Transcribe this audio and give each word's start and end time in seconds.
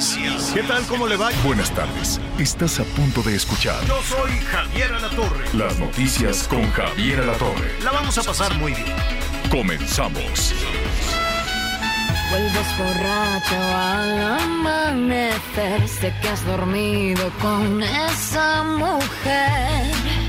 Noticias. 0.00 0.52
¿Qué 0.54 0.62
tal? 0.62 0.82
¿Cómo 0.86 1.06
le 1.06 1.16
va? 1.18 1.28
Buenas 1.44 1.70
tardes. 1.72 2.18
Estás 2.38 2.80
a 2.80 2.84
punto 2.84 3.22
de 3.22 3.36
escuchar 3.36 3.84
Yo 3.84 4.00
soy 4.02 4.30
Javier 4.50 4.94
Alatorre. 4.94 5.44
las 5.52 5.78
noticias 5.78 6.48
con 6.48 6.70
Javier 6.72 7.20
Alatorre. 7.20 7.70
La 7.84 7.90
vamos 7.92 8.16
a 8.16 8.22
pasar 8.22 8.54
muy 8.54 8.72
bien. 8.72 8.86
Comenzamos. 9.50 10.54
Vuelves 12.30 12.78
borracho 12.78 13.56
al 13.76 14.40
amanecer, 14.40 15.86
sé 15.86 16.14
que 16.22 16.28
has 16.30 16.46
dormido 16.46 17.30
con 17.42 17.82
esa 17.82 18.62
mujer. 18.62 20.19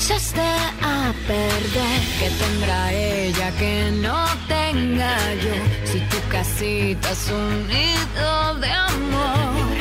Lo 0.00 0.06
echaste 0.06 0.40
a 0.40 1.12
perder, 1.26 2.00
que 2.18 2.30
tendrá 2.30 2.90
ella 2.90 3.52
que 3.58 3.90
no 4.00 4.24
tenga 4.48 5.14
yo. 5.34 5.54
Si 5.84 6.00
tu 6.00 6.16
casita 6.30 7.10
es 7.10 7.30
un 7.30 7.68
nido 7.68 8.54
de 8.60 8.70
amor, 8.72 9.76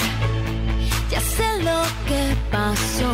ya 1.10 1.22
sé 1.22 1.64
lo 1.64 1.82
que 2.06 2.36
pasó. 2.52 3.14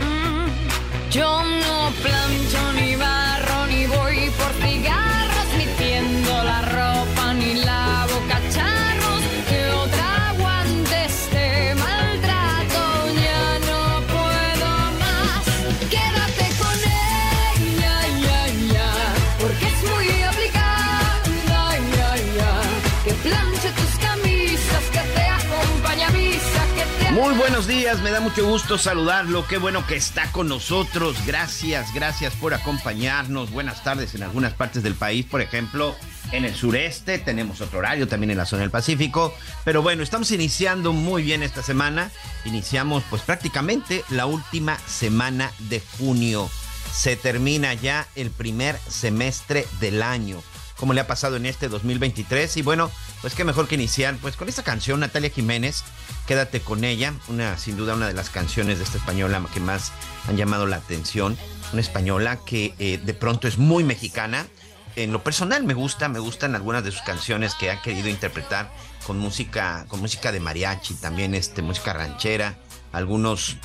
Mm, 0.00 1.10
Yo 1.10 1.42
no 1.44 1.90
plancho 2.02 2.72
ni 2.80 2.96
barro 2.96 3.15
Muy 27.16 27.34
buenos 27.34 27.66
días, 27.66 28.02
me 28.02 28.10
da 28.10 28.20
mucho 28.20 28.46
gusto 28.46 28.76
saludarlo. 28.76 29.46
Qué 29.46 29.56
bueno 29.56 29.86
que 29.86 29.96
está 29.96 30.30
con 30.32 30.48
nosotros. 30.48 31.16
Gracias, 31.24 31.94
gracias 31.94 32.34
por 32.34 32.52
acompañarnos. 32.52 33.50
Buenas 33.50 33.82
tardes 33.82 34.14
en 34.14 34.22
algunas 34.22 34.52
partes 34.52 34.82
del 34.82 34.94
país, 34.94 35.24
por 35.24 35.40
ejemplo, 35.40 35.96
en 36.30 36.44
el 36.44 36.54
sureste 36.54 37.18
tenemos 37.18 37.62
otro 37.62 37.78
horario, 37.78 38.06
también 38.06 38.32
en 38.32 38.36
la 38.36 38.44
zona 38.44 38.62
del 38.62 38.70
Pacífico. 38.70 39.34
Pero 39.64 39.80
bueno, 39.80 40.02
estamos 40.02 40.30
iniciando 40.30 40.92
muy 40.92 41.22
bien 41.22 41.42
esta 41.42 41.62
semana. 41.62 42.10
Iniciamos 42.44 43.02
pues 43.08 43.22
prácticamente 43.22 44.04
la 44.10 44.26
última 44.26 44.78
semana 44.80 45.50
de 45.70 45.80
junio. 45.96 46.50
Se 46.92 47.16
termina 47.16 47.72
ya 47.72 48.06
el 48.14 48.30
primer 48.30 48.76
semestre 48.90 49.66
del 49.80 50.02
año. 50.02 50.42
Como 50.76 50.92
le 50.92 51.00
ha 51.00 51.06
pasado 51.06 51.36
en 51.36 51.46
este 51.46 51.68
2023 51.68 52.56
y 52.58 52.62
bueno, 52.62 52.90
pues 53.20 53.34
qué 53.34 53.44
mejor 53.44 53.66
que 53.66 53.76
iniciar 53.76 54.16
pues 54.20 54.36
con 54.36 54.48
esta 54.48 54.62
canción 54.62 55.00
Natalia 55.00 55.30
Jiménez 55.30 55.84
Quédate 56.26 56.60
con 56.60 56.82
ella, 56.82 57.14
una 57.28 57.56
sin 57.56 57.76
duda 57.76 57.94
una 57.94 58.08
de 58.08 58.14
las 58.14 58.30
canciones 58.30 58.78
de 58.78 58.84
esta 58.84 58.98
española 58.98 59.44
que 59.54 59.60
más 59.60 59.92
han 60.26 60.36
llamado 60.36 60.66
la 60.66 60.76
atención, 60.76 61.38
una 61.72 61.80
española 61.80 62.40
que 62.44 62.74
eh, 62.80 62.98
de 62.98 63.14
pronto 63.14 63.46
es 63.46 63.58
muy 63.58 63.84
mexicana. 63.84 64.44
En 64.96 65.12
lo 65.12 65.22
personal 65.22 65.62
me 65.62 65.74
gusta, 65.74 66.08
me 66.08 66.18
gustan 66.18 66.56
algunas 66.56 66.82
de 66.82 66.90
sus 66.90 67.02
canciones 67.02 67.54
que 67.54 67.70
ha 67.70 67.80
querido 67.80 68.08
interpretar 68.08 68.72
con 69.06 69.18
música, 69.18 69.86
con 69.86 70.00
música 70.00 70.32
de 70.32 70.40
mariachi, 70.40 70.94
también 70.94 71.32
este 71.32 71.62
música 71.62 71.92
ranchera, 71.92 72.58
algunos 72.90 73.56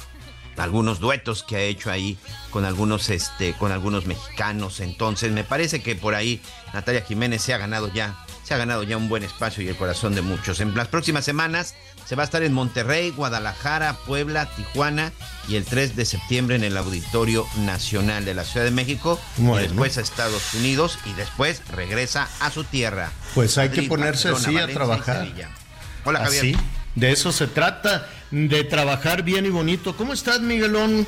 algunos 0.58 1.00
duetos 1.00 1.44
que 1.44 1.56
ha 1.56 1.62
hecho 1.62 1.92
ahí 1.92 2.18
con 2.50 2.66
algunos 2.66 3.10
este 3.10 3.54
con 3.54 3.72
algunos 3.72 4.06
mexicanos. 4.06 4.80
Entonces, 4.80 5.32
me 5.32 5.44
parece 5.44 5.82
que 5.82 5.96
por 5.96 6.16
ahí 6.16 6.42
Natalia 6.74 7.02
Jiménez 7.02 7.42
se 7.42 7.54
ha 7.54 7.58
ganado 7.58 7.92
ya 7.94 8.26
se 8.44 8.56
ha 8.56 8.58
ganado 8.58 8.84
ya 8.84 8.98
un 8.98 9.08
buen 9.08 9.24
espacio 9.24 9.64
y 9.64 9.70
el 9.70 9.76
corazón 9.76 10.16
de 10.16 10.22
muchos. 10.22 10.60
En 10.60 10.76
las 10.76 10.88
próximas 10.88 11.24
semanas 11.24 11.76
se 12.06 12.16
va 12.16 12.24
a 12.24 12.26
estar 12.26 12.44
en 12.44 12.52
Monterrey, 12.54 13.12
Guadalajara, 13.12 13.94
Puebla, 14.06 14.50
Tijuana 14.56 15.14
y 15.48 15.56
el 15.56 15.64
3 15.64 15.96
de 15.96 16.06
septiembre 16.06 16.56
en 16.56 16.64
el 16.64 16.76
Auditorio 16.76 17.48
Nacional 17.60 18.26
de 18.26 18.34
la 18.34 18.44
Ciudad 18.44 18.66
de 18.66 18.72
México 18.72 19.20
Bueno. 19.38 19.64
y 19.64 19.68
después 19.68 19.98
a 19.98 20.02
Estados 20.02 20.54
Unidos 20.54 20.98
y 21.06 21.14
después 21.14 21.62
regresa 21.72 22.28
a 22.40 22.52
su 22.52 22.64
tierra. 22.64 23.12
Pues 23.36 23.58
hay 23.58 23.70
que 23.70 23.84
ponerse 23.84 24.32
Barcelona, 24.32 24.38
así 24.38 24.58
a 24.58 24.62
Valencia 24.62 24.76
trabajar. 24.76 25.28
Hola 26.04 26.20
Javier. 26.20 26.56
Así, 26.56 26.58
de 26.96 27.12
eso 27.12 27.32
se 27.32 27.48
trata, 27.48 28.08
de 28.32 28.64
trabajar 28.64 29.24
bien 29.24 29.46
y 29.46 29.50
bonito. 29.50 29.96
¿Cómo 29.96 30.14
estás, 30.14 30.42
Miguelón? 30.42 31.08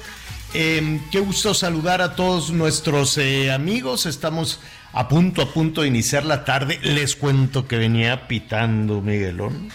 Eh, 0.53 1.01
qué 1.11 1.19
gusto 1.19 1.53
saludar 1.53 2.01
a 2.01 2.15
todos 2.15 2.51
nuestros 2.51 3.17
eh, 3.17 3.51
amigos. 3.51 4.05
Estamos 4.05 4.59
a 4.93 5.07
punto, 5.07 5.41
a 5.41 5.51
punto 5.51 5.81
de 5.81 5.87
iniciar 5.87 6.25
la 6.25 6.45
tarde. 6.45 6.79
Les 6.83 7.15
cuento 7.15 7.67
que 7.67 7.77
venía 7.77 8.27
pitando, 8.27 9.01
Miguelón. 9.01 9.69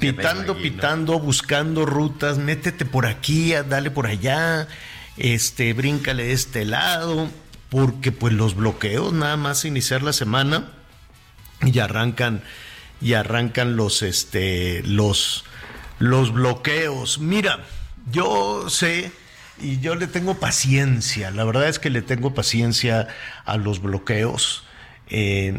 Pitando, 0.00 0.56
pitando, 0.56 1.20
buscando 1.20 1.86
rutas. 1.86 2.38
Métete 2.38 2.84
por 2.84 3.06
aquí, 3.06 3.52
dale 3.68 3.90
por 3.90 4.06
allá. 4.06 4.66
Este, 5.16 5.72
bríncale 5.72 6.24
de 6.24 6.32
este 6.32 6.64
lado. 6.64 7.30
Porque 7.70 8.12
pues 8.12 8.32
los 8.32 8.54
bloqueos, 8.54 9.12
nada 9.12 9.36
más 9.36 9.64
iniciar 9.64 10.02
la 10.02 10.12
semana 10.12 10.68
y 11.62 11.78
arrancan 11.78 12.42
y 13.04 13.12
arrancan 13.14 13.76
los 13.76 14.02
este 14.02 14.82
los 14.84 15.44
los 16.00 16.32
bloqueos. 16.32 17.18
Mira, 17.20 17.64
yo 18.10 18.68
sé 18.70 19.12
y 19.60 19.78
yo 19.80 19.94
le 19.94 20.08
tengo 20.08 20.34
paciencia. 20.40 21.30
La 21.30 21.44
verdad 21.44 21.68
es 21.68 21.78
que 21.78 21.90
le 21.90 22.02
tengo 22.02 22.34
paciencia 22.34 23.06
a 23.44 23.56
los 23.56 23.80
bloqueos. 23.80 24.64
eh, 25.10 25.54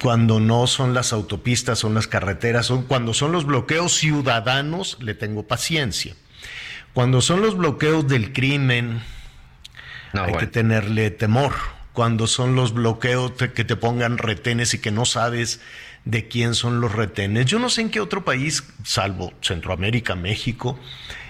cuando 0.00 0.38
no 0.40 0.66
son 0.66 0.92
las 0.94 1.12
autopistas, 1.14 1.78
son 1.78 1.94
las 1.94 2.06
carreteras, 2.06 2.66
son 2.66 2.82
cuando 2.84 3.14
son 3.14 3.32
los 3.32 3.46
bloqueos 3.46 3.94
ciudadanos, 3.94 4.98
le 5.00 5.14
tengo 5.14 5.46
paciencia. 5.48 6.14
Cuando 6.92 7.22
son 7.22 7.40
los 7.40 7.56
bloqueos 7.56 8.06
del 8.06 8.32
crimen, 8.34 9.02
No, 10.12 10.24
hay 10.24 10.32
bueno. 10.32 10.38
que 10.38 10.46
tenerle 10.46 11.10
temor. 11.10 11.54
Cuando 11.94 12.26
son 12.26 12.54
los 12.54 12.72
bloqueos 12.74 13.32
que 13.32 13.64
te 13.64 13.76
pongan 13.76 14.18
retenes 14.18 14.74
y 14.74 14.78
que 14.78 14.90
no 14.90 15.04
sabes 15.06 15.60
de 16.04 16.28
quién 16.28 16.54
son 16.54 16.80
los 16.80 16.92
retenes. 16.92 17.46
Yo 17.46 17.58
no 17.58 17.68
sé 17.70 17.82
en 17.82 17.90
qué 17.90 18.00
otro 18.00 18.24
país, 18.24 18.64
salvo 18.84 19.32
Centroamérica, 19.40 20.14
México, 20.16 20.78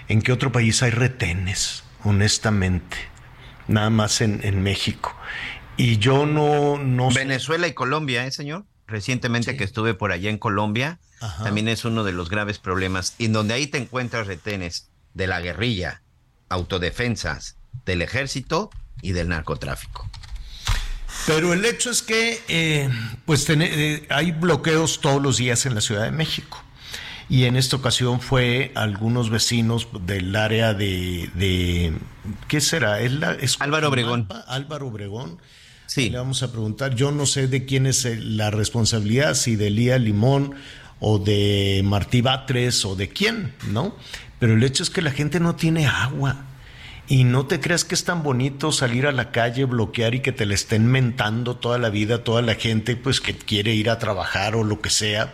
en 0.07 0.21
qué 0.21 0.31
otro 0.31 0.51
país 0.51 0.81
hay 0.83 0.91
retenes, 0.91 1.83
honestamente. 2.03 2.97
Nada 3.67 3.89
más 3.89 4.21
en, 4.21 4.41
en 4.43 4.61
México. 4.63 5.15
Y 5.77 5.97
yo 5.97 6.25
no, 6.25 6.77
no 6.77 7.11
sé- 7.11 7.19
Venezuela 7.19 7.67
y 7.67 7.73
Colombia, 7.73 8.25
¿eh, 8.25 8.31
señor? 8.31 8.65
Recientemente 8.87 9.55
que 9.55 9.63
estuve 9.63 9.93
por 9.93 10.11
allá 10.11 10.29
en 10.29 10.37
Colombia, 10.37 10.99
Ajá. 11.21 11.45
también 11.45 11.67
es 11.69 11.85
uno 11.85 12.03
de 12.03 12.11
los 12.11 12.29
graves 12.29 12.59
problemas. 12.59 13.15
Y 13.17 13.27
donde 13.27 13.53
ahí 13.53 13.67
te 13.67 13.77
encuentras 13.77 14.27
retenes 14.27 14.89
de 15.13 15.27
la 15.27 15.39
guerrilla, 15.39 16.01
autodefensas, 16.49 17.57
del 17.85 18.01
ejército 18.01 18.69
y 19.01 19.11
del 19.13 19.29
narcotráfico. 19.29 20.09
Pero 21.25 21.53
el 21.53 21.63
hecho 21.65 21.89
es 21.89 22.01
que 22.01 22.41
eh, 22.49 22.89
pues 23.25 23.45
tene- 23.45 23.69
eh, 23.71 24.05
hay 24.09 24.31
bloqueos 24.31 24.99
todos 24.99 25.21
los 25.21 25.37
días 25.37 25.65
en 25.65 25.73
la 25.75 25.81
Ciudad 25.81 26.03
de 26.03 26.11
México. 26.11 26.61
Y 27.29 27.45
en 27.45 27.55
esta 27.55 27.77
ocasión 27.77 28.19
fue 28.19 28.71
algunos 28.75 29.29
vecinos 29.29 29.87
del 30.05 30.35
área 30.35 30.73
de, 30.73 31.29
de- 31.35 31.93
¿qué 32.49 32.59
será? 32.59 32.99
¿Es 32.99 33.13
la- 33.13 33.33
es 33.33 33.55
Álvaro 33.61 33.87
Obregón. 33.87 34.27
Álvaro 34.47 34.87
Obregón. 34.87 35.39
Sí. 35.87 36.09
Le 36.09 36.17
vamos 36.17 36.43
a 36.43 36.51
preguntar, 36.51 36.95
yo 36.95 37.11
no 37.11 37.25
sé 37.25 37.47
de 37.47 37.65
quién 37.65 37.85
es 37.87 38.03
el- 38.05 38.35
la 38.35 38.51
responsabilidad, 38.51 39.35
si 39.35 39.55
de 39.55 39.69
Lía 39.69 39.97
Limón 39.97 40.55
o 40.99 41.19
de 41.19 41.81
Martí 41.85 42.21
Batres 42.21 42.83
o 42.83 42.95
de 42.95 43.09
quién, 43.09 43.53
¿no? 43.69 43.95
Pero 44.39 44.53
el 44.55 44.63
hecho 44.63 44.83
es 44.83 44.89
que 44.89 45.01
la 45.01 45.11
gente 45.11 45.39
no 45.39 45.55
tiene 45.55 45.87
agua. 45.87 46.45
Y 47.07 47.25
no 47.25 47.45
te 47.45 47.59
creas 47.59 47.83
que 47.83 47.95
es 47.95 48.05
tan 48.05 48.23
bonito 48.23 48.71
salir 48.71 49.07
a 49.07 49.11
la 49.11 49.31
calle, 49.31 49.65
bloquear 49.65 50.15
y 50.15 50.21
que 50.21 50.31
te 50.31 50.45
le 50.45 50.55
estén 50.55 50.87
mentando 50.87 51.57
toda 51.57 51.77
la 51.77 51.89
vida, 51.89 52.23
toda 52.23 52.41
la 52.41 52.55
gente 52.55 52.95
pues 52.95 53.19
que 53.19 53.35
quiere 53.35 53.73
ir 53.73 53.89
a 53.89 53.99
trabajar 53.99 54.55
o 54.55 54.63
lo 54.63 54.79
que 54.81 54.89
sea. 54.89 55.33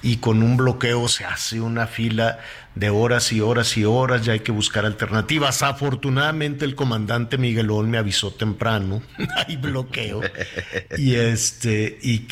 y 0.00 0.18
con 0.18 0.44
un 0.44 0.56
bloqueo 0.56 1.08
se 1.08 1.24
hace 1.24 1.60
una 1.60 1.88
fila 1.88 2.38
de 2.78 2.90
horas 2.90 3.32
y 3.32 3.40
horas 3.40 3.76
y 3.76 3.84
horas, 3.84 4.24
ya 4.24 4.32
hay 4.32 4.40
que 4.40 4.52
buscar 4.52 4.86
alternativas. 4.86 5.62
Afortunadamente 5.62 6.64
el 6.64 6.76
comandante 6.76 7.36
Miguelón 7.36 7.90
me 7.90 7.98
avisó 7.98 8.30
temprano, 8.30 9.02
hay 9.46 9.56
bloqueo. 9.56 10.20
Y 10.96 11.16
este, 11.16 11.98
y, 12.00 12.26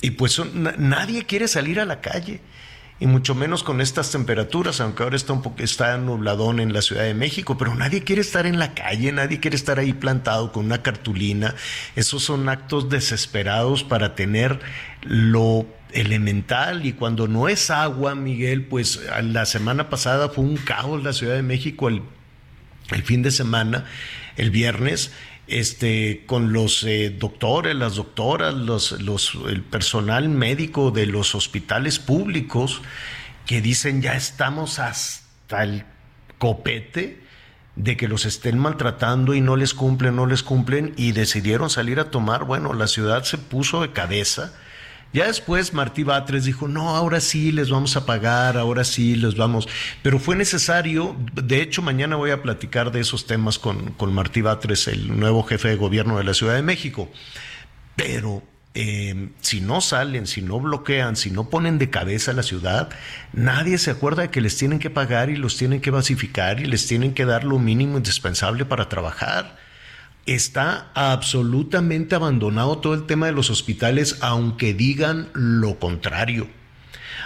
y, 0.00 0.10
pues 0.12 0.40
nadie 0.54 1.26
quiere 1.26 1.48
salir 1.48 1.80
a 1.80 1.84
la 1.84 2.00
calle 2.00 2.40
y 3.02 3.06
mucho 3.08 3.34
menos 3.34 3.64
con 3.64 3.80
estas 3.80 4.12
temperaturas, 4.12 4.80
aunque 4.80 5.02
ahora 5.02 5.16
está 5.16 5.32
un 5.32 5.42
poco 5.42 5.60
está 5.64 5.98
nubladón 5.98 6.60
en 6.60 6.72
la 6.72 6.82
Ciudad 6.82 7.02
de 7.02 7.14
México, 7.14 7.58
pero 7.58 7.74
nadie 7.74 8.04
quiere 8.04 8.22
estar 8.22 8.46
en 8.46 8.60
la 8.60 8.74
calle, 8.74 9.10
nadie 9.10 9.40
quiere 9.40 9.56
estar 9.56 9.80
ahí 9.80 9.92
plantado 9.92 10.52
con 10.52 10.66
una 10.66 10.82
cartulina. 10.82 11.56
Esos 11.96 12.22
son 12.22 12.48
actos 12.48 12.90
desesperados 12.90 13.82
para 13.82 14.14
tener 14.14 14.60
lo 15.02 15.66
elemental 15.90 16.86
y 16.86 16.92
cuando 16.92 17.26
no 17.26 17.48
es 17.48 17.70
agua, 17.70 18.14
Miguel, 18.14 18.66
pues 18.66 19.00
la 19.20 19.46
semana 19.46 19.90
pasada 19.90 20.28
fue 20.28 20.44
un 20.44 20.56
caos 20.56 21.02
la 21.02 21.12
Ciudad 21.12 21.34
de 21.34 21.42
México 21.42 21.88
el, 21.88 22.02
el 22.92 23.02
fin 23.02 23.24
de 23.24 23.32
semana, 23.32 23.84
el 24.36 24.52
viernes 24.52 25.10
este, 25.60 26.24
con 26.26 26.52
los 26.52 26.84
eh, 26.84 27.10
doctores, 27.10 27.74
las 27.74 27.96
doctoras, 27.96 28.54
el 29.48 29.62
personal 29.62 30.28
médico 30.28 30.90
de 30.90 31.06
los 31.06 31.34
hospitales 31.34 31.98
públicos 31.98 32.82
que 33.46 33.60
dicen 33.60 34.02
ya 34.02 34.14
estamos 34.14 34.78
hasta 34.78 35.62
el 35.62 35.84
copete 36.38 37.20
de 37.76 37.96
que 37.96 38.08
los 38.08 38.26
estén 38.26 38.58
maltratando 38.58 39.34
y 39.34 39.40
no 39.40 39.56
les 39.56 39.74
cumplen, 39.74 40.16
no 40.16 40.26
les 40.26 40.42
cumplen 40.42 40.92
y 40.96 41.12
decidieron 41.12 41.70
salir 41.70 42.00
a 42.00 42.10
tomar, 42.10 42.44
bueno, 42.44 42.74
la 42.74 42.86
ciudad 42.86 43.24
se 43.24 43.38
puso 43.38 43.80
de 43.80 43.92
cabeza 43.92 44.52
ya 45.12 45.26
después 45.26 45.72
Martí 45.72 46.02
Batres 46.04 46.44
dijo, 46.44 46.68
no, 46.68 46.96
ahora 46.96 47.20
sí 47.20 47.52
les 47.52 47.70
vamos 47.70 47.96
a 47.96 48.06
pagar, 48.06 48.56
ahora 48.56 48.84
sí 48.84 49.16
les 49.16 49.36
vamos. 49.36 49.68
Pero 50.02 50.18
fue 50.18 50.36
necesario, 50.36 51.16
de 51.34 51.60
hecho 51.60 51.82
mañana 51.82 52.16
voy 52.16 52.30
a 52.30 52.42
platicar 52.42 52.92
de 52.92 53.00
esos 53.00 53.26
temas 53.26 53.58
con, 53.58 53.92
con 53.92 54.12
Martí 54.14 54.40
Batres, 54.40 54.88
el 54.88 55.18
nuevo 55.18 55.42
jefe 55.42 55.68
de 55.68 55.76
gobierno 55.76 56.18
de 56.18 56.24
la 56.24 56.34
Ciudad 56.34 56.54
de 56.54 56.62
México. 56.62 57.10
Pero 57.96 58.42
eh, 58.74 59.28
si 59.40 59.60
no 59.60 59.82
salen, 59.82 60.26
si 60.26 60.40
no 60.40 60.58
bloquean, 60.58 61.16
si 61.16 61.30
no 61.30 61.50
ponen 61.50 61.78
de 61.78 61.90
cabeza 61.90 62.32
la 62.32 62.42
ciudad, 62.42 62.88
nadie 63.34 63.76
se 63.76 63.90
acuerda 63.90 64.22
de 64.22 64.30
que 64.30 64.40
les 64.40 64.56
tienen 64.56 64.78
que 64.78 64.88
pagar 64.88 65.28
y 65.28 65.36
los 65.36 65.58
tienen 65.58 65.82
que 65.82 65.90
basificar 65.90 66.58
y 66.60 66.64
les 66.64 66.86
tienen 66.86 67.12
que 67.12 67.26
dar 67.26 67.44
lo 67.44 67.58
mínimo 67.58 67.98
indispensable 67.98 68.64
para 68.64 68.88
trabajar 68.88 69.56
está 70.26 70.90
absolutamente 70.94 72.14
abandonado 72.14 72.78
todo 72.78 72.94
el 72.94 73.06
tema 73.06 73.26
de 73.26 73.32
los 73.32 73.50
hospitales, 73.50 74.18
aunque 74.20 74.74
digan 74.74 75.28
lo 75.32 75.78
contrario. 75.78 76.48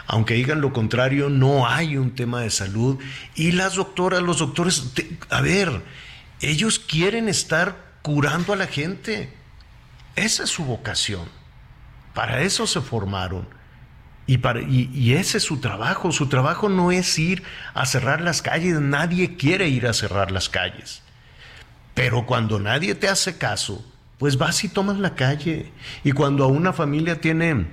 Aunque 0.07 0.35
digan 0.35 0.61
lo 0.61 0.73
contrario, 0.73 1.29
no 1.29 1.67
hay 1.67 1.97
un 1.97 2.15
tema 2.15 2.41
de 2.41 2.51
salud. 2.51 2.99
Y 3.35 3.53
las 3.53 3.75
doctoras, 3.75 4.23
los 4.23 4.39
doctores, 4.39 4.93
a 5.31 5.41
ver, 5.41 5.83
ellos 6.41 6.79
quieren 6.79 7.29
estar 7.29 7.77
curando 8.03 8.53
a 8.53 8.57
la 8.57 8.67
gente. 8.67 9.33
Esa 10.15 10.45
es 10.45 10.51
su 10.51 10.65
vocación. 10.65 11.29
Para 12.15 12.43
eso 12.43 12.67
se 12.67 12.81
formaron. 12.81 13.49
Y, 14.29 14.39
para, 14.39 14.61
y, 14.61 15.15
ese 15.15 15.39
es 15.39 15.45
su 15.45 15.59
trabajo. 15.59 16.13
Su 16.13 16.29
trabajo 16.29 16.69
no 16.69 16.93
es 16.93 17.19
ir 17.19 17.43
a 17.75 17.85
cerrar 17.85 18.21
las 18.21 18.43
calles. 18.43 18.81
Nadie 18.81 19.37
quiere 19.37 19.69
ir 19.69 19.87
a 19.87 19.93
cerrar 19.93 20.31
las 20.31 20.49
calles. 20.49 21.03
Pero 21.97 22.27
cuando 22.27 22.61
nadie 22.61 22.95
te 22.95 23.09
hace 23.09 23.39
caso, 23.39 23.83
pues 24.19 24.37
vas 24.37 24.63
y 24.65 24.69
tomas 24.69 24.99
la 24.99 25.15
calle. 25.15 25.73
Y 26.05 26.13
cuando 26.13 26.45
a 26.45 26.47
una 26.47 26.75
familia 26.75 27.23
tiene 27.23 27.69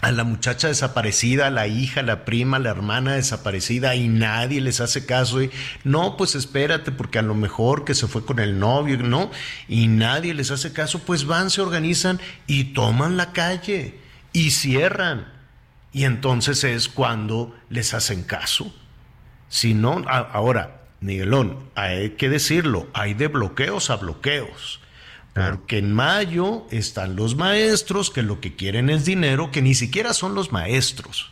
a 0.00 0.12
la 0.12 0.24
muchacha 0.24 0.68
desaparecida, 0.68 1.48
a 1.48 1.50
la 1.50 1.66
hija, 1.66 2.02
la 2.02 2.24
prima, 2.24 2.58
la 2.58 2.70
hermana 2.70 3.16
desaparecida 3.16 3.94
y 3.96 4.08
nadie 4.08 4.62
les 4.62 4.80
hace 4.80 5.04
caso 5.04 5.42
y 5.42 5.50
no, 5.84 6.16
pues 6.16 6.36
espérate 6.36 6.90
porque 6.90 7.18
a 7.18 7.22
lo 7.22 7.34
mejor 7.34 7.84
que 7.84 7.94
se 7.94 8.06
fue 8.06 8.24
con 8.24 8.38
el 8.38 8.58
novio, 8.58 8.96
¿no? 8.96 9.30
Y 9.68 9.88
nadie 9.88 10.32
les 10.32 10.50
hace 10.50 10.72
caso, 10.72 11.00
pues 11.00 11.26
van, 11.26 11.50
se 11.50 11.60
organizan 11.60 12.18
y 12.46 12.72
toman 12.72 13.18
la 13.18 13.32
calle 13.32 13.98
y 14.32 14.52
cierran. 14.52 15.30
Y 15.92 16.04
entonces 16.04 16.64
es 16.64 16.88
cuando 16.88 17.54
les 17.68 17.92
hacen 17.92 18.22
caso. 18.22 18.74
Si 19.50 19.74
no, 19.74 20.02
ahora, 20.08 20.79
Miguelón, 21.00 21.56
hay 21.74 22.10
que 22.10 22.28
decirlo, 22.28 22.88
hay 22.92 23.14
de 23.14 23.28
bloqueos 23.28 23.90
a 23.90 23.96
bloqueos. 23.96 24.80
Porque 25.32 25.78
en 25.78 25.92
mayo 25.92 26.66
están 26.70 27.16
los 27.16 27.36
maestros 27.36 28.10
que 28.10 28.22
lo 28.22 28.40
que 28.40 28.56
quieren 28.56 28.90
es 28.90 29.04
dinero, 29.04 29.50
que 29.50 29.62
ni 29.62 29.74
siquiera 29.74 30.12
son 30.12 30.34
los 30.34 30.50
maestros, 30.50 31.30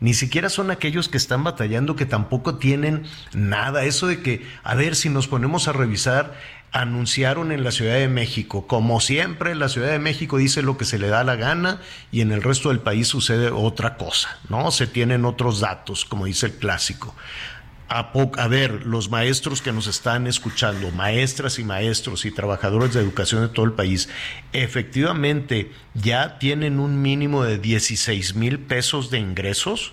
ni 0.00 0.12
siquiera 0.14 0.50
son 0.50 0.70
aquellos 0.70 1.08
que 1.08 1.16
están 1.16 1.44
batallando, 1.44 1.96
que 1.96 2.06
tampoco 2.06 2.56
tienen 2.56 3.04
nada. 3.32 3.84
Eso 3.84 4.06
de 4.06 4.22
que, 4.22 4.46
a 4.62 4.74
ver, 4.74 4.94
si 4.94 5.08
nos 5.08 5.28
ponemos 5.28 5.66
a 5.66 5.72
revisar, 5.72 6.38
anunciaron 6.72 7.50
en 7.50 7.64
la 7.64 7.72
Ciudad 7.72 7.94
de 7.94 8.08
México, 8.08 8.66
como 8.66 9.00
siempre, 9.00 9.54
la 9.54 9.70
Ciudad 9.70 9.90
de 9.90 9.98
México 9.98 10.36
dice 10.36 10.60
lo 10.60 10.76
que 10.76 10.84
se 10.84 10.98
le 10.98 11.08
da 11.08 11.24
la 11.24 11.36
gana 11.36 11.80
y 12.12 12.20
en 12.20 12.30
el 12.30 12.42
resto 12.42 12.68
del 12.68 12.80
país 12.80 13.08
sucede 13.08 13.50
otra 13.50 13.96
cosa, 13.96 14.38
¿no? 14.50 14.70
Se 14.70 14.86
tienen 14.86 15.24
otros 15.24 15.60
datos, 15.60 16.04
como 16.04 16.26
dice 16.26 16.46
el 16.46 16.52
clásico 16.52 17.16
a, 17.88 18.48
ver, 18.48 18.84
los 18.86 19.10
maestros 19.10 19.62
que 19.62 19.72
nos 19.72 19.86
están 19.86 20.26
escuchando, 20.26 20.90
maestras 20.90 21.58
y 21.58 21.64
maestros 21.64 22.26
y 22.26 22.30
trabajadores 22.30 22.92
de 22.92 23.00
educación 23.00 23.42
de 23.42 23.48
todo 23.48 23.64
el 23.64 23.72
país, 23.72 24.10
efectivamente 24.52 25.72
ya 25.94 26.38
tienen 26.38 26.80
un 26.80 27.00
mínimo 27.00 27.44
de 27.44 27.58
16 27.58 28.34
mil 28.34 28.58
pesos 28.58 29.10
de 29.10 29.18
ingresos, 29.18 29.92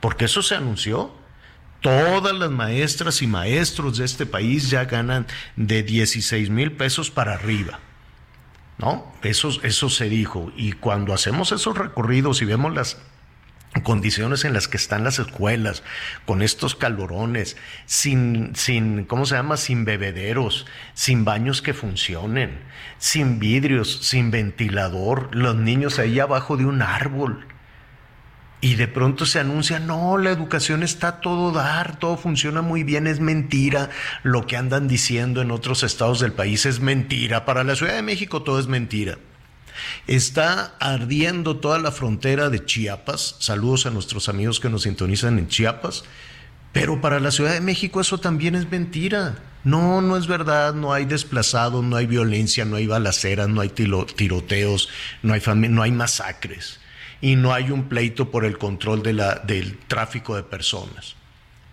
porque 0.00 0.26
eso 0.26 0.42
se 0.42 0.56
anunció. 0.56 1.14
Todas 1.80 2.34
las 2.36 2.50
maestras 2.50 3.22
y 3.22 3.26
maestros 3.26 3.96
de 3.96 4.04
este 4.04 4.26
país 4.26 4.68
ya 4.70 4.84
ganan 4.84 5.26
de 5.56 5.82
16 5.82 6.50
mil 6.50 6.72
pesos 6.72 7.10
para 7.10 7.32
arriba. 7.32 7.80
¿No? 8.78 9.12
Eso, 9.22 9.50
eso 9.62 9.88
se 9.88 10.08
dijo. 10.08 10.52
Y 10.56 10.72
cuando 10.72 11.14
hacemos 11.14 11.50
esos 11.52 11.76
recorridos 11.78 12.42
y 12.42 12.44
vemos 12.44 12.74
las 12.74 12.98
condiciones 13.80 14.44
en 14.44 14.52
las 14.52 14.68
que 14.68 14.76
están 14.76 15.02
las 15.02 15.18
escuelas, 15.18 15.82
con 16.26 16.42
estos 16.42 16.74
calorones, 16.74 17.56
sin, 17.86 18.54
sin, 18.54 19.04
¿cómo 19.04 19.24
se 19.24 19.34
llama? 19.34 19.56
Sin 19.56 19.84
bebederos, 19.84 20.66
sin 20.92 21.24
baños 21.24 21.62
que 21.62 21.72
funcionen, 21.72 22.60
sin 22.98 23.38
vidrios, 23.38 24.00
sin 24.02 24.30
ventilador, 24.30 25.34
los 25.34 25.56
niños 25.56 25.98
ahí 25.98 26.20
abajo 26.20 26.56
de 26.56 26.66
un 26.66 26.82
árbol. 26.82 27.46
Y 28.60 28.76
de 28.76 28.86
pronto 28.86 29.26
se 29.26 29.40
anuncia, 29.40 29.80
no, 29.80 30.18
la 30.18 30.30
educación 30.30 30.84
está 30.84 31.20
todo 31.20 31.50
dar, 31.50 31.96
todo 31.96 32.16
funciona 32.16 32.62
muy 32.62 32.84
bien, 32.84 33.08
es 33.08 33.18
mentira. 33.18 33.90
Lo 34.22 34.46
que 34.46 34.56
andan 34.56 34.86
diciendo 34.86 35.42
en 35.42 35.50
otros 35.50 35.82
estados 35.82 36.20
del 36.20 36.32
país 36.32 36.64
es 36.64 36.78
mentira. 36.78 37.44
Para 37.44 37.64
la 37.64 37.74
Ciudad 37.74 37.94
de 37.94 38.02
México 38.02 38.42
todo 38.42 38.60
es 38.60 38.68
mentira. 38.68 39.18
Está 40.06 40.74
ardiendo 40.80 41.56
toda 41.56 41.78
la 41.78 41.92
frontera 41.92 42.50
de 42.50 42.64
Chiapas. 42.64 43.36
Saludos 43.38 43.86
a 43.86 43.90
nuestros 43.90 44.28
amigos 44.28 44.60
que 44.60 44.68
nos 44.68 44.82
sintonizan 44.82 45.38
en 45.38 45.48
Chiapas. 45.48 46.04
Pero 46.72 47.00
para 47.00 47.20
la 47.20 47.30
Ciudad 47.30 47.52
de 47.52 47.60
México 47.60 48.00
eso 48.00 48.18
también 48.18 48.54
es 48.54 48.70
mentira. 48.70 49.38
No, 49.64 50.00
no 50.00 50.16
es 50.16 50.26
verdad, 50.26 50.74
no 50.74 50.92
hay 50.92 51.04
desplazados, 51.04 51.84
no 51.84 51.96
hay 51.96 52.06
violencia, 52.06 52.64
no 52.64 52.76
hay 52.76 52.86
balaceras, 52.86 53.48
no 53.48 53.60
hay 53.60 53.68
tiroteos, 53.68 54.88
no 55.22 55.34
hay, 55.34 55.42
no 55.54 55.82
hay 55.82 55.92
masacres 55.92 56.80
y 57.20 57.36
no 57.36 57.54
hay 57.54 57.70
un 57.70 57.88
pleito 57.88 58.30
por 58.30 58.44
el 58.44 58.58
control 58.58 59.02
del 59.02 59.78
tráfico 59.86 60.34
de 60.34 60.42
personas. 60.42 61.14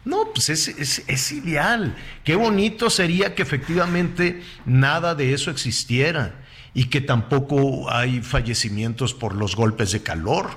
No, 0.05 0.31
pues 0.33 0.49
es, 0.49 0.67
es 1.07 1.31
ideal. 1.31 1.95
Qué 2.23 2.35
bonito 2.35 2.89
sería 2.89 3.33
que 3.33 3.41
efectivamente 3.41 4.41
nada 4.65 5.15
de 5.15 5.33
eso 5.33 5.49
existiera 5.49 6.35
y 6.73 6.85
que 6.85 7.01
tampoco 7.01 7.91
hay 7.91 8.21
fallecimientos 8.21 9.13
por 9.13 9.35
los 9.35 9.55
golpes 9.55 9.91
de 9.91 10.03
calor. 10.03 10.49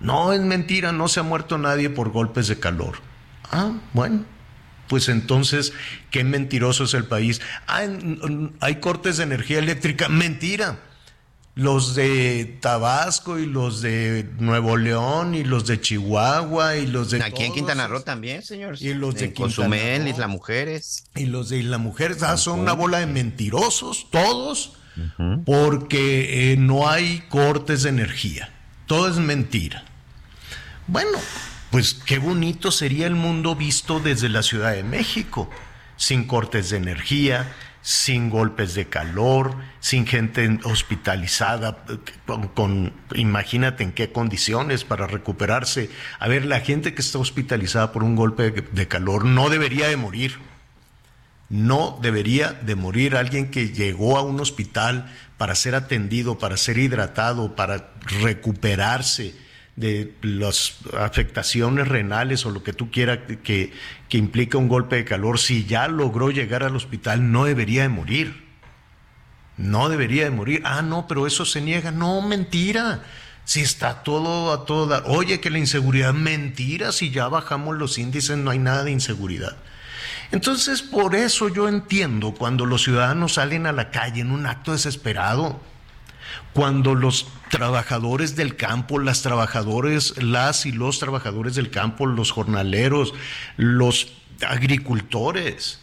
No, 0.00 0.32
es 0.32 0.40
mentira, 0.40 0.92
no 0.92 1.08
se 1.08 1.20
ha 1.20 1.22
muerto 1.22 1.58
nadie 1.58 1.90
por 1.90 2.10
golpes 2.10 2.48
de 2.48 2.58
calor. 2.58 3.00
Ah, 3.50 3.72
bueno, 3.94 4.24
pues 4.88 5.08
entonces, 5.08 5.72
qué 6.10 6.24
mentiroso 6.24 6.84
es 6.84 6.94
el 6.94 7.04
país. 7.04 7.40
Ah, 7.66 7.82
hay 8.60 8.76
cortes 8.76 9.16
de 9.16 9.24
energía 9.24 9.58
eléctrica. 9.58 10.08
Mentira. 10.08 10.80
Los 11.54 11.96
de 11.96 12.56
Tabasco 12.60 13.40
y 13.40 13.46
los 13.46 13.82
de 13.82 14.30
Nuevo 14.38 14.76
León 14.76 15.34
y 15.34 15.42
los 15.42 15.66
de 15.66 15.80
Chihuahua 15.80 16.76
y 16.76 16.86
los 16.86 17.10
de... 17.10 17.20
Aquí 17.20 17.42
en 17.42 17.52
Quintana 17.52 17.88
Roo 17.88 18.02
también, 18.02 18.42
señor. 18.42 18.76
Y 18.78 18.94
los 18.94 19.16
de 19.16 19.34
Cozumel, 19.34 20.06
Isla 20.06 20.28
Mujeres. 20.28 21.02
Y 21.16 21.26
los 21.26 21.48
de 21.48 21.58
Isla 21.58 21.78
Mujeres. 21.78 22.22
Ah, 22.22 22.36
son 22.36 22.60
una 22.60 22.74
bola 22.74 23.00
de 23.00 23.06
mentirosos, 23.06 24.06
todos 24.12 24.77
porque 25.44 26.52
eh, 26.52 26.56
no 26.56 26.88
hay 26.88 27.24
cortes 27.28 27.82
de 27.82 27.90
energía. 27.90 28.50
Todo 28.86 29.08
es 29.08 29.16
mentira. 29.16 29.84
Bueno, 30.86 31.18
pues 31.70 31.94
qué 31.94 32.18
bonito 32.18 32.70
sería 32.70 33.06
el 33.06 33.14
mundo 33.14 33.54
visto 33.54 34.00
desde 34.00 34.28
la 34.28 34.42
Ciudad 34.42 34.72
de 34.72 34.82
México, 34.82 35.50
sin 35.96 36.24
cortes 36.24 36.70
de 36.70 36.78
energía, 36.78 37.52
sin 37.82 38.30
golpes 38.30 38.74
de 38.74 38.86
calor, 38.86 39.54
sin 39.80 40.06
gente 40.06 40.58
hospitalizada, 40.64 41.84
con, 42.54 42.92
imagínate 43.14 43.84
en 43.84 43.92
qué 43.92 44.10
condiciones 44.12 44.84
para 44.84 45.06
recuperarse. 45.06 45.90
A 46.18 46.28
ver, 46.28 46.44
la 46.44 46.60
gente 46.60 46.94
que 46.94 47.02
está 47.02 47.18
hospitalizada 47.18 47.92
por 47.92 48.04
un 48.04 48.16
golpe 48.16 48.50
de, 48.50 48.62
de 48.62 48.88
calor 48.88 49.24
no 49.24 49.48
debería 49.48 49.88
de 49.88 49.96
morir. 49.96 50.38
No 51.48 51.98
debería 52.02 52.52
de 52.52 52.74
morir 52.74 53.16
alguien 53.16 53.50
que 53.50 53.70
llegó 53.70 54.18
a 54.18 54.22
un 54.22 54.40
hospital 54.40 55.10
para 55.38 55.54
ser 55.54 55.74
atendido, 55.74 56.38
para 56.38 56.56
ser 56.56 56.78
hidratado, 56.78 57.56
para 57.56 57.90
recuperarse 58.20 59.34
de 59.76 60.12
las 60.22 60.78
afectaciones 60.98 61.86
renales 61.86 62.44
o 62.44 62.50
lo 62.50 62.64
que 62.64 62.72
tú 62.72 62.90
quieras 62.90 63.20
que, 63.44 63.72
que 64.08 64.18
implica 64.18 64.58
un 64.58 64.68
golpe 64.68 64.96
de 64.96 65.04
calor, 65.04 65.38
si 65.38 65.64
ya 65.64 65.86
logró 65.86 66.30
llegar 66.30 66.64
al 66.64 66.74
hospital, 66.74 67.30
no 67.30 67.44
debería 67.44 67.82
de 67.82 67.88
morir. 67.88 68.48
No 69.56 69.88
debería 69.88 70.24
de 70.24 70.30
morir. 70.30 70.62
Ah, 70.64 70.82
no, 70.82 71.06
pero 71.06 71.26
eso 71.26 71.44
se 71.44 71.60
niega. 71.60 71.90
No, 71.90 72.22
mentira. 72.22 73.02
Si 73.44 73.60
está 73.60 74.02
todo 74.02 74.52
a 74.52 74.64
toda. 74.64 75.02
Oye, 75.06 75.40
que 75.40 75.50
la 75.50 75.58
inseguridad, 75.58 76.14
mentira. 76.14 76.92
Si 76.92 77.10
ya 77.10 77.28
bajamos 77.28 77.76
los 77.76 77.98
índices, 77.98 78.38
no 78.38 78.50
hay 78.50 78.58
nada 78.58 78.84
de 78.84 78.92
inseguridad. 78.92 79.56
Entonces, 80.30 80.82
por 80.82 81.14
eso 81.14 81.48
yo 81.48 81.68
entiendo 81.68 82.32
cuando 82.32 82.66
los 82.66 82.82
ciudadanos 82.82 83.34
salen 83.34 83.66
a 83.66 83.72
la 83.72 83.90
calle 83.90 84.20
en 84.20 84.30
un 84.30 84.46
acto 84.46 84.72
desesperado 84.72 85.60
cuando 86.52 86.94
los 86.94 87.28
trabajadores 87.50 88.36
del 88.36 88.56
campo, 88.56 88.98
las 88.98 89.22
trabajadores, 89.22 90.22
las 90.22 90.66
y 90.66 90.72
los 90.72 90.98
trabajadores 90.98 91.54
del 91.54 91.70
campo, 91.70 92.06
los 92.06 92.30
jornaleros, 92.30 93.14
los 93.56 94.12
agricultores, 94.46 95.80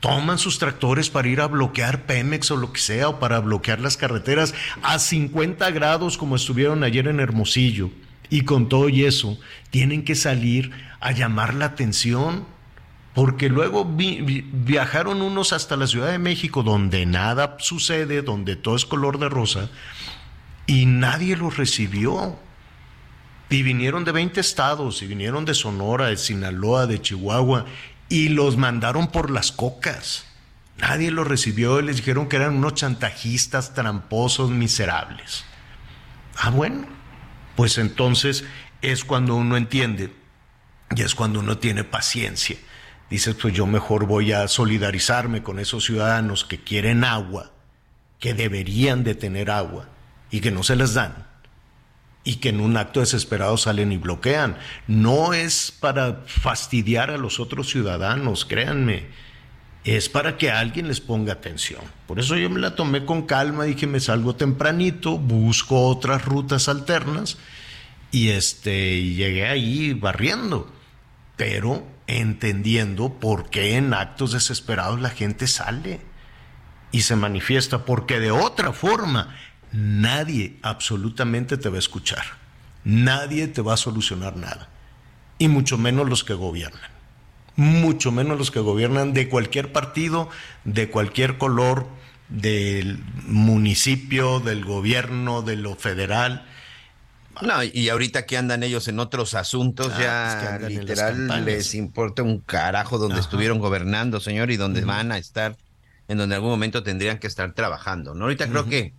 toman 0.00 0.38
sus 0.38 0.58
tractores 0.58 1.10
para 1.10 1.28
ir 1.28 1.40
a 1.40 1.46
bloquear 1.46 2.06
Pemex 2.06 2.50
o 2.50 2.56
lo 2.56 2.72
que 2.72 2.80
sea, 2.80 3.08
o 3.08 3.20
para 3.20 3.40
bloquear 3.40 3.80
las 3.80 3.96
carreteras 3.96 4.54
a 4.82 4.98
50 4.98 5.70
grados 5.70 6.18
como 6.18 6.36
estuvieron 6.36 6.82
ayer 6.84 7.08
en 7.08 7.20
Hermosillo. 7.20 7.90
Y 8.28 8.42
con 8.42 8.68
todo 8.68 8.88
y 8.88 9.04
eso, 9.04 9.38
tienen 9.70 10.04
que 10.04 10.16
salir 10.16 10.72
a 11.00 11.12
llamar 11.12 11.54
la 11.54 11.66
atención 11.66 12.44
porque 13.16 13.48
luego 13.48 13.86
vi, 13.86 14.20
viajaron 14.52 15.22
unos 15.22 15.54
hasta 15.54 15.74
la 15.78 15.86
Ciudad 15.86 16.10
de 16.10 16.18
México, 16.18 16.62
donde 16.62 17.06
nada 17.06 17.56
sucede, 17.60 18.20
donde 18.20 18.56
todo 18.56 18.76
es 18.76 18.84
color 18.84 19.18
de 19.18 19.30
rosa, 19.30 19.70
y 20.66 20.84
nadie 20.84 21.34
los 21.34 21.56
recibió. 21.56 22.38
Y 23.48 23.62
vinieron 23.62 24.04
de 24.04 24.12
20 24.12 24.38
estados, 24.38 25.00
y 25.00 25.06
vinieron 25.06 25.46
de 25.46 25.54
Sonora, 25.54 26.08
de 26.08 26.18
Sinaloa, 26.18 26.86
de 26.86 27.00
Chihuahua, 27.00 27.64
y 28.10 28.28
los 28.28 28.58
mandaron 28.58 29.06
por 29.06 29.30
las 29.30 29.50
cocas. 29.50 30.26
Nadie 30.76 31.10
los 31.10 31.26
recibió 31.26 31.80
y 31.80 31.84
les 31.84 31.96
dijeron 31.96 32.28
que 32.28 32.36
eran 32.36 32.54
unos 32.54 32.74
chantajistas, 32.74 33.72
tramposos, 33.72 34.50
miserables. 34.50 35.46
Ah, 36.36 36.50
bueno, 36.50 36.86
pues 37.56 37.78
entonces 37.78 38.44
es 38.82 39.06
cuando 39.06 39.36
uno 39.36 39.56
entiende 39.56 40.12
y 40.94 41.00
es 41.00 41.14
cuando 41.14 41.40
uno 41.40 41.56
tiene 41.56 41.82
paciencia 41.82 42.58
dices, 43.10 43.36
pues 43.40 43.54
yo 43.54 43.66
mejor 43.66 44.06
voy 44.06 44.32
a 44.32 44.48
solidarizarme 44.48 45.42
con 45.42 45.58
esos 45.58 45.84
ciudadanos 45.84 46.44
que 46.44 46.62
quieren 46.62 47.04
agua, 47.04 47.52
que 48.18 48.34
deberían 48.34 49.04
de 49.04 49.14
tener 49.14 49.50
agua 49.50 49.88
y 50.30 50.40
que 50.40 50.50
no 50.50 50.62
se 50.62 50.76
les 50.76 50.94
dan 50.94 51.26
y 52.26 52.36
que 52.36 52.48
en 52.48 52.60
un 52.60 52.76
acto 52.76 52.98
desesperado 52.98 53.56
salen 53.56 53.92
y 53.92 53.98
bloquean. 53.98 54.58
No 54.88 55.32
es 55.32 55.70
para 55.70 56.22
fastidiar 56.26 57.10
a 57.10 57.18
los 57.18 57.38
otros 57.38 57.70
ciudadanos, 57.70 58.44
créanme, 58.44 59.06
es 59.84 60.08
para 60.08 60.36
que 60.36 60.50
alguien 60.50 60.88
les 60.88 61.00
ponga 61.00 61.34
atención. 61.34 61.82
Por 62.08 62.18
eso 62.18 62.36
yo 62.36 62.50
me 62.50 62.58
la 62.58 62.74
tomé 62.74 63.04
con 63.04 63.22
calma, 63.22 63.62
dije, 63.62 63.86
me 63.86 64.00
salgo 64.00 64.34
tempranito, 64.34 65.18
busco 65.18 65.86
otras 65.86 66.24
rutas 66.24 66.68
alternas 66.68 67.38
y 68.10 68.30
este 68.30 69.00
llegué 69.00 69.46
ahí 69.46 69.92
barriendo. 69.92 70.68
Pero 71.36 71.86
entendiendo 72.06 73.14
por 73.14 73.50
qué 73.50 73.76
en 73.76 73.94
actos 73.94 74.32
desesperados 74.32 75.00
la 75.00 75.10
gente 75.10 75.46
sale 75.46 76.00
y 76.92 77.02
se 77.02 77.16
manifiesta, 77.16 77.84
porque 77.84 78.20
de 78.20 78.30
otra 78.30 78.72
forma 78.72 79.36
nadie 79.72 80.58
absolutamente 80.62 81.56
te 81.56 81.68
va 81.68 81.76
a 81.76 81.80
escuchar, 81.80 82.24
nadie 82.84 83.48
te 83.48 83.62
va 83.62 83.74
a 83.74 83.78
solucionar 83.78 84.36
nada, 84.36 84.68
y 85.38 85.48
mucho 85.48 85.78
menos 85.78 86.08
los 86.08 86.24
que 86.24 86.34
gobiernan, 86.34 86.90
mucho 87.56 88.12
menos 88.12 88.38
los 88.38 88.50
que 88.50 88.60
gobiernan 88.60 89.12
de 89.12 89.28
cualquier 89.28 89.72
partido, 89.72 90.28
de 90.64 90.88
cualquier 90.88 91.38
color, 91.38 91.88
del 92.28 92.98
municipio, 93.26 94.40
del 94.40 94.64
gobierno, 94.64 95.42
de 95.42 95.56
lo 95.56 95.76
federal 95.76 96.44
no, 97.42 97.62
y 97.62 97.88
ahorita 97.88 98.26
que 98.26 98.36
andan 98.36 98.62
ellos 98.62 98.88
en 98.88 98.98
otros 98.98 99.34
asuntos, 99.34 99.92
ah, 99.96 100.00
ya 100.00 100.58
pues 100.60 100.72
literal 100.72 101.44
les 101.44 101.74
importa 101.74 102.22
un 102.22 102.40
carajo 102.40 102.98
donde 102.98 103.20
estuvieron 103.20 103.58
gobernando, 103.58 104.20
señor, 104.20 104.50
y 104.50 104.56
donde 104.56 104.82
van 104.82 105.12
a 105.12 105.18
estar, 105.18 105.56
en 106.08 106.18
donde 106.18 106.34
en 106.34 106.38
algún 106.38 106.50
momento 106.50 106.82
tendrían 106.82 107.18
que 107.18 107.26
estar 107.26 107.52
trabajando. 107.52 108.14
¿no? 108.14 108.24
Ahorita 108.24 108.48
creo 108.48 108.66
que 108.66 108.94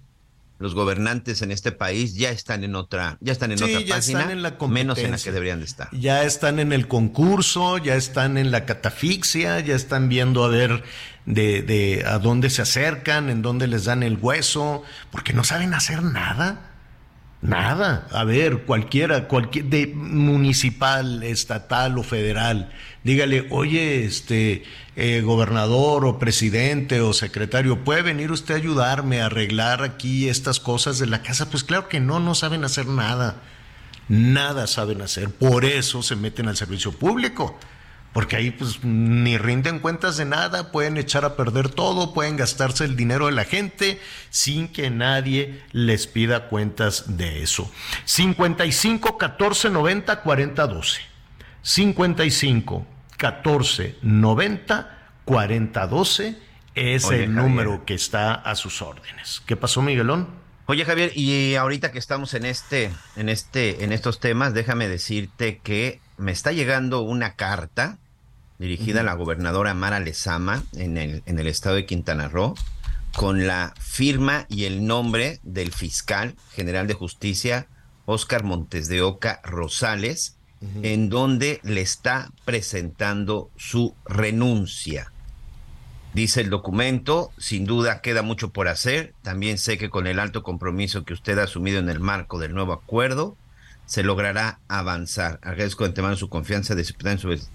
los 0.59 0.73
gobernantes 0.73 1.41
en 1.41 1.51
este 1.51 1.71
país 1.71 2.15
ya 2.15 2.31
están 2.31 2.63
en 2.63 2.75
otra, 2.75 3.17
ya 3.21 3.31
están 3.31 3.51
en 3.51 3.61
otra 3.61 3.79
página, 3.87 4.31
en 4.31 4.41
la 4.41 4.57
menos 4.67 4.97
en 4.97 5.11
la 5.11 5.17
que 5.17 5.31
deberían 5.31 5.59
de 5.59 5.65
estar. 5.65 5.89
Ya 5.91 6.23
están 6.23 6.59
en 6.59 6.73
el 6.73 6.87
concurso, 6.87 7.77
ya 7.77 7.95
están 7.95 8.37
en 8.37 8.51
la 8.51 8.65
catafixia, 8.65 9.59
ya 9.59 9.75
están 9.75 10.09
viendo 10.09 10.43
a 10.43 10.47
ver 10.47 10.83
de, 11.25 11.61
de 11.61 12.03
a 12.07 12.17
dónde 12.17 12.49
se 12.49 12.63
acercan, 12.63 13.29
en 13.29 13.41
dónde 13.41 13.67
les 13.67 13.85
dan 13.85 14.01
el 14.01 14.17
hueso, 14.17 14.83
porque 15.11 15.33
no 15.33 15.43
saben 15.43 15.73
hacer 15.73 16.01
nada. 16.01 16.71
Nada. 17.41 18.07
A 18.11 18.23
ver, 18.23 18.63
cualquiera, 18.63 19.27
cualquier 19.27 19.65
de 19.65 19.87
municipal, 19.87 21.21
estatal 21.21 21.97
o 21.97 22.03
federal, 22.03 22.71
dígale, 23.03 23.45
oye, 23.51 24.05
este 24.05 24.63
eh, 24.95 25.21
gobernador 25.21 26.05
o 26.05 26.17
presidente 26.17 26.99
o 27.01 27.13
secretario, 27.13 27.83
¿puede 27.83 28.01
venir 28.01 28.31
usted 28.31 28.55
a 28.55 28.57
ayudarme 28.57 29.21
a 29.21 29.27
arreglar 29.27 29.83
aquí 29.83 30.29
estas 30.29 30.59
cosas 30.59 30.97
de 30.97 31.05
la 31.05 31.21
casa? 31.21 31.49
Pues 31.49 31.63
claro 31.63 31.87
que 31.89 31.99
no, 31.99 32.19
no 32.19 32.33
saben 32.33 32.63
hacer 32.63 32.87
nada. 32.87 33.35
Nada 34.09 34.67
saben 34.67 35.01
hacer. 35.01 35.29
Por 35.29 35.65
eso 35.65 36.01
se 36.01 36.15
meten 36.15 36.47
al 36.47 36.57
servicio 36.57 36.91
público 36.91 37.59
porque 38.17 38.35
ahí 38.35 38.49
pues 38.49 38.83
ni 38.83 39.37
rinden 39.37 39.77
cuentas 39.77 40.17
de 40.17 40.25
nada, 40.25 40.71
pueden 40.71 40.97
echar 40.97 41.23
a 41.23 41.35
perder 41.35 41.69
todo, 41.69 42.15
pueden 42.15 42.35
gastarse 42.35 42.83
el 42.83 42.95
dinero 42.95 43.27
de 43.27 43.33
la 43.33 43.43
gente 43.43 44.01
sin 44.31 44.69
que 44.69 44.89
nadie 44.89 45.61
les 45.71 46.07
pida 46.07 46.47
cuentas 46.47 47.15
de 47.15 47.43
eso. 47.43 47.71
55 48.05 49.19
14 49.19 49.69
90 49.69 50.21
40 50.23 50.65
12. 50.65 51.01
55 51.61 52.87
14 53.17 53.97
90 54.01 54.97
40 55.23 55.87
12 55.87 56.39
es 56.73 57.11
el 57.11 57.35
número 57.35 57.85
que 57.85 57.93
está 57.93 58.33
a 58.33 58.55
sus 58.55 58.81
órdenes. 58.81 59.43
¿Qué 59.45 59.55
pasó, 59.55 59.83
Miguelón? 59.83 60.27
Oye, 60.65 60.85
Javier, 60.85 61.11
y 61.15 61.53
ahorita 61.53 61.91
que 61.91 61.99
estamos 61.99 62.33
en 62.33 62.45
este, 62.45 62.91
en 63.15 63.29
este, 63.29 63.83
en 63.83 63.91
estos 63.91 64.19
temas, 64.19 64.55
déjame 64.55 64.87
decirte 64.87 65.59
que 65.59 66.01
me 66.17 66.31
está 66.31 66.51
llegando 66.51 67.01
una 67.01 67.35
carta 67.35 67.99
dirigida 68.59 69.01
a 69.01 69.03
la 69.03 69.13
gobernadora 69.13 69.73
Mara 69.73 69.99
Lezama 69.99 70.63
en 70.73 70.97
el, 70.97 71.23
en 71.25 71.39
el 71.39 71.47
estado 71.47 71.75
de 71.75 71.85
Quintana 71.85 72.27
Roo, 72.27 72.55
con 73.15 73.47
la 73.47 73.73
firma 73.79 74.45
y 74.49 74.65
el 74.65 74.85
nombre 74.85 75.39
del 75.43 75.71
fiscal 75.71 76.35
general 76.53 76.87
de 76.87 76.93
justicia, 76.93 77.67
Óscar 78.05 78.43
Montes 78.43 78.87
de 78.87 79.01
Oca 79.01 79.41
Rosales, 79.43 80.37
en 80.81 81.09
donde 81.09 81.59
le 81.63 81.81
está 81.81 82.31
presentando 82.45 83.51
su 83.57 83.93
renuncia. 84.05 85.11
Dice 86.13 86.41
el 86.41 86.49
documento, 86.49 87.31
sin 87.37 87.65
duda 87.65 88.01
queda 88.01 88.23
mucho 88.23 88.49
por 88.49 88.67
hacer. 88.67 89.13
También 89.21 89.59
sé 89.59 89.77
que 89.77 89.91
con 89.91 90.07
el 90.07 90.19
alto 90.19 90.41
compromiso 90.41 91.03
que 91.05 91.13
usted 91.13 91.37
ha 91.37 91.43
asumido 91.43 91.77
en 91.77 91.89
el 91.89 91.99
marco 91.99 92.39
del 92.39 92.55
nuevo 92.55 92.73
acuerdo, 92.73 93.37
se 93.87 94.03
logrará 94.03 94.59
avanzar. 94.67 95.39
Agradezco 95.41 95.83
de 95.83 95.89
antemano 95.89 96.15
su 96.15 96.29
confianza 96.29 96.75
de 96.75 96.83
su, 96.83 96.93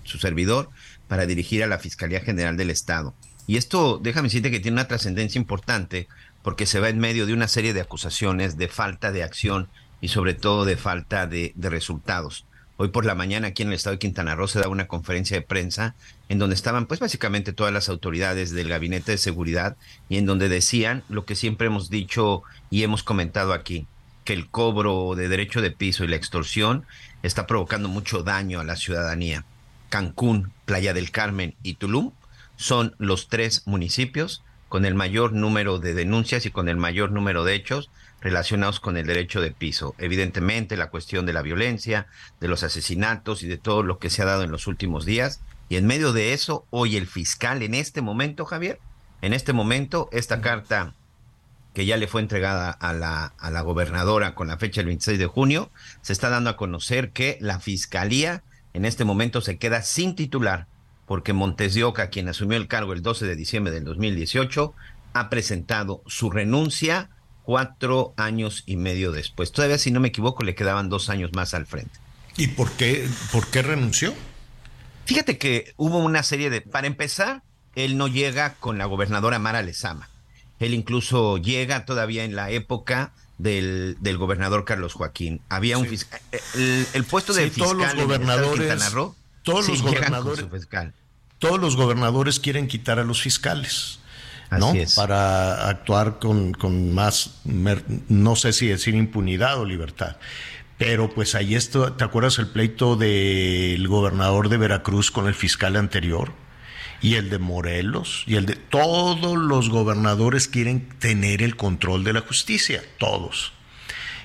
su 0.02 0.18
servidor 0.18 0.70
para 1.06 1.26
dirigir 1.26 1.62
a 1.62 1.68
la 1.68 1.78
Fiscalía 1.78 2.20
General 2.20 2.56
del 2.56 2.70
Estado. 2.70 3.14
Y 3.46 3.56
esto, 3.56 4.00
déjame 4.02 4.26
decirte 4.26 4.50
que 4.50 4.60
tiene 4.60 4.76
una 4.76 4.88
trascendencia 4.88 5.38
importante 5.38 6.08
porque 6.42 6.66
se 6.66 6.80
va 6.80 6.88
en 6.88 6.98
medio 6.98 7.26
de 7.26 7.34
una 7.34 7.48
serie 7.48 7.72
de 7.72 7.80
acusaciones 7.80 8.56
de 8.56 8.68
falta 8.68 9.12
de 9.12 9.22
acción 9.22 9.68
y 10.00 10.08
sobre 10.08 10.34
todo 10.34 10.64
de 10.64 10.76
falta 10.76 11.26
de, 11.26 11.52
de 11.54 11.70
resultados. 11.70 12.46
Hoy 12.78 12.88
por 12.88 13.04
la 13.04 13.14
mañana 13.14 13.48
aquí 13.48 13.62
en 13.62 13.68
el 13.68 13.74
estado 13.74 13.94
de 13.94 14.00
Quintana 14.00 14.34
Roo 14.34 14.48
se 14.48 14.58
da 14.58 14.68
una 14.68 14.88
conferencia 14.88 15.36
de 15.36 15.46
prensa 15.46 15.94
en 16.28 16.38
donde 16.38 16.54
estaban 16.54 16.86
pues 16.86 16.98
básicamente 16.98 17.52
todas 17.52 17.72
las 17.72 17.88
autoridades 17.88 18.50
del 18.50 18.68
gabinete 18.68 19.12
de 19.12 19.18
seguridad 19.18 19.76
y 20.08 20.16
en 20.16 20.26
donde 20.26 20.48
decían 20.48 21.04
lo 21.08 21.24
que 21.24 21.36
siempre 21.36 21.66
hemos 21.66 21.90
dicho 21.90 22.42
y 22.70 22.82
hemos 22.82 23.02
comentado 23.02 23.52
aquí, 23.52 23.86
que 24.24 24.32
el 24.32 24.48
cobro 24.48 25.14
de 25.14 25.28
derecho 25.28 25.60
de 25.60 25.70
piso 25.70 26.04
y 26.04 26.08
la 26.08 26.16
extorsión 26.16 26.86
está 27.22 27.46
provocando 27.46 27.88
mucho 27.88 28.22
daño 28.22 28.60
a 28.60 28.64
la 28.64 28.76
ciudadanía. 28.76 29.44
Cancún, 29.88 30.52
Playa 30.64 30.94
del 30.94 31.10
Carmen 31.10 31.54
y 31.62 31.74
Tulum 31.74 32.12
son 32.56 32.94
los 32.98 33.28
tres 33.28 33.66
municipios 33.66 34.42
con 34.68 34.84
el 34.86 34.94
mayor 34.94 35.32
número 35.32 35.78
de 35.78 35.92
denuncias 35.92 36.46
y 36.46 36.50
con 36.50 36.68
el 36.68 36.76
mayor 36.76 37.10
número 37.10 37.44
de 37.44 37.54
hechos 37.54 37.90
relacionados 38.22 38.80
con 38.80 38.96
el 38.96 39.06
derecho 39.06 39.40
de 39.40 39.50
piso. 39.50 39.94
Evidentemente, 39.98 40.76
la 40.76 40.88
cuestión 40.88 41.26
de 41.26 41.32
la 41.32 41.42
violencia, 41.42 42.06
de 42.40 42.48
los 42.48 42.62
asesinatos 42.62 43.42
y 43.42 43.48
de 43.48 43.58
todo 43.58 43.82
lo 43.82 43.98
que 43.98 44.08
se 44.08 44.22
ha 44.22 44.26
dado 44.26 44.44
en 44.44 44.50
los 44.50 44.66
últimos 44.66 45.04
días. 45.04 45.40
Y 45.68 45.76
en 45.76 45.86
medio 45.86 46.12
de 46.12 46.32
eso, 46.32 46.66
hoy 46.70 46.96
el 46.96 47.06
fiscal, 47.06 47.62
en 47.62 47.74
este 47.74 48.00
momento, 48.00 48.46
Javier, 48.46 48.78
en 49.20 49.32
este 49.32 49.52
momento, 49.52 50.08
esta 50.12 50.40
carta 50.40 50.94
que 51.74 51.86
ya 51.86 51.96
le 51.96 52.08
fue 52.08 52.20
entregada 52.20 52.70
a 52.70 52.92
la, 52.92 53.32
a 53.38 53.50
la 53.50 53.60
gobernadora 53.62 54.34
con 54.34 54.48
la 54.48 54.58
fecha 54.58 54.80
del 54.80 54.88
26 54.88 55.18
de 55.18 55.26
junio, 55.26 55.70
se 56.02 56.12
está 56.12 56.28
dando 56.28 56.50
a 56.50 56.56
conocer 56.56 57.10
que 57.10 57.38
la 57.40 57.60
fiscalía 57.60 58.42
en 58.74 58.84
este 58.84 59.04
momento 59.04 59.40
se 59.40 59.58
queda 59.58 59.82
sin 59.82 60.14
titular 60.14 60.66
porque 61.06 61.32
Montes 61.32 61.74
de 61.74 61.84
Oca, 61.84 62.08
quien 62.08 62.28
asumió 62.28 62.56
el 62.56 62.68
cargo 62.68 62.92
el 62.92 63.02
12 63.02 63.26
de 63.26 63.36
diciembre 63.36 63.72
del 63.72 63.84
2018, 63.84 64.72
ha 65.12 65.28
presentado 65.28 66.02
su 66.06 66.30
renuncia 66.30 67.10
cuatro 67.42 68.14
años 68.16 68.62
y 68.66 68.76
medio 68.76 69.12
después. 69.12 69.52
Todavía, 69.52 69.78
si 69.78 69.90
no 69.90 70.00
me 70.00 70.08
equivoco, 70.08 70.42
le 70.42 70.54
quedaban 70.54 70.88
dos 70.88 71.10
años 71.10 71.32
más 71.34 71.54
al 71.54 71.66
frente. 71.66 71.98
¿Y 72.36 72.48
por 72.48 72.70
qué, 72.72 73.06
por 73.30 73.46
qué 73.48 73.62
renunció? 73.62 74.14
Fíjate 75.04 75.36
que 75.36 75.74
hubo 75.76 75.98
una 75.98 76.22
serie 76.22 76.48
de... 76.48 76.62
Para 76.62 76.86
empezar, 76.86 77.42
él 77.74 77.98
no 77.98 78.08
llega 78.08 78.54
con 78.54 78.78
la 78.78 78.86
gobernadora 78.86 79.38
Mara 79.38 79.60
Lezama. 79.60 80.08
Él 80.62 80.74
incluso 80.74 81.38
llega 81.38 81.84
todavía 81.84 82.24
en 82.24 82.36
la 82.36 82.50
época 82.50 83.12
del, 83.38 83.96
del 84.00 84.16
gobernador 84.18 84.64
Carlos 84.64 84.92
Joaquín. 84.94 85.40
Había 85.48 85.78
un 85.78 85.86
fiscal... 85.86 86.20
El, 86.54 86.86
el, 86.92 87.04
puesto 87.04 87.32
de 87.32 87.44
Sí, 87.44 87.50
fiscal 87.50 87.68
todos 87.70 87.76
los 87.76 87.92
en 87.92 87.98
gobernadores- 88.08 88.68
Quintana 88.68 88.88
Roo, 88.90 89.16
todos 89.42 89.68
los 89.68 89.82
gobernadores-. 89.82 90.46
Todos 91.38 91.60
los 91.60 91.76
gobernadores 91.76 92.38
quieren 92.38 92.68
quitar 92.68 92.98
a 93.00 93.04
los 93.04 93.20
fiscales. 93.20 93.98
¿no? 94.52 94.68
Así 94.68 94.80
es. 94.80 94.94
Para 94.94 95.68
actuar 95.68 96.18
con, 96.18 96.52
con 96.52 96.94
más, 96.94 97.40
no 97.44 98.36
sé 98.36 98.52
si 98.52 98.68
decir 98.68 98.94
impunidad 98.94 99.58
o 99.58 99.64
libertad. 99.64 100.16
Pero 100.78 101.10
pues 101.10 101.34
ahí 101.34 101.54
esto, 101.54 101.92
¿te 101.94 102.04
acuerdas 102.04 102.38
el 102.38 102.48
pleito 102.48 102.96
del 102.96 103.86
gobernador 103.88 104.48
de 104.48 104.58
Veracruz 104.58 105.10
con 105.10 105.26
el 105.26 105.34
fiscal 105.34 105.76
anterior? 105.76 106.32
Y 107.02 107.16
el 107.16 107.28
de 107.30 107.38
Morelos, 107.38 108.22
y 108.26 108.36
el 108.36 108.46
de 108.46 108.54
todos 108.54 109.36
los 109.36 109.68
gobernadores 109.68 110.48
quieren 110.48 110.88
tener 111.00 111.42
el 111.42 111.56
control 111.56 112.04
de 112.04 112.12
la 112.12 112.20
justicia, 112.20 112.82
todos. 112.98 113.52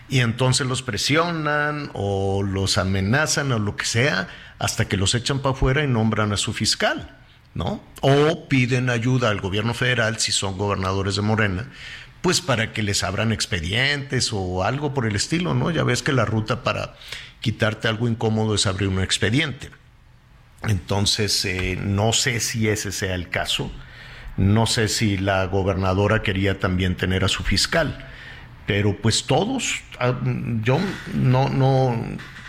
Y 0.09 0.19
entonces 0.19 0.67
los 0.67 0.83
presionan 0.83 1.89
o 1.93 2.43
los 2.43 2.77
amenazan 2.77 3.51
o 3.51 3.59
lo 3.59 3.75
que 3.75 3.85
sea 3.85 4.27
hasta 4.59 4.87
que 4.87 4.95
los 4.95 5.15
echan 5.15 5.39
para 5.39 5.55
afuera 5.55 5.83
y 5.83 5.87
nombran 5.87 6.31
a 6.31 6.37
su 6.37 6.53
fiscal, 6.53 7.17
¿no? 7.53 7.83
O 8.01 8.47
piden 8.47 8.89
ayuda 8.89 9.29
al 9.29 9.41
gobierno 9.41 9.73
federal 9.73 10.19
si 10.19 10.31
son 10.31 10.57
gobernadores 10.57 11.15
de 11.15 11.23
Morena, 11.23 11.71
pues 12.21 12.41
para 12.41 12.73
que 12.73 12.83
les 12.83 13.03
abran 13.03 13.31
expedientes 13.31 14.31
o 14.31 14.63
algo 14.63 14.93
por 14.93 15.05
el 15.05 15.15
estilo, 15.15 15.53
¿no? 15.53 15.71
Ya 15.71 15.83
ves 15.83 16.03
que 16.03 16.13
la 16.13 16.25
ruta 16.25 16.63
para 16.63 16.95
quitarte 17.41 17.87
algo 17.87 18.07
incómodo 18.07 18.55
es 18.55 18.65
abrir 18.65 18.89
un 18.89 19.01
expediente. 19.01 19.71
Entonces, 20.63 21.43
eh, 21.45 21.77
no 21.81 22.13
sé 22.13 22.39
si 22.39 22.67
ese 22.67 22.91
sea 22.91 23.15
el 23.15 23.29
caso. 23.29 23.71
No 24.37 24.65
sé 24.65 24.87
si 24.87 25.17
la 25.17 25.45
gobernadora 25.45 26.21
quería 26.21 26.59
también 26.59 26.95
tener 26.95 27.23
a 27.23 27.27
su 27.27 27.43
fiscal. 27.43 28.07
Pero 28.65 28.97
pues 28.97 29.23
todos, 29.23 29.81
ah, 29.99 30.19
yo 30.63 30.79
no, 31.13 31.49
no, 31.49 31.97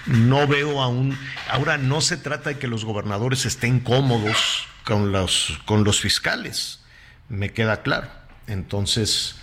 no 0.07 0.47
veo 0.47 0.83
aún. 0.83 1.17
Ahora 1.49 1.79
no 1.79 2.01
se 2.01 2.17
trata 2.17 2.51
de 2.51 2.59
que 2.59 2.67
los 2.67 2.85
gobernadores 2.85 3.47
estén 3.47 3.81
cómodos 3.81 4.67
con 4.85 5.13
los, 5.13 5.61
con 5.65 5.85
los 5.85 6.01
fiscales. 6.01 6.81
Me 7.29 7.53
queda 7.53 7.83
claro. 7.83 8.09
Entonces, 8.47 9.37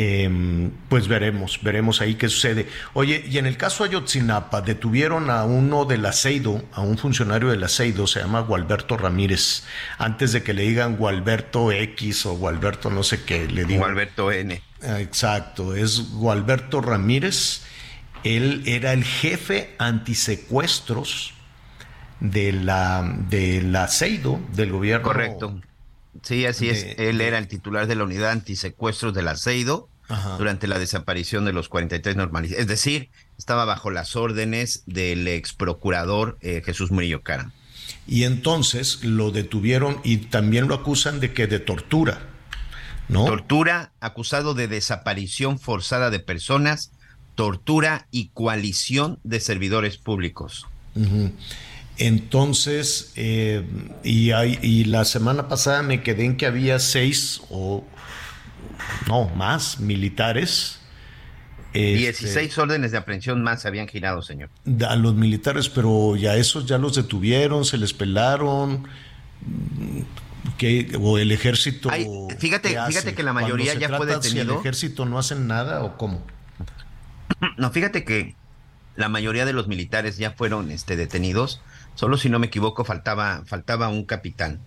eh, 0.00 0.70
pues 0.88 1.08
veremos, 1.08 1.58
veremos 1.60 2.00
ahí 2.00 2.14
qué 2.14 2.28
sucede. 2.28 2.68
Oye, 2.92 3.24
y 3.28 3.38
en 3.38 3.46
el 3.46 3.56
caso 3.56 3.82
Ayotzinapa, 3.82 4.60
detuvieron 4.60 5.28
a 5.28 5.42
uno 5.42 5.86
del 5.86 6.06
Aceido, 6.06 6.62
a 6.72 6.82
un 6.82 6.98
funcionario 6.98 7.48
del 7.48 7.64
Aceido, 7.64 8.06
se 8.06 8.20
llama 8.20 8.38
Gualberto 8.42 8.96
Ramírez, 8.96 9.64
antes 9.98 10.30
de 10.30 10.44
que 10.44 10.54
le 10.54 10.62
digan 10.62 10.98
Gualberto 10.98 11.72
X 11.72 12.26
o 12.26 12.34
Gualberto 12.36 12.90
no 12.90 13.02
sé 13.02 13.24
qué, 13.24 13.48
le 13.48 13.64
digan. 13.64 13.90
Alberto 13.90 14.30
N. 14.30 14.62
Exacto, 14.82 15.74
es 15.74 16.12
Gualberto 16.12 16.80
Ramírez. 16.80 17.62
Él 18.22 18.62
era 18.66 18.92
el 18.92 19.02
jefe 19.02 19.74
antisecuestros 19.78 21.34
de 22.20 22.52
la 22.52 23.16
del 23.28 23.74
Aceido, 23.74 24.38
del 24.52 24.70
gobierno. 24.70 25.02
Correcto. 25.02 25.60
Sí, 26.22 26.46
así 26.46 26.68
es. 26.68 26.84
de- 26.96 27.10
Él 27.10 27.20
era 27.20 27.38
el 27.38 27.48
titular 27.48 27.86
de 27.86 27.94
la 27.94 28.04
unidad 28.04 28.30
antisecuestros 28.30 29.14
del 29.14 29.28
Aceido 29.28 29.88
durante 30.38 30.66
la 30.66 30.78
desaparición 30.78 31.44
de 31.44 31.52
los 31.52 31.68
43 31.68 32.16
normalistas. 32.16 32.58
Es 32.60 32.66
decir, 32.66 33.10
estaba 33.36 33.64
bajo 33.66 33.90
las 33.90 34.16
órdenes 34.16 34.82
del 34.86 35.28
ex 35.28 35.52
procurador 35.52 36.38
eh, 36.40 36.62
Jesús 36.64 36.90
Murillo 36.90 37.22
Cara. 37.22 37.52
Y 38.06 38.24
entonces 38.24 39.04
lo 39.04 39.30
detuvieron 39.30 40.00
y 40.04 40.16
también 40.16 40.66
lo 40.66 40.74
acusan 40.74 41.20
de 41.20 41.34
que 41.34 41.46
de 41.46 41.58
tortura, 41.60 42.22
¿no? 43.08 43.26
Tortura, 43.26 43.92
acusado 44.00 44.54
de 44.54 44.66
desaparición 44.66 45.58
forzada 45.58 46.08
de 46.10 46.20
personas, 46.20 46.90
tortura 47.34 48.06
y 48.10 48.30
coalición 48.32 49.18
de 49.24 49.40
servidores 49.40 49.98
públicos. 49.98 50.66
Entonces, 51.98 53.12
eh, 53.16 53.64
y, 54.04 54.30
hay- 54.30 54.58
y 54.62 54.84
la 54.84 55.04
semana 55.04 55.48
pasada 55.48 55.82
me 55.82 56.02
quedé 56.02 56.24
en 56.24 56.36
que 56.36 56.46
había 56.46 56.78
seis 56.78 57.42
o 57.50 57.84
no 59.08 59.28
más 59.30 59.80
militares. 59.80 60.76
este, 61.74 61.96
16 61.98 62.56
órdenes 62.58 62.92
de 62.92 62.98
aprehensión 62.98 63.42
más 63.42 63.62
se 63.62 63.68
habían 63.68 63.88
girado, 63.88 64.22
señor. 64.22 64.48
a 64.88 64.96
los 64.96 65.14
militares, 65.14 65.68
pero 65.68 66.16
ya 66.16 66.34
esos 66.36 66.66
ya 66.66 66.78
los 66.78 66.94
detuvieron, 66.94 67.64
se 67.64 67.76
les 67.78 67.92
pelaron. 67.92 68.86
que 70.56 70.90
o 71.00 71.18
el 71.18 71.30
ejército. 71.30 71.88
Fíjate- 72.40 72.76
fíjate 72.88 73.14
que 73.14 73.22
la 73.22 73.32
mayoría 73.32 73.74
se 73.74 73.78
ya 73.78 73.88
fue 73.88 74.06
si 74.08 74.14
detenido. 74.14 74.54
el 74.54 74.60
ejército 74.60 75.04
no 75.04 75.18
hacen 75.18 75.46
nada 75.46 75.84
o 75.84 75.96
cómo? 75.96 76.24
No, 77.56 77.70
fíjate 77.70 78.02
que 78.04 78.34
la 78.96 79.08
mayoría 79.08 79.44
de 79.44 79.52
los 79.52 79.68
militares 79.68 80.16
ya 80.18 80.32
fueron 80.32 80.72
este, 80.72 80.96
detenidos. 80.96 81.60
Solo 81.98 82.16
si 82.16 82.28
no 82.30 82.38
me 82.38 82.46
equivoco 82.46 82.84
faltaba, 82.84 83.42
faltaba 83.44 83.88
un 83.88 84.04
capitán. 84.04 84.60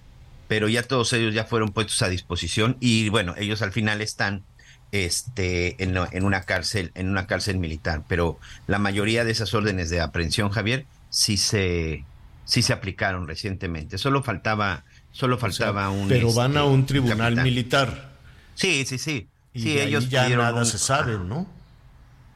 Pero 0.49 0.67
ya 0.67 0.83
todos 0.83 1.13
ellos 1.13 1.33
ya 1.33 1.45
fueron 1.45 1.69
puestos 1.69 2.01
a 2.01 2.09
disposición 2.09 2.75
y 2.81 3.07
bueno, 3.07 3.35
ellos 3.37 3.61
al 3.61 3.71
final 3.71 4.01
están 4.01 4.43
este, 4.91 5.81
en, 5.81 5.95
en 6.11 6.25
una 6.25 6.41
cárcel, 6.41 6.91
en 6.93 7.07
una 7.09 7.27
cárcel 7.27 7.57
militar. 7.57 8.03
Pero 8.09 8.37
la 8.67 8.79
mayoría 8.79 9.23
de 9.23 9.31
esas 9.31 9.53
órdenes 9.53 9.89
de 9.89 10.01
aprehensión, 10.01 10.49
Javier, 10.49 10.85
sí 11.09 11.37
se, 11.37 12.03
sí 12.43 12.61
se 12.61 12.73
aplicaron 12.73 13.29
recientemente. 13.29 13.97
Solo 13.97 14.23
faltaba, 14.23 14.83
solo 15.13 15.37
faltaba 15.37 15.89
un. 15.89 16.09
Pero 16.09 16.33
van 16.33 16.51
este, 16.51 16.59
a 16.59 16.63
un 16.65 16.85
tribunal 16.85 17.17
capitán. 17.17 17.43
militar. 17.45 18.11
Sí, 18.55 18.83
sí, 18.85 18.97
sí. 18.97 19.29
Y 19.53 19.61
sí, 19.61 19.79
ellos 19.79 20.09
ya 20.09 20.27
nada 20.27 20.59
un- 20.59 20.65
se 20.65 20.77
sabe, 20.77 21.17
¿no? 21.17 21.47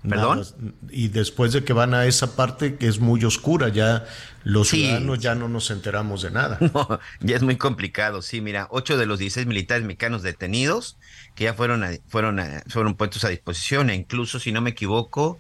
¿Perdón? 0.10 0.40
Nada- 0.40 0.74
y 0.90 1.08
después 1.10 1.52
de 1.54 1.64
que 1.64 1.74
van 1.74 1.94
a 1.94 2.06
esa 2.06 2.36
parte 2.36 2.76
que 2.76 2.88
es 2.88 3.00
muy 3.00 3.24
oscura, 3.26 3.70
ya 3.70 4.06
los 4.44 4.70
Sí. 4.70 4.82
ciudadanos 4.82 5.20
ya 5.20 5.36
no 5.36 5.48
nos 5.50 5.72
enteramos 5.72 6.22
de 6.22 6.32
nada. 6.32 6.58
No, 6.74 7.00
ya 7.22 7.36
es 7.36 7.42
muy 7.44 7.56
complicado, 7.58 8.22
sí, 8.22 8.42
mira, 8.42 8.68
ocho 8.70 8.98
de 8.98 9.06
los 9.06 9.20
16 9.20 9.48
militares 9.48 9.84
mexicanos 9.86 10.22
detenidos 10.22 10.98
que 11.36 11.46
ya 11.46 11.54
fueron, 11.54 11.84
a- 11.84 11.92
fueron, 12.08 12.40
a- 12.40 12.64
fueron 12.68 12.96
puestos 12.96 13.24
a 13.24 13.30
disposición 13.30 13.90
e 13.90 13.96
incluso, 13.96 14.40
si 14.40 14.52
no 14.52 14.62
me 14.62 14.72
equivoco, 14.72 15.40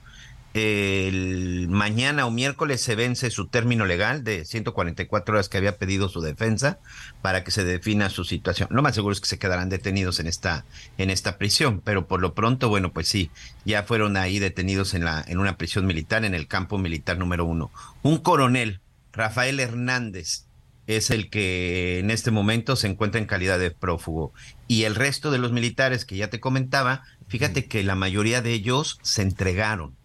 el 0.55 1.67
mañana 1.67 2.25
o 2.25 2.31
miércoles 2.31 2.79
se 2.79 2.95
vence 2.95 3.29
su 3.29 3.47
término 3.47 3.85
legal 3.85 4.23
de 4.23 4.45
144 4.45 5.33
horas 5.33 5.49
que 5.49 5.57
había 5.57 5.77
pedido 5.77 6.07
su 6.07 6.21
defensa 6.21 6.79
para 7.21 7.43
que 7.43 7.51
se 7.51 7.65
defina 7.65 8.09
su 8.09 8.23
situación. 8.23 8.69
Lo 8.71 8.81
más 8.81 8.95
seguro 8.95 9.11
es 9.11 9.19
que 9.19 9.27
se 9.27 9.37
quedarán 9.37 9.67
detenidos 9.67 10.21
en 10.21 10.27
esta, 10.27 10.63
en 10.97 11.09
esta 11.09 11.37
prisión, 11.37 11.81
pero 11.83 12.07
por 12.07 12.21
lo 12.21 12.33
pronto, 12.33 12.69
bueno, 12.69 12.93
pues 12.93 13.09
sí, 13.09 13.31
ya 13.65 13.83
fueron 13.83 14.15
ahí 14.15 14.39
detenidos 14.39 14.93
en, 14.93 15.03
la, 15.03 15.25
en 15.27 15.39
una 15.39 15.57
prisión 15.57 15.85
militar, 15.85 16.23
en 16.23 16.33
el 16.33 16.47
campo 16.47 16.77
militar 16.77 17.17
número 17.17 17.43
uno. 17.43 17.69
Un 18.01 18.19
coronel, 18.19 18.79
Rafael 19.11 19.59
Hernández, 19.59 20.45
es 20.87 21.09
el 21.09 21.29
que 21.29 21.99
en 21.99 22.11
este 22.11 22.31
momento 22.31 22.77
se 22.77 22.87
encuentra 22.87 23.19
en 23.19 23.27
calidad 23.27 23.59
de 23.59 23.71
prófugo. 23.71 24.31
Y 24.69 24.83
el 24.83 24.95
resto 24.95 25.31
de 25.31 25.39
los 25.39 25.51
militares 25.51 26.05
que 26.05 26.15
ya 26.15 26.29
te 26.29 26.39
comentaba, 26.39 27.03
fíjate 27.27 27.65
que 27.65 27.83
la 27.83 27.95
mayoría 27.95 28.41
de 28.41 28.53
ellos 28.53 28.99
se 29.01 29.21
entregaron 29.21 29.97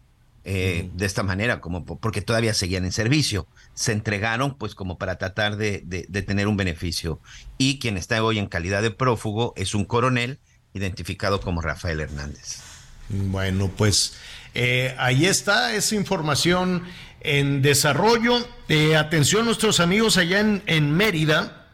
eh, 0.45 0.89
de 0.95 1.07
esta 1.07 1.23
manera, 1.23 1.61
como 1.61 1.85
po- 1.85 1.99
porque 1.99 2.23
todavía 2.23 2.55
seguían 2.55 2.85
en 2.85 2.93
servicio. 2.93 3.47
Se 3.75 3.93
entregaron 3.93 4.57
pues 4.57 4.75
como 4.75 4.97
para 4.99 5.17
tratar 5.19 5.57
de, 5.57 5.83
de- 5.85 6.07
de 6.09 6.23
tener 6.23 6.47
un 6.49 6.57
beneficio. 6.57 7.21
Y 7.59 7.79
quien 7.79 7.97
está 7.97 8.23
hoy 8.25 8.39
en 8.39 8.47
calidad 8.47 8.83
de 8.83 8.91
prófugo 8.91 9.53
es 9.57 9.75
un 9.75 9.85
coronel 9.85 10.39
identificado 10.73 11.41
como 11.41 11.61
Rafael 11.61 12.01
Hernández. 12.01 12.59
Bueno, 13.09 13.71
pues 13.77 14.15
eh, 14.55 14.95
ahí 14.99 15.27
está 15.27 15.75
esa 15.75 15.95
información 15.97 16.85
en 17.21 17.61
desarrollo. 17.61 18.47
Eh, 18.69 18.97
atención 18.97 19.45
nuestros 19.45 19.81
amigos 19.81 20.17
allá 20.17 20.41
en, 20.41 20.63
en 20.67 20.93
Mérida. 20.97 21.67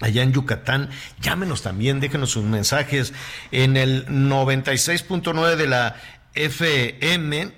allá 0.00 0.22
en 0.22 0.32
Yucatán. 0.32 0.88
Llámenos 1.20 1.62
también, 1.62 2.00
déjenos 2.00 2.30
sus 2.30 2.44
mensajes 2.44 3.12
en 3.52 3.76
el 3.76 4.06
96.9 4.06 5.56
de 5.56 5.66
la 5.66 5.96
FM 6.34 7.52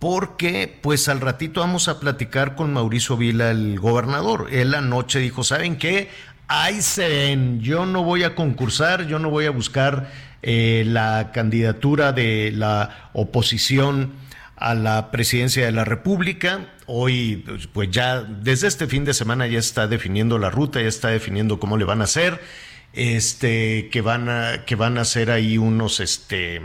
porque 0.00 0.78
pues 0.80 1.08
al 1.08 1.20
ratito 1.20 1.60
vamos 1.60 1.86
a 1.86 2.00
platicar 2.00 2.56
con 2.56 2.72
Mauricio 2.72 3.18
Vila, 3.18 3.50
el 3.50 3.78
gobernador. 3.78 4.48
Él 4.50 4.74
anoche 4.74 5.20
dijo, 5.20 5.44
¿saben 5.44 5.76
qué? 5.76 6.08
Ahí 6.48 6.80
se 6.80 7.06
ven, 7.06 7.60
yo 7.60 7.86
no 7.86 8.02
voy 8.02 8.24
a 8.24 8.34
concursar, 8.34 9.06
yo 9.06 9.18
no 9.18 9.30
voy 9.30 9.44
a 9.44 9.50
buscar 9.50 10.10
eh, 10.42 10.84
la 10.86 11.30
candidatura 11.32 12.12
de 12.12 12.50
la 12.52 13.10
oposición 13.12 14.14
a 14.56 14.74
la 14.74 15.10
presidencia 15.10 15.66
de 15.66 15.72
la 15.72 15.84
República. 15.84 16.66
Hoy, 16.86 17.44
pues 17.74 17.90
ya 17.90 18.22
desde 18.22 18.68
este 18.68 18.86
fin 18.86 19.04
de 19.04 19.12
semana 19.12 19.46
ya 19.48 19.58
está 19.58 19.86
definiendo 19.86 20.38
la 20.38 20.48
ruta, 20.48 20.80
ya 20.80 20.88
está 20.88 21.08
definiendo 21.08 21.60
cómo 21.60 21.76
le 21.76 21.84
van 21.84 22.00
a 22.00 22.04
hacer, 22.04 22.40
este, 22.94 23.90
que 23.90 24.00
van 24.00 24.30
a, 24.30 24.64
que 24.64 24.76
van 24.76 24.96
a 24.96 25.02
hacer 25.02 25.30
ahí 25.30 25.58
unos, 25.58 26.00
este, 26.00 26.62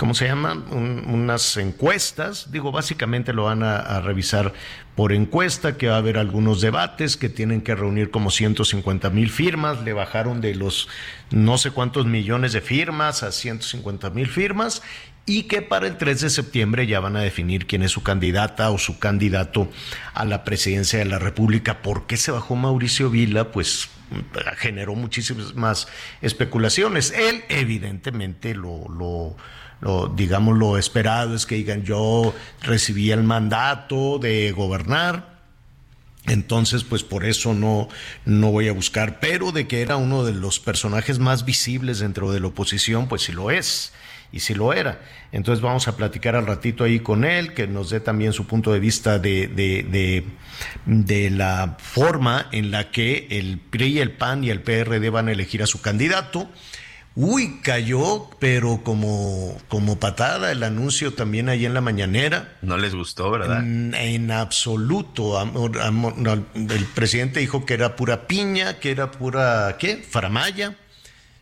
¿cómo 0.00 0.14
se 0.14 0.26
llama? 0.26 0.54
unas 0.72 1.58
encuestas. 1.58 2.50
Digo, 2.50 2.72
básicamente 2.72 3.34
lo 3.34 3.44
van 3.44 3.62
a, 3.62 4.00
revisar 4.00 4.54
por 4.94 5.12
encuesta, 5.12 5.76
que 5.76 5.88
va 5.88 5.96
a 5.96 5.98
haber 5.98 6.16
algunos 6.16 6.62
debates, 6.62 7.18
que 7.18 7.28
tienen 7.28 7.60
que 7.60 7.74
reunir 7.74 8.10
como 8.10 8.30
150 8.30 9.10
mil 9.10 9.28
firmas. 9.28 9.82
Le 9.82 9.92
bajaron 9.92 10.40
de 10.40 10.54
los 10.54 10.88
no 11.30 11.58
sé 11.58 11.70
cuántos 11.70 12.06
millones 12.06 12.54
de 12.54 12.62
firmas 12.62 13.22
a 13.22 13.30
150 13.30 14.08
mil 14.08 14.26
firmas 14.28 14.80
y 15.26 15.42
que 15.42 15.60
para 15.60 15.86
el 15.86 15.98
3 15.98 16.18
de 16.22 16.30
septiembre 16.30 16.86
ya 16.86 16.98
van 17.00 17.16
a 17.16 17.20
definir 17.20 17.66
quién 17.66 17.82
es 17.82 17.90
su 17.90 18.02
candidata 18.02 18.70
o 18.70 18.78
su 18.78 18.98
candidato 18.98 19.68
a 20.14 20.24
la 20.24 20.44
presidencia 20.44 20.98
de 20.98 21.04
la 21.04 21.18
República. 21.18 21.82
¿Por 21.82 22.06
qué 22.06 22.16
se 22.16 22.30
bajó 22.30 22.56
Mauricio 22.56 23.10
Vila? 23.10 23.52
Pues 23.52 23.90
generó 24.56 24.94
muchísimas 24.94 25.54
más 25.54 25.88
especulaciones. 26.22 27.12
Él 27.12 27.44
evidentemente 27.50 28.54
lo, 28.54 29.36
lo, 29.80 30.08
digamos, 30.08 30.56
lo 30.58 30.78
esperado 30.78 31.34
es 31.34 31.46
que 31.46 31.56
digan, 31.56 31.84
yo 31.84 32.34
recibí 32.62 33.10
el 33.10 33.22
mandato 33.22 34.18
de 34.18 34.52
gobernar, 34.52 35.30
entonces, 36.26 36.84
pues 36.84 37.02
por 37.02 37.24
eso 37.24 37.54
no, 37.54 37.88
no 38.24 38.50
voy 38.50 38.68
a 38.68 38.72
buscar, 38.72 39.20
pero 39.20 39.52
de 39.52 39.66
que 39.66 39.80
era 39.80 39.96
uno 39.96 40.24
de 40.24 40.32
los 40.32 40.60
personajes 40.60 41.18
más 41.18 41.44
visibles 41.44 41.98
dentro 41.98 42.30
de 42.30 42.40
la 42.40 42.48
oposición, 42.48 43.08
pues 43.08 43.22
sí 43.22 43.32
lo 43.32 43.50
es, 43.50 43.92
y 44.32 44.40
sí 44.40 44.54
lo 44.54 44.72
era. 44.72 45.00
Entonces 45.32 45.62
vamos 45.62 45.88
a 45.88 45.96
platicar 45.96 46.36
al 46.36 46.46
ratito 46.46 46.84
ahí 46.84 47.00
con 47.00 47.24
él, 47.24 47.54
que 47.54 47.66
nos 47.66 47.90
dé 47.90 48.00
también 48.00 48.32
su 48.32 48.46
punto 48.46 48.72
de 48.72 48.80
vista 48.80 49.18
de, 49.18 49.48
de, 49.48 49.82
de, 49.82 50.24
de 50.86 51.30
la 51.30 51.76
forma 51.80 52.48
en 52.52 52.70
la 52.70 52.90
que 52.90 53.26
el 53.30 53.58
PRI, 53.58 54.00
el 54.00 54.12
PAN 54.12 54.44
y 54.44 54.50
el 54.50 54.60
PRD 54.60 55.10
van 55.10 55.28
a 55.28 55.32
elegir 55.32 55.62
a 55.62 55.66
su 55.66 55.80
candidato. 55.80 56.50
Uy, 57.22 57.60
cayó, 57.62 58.30
pero 58.38 58.80
como, 58.82 59.54
como 59.68 60.00
patada 60.00 60.52
el 60.52 60.62
anuncio 60.62 61.12
también 61.12 61.50
ahí 61.50 61.66
en 61.66 61.74
la 61.74 61.82
mañanera. 61.82 62.56
No 62.62 62.78
les 62.78 62.94
gustó, 62.94 63.30
¿verdad? 63.30 63.62
En, 63.62 64.30
absoluto. 64.30 65.38
el 65.38 66.84
presidente 66.94 67.40
dijo 67.40 67.66
que 67.66 67.74
era 67.74 67.94
pura 67.94 68.26
piña, 68.26 68.78
que 68.78 68.90
era 68.90 69.10
pura, 69.10 69.76
¿qué? 69.78 69.98
Faramaya. 69.98 70.78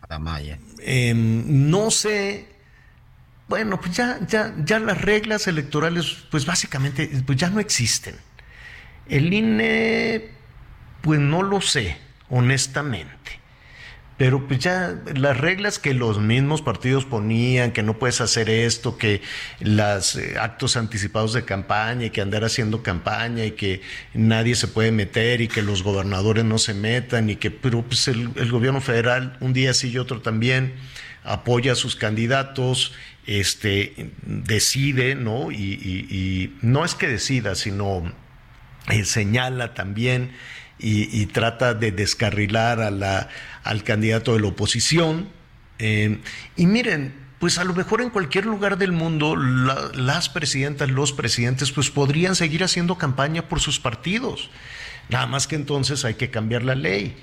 Faramaya. 0.00 0.58
Em, 0.80 1.70
no 1.70 1.92
sé. 1.92 2.48
Bueno, 3.46 3.80
pues 3.80 3.96
ya, 3.96 4.18
ya, 4.26 4.56
ya 4.64 4.80
las 4.80 5.00
reglas 5.00 5.46
electorales, 5.46 6.24
pues 6.28 6.44
básicamente, 6.44 7.08
pues 7.24 7.38
ya 7.38 7.50
no 7.50 7.60
existen. 7.60 8.16
El 9.08 9.32
INE, 9.32 10.28
pues 11.02 11.20
no 11.20 11.44
lo 11.44 11.60
sé, 11.60 11.96
honestamente 12.30 13.37
pero 14.18 14.48
pues 14.48 14.58
ya 14.58 14.96
las 15.14 15.38
reglas 15.38 15.78
que 15.78 15.94
los 15.94 16.18
mismos 16.18 16.60
partidos 16.60 17.04
ponían, 17.04 17.70
que 17.70 17.84
no 17.84 18.00
puedes 18.00 18.20
hacer 18.20 18.50
esto, 18.50 18.98
que 18.98 19.22
los 19.60 20.16
eh, 20.16 20.34
actos 20.40 20.76
anticipados 20.76 21.32
de 21.32 21.44
campaña 21.44 22.06
y 22.06 22.10
que 22.10 22.20
andar 22.20 22.44
haciendo 22.44 22.82
campaña 22.82 23.44
y 23.44 23.52
que 23.52 23.80
nadie 24.14 24.56
se 24.56 24.66
puede 24.66 24.90
meter 24.90 25.40
y 25.40 25.46
que 25.46 25.62
los 25.62 25.84
gobernadores 25.84 26.44
no 26.44 26.58
se 26.58 26.74
metan 26.74 27.30
y 27.30 27.36
que 27.36 27.52
pero 27.52 27.82
pues 27.82 28.08
el, 28.08 28.28
gobierno 28.50 28.80
federal 28.80 29.36
un 29.40 29.52
día 29.52 29.72
sí 29.72 29.90
y 29.90 29.98
otro 29.98 30.20
también 30.20 30.74
apoya 31.22 31.72
a 31.72 31.76
sus 31.76 31.94
candidatos, 31.94 32.94
este 33.24 34.10
decide, 34.22 35.14
¿no? 35.14 35.52
Y, 35.52 36.56
no 36.60 36.84
es 36.84 36.96
que 36.96 37.06
decida, 37.06 37.54
sino 37.54 38.12
eh, 38.88 39.04
señala 39.04 39.74
también 39.74 40.32
y, 40.78 41.26
trata 41.26 41.74
de 41.74 41.92
descarrilar 41.92 42.80
a 42.80 42.90
la, 42.90 43.28
al 43.64 43.82
candidato 43.82 44.34
de 44.34 44.40
la 44.40 44.48
oposición. 44.48 45.28
Eh, 45.78 46.18
y 46.56 46.66
miren, 46.66 47.14
pues 47.38 47.58
a 47.58 47.64
lo 47.64 47.74
mejor 47.74 48.00
en 48.00 48.10
cualquier 48.10 48.46
lugar 48.46 48.78
del 48.78 48.92
mundo 48.92 49.36
las 49.36 50.28
presidentas, 50.28 50.90
los 50.90 51.12
presidentes, 51.12 51.72
pues 51.72 51.90
podrían 51.90 52.34
seguir 52.34 52.64
haciendo 52.64 52.96
campaña 52.96 53.48
por 53.48 53.60
sus 53.60 53.78
partidos. 53.78 54.50
Nada 55.08 55.26
más 55.26 55.46
que 55.46 55.56
entonces 55.56 56.04
hay 56.04 56.14
que 56.14 56.30
cambiar 56.30 56.64
la 56.64 56.74
ley. 56.74 57.16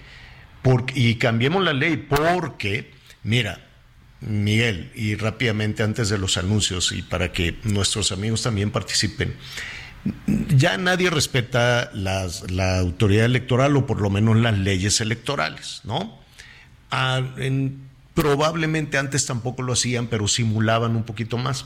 y 0.95 1.15
cambiemos 1.15 1.63
la 1.63 1.73
ley 1.73 1.97
porque, 1.97 2.91
mira, 3.23 3.65
Miguel, 4.21 4.91
y 4.95 5.15
rápidamente 5.15 5.83
antes 5.83 6.09
de 6.09 6.17
los 6.17 6.37
anuncios 6.37 6.91
y 6.91 7.03
para 7.03 7.31
que 7.31 7.57
nuestros 7.63 8.11
amigos 8.11 8.41
también 8.41 8.71
participen, 8.71 9.35
ya 10.49 10.77
nadie 10.77 11.09
respeta 11.09 11.91
la 11.93 12.79
autoridad 12.79 13.25
electoral 13.25 13.75
o 13.77 13.85
por 13.85 14.01
lo 14.01 14.09
menos 14.09 14.37
las 14.37 14.57
leyes 14.57 15.01
electorales, 15.01 15.81
¿no? 15.83 16.19
Ah, 16.91 17.21
probablemente 18.15 18.97
antes 18.97 19.25
tampoco 19.25 19.61
lo 19.61 19.73
hacían, 19.73 20.07
pero 20.07 20.27
simulaban 20.29 20.95
un 20.95 21.03
poquito 21.03 21.37
más. 21.37 21.65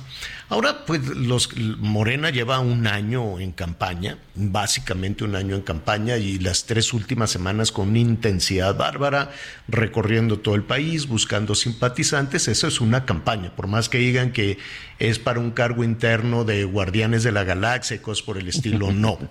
Ahora, 0.50 0.84
pues 0.86 1.06
los 1.06 1.56
Morena 1.56 2.32
lleva 2.32 2.60
un 2.60 2.88
año 2.88 3.40
en 3.40 3.52
campaña, 3.52 4.18
básicamente 4.34 5.24
un 5.24 5.36
año 5.36 5.56
en 5.56 5.62
campaña 5.62 6.18
y 6.18 6.40
las 6.40 6.66
tres 6.66 6.92
últimas 6.92 7.30
semanas 7.30 7.72
con 7.72 7.90
una 7.90 8.00
intensidad 8.00 8.76
bárbara, 8.76 9.32
recorriendo 9.68 10.40
todo 10.40 10.56
el 10.56 10.64
país, 10.64 11.08
buscando 11.08 11.54
simpatizantes. 11.54 12.48
Eso 12.48 12.68
es 12.68 12.82
una 12.82 13.06
campaña, 13.06 13.56
por 13.56 13.68
más 13.68 13.88
que 13.88 14.00
digan 14.00 14.32
que 14.32 14.58
es 14.98 15.20
para 15.20 15.40
un 15.40 15.52
cargo 15.52 15.84
interno 15.84 16.46
de 16.46 16.64
guardianes 16.64 17.22
de 17.22 17.32
la 17.32 17.44
galaxia 17.44 17.98
y 17.98 18.00
cosas 18.00 18.24
por 18.24 18.40
el 18.40 18.48
estilo, 18.48 18.92
no. 18.92 19.20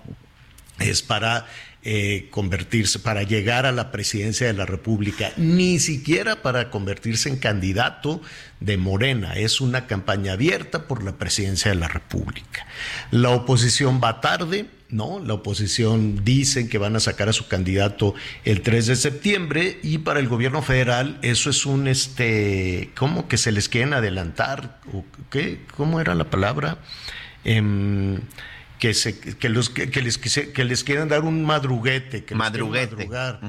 Es 0.79 1.01
para 1.01 1.45
eh, 1.81 2.27
convertirse, 2.29 2.99
para 2.99 3.23
llegar 3.23 3.65
a 3.65 3.71
la 3.71 3.89
presidencia 3.89 4.45
de 4.45 4.53
la 4.53 4.65
República, 4.65 5.31
ni 5.37 5.79
siquiera 5.79 6.41
para 6.41 6.69
convertirse 6.69 7.29
en 7.29 7.37
candidato 7.37 8.21
de 8.59 8.77
Morena. 8.77 9.35
Es 9.35 9.61
una 9.61 9.87
campaña 9.87 10.33
abierta 10.33 10.87
por 10.87 11.03
la 11.03 11.17
presidencia 11.17 11.71
de 11.71 11.77
la 11.77 11.87
República. 11.87 12.67
La 13.11 13.29
oposición 13.29 14.01
va 14.03 14.19
tarde, 14.19 14.65
¿no? 14.89 15.19
La 15.19 15.35
oposición 15.35 16.25
dicen 16.25 16.67
que 16.67 16.77
van 16.77 16.97
a 16.97 16.99
sacar 16.99 17.29
a 17.29 17.33
su 17.33 17.47
candidato 17.47 18.13
el 18.43 18.61
3 18.61 18.87
de 18.87 18.95
septiembre 18.97 19.79
y 19.81 19.99
para 19.99 20.19
el 20.19 20.27
gobierno 20.27 20.61
federal 20.61 21.17
eso 21.21 21.49
es 21.49 21.65
un, 21.65 21.87
este, 21.87 22.89
¿cómo 22.97 23.29
que 23.29 23.37
se 23.37 23.53
les 23.53 23.69
quieren 23.69 23.93
adelantar? 23.93 24.81
¿O 24.93 25.05
qué? 25.29 25.59
¿Cómo 25.77 26.01
era 26.01 26.13
la 26.13 26.25
palabra? 26.25 26.79
Em, 27.45 28.19
que, 28.79 28.93
se, 28.93 29.19
que, 29.19 29.49
los, 29.49 29.69
que, 29.69 30.01
les, 30.01 30.17
que 30.17 30.63
les 30.63 30.83
quieran 30.83 31.09
dar 31.09 31.23
un 31.23 31.43
madruguete. 31.43 32.23
Que 32.23 32.33
madruguete. 32.33 32.95
madrugar. 32.95 33.39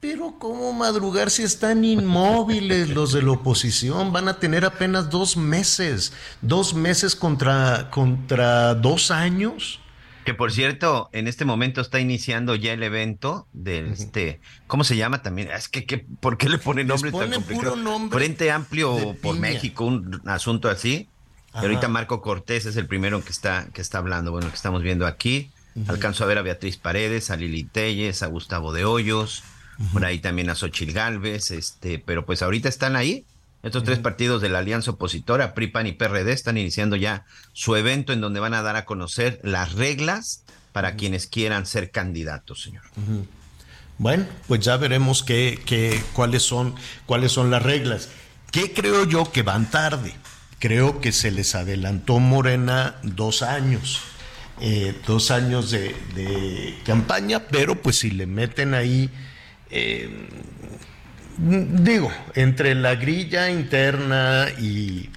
Pero 0.00 0.36
¿cómo 0.38 0.72
madrugar 0.72 1.30
si 1.30 1.42
están 1.42 1.84
inmóviles 1.84 2.88
los 2.94 3.12
de 3.12 3.22
la 3.22 3.32
oposición? 3.32 4.12
Van 4.12 4.28
a 4.28 4.38
tener 4.38 4.64
apenas 4.64 5.10
dos 5.10 5.36
meses, 5.36 6.12
dos 6.40 6.74
meses 6.74 7.16
contra, 7.16 7.90
contra 7.90 8.74
dos 8.74 9.10
años. 9.10 9.80
Que 10.24 10.34
por 10.34 10.52
cierto, 10.52 11.08
en 11.12 11.26
este 11.26 11.46
momento 11.46 11.80
está 11.80 12.00
iniciando 12.00 12.54
ya 12.54 12.74
el 12.74 12.82
evento 12.82 13.48
del 13.54 13.92
este, 13.92 14.40
¿cómo 14.66 14.84
se 14.84 14.94
llama 14.94 15.22
también? 15.22 15.50
Es 15.50 15.70
que, 15.70 15.86
que 15.86 16.04
¿por 16.20 16.36
qué 16.36 16.50
le 16.50 16.58
ponen 16.58 16.86
nombre 16.86 17.10
tan 17.10 17.32
complicado? 17.32 17.76
Frente 18.10 18.50
Amplio 18.50 19.16
por 19.22 19.38
México, 19.38 19.86
un 19.86 20.20
asunto 20.26 20.68
así 20.68 21.08
ahorita 21.52 21.88
Marco 21.88 22.20
Cortés 22.20 22.66
es 22.66 22.76
el 22.76 22.86
primero 22.86 23.22
que 23.24 23.30
está, 23.30 23.68
que 23.72 23.80
está 23.80 23.98
hablando, 23.98 24.30
bueno, 24.30 24.48
que 24.48 24.56
estamos 24.56 24.82
viendo 24.82 25.06
aquí. 25.06 25.50
Alcanzo 25.86 26.24
a 26.24 26.26
ver 26.26 26.38
a 26.38 26.42
Beatriz 26.42 26.76
Paredes, 26.76 27.30
a 27.30 27.36
Lili 27.36 27.62
Telles, 27.62 28.22
a 28.22 28.26
Gustavo 28.26 28.72
de 28.72 28.84
Hoyos, 28.84 29.44
por 29.92 30.04
ahí 30.04 30.18
también 30.18 30.50
a 30.50 30.56
Xochil 30.56 30.92
Gálvez, 30.92 31.52
este, 31.52 32.00
pero 32.00 32.26
pues 32.26 32.42
ahorita 32.42 32.68
están 32.68 32.96
ahí. 32.96 33.24
Estos 33.62 33.84
tres 33.84 33.98
partidos 33.98 34.40
de 34.40 34.48
la 34.48 34.58
alianza 34.58 34.92
opositora, 34.92 35.54
PRIPAN 35.54 35.86
y 35.88 35.92
PRD, 35.92 36.32
están 36.32 36.58
iniciando 36.58 36.96
ya 36.96 37.26
su 37.52 37.74
evento 37.76 38.12
en 38.12 38.20
donde 38.20 38.40
van 38.40 38.54
a 38.54 38.62
dar 38.62 38.76
a 38.76 38.84
conocer 38.84 39.40
las 39.42 39.72
reglas 39.72 40.44
para 40.72 40.94
quienes 40.94 41.26
quieran 41.26 41.66
ser 41.66 41.90
candidatos, 41.90 42.62
señor. 42.62 42.84
Bueno, 43.98 44.26
pues 44.46 44.60
ya 44.60 44.76
veremos 44.76 45.24
qué, 45.24 45.60
qué, 45.66 46.00
cuáles, 46.12 46.44
son, 46.44 46.76
cuáles 47.04 47.32
son 47.32 47.50
las 47.50 47.62
reglas. 47.62 48.10
¿Qué 48.52 48.72
creo 48.72 49.04
yo 49.04 49.32
que 49.32 49.42
van 49.42 49.68
tarde? 49.70 50.14
Creo 50.58 51.00
que 51.00 51.12
se 51.12 51.30
les 51.30 51.54
adelantó 51.54 52.18
Morena 52.18 52.96
dos 53.02 53.42
años, 53.42 54.00
eh, 54.60 54.94
dos 55.06 55.30
años 55.30 55.70
de, 55.70 56.74
campaña, 56.84 57.44
pero 57.48 57.80
pues 57.82 57.98
si 57.98 58.10
le 58.10 58.26
meten 58.26 58.74
ahí 58.74 59.10
eh, 59.70 60.08
digo, 61.38 62.12
entre 62.34 62.74
la 62.74 62.96
grilla 62.96 63.50
interna 63.50 64.48
y, 64.58 65.10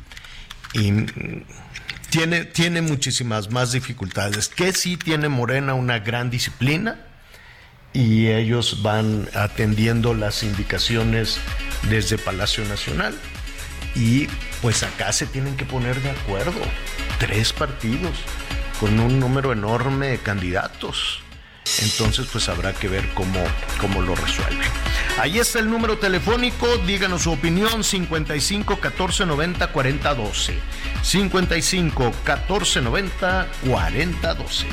tiene, 2.09 2.45
tiene 2.45 2.81
muchísimas 2.81 3.51
más 3.51 3.71
dificultades. 3.71 4.47
Que 4.47 4.73
sí 4.73 4.97
tiene 4.97 5.29
Morena 5.29 5.73
una 5.73 5.99
gran 5.99 6.29
disciplina 6.29 6.99
y 7.93 8.27
ellos 8.27 8.81
van 8.83 9.27
atendiendo 9.33 10.13
las 10.13 10.43
indicaciones 10.43 11.39
desde 11.89 12.17
Palacio 12.17 12.63
Nacional. 12.65 13.13
Y 13.95 14.27
pues 14.61 14.83
acá 14.83 15.11
se 15.11 15.25
tienen 15.25 15.57
que 15.57 15.65
poner 15.65 16.01
de 16.01 16.11
acuerdo. 16.11 16.61
Tres 17.19 17.53
partidos 17.53 18.17
con 18.79 18.99
un 18.99 19.19
número 19.19 19.51
enorme 19.51 20.07
de 20.07 20.17
candidatos. 20.17 21.21
Entonces, 21.79 22.27
pues 22.31 22.49
habrá 22.49 22.73
que 22.73 22.87
ver 22.87 23.07
cómo, 23.13 23.39
cómo 23.79 24.01
lo 24.01 24.15
resuelve. 24.15 24.65
Ahí 25.21 25.37
está 25.37 25.59
el 25.59 25.69
número 25.69 25.99
telefónico, 25.99 26.65
díganos 26.87 27.21
su 27.21 27.31
opinión, 27.31 27.83
55 27.83 28.79
14 28.79 29.27
90 29.27 29.71
40 29.71 30.15
12. 30.15 30.59
55 31.03 32.11
14 32.23 32.81
90 32.81 33.47
40 33.69 34.33
12. 34.33 34.65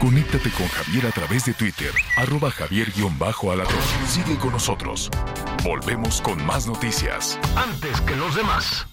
Conéctate 0.00 0.50
con 0.50 0.66
Javier 0.66 1.06
a 1.06 1.12
través 1.12 1.44
de 1.44 1.54
Twitter, 1.54 1.92
arroba 2.16 2.50
javier-alatón. 2.50 3.76
Sigue 4.08 4.36
con 4.38 4.50
nosotros. 4.50 5.08
Volvemos 5.62 6.20
con 6.20 6.44
más 6.44 6.66
noticias. 6.66 7.38
Antes 7.54 8.00
que 8.00 8.16
los 8.16 8.34
demás. 8.34 8.88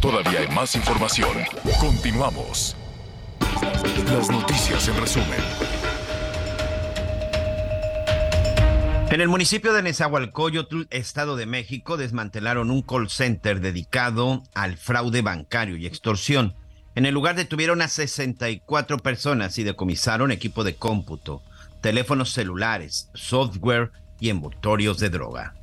Todavía 0.00 0.42
hay 0.42 0.48
más 0.54 0.76
información. 0.76 1.38
Continuamos. 1.80 2.76
Las 4.12 4.30
noticias 4.30 4.86
en 4.86 4.96
resumen. 5.00 5.75
En 9.16 9.22
el 9.22 9.28
municipio 9.30 9.72
de 9.72 9.82
Nezahualcóyotl, 9.82 10.82
Estado 10.90 11.36
de 11.36 11.46
México, 11.46 11.96
desmantelaron 11.96 12.70
un 12.70 12.82
call 12.82 13.08
center 13.08 13.62
dedicado 13.62 14.42
al 14.54 14.76
fraude 14.76 15.22
bancario 15.22 15.78
y 15.78 15.86
extorsión. 15.86 16.54
En 16.94 17.06
el 17.06 17.14
lugar 17.14 17.34
detuvieron 17.34 17.80
a 17.80 17.88
64 17.88 18.98
personas 18.98 19.56
y 19.56 19.64
decomisaron 19.64 20.32
equipo 20.32 20.64
de 20.64 20.76
cómputo, 20.76 21.42
teléfonos 21.80 22.34
celulares, 22.34 23.08
software 23.14 23.90
y 24.20 24.28
envoltorios 24.28 24.98
de 24.98 25.08
droga. 25.08 25.54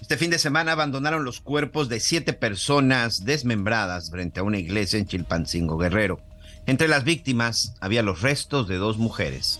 Este 0.00 0.16
fin 0.16 0.30
de 0.30 0.38
semana 0.38 0.70
abandonaron 0.70 1.24
los 1.24 1.40
cuerpos 1.40 1.88
de 1.88 1.98
siete 1.98 2.32
personas 2.32 3.24
desmembradas 3.24 4.12
frente 4.12 4.38
a 4.38 4.44
una 4.44 4.58
iglesia 4.58 5.00
en 5.00 5.08
Chilpancingo 5.08 5.76
Guerrero. 5.76 6.20
Entre 6.66 6.86
las 6.86 7.02
víctimas 7.02 7.74
había 7.80 8.04
los 8.04 8.22
restos 8.22 8.68
de 8.68 8.76
dos 8.76 8.98
mujeres. 8.98 9.58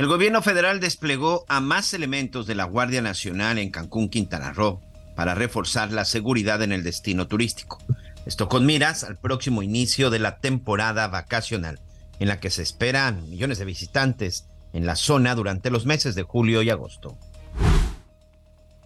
El 0.00 0.06
gobierno 0.06 0.40
federal 0.40 0.80
desplegó 0.80 1.44
a 1.46 1.60
más 1.60 1.92
elementos 1.92 2.46
de 2.46 2.54
la 2.54 2.64
Guardia 2.64 3.02
Nacional 3.02 3.58
en 3.58 3.70
Cancún, 3.70 4.08
Quintana 4.08 4.50
Roo, 4.50 4.80
para 5.14 5.34
reforzar 5.34 5.92
la 5.92 6.06
seguridad 6.06 6.62
en 6.62 6.72
el 6.72 6.82
destino 6.82 7.28
turístico. 7.28 7.76
Esto 8.24 8.48
con 8.48 8.64
miras 8.64 9.04
al 9.04 9.18
próximo 9.18 9.62
inicio 9.62 10.08
de 10.08 10.18
la 10.18 10.38
temporada 10.38 11.06
vacacional, 11.08 11.80
en 12.18 12.28
la 12.28 12.40
que 12.40 12.48
se 12.48 12.62
esperan 12.62 13.28
millones 13.28 13.58
de 13.58 13.66
visitantes 13.66 14.46
en 14.72 14.86
la 14.86 14.96
zona 14.96 15.34
durante 15.34 15.68
los 15.68 15.84
meses 15.84 16.14
de 16.14 16.22
julio 16.22 16.62
y 16.62 16.70
agosto. 16.70 17.18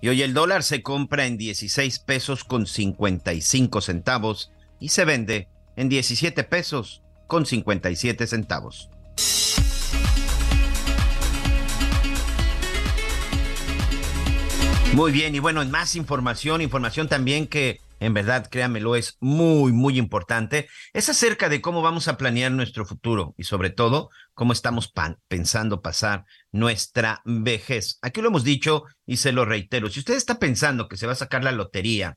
Y 0.00 0.08
hoy 0.08 0.20
el 0.22 0.34
dólar 0.34 0.64
se 0.64 0.82
compra 0.82 1.26
en 1.26 1.38
16 1.38 1.96
pesos 2.00 2.42
con 2.42 2.66
55 2.66 3.80
centavos 3.82 4.50
y 4.80 4.88
se 4.88 5.04
vende 5.04 5.46
en 5.76 5.88
17 5.88 6.42
pesos 6.42 7.02
con 7.28 7.46
57 7.46 8.26
centavos. 8.26 8.90
Muy 14.94 15.10
bien, 15.10 15.34
y 15.34 15.40
bueno, 15.40 15.60
en 15.60 15.72
más 15.72 15.96
información, 15.96 16.60
información 16.60 17.08
también 17.08 17.48
que 17.48 17.80
en 17.98 18.14
verdad, 18.14 18.48
créanmelo, 18.48 18.94
es 18.94 19.16
muy, 19.18 19.72
muy 19.72 19.98
importante, 19.98 20.68
es 20.92 21.08
acerca 21.08 21.48
de 21.48 21.60
cómo 21.60 21.82
vamos 21.82 22.06
a 22.06 22.16
planear 22.16 22.52
nuestro 22.52 22.86
futuro 22.86 23.34
y 23.36 23.42
sobre 23.42 23.70
todo 23.70 24.10
cómo 24.34 24.52
estamos 24.52 24.92
pensando 25.26 25.82
pasar 25.82 26.26
nuestra 26.52 27.22
vejez. 27.24 27.98
Aquí 28.02 28.20
lo 28.20 28.28
hemos 28.28 28.44
dicho 28.44 28.84
y 29.04 29.16
se 29.16 29.32
lo 29.32 29.44
reitero, 29.44 29.90
si 29.90 29.98
usted 29.98 30.14
está 30.14 30.38
pensando 30.38 30.86
que 30.86 30.96
se 30.96 31.06
va 31.06 31.12
a 31.14 31.16
sacar 31.16 31.42
la 31.42 31.50
lotería 31.50 32.16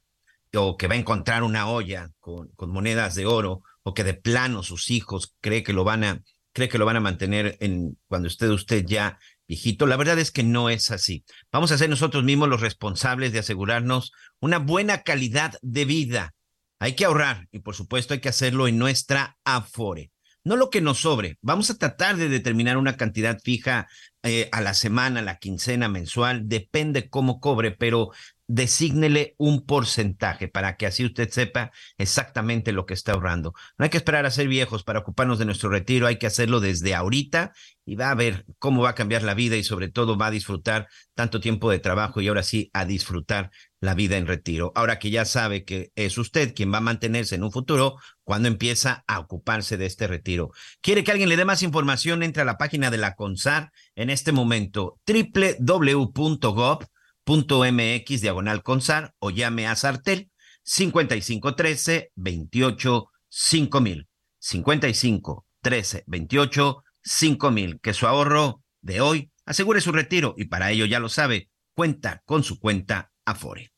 o 0.54 0.78
que 0.78 0.88
va 0.88 0.94
a 0.94 1.00
encontrar 1.00 1.42
una 1.42 1.68
olla 1.68 2.12
con, 2.20 2.50
con 2.50 2.70
monedas 2.70 3.16
de 3.16 3.26
oro 3.26 3.63
o 3.82 3.96
que 3.96 4.04
de 4.04 4.13
plano 4.13 4.62
sus 4.62 4.92
hijos 4.92 5.34
cree 5.42 5.63
que 5.63 5.74
lo 5.74 5.84
van 5.84 6.04
a 6.04 6.22
cree 6.54 6.70
que 6.70 6.78
lo 6.78 6.86
van 6.86 6.96
a 6.96 7.02
mantener 7.02 7.56
en 7.60 7.98
cuando 8.08 8.28
usted 8.28 8.50
usted 8.50 8.84
ya 8.86 9.20
viejito. 9.48 9.86
La 9.86 9.98
verdad 9.98 10.20
es 10.20 10.32
que 10.32 10.44
no 10.44 10.70
es 10.70 10.92
así. 10.92 11.24
Vamos 11.52 11.72
a 11.72 11.78
ser 11.78 11.90
nosotros 11.90 12.24
mismos 12.24 12.50
los 12.50 12.62
responsables 12.62 13.32
de 13.32 13.40
asegurarnos 13.40 14.12
una 14.40 14.60
buena 14.60 15.04
calidad 15.04 15.56
de 15.62 15.86
vida. 15.86 16.36
Hay 16.80 16.96
que 16.96 17.06
ahorrar 17.06 17.48
y 17.52 17.60
por 17.60 17.76
supuesto 17.76 18.14
hay 18.14 18.20
que 18.20 18.30
hacerlo 18.30 18.68
en 18.68 18.78
nuestra 18.78 19.38
Afore. 19.44 20.12
No 20.44 20.56
lo 20.56 20.70
que 20.70 20.80
nos 20.80 21.00
sobre. 21.00 21.38
Vamos 21.42 21.70
a 21.70 21.78
tratar 21.78 22.16
de 22.16 22.30
determinar 22.30 22.78
una 22.78 22.96
cantidad 22.96 23.38
fija 23.44 23.88
eh, 24.24 24.48
a 24.54 24.62
la 24.62 24.74
semana, 24.74 25.20
a 25.20 25.24
la 25.24 25.40
quincena, 25.40 25.90
mensual, 25.90 26.48
depende 26.48 27.10
cómo 27.10 27.42
cobre, 27.42 27.72
pero 27.72 28.12
desígnele 28.48 29.36
un 29.38 29.66
porcentaje 29.66 30.48
para 30.48 30.78
que 30.78 30.86
así 30.86 31.06
usted 31.06 31.30
sepa 31.30 31.72
exactamente 31.98 32.72
lo 32.72 32.86
que 32.86 32.94
está 32.94 33.12
ahorrando. 33.12 33.54
No 33.78 33.84
hay 33.84 33.90
que 33.90 33.98
esperar 33.98 34.26
a 34.26 34.32
ser 34.32 34.48
viejos 34.48 34.84
para 34.84 35.00
ocuparnos 35.00 35.38
de 35.38 35.46
nuestro 35.46 35.70
retiro, 35.70 36.08
hay 36.08 36.18
que 36.18 36.28
hacerlo 36.28 36.62
desde 36.62 36.96
ahorita 36.96 37.52
y 37.86 37.96
va 37.96 38.10
a 38.10 38.16
ver 38.16 38.46
cómo 38.58 38.82
va 38.82 38.90
a 38.90 38.96
cambiar 38.96 39.24
la 39.24 39.34
vida 39.34 39.58
y 39.58 39.64
sobre 39.64 39.90
todo 39.90 40.18
va 40.18 40.28
a 40.28 40.32
disfrutar 40.32 40.88
tanto 41.14 41.40
tiempo 41.40 41.70
de 41.70 41.80
trabajo 41.80 42.22
y 42.22 42.28
ahora 42.30 42.44
sí 42.44 42.70
a 42.74 42.86
disfrutar 42.86 43.52
la 43.80 43.94
vida 43.94 44.18
en 44.18 44.28
retiro. 44.28 44.72
Ahora 44.76 44.98
que 44.98 45.10
ya 45.10 45.26
sabe 45.26 45.64
que 45.64 45.92
es 45.96 46.18
usted 46.18 46.54
quien 46.56 46.74
va 46.74 46.78
a 46.78 46.82
mantenerse 46.82 47.36
en 47.36 47.44
un 47.44 47.52
futuro 47.52 47.98
cuando 48.24 48.48
empieza 48.48 49.04
a 49.08 49.20
ocuparse 49.20 49.78
de 49.78 49.86
este 49.86 50.08
retiro. 50.08 50.52
¿Quiere 50.82 51.04
que 51.04 51.12
alguien 51.12 51.30
le 51.30 51.38
dé 51.38 51.46
más 51.46 51.64
información? 51.64 52.24
Entre 52.24 52.42
a 52.42 52.46
la 52.46 52.58
página 52.58 52.92
de 52.92 52.98
la 52.98 53.16
CONSAR 53.16 53.72
en 53.96 54.10
este 54.10 54.32
momento 54.32 55.00
www.gov 55.06 56.88
.mx 57.28 58.22
diagonal 58.22 58.63
consar 58.63 59.13
o 59.20 59.32
llame 59.32 59.68
a 59.68 59.76
Sartel 59.76 60.32
5513 60.63 62.12
28 62.16 63.10
5000 63.28 64.08
55 64.40 65.46
13 65.62 66.04
28 66.08 66.84
5000 67.04 67.80
que 67.82 67.94
su 67.94 68.08
ahorro 68.08 68.63
de 68.82 69.02
hoy 69.02 69.32
asegure 69.46 69.82
su 69.82 69.92
retiro 69.92 70.36
y 70.38 70.46
para 70.46 70.72
ello 70.72 70.86
ya 70.86 71.00
lo 71.00 71.10
sabe 71.10 71.50
cuenta 71.76 72.22
con 72.26 72.44
su 72.44 72.60
cuenta 72.60 73.12
Afore. 73.26 73.72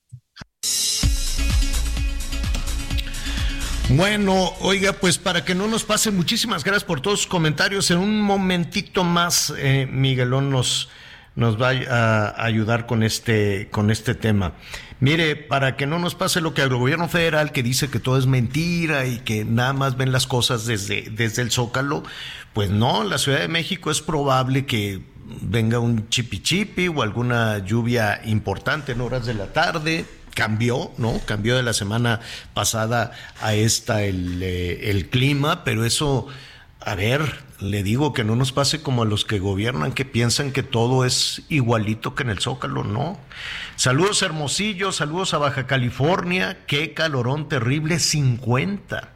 Bueno, 3.90 4.54
oiga, 4.62 4.94
pues 4.94 5.18
para 5.18 5.44
que 5.44 5.56
no 5.56 5.68
nos 5.68 5.84
pase, 5.84 6.12
muchísimas 6.12 6.64
gracias 6.64 6.84
por 6.84 7.02
todos 7.02 7.22
sus 7.22 7.28
comentarios. 7.28 7.90
En 7.90 7.98
un 7.98 8.22
momentito 8.22 9.04
más, 9.04 9.52
eh, 9.58 9.88
Miguelón 9.92 10.52
nos, 10.52 10.90
nos 11.36 11.62
va 11.62 11.70
a 11.70 12.44
ayudar 12.44 12.86
con 12.86 13.04
este, 13.04 13.70
con 13.72 13.92
este 13.92 14.16
tema. 14.16 14.54
Mire, 15.00 15.38
para 15.38 15.78
que 15.78 15.88
no 15.88 15.98
nos 15.98 16.16
pase 16.16 16.42
lo 16.42 16.54
que 16.54 16.62
el 16.62 16.70
gobierno 16.70 17.08
federal 17.08 17.54
que 17.54 17.64
dice 17.64 17.90
que 17.90 18.00
todo 18.00 18.18
es 18.18 18.26
mentira 18.26 19.06
y 19.06 19.20
que 19.20 19.46
nada 19.46 19.72
más 19.72 19.96
ven 19.96 20.12
las 20.12 20.28
cosas 20.28 20.66
desde, 20.66 21.10
desde 21.10 21.42
el 21.42 21.52
zócalo, 21.52 22.04
pues 22.54 22.70
no, 22.70 23.06
la 23.06 23.18
Ciudad 23.18 23.40
de 23.40 23.48
México 23.48 23.92
es 23.92 24.02
probable 24.02 24.66
que 24.66 25.02
venga 25.42 25.80
un 25.80 26.10
chipi 26.10 26.88
o 26.88 27.02
alguna 27.02 27.60
lluvia 27.60 28.22
importante 28.26 28.92
en 28.92 29.02
horas 29.02 29.26
de 29.26 29.36
la 29.36 29.54
tarde, 29.54 30.06
cambió, 30.34 30.92
¿no? 30.98 31.20
Cambió 31.26 31.56
de 31.56 31.64
la 31.64 31.74
semana 31.74 32.20
pasada 32.54 33.12
a 33.42 33.54
esta 33.54 34.04
el, 34.04 34.42
eh, 34.42 34.90
el 34.90 35.10
clima, 35.10 35.64
pero 35.64 35.86
eso, 35.86 36.28
a 36.82 36.96
ver, 36.96 37.44
le 37.60 37.84
digo 37.84 38.14
que 38.14 38.24
no 38.24 38.36
nos 38.36 38.54
pase 38.54 38.82
como 38.82 39.04
a 39.04 39.06
los 39.06 39.26
que 39.26 39.40
gobiernan, 39.40 39.92
que 39.92 40.06
piensan 40.06 40.52
que 40.52 40.64
todo 40.64 41.04
es 41.04 41.42
igualito 41.50 42.16
que 42.16 42.24
en 42.24 42.30
el 42.30 42.40
Zócalo, 42.40 42.86
no. 42.86 43.20
Saludos 43.76 44.22
Hermosillo, 44.22 44.94
saludos 44.94 45.34
a 45.34 45.40
Baja 45.40 45.68
California, 45.68 46.60
qué 46.68 46.94
calorón 46.94 47.50
terrible, 47.50 48.00
50. 48.00 49.10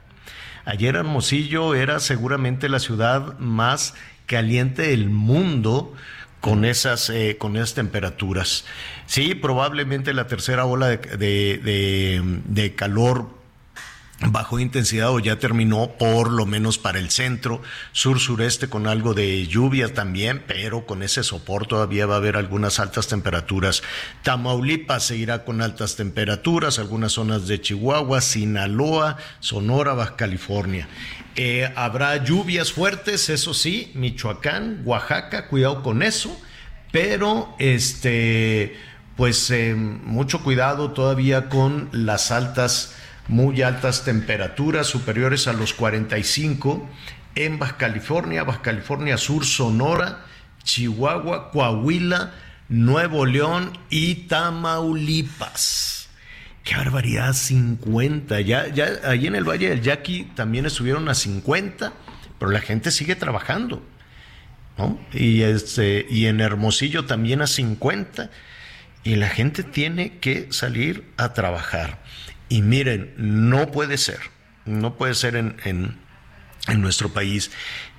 Ayer 0.65 0.95
Hermosillo 0.95 1.73
era 1.73 1.99
seguramente 1.99 2.67
la 2.67 2.79
ciudad 2.79 3.37
más 3.39 3.95
caliente 4.25 4.83
del 4.83 5.09
mundo 5.09 5.93
con 6.41 6.65
esas, 6.65 7.09
eh, 7.09 7.37
con 7.39 7.55
esas 7.55 7.75
temperaturas. 7.75 8.65
Sí, 9.05 9.35
probablemente 9.35 10.13
la 10.13 10.27
tercera 10.27 10.65
ola 10.65 10.89
de, 10.89 12.41
de 12.45 12.75
calor 12.75 13.42
bajo 14.19 14.59
intensidad 14.59 15.09
o 15.11 15.19
ya 15.19 15.37
terminó 15.39 15.91
por 15.97 16.31
lo 16.31 16.45
menos 16.45 16.77
para 16.77 16.99
el 16.99 17.09
centro, 17.09 17.61
sur 17.91 18.19
sureste 18.19 18.69
con 18.69 18.87
algo 18.87 19.13
de 19.13 19.45
lluvia 19.47 19.93
también, 19.93 20.43
pero 20.47 20.85
con 20.85 21.03
ese 21.03 21.23
sopor 21.23 21.67
todavía 21.67 22.05
va 22.05 22.15
a 22.15 22.17
haber 22.17 22.37
algunas 22.37 22.79
altas 22.79 23.07
temperaturas. 23.07 23.83
Tamaulipas 24.23 25.03
seguirá 25.03 25.43
con 25.43 25.61
altas 25.61 25.95
temperaturas, 25.95 26.79
algunas 26.79 27.13
zonas 27.13 27.47
de 27.47 27.59
Chihuahua, 27.59 28.21
Sinaloa, 28.21 29.17
Sonora, 29.39 29.93
Baja 29.93 30.15
California. 30.15 30.87
Eh, 31.35 31.71
habrá 31.75 32.23
lluvias 32.23 32.71
fuertes, 32.71 33.29
eso 33.29 33.53
sí, 33.53 33.91
Michoacán, 33.95 34.83
Oaxaca, 34.85 35.47
cuidado 35.47 35.81
con 35.81 36.03
eso, 36.03 36.39
pero 36.91 37.55
este, 37.57 38.77
pues 39.17 39.49
eh, 39.49 39.73
mucho 39.73 40.43
cuidado 40.43 40.91
todavía 40.91 41.49
con 41.49 41.89
las 41.91 42.29
altas 42.31 42.93
muy 43.27 43.61
altas 43.61 44.03
temperaturas 44.03 44.87
superiores 44.87 45.47
a 45.47 45.53
los 45.53 45.73
45 45.73 46.89
en 47.35 47.59
Baja 47.59 47.77
California, 47.77 48.43
Baja 48.43 48.61
California 48.61 49.17
Sur, 49.17 49.45
Sonora, 49.45 50.25
Chihuahua, 50.63 51.51
Coahuila, 51.51 52.33
Nuevo 52.69 53.25
León 53.25 53.77
y 53.89 54.15
Tamaulipas. 54.27 56.09
¡Qué 56.63 56.75
barbaridad! 56.75 57.33
50. 57.33 58.39
Ya, 58.41 58.67
ya 58.67 58.99
ahí 59.03 59.27
en 59.27 59.35
el 59.35 59.43
Valle 59.43 59.69
del 59.69 59.81
Yaqui 59.81 60.31
también 60.35 60.65
estuvieron 60.65 61.09
a 61.09 61.13
50, 61.13 61.93
pero 62.39 62.51
la 62.51 62.61
gente 62.61 62.91
sigue 62.91 63.15
trabajando. 63.15 63.83
¿no? 64.77 64.97
Y, 65.11 65.41
este, 65.41 66.05
y 66.09 66.27
en 66.27 66.39
Hermosillo 66.39 67.05
también 67.05 67.41
a 67.41 67.47
50. 67.47 68.29
Y 69.03 69.15
la 69.15 69.27
gente 69.27 69.63
tiene 69.63 70.19
que 70.19 70.47
salir 70.51 71.11
a 71.17 71.33
trabajar. 71.33 72.01
Y 72.49 72.61
miren, 72.61 73.13
no 73.17 73.71
puede 73.71 73.97
ser, 73.97 74.19
no 74.65 74.95
puede 74.95 75.15
ser 75.15 75.35
en, 75.35 75.57
en, 75.65 76.81
nuestro 76.81 77.09
país 77.09 77.51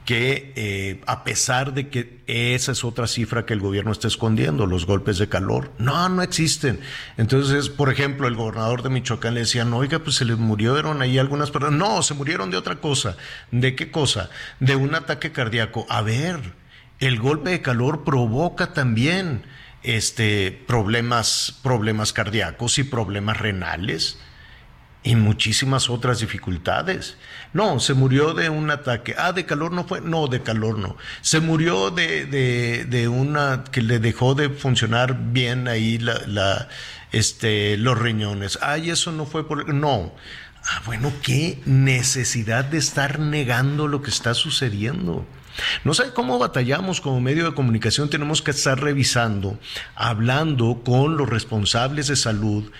que 0.04 0.52
eh, 0.56 1.00
a 1.06 1.24
pesar 1.24 1.72
de 1.72 1.88
que 1.88 2.20
esa 2.26 2.72
es 2.72 2.84
otra 2.84 3.06
cifra 3.06 3.46
que 3.46 3.54
el 3.54 3.60
gobierno 3.60 3.90
está 3.90 4.06
escondiendo, 4.06 4.66
los 4.66 4.84
golpes 4.86 5.16
de 5.18 5.28
calor, 5.28 5.72
no, 5.78 6.08
no 6.10 6.22
existen. 6.22 6.80
Entonces, 7.16 7.70
por 7.70 7.90
ejemplo, 7.90 8.28
el 8.28 8.34
gobernador 8.34 8.82
de 8.82 8.90
Michoacán 8.90 9.34
le 9.34 9.40
decía, 9.40 9.64
no, 9.64 9.78
oiga, 9.78 10.00
pues 10.00 10.16
se 10.16 10.26
les 10.26 10.36
murieron 10.36 11.00
ahí 11.00 11.18
algunas 11.18 11.50
personas. 11.50 11.78
No, 11.78 12.02
se 12.02 12.14
murieron 12.14 12.50
de 12.50 12.58
otra 12.58 12.76
cosa. 12.76 13.16
¿De 13.50 13.74
qué 13.74 13.90
cosa? 13.90 14.28
De 14.60 14.76
un 14.76 14.94
ataque 14.94 15.32
cardíaco. 15.32 15.86
A 15.88 16.02
ver, 16.02 16.52
el 17.00 17.18
golpe 17.18 17.50
de 17.50 17.62
calor 17.62 18.04
provoca 18.04 18.72
también 18.74 19.42
este, 19.82 20.50
problemas, 20.66 21.58
problemas 21.62 22.12
cardíacos 22.12 22.78
y 22.78 22.84
problemas 22.84 23.38
renales 23.38 24.18
y 25.04 25.16
muchísimas 25.16 25.90
otras 25.90 26.20
dificultades. 26.20 27.16
No, 27.52 27.78
se 27.78 27.92
murió 27.92 28.32
de 28.32 28.48
un 28.48 28.70
ataque. 28.70 29.14
Ah, 29.18 29.32
de 29.32 29.44
calor 29.44 29.70
no 29.70 29.84
fue. 29.84 30.00
No, 30.00 30.26
de 30.26 30.42
calor 30.42 30.78
no. 30.78 30.96
Se 31.20 31.40
murió 31.40 31.90
de, 31.90 32.24
de, 32.24 32.86
de 32.86 33.06
una 33.08 33.64
que 33.70 33.82
le 33.82 33.98
dejó 33.98 34.34
de 34.34 34.48
funcionar 34.48 35.32
bien 35.32 35.68
ahí 35.68 35.98
la, 35.98 36.20
la, 36.26 36.68
este, 37.12 37.76
los 37.76 37.98
riñones. 37.98 38.58
Ay, 38.62 38.90
eso 38.90 39.12
no 39.12 39.26
fue 39.26 39.46
por. 39.46 39.72
No. 39.72 40.14
Ah, 40.66 40.82
bueno, 40.86 41.12
qué 41.22 41.60
necesidad 41.66 42.64
de 42.64 42.78
estar 42.78 43.20
negando 43.20 43.86
lo 43.86 44.00
que 44.00 44.10
está 44.10 44.32
sucediendo. 44.32 45.26
No 45.84 45.94
sé 45.94 46.12
cómo 46.12 46.38
batallamos 46.38 47.00
como 47.00 47.20
medio 47.20 47.44
de 47.44 47.54
comunicación, 47.54 48.10
tenemos 48.10 48.42
que 48.42 48.50
estar 48.50 48.80
revisando, 48.80 49.58
hablando 49.94 50.82
con 50.84 51.16
los 51.16 51.28
responsables 51.28 52.08
de 52.08 52.16
salud, 52.16 52.70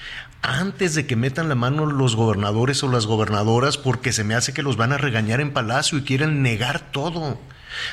antes 0.45 0.95
de 0.95 1.07
que 1.07 1.17
metan 1.17 1.49
la 1.49 1.55
mano 1.55 1.87
los 1.87 2.17
gobernadores 2.17 2.83
o 2.85 2.89
las 2.89 3.07
gobernadoras, 3.07 3.79
porque 3.79 4.13
se 4.13 4.25
me 4.25 4.35
hace 4.35 4.53
que 4.53 4.63
los 4.63 4.77
van 4.77 4.93
a 4.93 4.99
regañar 4.99 5.41
en 5.41 5.55
palacio 5.55 5.97
y 5.97 6.03
quieren 6.03 6.43
negar 6.43 6.93
todo. 6.93 7.41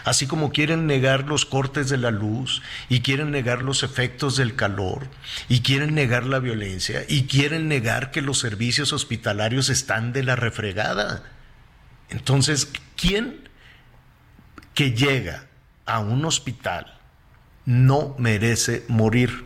Así 0.04 0.28
como 0.28 0.52
quieren 0.52 0.86
negar 0.86 1.28
los 1.28 1.46
cortes 1.46 1.88
de 1.88 1.98
la 1.98 2.12
luz 2.12 2.62
y 2.90 3.00
quieren 3.00 3.32
negar 3.32 3.64
los 3.64 3.84
efectos 3.84 4.36
del 4.36 4.56
calor 4.56 5.08
y 5.48 5.62
quieren 5.62 5.96
negar 5.96 6.26
la 6.26 6.40
violencia 6.40 7.06
y 7.08 7.24
quieren 7.24 7.70
negar 7.70 8.12
que 8.12 8.22
los 8.22 8.40
servicios 8.40 8.92
hospitalarios 8.92 9.70
están 9.70 10.12
de 10.12 10.24
la 10.24 10.36
refregada. 10.36 11.24
Entonces, 12.10 12.70
¿quién 12.98 13.50
que 14.74 14.92
llega 14.92 15.46
a 15.86 16.00
un 16.00 16.26
hospital 16.26 17.00
no 17.66 18.14
merece 18.20 18.84
morir? 18.90 19.46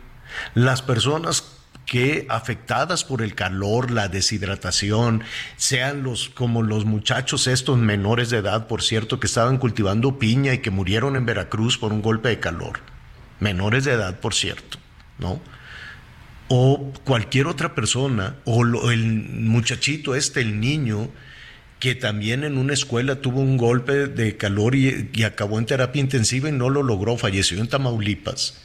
Las 0.54 0.82
personas 0.82 1.55
que 1.86 2.26
afectadas 2.28 3.04
por 3.04 3.22
el 3.22 3.34
calor, 3.34 3.92
la 3.92 4.08
deshidratación, 4.08 5.22
sean 5.56 6.02
los 6.02 6.28
como 6.28 6.62
los 6.62 6.84
muchachos 6.84 7.46
estos 7.46 7.78
menores 7.78 8.28
de 8.28 8.38
edad, 8.38 8.66
por 8.66 8.82
cierto, 8.82 9.20
que 9.20 9.28
estaban 9.28 9.56
cultivando 9.56 10.18
piña 10.18 10.52
y 10.52 10.58
que 10.58 10.72
murieron 10.72 11.14
en 11.14 11.24
Veracruz 11.24 11.78
por 11.78 11.92
un 11.92 12.02
golpe 12.02 12.28
de 12.28 12.40
calor. 12.40 12.80
Menores 13.38 13.84
de 13.84 13.92
edad, 13.92 14.18
por 14.18 14.34
cierto, 14.34 14.78
¿no? 15.18 15.40
O 16.48 16.92
cualquier 17.04 17.46
otra 17.46 17.74
persona, 17.74 18.36
o 18.44 18.62
el 18.90 19.06
muchachito 19.30 20.16
este, 20.16 20.40
el 20.40 20.58
niño, 20.58 21.08
que 21.78 21.94
también 21.94 22.42
en 22.42 22.58
una 22.58 22.72
escuela 22.72 23.20
tuvo 23.20 23.40
un 23.40 23.56
golpe 23.56 24.08
de 24.08 24.36
calor 24.36 24.74
y, 24.74 25.10
y 25.12 25.22
acabó 25.22 25.58
en 25.58 25.66
terapia 25.66 26.00
intensiva 26.00 26.48
y 26.48 26.52
no 26.52 26.68
lo 26.68 26.82
logró, 26.82 27.16
falleció 27.16 27.60
en 27.60 27.68
Tamaulipas. 27.68 28.62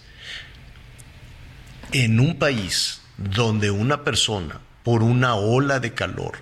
En 1.92 2.20
un 2.20 2.40
país 2.40 3.01
donde 3.18 3.72
una 3.72 4.04
persona 4.04 4.60
por 4.84 5.04
una 5.04 5.36
ola 5.36 5.80
de 5.80 5.94
calor 5.94 6.34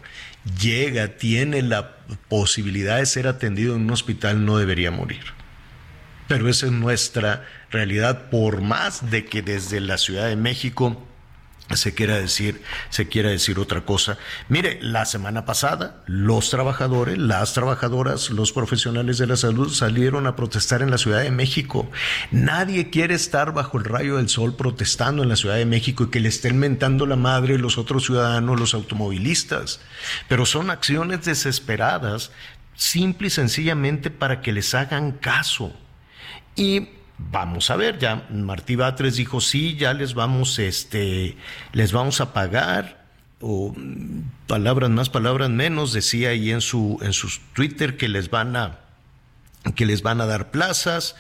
llega, 0.62 1.18
tiene 1.18 1.62
la 1.62 1.98
posibilidad 2.28 2.98
de 2.98 3.06
ser 3.06 3.28
atendido 3.28 3.76
en 3.76 3.82
un 3.82 3.92
hospital, 3.92 4.46
no 4.46 4.58
debería 4.58 4.92
morir. 4.92 5.24
Pero 6.28 6.48
esa 6.48 6.68
es 6.68 6.72
nuestra 6.72 7.46
realidad, 7.72 8.30
por 8.30 8.62
más 8.62 9.10
de 9.10 9.26
que 9.26 9.42
desde 9.42 9.80
la 9.80 9.98
Ciudad 9.98 10.28
de 10.28 10.36
México 10.36 11.06
se 11.76 11.94
quiera 11.94 12.18
decir, 12.18 12.62
se 12.90 13.08
quiera 13.08 13.30
decir 13.30 13.60
otra 13.60 13.82
cosa. 13.82 14.18
Mire, 14.48 14.80
la 14.82 15.06
semana 15.06 15.46
pasada 15.46 16.04
los 16.08 16.50
trabajadores, 16.50 17.18
las 17.18 17.54
trabajadoras, 17.54 18.30
los 18.32 18.52
profesionales 18.52 19.18
de 19.18 19.28
la 19.28 19.36
salud 19.36 19.72
salieron 19.72 20.28
a 20.28 20.36
protestar 20.36 20.82
en 20.82 20.92
la 20.92 20.98
Ciudad 20.98 21.22
de 21.22 21.32
México. 21.32 21.90
Nadie 22.32 22.90
quiere 22.90 23.16
estar 23.16 23.54
bajo 23.54 23.78
el 23.78 23.86
rayo 23.86 24.18
del 24.18 24.30
sol 24.30 24.56
protestando 24.56 25.24
en 25.24 25.30
la 25.30 25.36
Ciudad 25.36 25.56
de 25.56 25.66
México 25.66 26.04
y 26.04 26.10
que 26.10 26.20
le 26.20 26.30
estén 26.30 26.58
mentando 26.58 27.06
la 27.06 27.16
madre 27.16 27.58
los 27.58 27.78
otros 27.78 28.06
ciudadanos, 28.06 28.60
los 28.60 28.74
automovilistas. 28.74 29.80
Pero 30.28 30.46
son 30.46 30.70
acciones 30.70 31.26
desesperadas, 31.26 32.32
simple 32.76 33.28
y 33.28 33.32
sencillamente 33.32 34.10
para 34.10 34.42
que 34.42 34.52
les 34.52 34.74
hagan 34.74 35.12
caso. 35.12 35.74
Y 36.56 36.90
vamos 37.32 37.70
a 37.70 37.76
ver, 37.76 38.00
ya 38.00 38.28
Martí 38.32 38.76
Batres 38.76 39.16
dijo, 39.16 39.42
sí, 39.42 39.76
ya 39.76 39.94
les 39.94 40.14
vamos, 40.14 40.58
este, 40.60 41.38
les 41.74 41.92
vamos 41.92 42.22
a 42.22 42.34
pagar, 42.34 43.06
o 43.42 43.76
palabras 44.48 44.90
más, 44.90 45.10
palabras 45.10 45.50
menos, 45.50 45.94
decía 45.94 46.30
ahí 46.30 46.52
en 46.52 46.62
su, 46.62 46.98
en 47.02 47.14
sus 47.14 47.42
Twitter 47.54 47.98
que 47.98 48.08
les 48.08 48.30
van 48.30 48.56
a, 48.56 48.80
que 49.76 49.86
les 49.86 50.02
van 50.02 50.22
a 50.22 50.26
dar 50.26 50.52
plazas, 50.52 51.16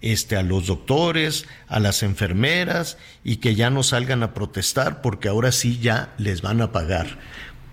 este, 0.00 0.36
a 0.36 0.42
los 0.42 0.66
doctores, 0.66 1.46
a 1.68 1.78
las 1.78 2.02
enfermeras, 2.02 2.98
y 3.22 3.36
que 3.36 3.54
ya 3.54 3.70
no 3.70 3.82
salgan 3.82 4.22
a 4.22 4.34
protestar 4.34 5.02
porque 5.02 5.28
ahora 5.28 5.52
sí 5.52 5.78
ya 5.78 6.12
les 6.18 6.42
van 6.42 6.60
a 6.60 6.72
pagar. 6.72 7.18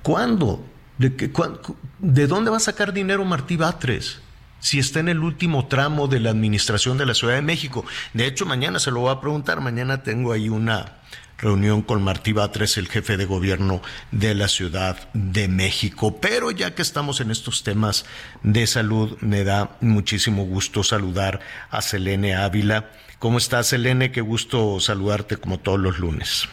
¿Cuándo? 0.04 0.64
¿De, 0.98 1.16
qué, 1.16 1.32
¿de 2.00 2.28
dónde 2.28 2.52
va 2.52 2.58
a 2.58 2.62
sacar 2.62 2.94
dinero 2.94 3.26
Martí 3.26 3.56
Batres? 3.58 4.22
Si 4.60 4.80
está 4.80 5.00
en 5.00 5.10
el 5.10 5.20
último 5.20 5.68
tramo 5.68 6.08
de 6.08 6.20
la 6.20 6.30
administración 6.30 6.98
de 6.98 7.06
la 7.06 7.14
Ciudad 7.14 7.36
de 7.36 7.42
México. 7.42 7.86
De 8.14 8.28
hecho, 8.28 8.46
mañana 8.46 8.80
se 8.80 8.92
lo 8.92 9.02
voy 9.02 9.12
a 9.12 9.22
preguntar. 9.22 9.62
Mañana 9.62 10.04
tengo 10.04 10.32
ahí 10.32 10.50
una 10.50 11.00
reunión 11.38 11.82
con 11.82 12.04
Martí 12.04 12.34
Batres, 12.34 12.78
el 12.78 12.90
jefe 12.90 13.18
de 13.18 13.26
gobierno 13.26 13.82
de 14.12 14.36
la 14.36 14.48
Ciudad 14.48 15.10
de 15.14 15.48
México. 15.48 16.20
Pero 16.20 16.52
ya 16.52 16.76
que 16.76 16.82
estamos 16.82 17.22
en 17.22 17.32
estos 17.32 17.64
temas 17.64 18.06
de 18.44 18.68
salud, 18.68 19.18
me 19.22 19.44
da 19.44 19.78
muchísimo 19.82 20.44
gusto 20.44 20.84
saludar 20.84 21.40
a 21.72 21.82
Selene 21.82 22.36
Ávila. 22.36 22.90
¿Cómo 23.20 23.38
estás, 23.38 23.68
Selene? 23.68 24.12
Qué 24.12 24.22
gusto 24.22 24.80
saludarte 24.80 25.38
como 25.38 25.60
todos 25.60 25.80
los 25.80 26.00
lunes. 26.00 26.48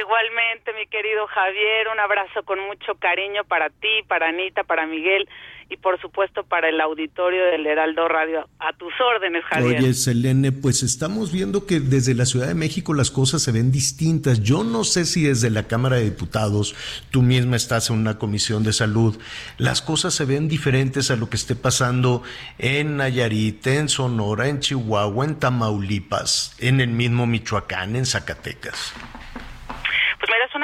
Igualmente, 0.00 0.72
mi 0.74 0.86
querido 0.86 1.26
Javier, 1.26 1.88
un 1.92 2.00
abrazo 2.00 2.42
con 2.44 2.60
mucho 2.60 2.94
cariño 2.96 3.44
para 3.44 3.70
ti, 3.70 4.02
para 4.06 4.28
Anita, 4.28 4.64
para 4.64 4.86
Miguel 4.86 5.28
y 5.70 5.76
por 5.76 6.00
supuesto 6.00 6.44
para 6.44 6.68
el 6.68 6.80
auditorio 6.80 7.44
del 7.46 7.66
Heraldo 7.66 8.08
Radio. 8.08 8.48
A 8.58 8.72
tus 8.72 8.92
órdenes, 9.00 9.44
Javier. 9.44 9.80
Oye, 9.82 9.94
Selene, 9.94 10.50
pues 10.52 10.82
estamos 10.82 11.30
viendo 11.30 11.66
que 11.66 11.80
desde 11.80 12.14
la 12.14 12.24
Ciudad 12.24 12.48
de 12.48 12.54
México 12.54 12.94
las 12.94 13.10
cosas 13.10 13.42
se 13.42 13.52
ven 13.52 13.70
distintas. 13.70 14.42
Yo 14.42 14.64
no 14.64 14.84
sé 14.84 15.04
si 15.04 15.24
desde 15.24 15.50
la 15.50 15.64
Cámara 15.64 15.96
de 15.96 16.04
Diputados, 16.04 16.74
tú 17.10 17.22
misma 17.22 17.56
estás 17.56 17.90
en 17.90 17.96
una 17.96 18.18
comisión 18.18 18.62
de 18.62 18.72
salud, 18.72 19.18
las 19.58 19.82
cosas 19.82 20.14
se 20.14 20.24
ven 20.24 20.48
diferentes 20.48 21.10
a 21.10 21.16
lo 21.16 21.28
que 21.28 21.36
esté 21.36 21.54
pasando 21.54 22.22
en 22.58 22.96
Nayarit, 22.96 23.66
en 23.66 23.88
Sonora, 23.88 24.48
en 24.48 24.60
Chihuahua, 24.60 25.26
en 25.26 25.38
Tamaulipas, 25.38 26.56
en 26.58 26.80
el 26.80 26.88
mismo 26.88 27.26
Michoacán, 27.26 27.96
en 27.96 28.06
Zacatecas 28.06 28.94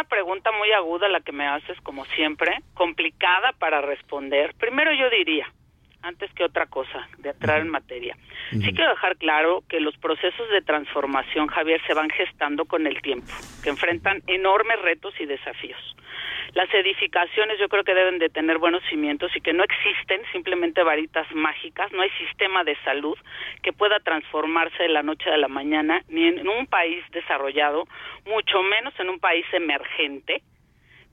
pregunta 0.05 0.53
muy 0.53 0.71
aguda 0.73 1.09
la 1.09 1.21
que 1.21 1.33
me 1.33 1.47
haces, 1.47 1.81
como 1.83 2.05
siempre, 2.07 2.59
complicada 2.75 3.53
para 3.59 3.81
responder. 3.81 4.55
Primero 4.55 4.93
yo 4.93 5.11
diría, 5.11 5.47
antes 6.05 6.33
que 6.35 6.45
otra 6.45 6.67
cosa, 6.67 7.09
de 7.19 7.31
entrar 7.31 7.61
en 7.61 7.71
materia. 7.71 8.17
Sí 8.51 8.73
quiero 8.73 8.91
dejar 8.91 9.17
claro 9.17 9.65
que 9.69 9.81
los 9.81 9.97
procesos 9.97 10.49
de 10.51 10.61
transformación, 10.63 11.47
Javier, 11.49 11.81
se 11.87 11.95
van 11.95 12.11
gestando 12.11 12.67
con 12.67 12.87
el 12.87 13.01
tiempo, 13.01 13.33
que 13.63 13.71
enfrentan 13.71 14.23
enormes 14.27 14.81
retos 14.83 15.15
y 15.19 15.27
desafíos. 15.27 15.81
Las 16.53 16.73
edificaciones 16.73 17.59
yo 17.59 17.69
creo 17.69 17.83
que 17.83 17.95
deben 17.95 18.19
de 18.19 18.29
tener 18.29 18.59
buenos 18.59 18.83
cimientos 18.89 19.35
y 19.35 19.41
que 19.41 19.53
no 19.53 19.65
existen 19.65 20.23
simplemente 20.31 20.85
varitas 20.85 21.27
mágicas, 21.35 21.91
no 21.93 22.03
hay 22.03 22.11
sistema 22.11 22.63
de 22.63 22.77
salud 22.85 23.19
que 23.63 23.73
pueda 23.73 23.99
transformarse 23.99 24.85
de 24.85 24.91
la 24.91 25.03
noche 25.03 25.31
a 25.31 25.37
la 25.37 25.49
mañana, 25.49 26.03
ni 26.09 26.27
en 26.29 26.47
un 26.47 26.67
país 26.67 27.03
desarrollado, 27.11 27.89
mucho 28.27 28.63
menos 28.63 28.95
en 29.01 29.09
un 29.09 29.19
país 29.19 29.45
emergente, 29.53 30.43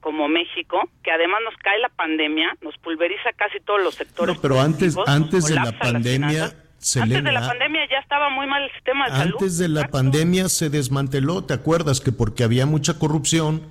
como 0.01 0.27
México, 0.27 0.89
que 1.03 1.11
además 1.11 1.39
nos 1.45 1.55
cae 1.57 1.79
la 1.79 1.89
pandemia, 1.89 2.57
nos 2.61 2.77
pulveriza 2.79 3.31
casi 3.35 3.59
todos 3.59 3.81
los 3.81 3.95
sectores. 3.95 4.35
No, 4.35 4.41
pero 4.41 4.59
antes, 4.59 4.97
antes 5.07 5.45
de 5.45 5.55
la 5.55 5.71
pandemia, 5.71 6.27
finanzas. 6.29 6.55
Antes 6.93 7.09
de 7.09 7.15
Selena, 7.21 7.31
la 7.31 7.47
pandemia 7.47 7.87
ya 7.89 7.99
estaba 7.99 8.29
muy 8.29 8.47
mal 8.47 8.63
el 8.63 8.71
sistema 8.71 9.05
de 9.05 9.11
salud. 9.11 9.33
antes 9.33 9.57
de 9.59 9.67
la 9.69 9.81
Exacto. 9.81 9.97
pandemia 9.97 10.49
se 10.49 10.69
desmanteló, 10.71 11.43
¿te 11.43 11.53
acuerdas? 11.53 12.01
Que 12.01 12.11
porque 12.11 12.43
había 12.43 12.65
mucha 12.65 12.97
corrupción 12.97 13.61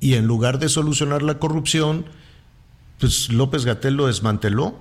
y 0.00 0.16
en 0.16 0.26
lugar 0.26 0.58
de 0.58 0.68
solucionar 0.68 1.22
la 1.22 1.38
corrupción, 1.38 2.04
pues 3.00 3.30
López 3.32 3.64
Gatel 3.64 3.94
lo 3.94 4.06
desmanteló. 4.06 4.74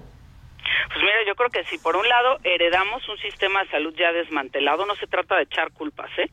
Pues 0.88 1.00
mira, 1.00 1.16
yo 1.26 1.36
creo 1.36 1.50
que 1.50 1.64
si 1.66 1.78
por 1.78 1.96
un 1.96 2.08
lado 2.10 2.40
heredamos 2.44 3.08
un 3.08 3.18
sistema 3.20 3.64
de 3.64 3.70
salud 3.70 3.94
ya 3.98 4.12
desmantelado, 4.12 4.86
no 4.86 4.96
se 4.98 5.08
trata 5.08 5.38
de 5.38 5.44
echar 5.44 5.72
culpas, 5.72 6.10
¿eh? 6.18 6.30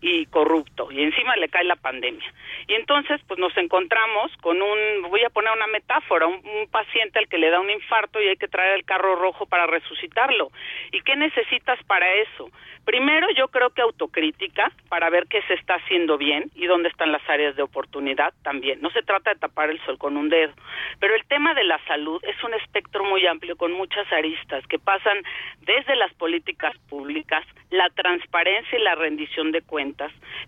Y 0.00 0.26
corrupto 0.26 0.90
y 0.90 1.02
encima 1.02 1.36
le 1.36 1.48
cae 1.48 1.64
la 1.64 1.76
pandemia. 1.76 2.26
Y 2.68 2.74
entonces 2.74 3.20
pues 3.26 3.38
nos 3.38 3.56
encontramos 3.56 4.30
con 4.38 4.60
un, 4.60 5.02
voy 5.10 5.22
a 5.24 5.30
poner 5.30 5.52
una 5.52 5.66
metáfora, 5.66 6.26
un, 6.26 6.42
paciente 6.70 7.18
al 7.18 7.28
que 7.28 7.38
le 7.38 7.50
da 7.50 7.60
un 7.60 7.70
infarto 7.70 8.20
y 8.20 8.28
hay 8.28 8.36
que 8.36 8.48
traer 8.48 8.74
el 8.74 8.84
carro 8.84 9.14
rojo 9.14 9.46
para 9.46 9.66
resucitarlo. 9.66 10.50
¿Y 10.92 11.00
qué 11.02 11.16
necesitas 11.16 11.82
para 11.84 12.12
eso? 12.14 12.50
Primero 12.84 13.28
yo 13.30 13.48
creo 13.48 13.70
que 13.70 13.82
autocrítica 13.82 14.70
para 14.88 15.10
ver 15.10 15.26
qué 15.28 15.42
se 15.42 15.54
está 15.54 15.74
haciendo 15.74 16.18
bien 16.18 16.50
y 16.54 16.66
dónde 16.66 16.88
están 16.88 17.12
las 17.12 17.26
áreas 17.28 17.56
de 17.56 17.62
oportunidad 17.62 18.32
también. 18.42 18.80
No 18.80 18.90
se 18.90 19.02
trata 19.02 19.32
de 19.32 19.40
tapar 19.40 19.70
el 19.70 19.80
sol 19.84 19.98
con 19.98 20.16
un 20.16 20.28
dedo, 20.28 20.52
pero 21.00 21.14
el 21.14 21.24
tema 21.26 21.54
de 21.54 21.64
la 21.64 21.78
salud 21.86 22.22
es 22.24 22.42
un 22.44 22.54
espectro 22.54 23.04
muy 23.04 23.26
amplio 23.26 23.56
con 23.56 23.72
muchas 23.72 24.10
aristas 24.12 24.66
que 24.66 24.78
pasan 24.78 25.18
desde 25.60 25.96
las 25.96 26.12
políticas 26.14 26.76
públicas, 26.88 27.44
la 27.70 27.88
transparencia 27.90 28.78
y 28.78 28.82
la 28.82 28.94
rendición 28.94 29.52
de 29.52 29.62
cuentas, 29.62 29.86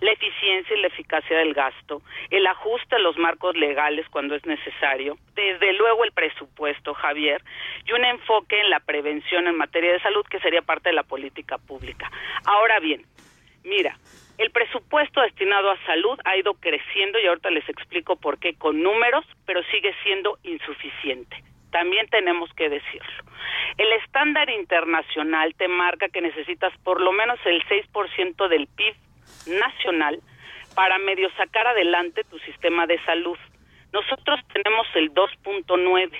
la 0.01 0.13
eficiencia 0.13 0.77
y 0.77 0.81
la 0.81 0.89
eficacia 0.89 1.39
del 1.39 1.55
gasto, 1.55 2.03
el 2.31 2.47
ajuste 2.47 2.97
a 2.97 2.99
los 2.99 3.17
marcos 3.17 3.57
legales 3.57 4.07
cuando 4.11 4.35
es 4.35 4.45
necesario, 4.47 5.17
desde 5.35 5.73
luego 5.75 6.05
el 6.05 6.13
presupuesto, 6.13 6.95
Javier, 6.95 7.43
y 7.85 7.93
un 7.93 8.05
enfoque 8.05 8.61
en 8.61 8.71
la 8.71 8.81
prevención 8.81 9.47
en 9.47 9.57
materia 9.57 9.93
de 9.93 10.01
salud 10.01 10.25
que 10.27 10.41
sería 10.41 10.63
parte 10.63 10.91
de 10.91 10.95
la 10.95 11.03
política 11.03 11.59
pública. 11.59 12.11
Ahora 12.45 12.81
bien, 12.81 13.03
mira, 13.65 13.97
el 14.39 14.51
presupuesto 14.51 15.21
destinado 15.21 15.71
a 15.71 15.85
salud 15.85 16.19
ha 16.25 16.37
ido 16.37 16.55
creciendo 16.55 17.19
y 17.19 17.27
ahorita 17.27 17.51
les 17.51 17.69
explico 17.69 18.17
por 18.17 18.39
qué 18.39 18.55
con 18.55 18.83
números, 18.83 19.25
pero 19.47 19.63
sigue 19.65 19.95
siendo 20.05 20.39
insuficiente. 20.45 21.43
También 21.71 22.07
tenemos 22.09 22.53
que 22.55 22.69
decirlo. 22.69 23.25
El 23.77 23.93
estándar 23.93 24.49
internacional 24.49 25.55
te 25.55 25.69
marca 25.69 26.09
que 26.09 26.21
necesitas 26.21 26.73
por 26.83 27.01
lo 27.01 27.13
menos 27.13 27.39
el 27.45 27.63
6% 27.65 28.49
del 28.49 28.67
PIB 28.69 28.95
nacional 29.49 30.21
para 30.75 30.99
medio 30.99 31.31
sacar 31.37 31.67
adelante 31.67 32.25
tu 32.25 32.39
sistema 32.41 32.87
de 32.87 33.03
salud. 33.05 33.39
Nosotros 33.93 34.41
tenemos 34.53 34.87
el 34.95 35.13
2.9, 35.13 36.11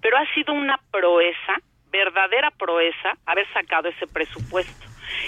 pero 0.00 0.16
ha 0.16 0.34
sido 0.34 0.52
una 0.54 0.78
proeza, 0.90 1.54
verdadera 1.90 2.50
proeza, 2.50 3.12
haber 3.26 3.46
sacado 3.52 3.88
ese 3.88 4.06
presupuesto. 4.06 4.86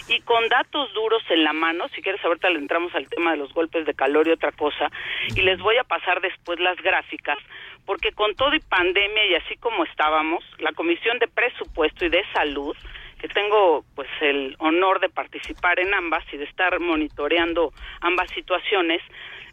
Y 0.09 0.21
con 0.21 0.49
datos 0.49 0.93
duros 0.95 1.23
en 1.31 1.45
la 1.45 1.53
mano, 1.53 1.89
si 1.95 2.03
quieres 2.03 2.25
ahorita 2.25 2.51
le 2.51 2.59
entramos 2.59 2.95
al 2.95 3.09
tema 3.09 3.33
de 3.33 3.37
los 3.37 3.53
golpes 3.53 3.87
de 3.87 3.95
calor 3.95 4.27
y 4.27 4.33
otra 4.33 4.53
cosa, 4.53 4.91
y 5.37 5.43
les 5.43 5.59
voy 5.61 5.77
a 5.77 5.85
pasar 5.85 6.21
después 6.21 6.59
las 6.59 6.77
gráficas, 6.79 7.39
porque 7.87 8.13
con 8.13 8.35
todo 8.35 8.55
y 8.55 8.61
pandemia 8.61 9.27
y 9.27 9.35
así 9.35 9.57
como 9.57 9.85
estábamos, 9.85 10.43
la 10.59 10.73
Comisión 10.73 11.19
de 11.19 11.29
Presupuesto 11.29 12.07
y 12.07 12.09
de 12.09 12.25
Salud, 12.33 12.77
que 13.19 13.29
tengo 13.29 13.85
pues 13.95 14.09
el 14.21 14.57
honor 14.59 15.01
de 15.01 15.09
participar 15.09 15.79
en 15.81 15.93
ambas 15.95 16.25
y 16.33 16.37
de 16.37 16.45
estar 16.45 16.79
monitoreando 16.81 17.73
ambas 18.01 18.31
situaciones, 18.31 19.03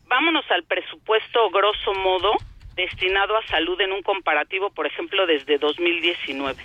vámonos 0.05 0.49
al 0.51 0.64
presupuesto 0.64 1.49
grosso 1.49 1.93
modo 1.93 2.34
destinado 2.76 3.38
a 3.38 3.45
salud 3.47 3.80
en 3.82 3.91
un 3.91 4.01
comparativo, 4.01 4.70
por 4.70 4.88
ejemplo, 4.88 5.26
desde 5.26 5.57
2019 5.57 6.64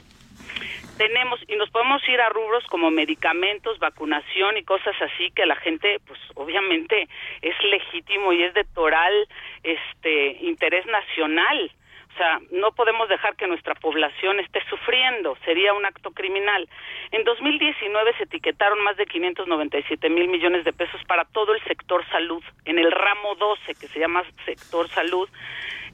tenemos 0.97 1.41
y 1.47 1.57
nos 1.57 1.71
podemos 1.71 2.03
ir 2.09 2.21
a 2.21 2.29
rubros 2.29 2.65
como 2.67 2.91
medicamentos, 2.91 3.79
vacunación 3.79 4.57
y 4.57 4.65
cosas 4.65 4.95
así 5.01 5.31
que 5.35 5.47
la 5.47 5.57
gente 5.57 6.01
pues 6.07 6.19
obviamente 6.35 7.09
es 7.43 7.55
legítimo 7.71 8.33
y 8.33 8.43
es 8.43 8.55
de 8.55 8.65
toral 8.65 9.29
este 9.63 10.39
interés 10.43 10.87
nacional. 10.87 11.71
O 12.17 12.19
sea, 12.19 12.41
no 12.51 12.73
podemos 12.73 13.11
dejar 13.11 13.37
que 13.37 13.47
nuestra 13.47 13.75
población 13.75 14.41
esté 14.41 14.65
sufriendo, 14.71 15.37
sería 15.45 15.75
un 15.75 15.85
acto 15.85 16.13
criminal. 16.13 16.67
En 17.11 17.25
2019 17.25 18.15
se 18.17 18.23
etiquetaron 18.23 18.83
más 18.83 18.97
de 18.97 19.05
597 19.05 20.09
mil 20.09 20.27
millones 20.29 20.65
de 20.65 20.73
pesos 20.73 20.99
para 21.05 21.27
todo 21.27 21.53
el 21.53 21.63
sector 21.65 22.09
salud, 22.09 22.43
en 22.65 22.79
el 22.79 22.91
ramo 22.91 23.35
12, 23.35 23.75
que 23.75 23.89
se 23.89 24.01
llama 24.01 24.25
sector 24.47 24.89
salud, 24.89 25.29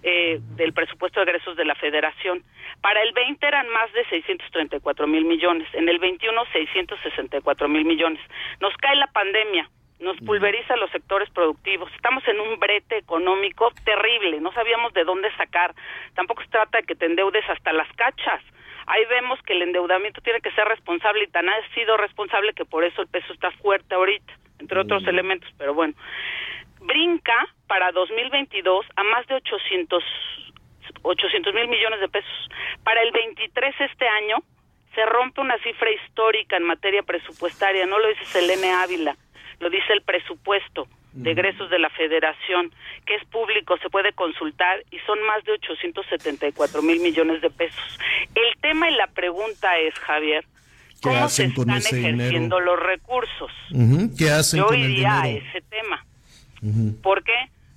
eh, 0.05 0.39
del 0.55 0.73
presupuesto 0.73 1.18
de 1.18 1.25
egresos 1.25 1.57
de 1.57 1.64
la 1.64 1.75
federación. 1.75 2.45
Para 2.81 3.03
el 3.03 3.12
20 3.14 3.45
eran 3.45 3.68
más 3.70 3.93
de 3.93 4.05
634 4.05 5.09
mil 5.09 5.25
millones, 5.25 5.66
en 5.75 5.89
el 5.89 5.99
21 5.99 6.41
664 6.53 7.68
mil 7.68 7.85
millones. 7.85 8.20
Nos 8.61 8.77
cae 8.77 8.95
la 8.95 9.09
pandemia, 9.09 9.68
nos 10.03 10.18
pulveriza 10.18 10.76
los 10.76 10.90
sectores 10.90 11.30
productivos. 11.30 11.90
Estamos 11.94 12.26
en 12.28 12.40
un 12.40 12.59
brete 12.59 12.98
económico 12.98 13.72
terrible, 13.84 14.40
no 14.40 14.53
sabíamos 14.53 14.92
de 14.92 15.05
dónde 15.05 15.34
sacar. 15.36 15.74
Tampoco 16.14 16.42
se 16.42 16.48
trata 16.48 16.78
de 16.78 16.84
que 16.84 16.94
te 16.94 17.07
endeudes 17.07 17.48
hasta 17.48 17.72
las 17.72 17.90
cachas. 17.94 18.42
Ahí 18.86 19.05
vemos 19.07 19.40
que 19.42 19.53
el 19.53 19.62
endeudamiento 19.62 20.20
tiene 20.20 20.40
que 20.40 20.50
ser 20.53 20.66
responsable 20.66 21.24
y 21.24 21.28
tan 21.28 21.48
ha 21.48 21.55
sido 21.74 21.96
responsable 21.96 22.53
que 22.53 22.64
por 22.64 22.84
eso 22.84 23.00
el 23.00 23.09
peso 23.09 23.32
está 23.32 23.50
fuerte 23.53 23.94
ahorita, 23.94 24.32
entre 24.59 24.80
otros 24.80 25.07
elementos, 25.07 25.48
pero 25.57 25.72
bueno. 25.72 25.94
Brinca 26.80 27.46
para 27.68 27.92
2022 27.92 28.84
a 28.96 29.05
más 29.05 29.26
de 29.28 29.36
800 29.36 30.05
800 31.03 31.55
mil 31.55 31.68
millones 31.68 32.00
de 32.00 32.09
pesos. 32.09 32.48
Para 32.84 33.03
el 33.03 33.12
23 33.12 33.74
este 33.80 34.07
año 34.09 34.38
se 34.94 35.07
rompe 35.07 35.40
una 35.40 35.57
cifra 35.59 35.90
histórica 35.90 36.57
en 36.57 36.64
materia 36.64 37.03
presupuestaria, 37.03 37.86
no 37.86 37.98
lo 37.98 38.09
dice 38.09 38.24
Selene 38.26 38.72
Ávila, 38.72 39.16
lo 39.62 39.70
dice 39.70 39.92
el 39.92 40.02
presupuesto 40.02 40.86
de 41.12 41.30
egresos 41.32 41.70
de 41.70 41.78
la 41.78 41.88
federación, 41.90 42.70
que 43.06 43.14
es 43.14 43.24
público, 43.26 43.76
se 43.82 43.88
puede 43.90 44.12
consultar 44.12 44.82
y 44.90 44.98
son 45.06 45.22
más 45.26 45.44
de 45.44 45.52
874 45.52 46.82
mil 46.82 47.00
millones 47.00 47.40
de 47.42 47.50
pesos. 47.50 47.98
El 48.34 48.60
tema 48.60 48.90
y 48.90 48.94
la 48.96 49.06
pregunta 49.08 49.78
es, 49.78 49.94
Javier, 49.94 50.44
¿Qué 51.02 51.08
¿cómo 51.08 51.14
se 51.16 51.44
hacen 51.44 51.52
con 51.52 51.70
están 51.70 51.78
ese 51.78 51.98
ejerciendo 52.00 52.56
dinero? 52.56 52.76
los 52.76 52.80
recursos? 52.80 53.50
¿Qué 54.18 54.30
hacen 54.30 54.60
Yo 54.60 54.66
con 54.66 54.76
el 54.76 54.90
iría 54.90 55.20
a 55.20 55.26
dinero? 55.26 55.46
ese 55.48 55.60
tema. 55.62 56.04
Ujú. 56.62 57.00
¿Por 57.02 57.22
qué? 57.24 57.34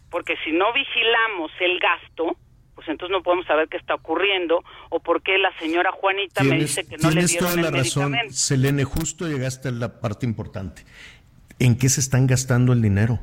Porque 0.09 0.35
si 0.45 0.51
no 0.51 0.71
vigilamos 0.73 1.51
el 1.59 1.79
gasto, 1.79 2.37
pues 2.75 2.87
entonces 2.87 3.11
no 3.11 3.21
podemos 3.23 3.45
saber 3.47 3.67
qué 3.67 3.77
está 3.77 3.95
ocurriendo 3.95 4.63
o 4.89 4.99
por 4.99 5.21
qué 5.21 5.37
la 5.37 5.51
señora 5.59 5.91
Juanita 5.91 6.43
me 6.43 6.57
dice 6.57 6.87
que 6.87 6.97
no 6.97 7.09
le 7.09 7.15
tienes 7.15 7.31
dieron 7.31 7.49
toda 7.49 7.61
la 7.63 7.67
el 7.69 7.73
razón. 7.83 8.15
Selene, 8.31 8.83
justo 8.83 9.27
llegaste 9.27 9.69
a 9.69 9.71
la 9.71 9.99
parte 9.99 10.25
importante. 10.25 10.83
¿En 11.59 11.77
qué 11.77 11.89
se 11.89 12.01
están 12.01 12.27
gastando 12.27 12.73
el 12.73 12.81
dinero? 12.81 13.19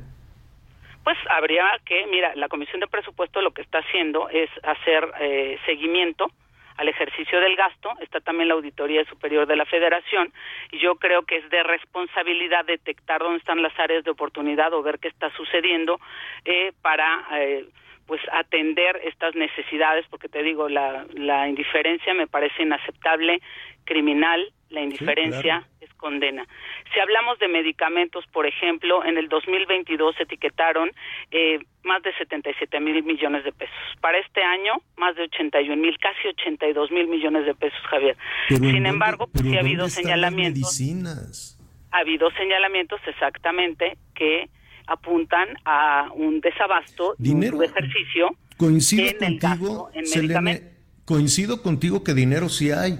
Pues 1.05 1.19
habría 1.29 1.65
que, 1.85 2.07
mira, 2.07 2.35
la 2.37 2.49
Comisión 2.49 2.81
de 2.81 2.87
Presupuesto 2.87 3.43
lo 3.43 3.51
que 3.51 3.63
está 3.63 3.79
haciendo 3.79 4.29
es 4.29 4.49
hacer 4.63 5.13
eh, 5.21 5.59
seguimiento 5.67 6.31
al 6.77 6.89
ejercicio 6.89 7.41
del 7.41 7.57
gasto, 7.57 7.91
está 8.01 8.21
también 8.21 8.49
la 8.49 8.55
Auditoría 8.55 9.05
Superior 9.05 9.47
de 9.47 9.57
la 9.57 9.67
Federación, 9.67 10.33
y 10.71 10.79
yo 10.79 10.95
creo 10.97 11.23
que 11.23 11.37
es 11.37 11.51
de 11.51 11.63
responsabilidad 11.63 12.65
detectar 12.65 13.21
dónde 13.21 13.39
están 13.39 13.61
las 13.63 13.79
áreas 13.79 14.05
de 14.05 14.11
oportunidad 14.11 14.73
o 14.73 14.83
ver 14.83 14.99
qué 14.99 15.09
está 15.09 15.31
sucediendo 15.37 16.01
eh, 16.45 16.73
para 16.81 17.27
eh, 17.33 17.67
pues 18.07 18.21
atender 18.33 19.01
estas 19.05 19.35
necesidades, 19.35 20.07
porque 20.09 20.29
te 20.29 20.43
digo, 20.43 20.69
la, 20.69 21.05
la 21.15 21.49
indiferencia 21.49 22.15
me 22.15 22.27
parece 22.27 22.63
inaceptable, 22.63 23.43
criminal, 23.85 24.53
la 24.73 24.81
indiferencia 24.83 25.41
claro. 25.61 25.67
es 25.81 25.93
condena. 25.95 26.47
Si 26.93 27.01
hablamos 27.01 27.39
de 27.39 27.49
medicamentos, 27.49 28.25
por 28.33 28.47
ejemplo, 28.47 29.05
en 29.05 29.17
el 29.19 29.29
2022 29.29 30.17
se 30.17 30.25
etiquetaron 30.25 30.91
eh, 31.31 31.59
más 31.85 32.03
de 32.03 32.13
77 32.15 32.81
mil 32.81 33.03
millones 33.05 33.45
de 33.45 33.53
pesos. 33.53 33.75
Para 34.01 34.19
este 34.19 34.43
año, 34.43 34.73
más 34.97 35.15
de 35.17 35.23
81 35.25 35.81
mil, 35.81 35.97
casi 35.99 36.29
82 36.29 36.91
mil 36.91 37.07
millones 37.09 37.47
de 37.47 37.55
pesos, 37.55 37.79
Javier. 37.89 38.17
Pero 38.49 38.57
¿en 38.59 38.63
Sin 38.65 38.73
dónde- 38.75 38.89
embargo, 38.89 39.27
pues 39.29 39.45
sí 39.45 39.57
ha 39.57 39.61
habido 39.61 39.83
¿dónde 39.83 39.89
están 39.89 40.05
las 40.05 40.13
señalamientos 40.31 40.63
medicinas? 40.81 41.59
ha 41.95 41.99
habido 41.99 42.31
señalamientos 42.33 43.01
exactamente 43.07 43.99
que 44.15 44.49
apuntan 44.87 45.49
a 45.67 46.09
un 46.15 46.41
desabasto 46.41 47.15
dinero 47.19 47.59
de 47.59 47.67
ejercicio 47.67 48.31
coincido 48.57 49.03
en 49.03 49.09
el 49.25 49.39
contigo 49.39 49.85
gasto 49.85 49.91
en 49.99 50.07
Selene, 50.07 50.27
medicamentos. 50.29 50.73
coincido 51.05 51.63
contigo 51.63 52.03
que 52.03 52.15
dinero 52.15 52.49
sí 52.49 52.71
hay 52.71 52.99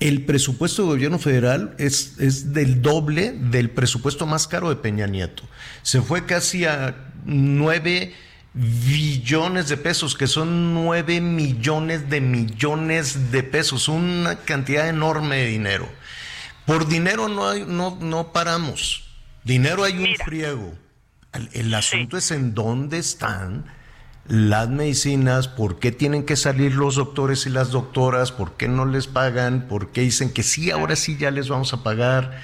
el 0.00 0.24
presupuesto 0.24 0.82
del 0.82 0.90
gobierno 0.92 1.18
federal 1.18 1.74
es, 1.78 2.18
es 2.18 2.52
del 2.52 2.82
doble 2.82 3.32
del 3.32 3.70
presupuesto 3.70 4.26
más 4.26 4.48
caro 4.48 4.68
de 4.68 4.76
Peña 4.76 5.06
Nieto. 5.06 5.44
Se 5.82 6.02
fue 6.02 6.26
casi 6.26 6.64
a 6.64 6.96
nueve 7.24 8.12
billones 8.54 9.68
de 9.68 9.76
pesos, 9.76 10.14
que 10.14 10.26
son 10.26 10.74
nueve 10.74 11.20
millones 11.20 12.08
de 12.08 12.20
millones 12.20 13.32
de 13.32 13.42
pesos, 13.42 13.88
una 13.88 14.36
cantidad 14.36 14.88
enorme 14.88 15.36
de 15.36 15.46
dinero. 15.46 15.88
Por 16.66 16.86
dinero 16.88 17.28
no, 17.28 17.48
hay, 17.48 17.64
no, 17.66 17.98
no 18.00 18.32
paramos. 18.32 19.08
Dinero 19.42 19.84
hay 19.84 19.94
un 19.94 20.02
Mira. 20.04 20.24
friego. 20.24 20.74
El, 21.32 21.48
el 21.52 21.74
asunto 21.74 22.16
es 22.16 22.30
en 22.30 22.54
dónde 22.54 22.98
están 22.98 23.64
las 24.26 24.70
medicinas, 24.70 25.48
por 25.48 25.78
qué 25.78 25.92
tienen 25.92 26.24
que 26.24 26.36
salir 26.36 26.74
los 26.74 26.94
doctores 26.94 27.46
y 27.46 27.50
las 27.50 27.70
doctoras, 27.70 28.32
por 28.32 28.56
qué 28.56 28.68
no 28.68 28.86
les 28.86 29.06
pagan, 29.06 29.66
por 29.68 29.90
qué 29.90 30.00
dicen 30.00 30.32
que 30.32 30.42
sí, 30.42 30.70
ahora 30.70 30.96
sí 30.96 31.16
ya 31.18 31.30
les 31.30 31.48
vamos 31.48 31.74
a 31.74 31.82
pagar, 31.82 32.40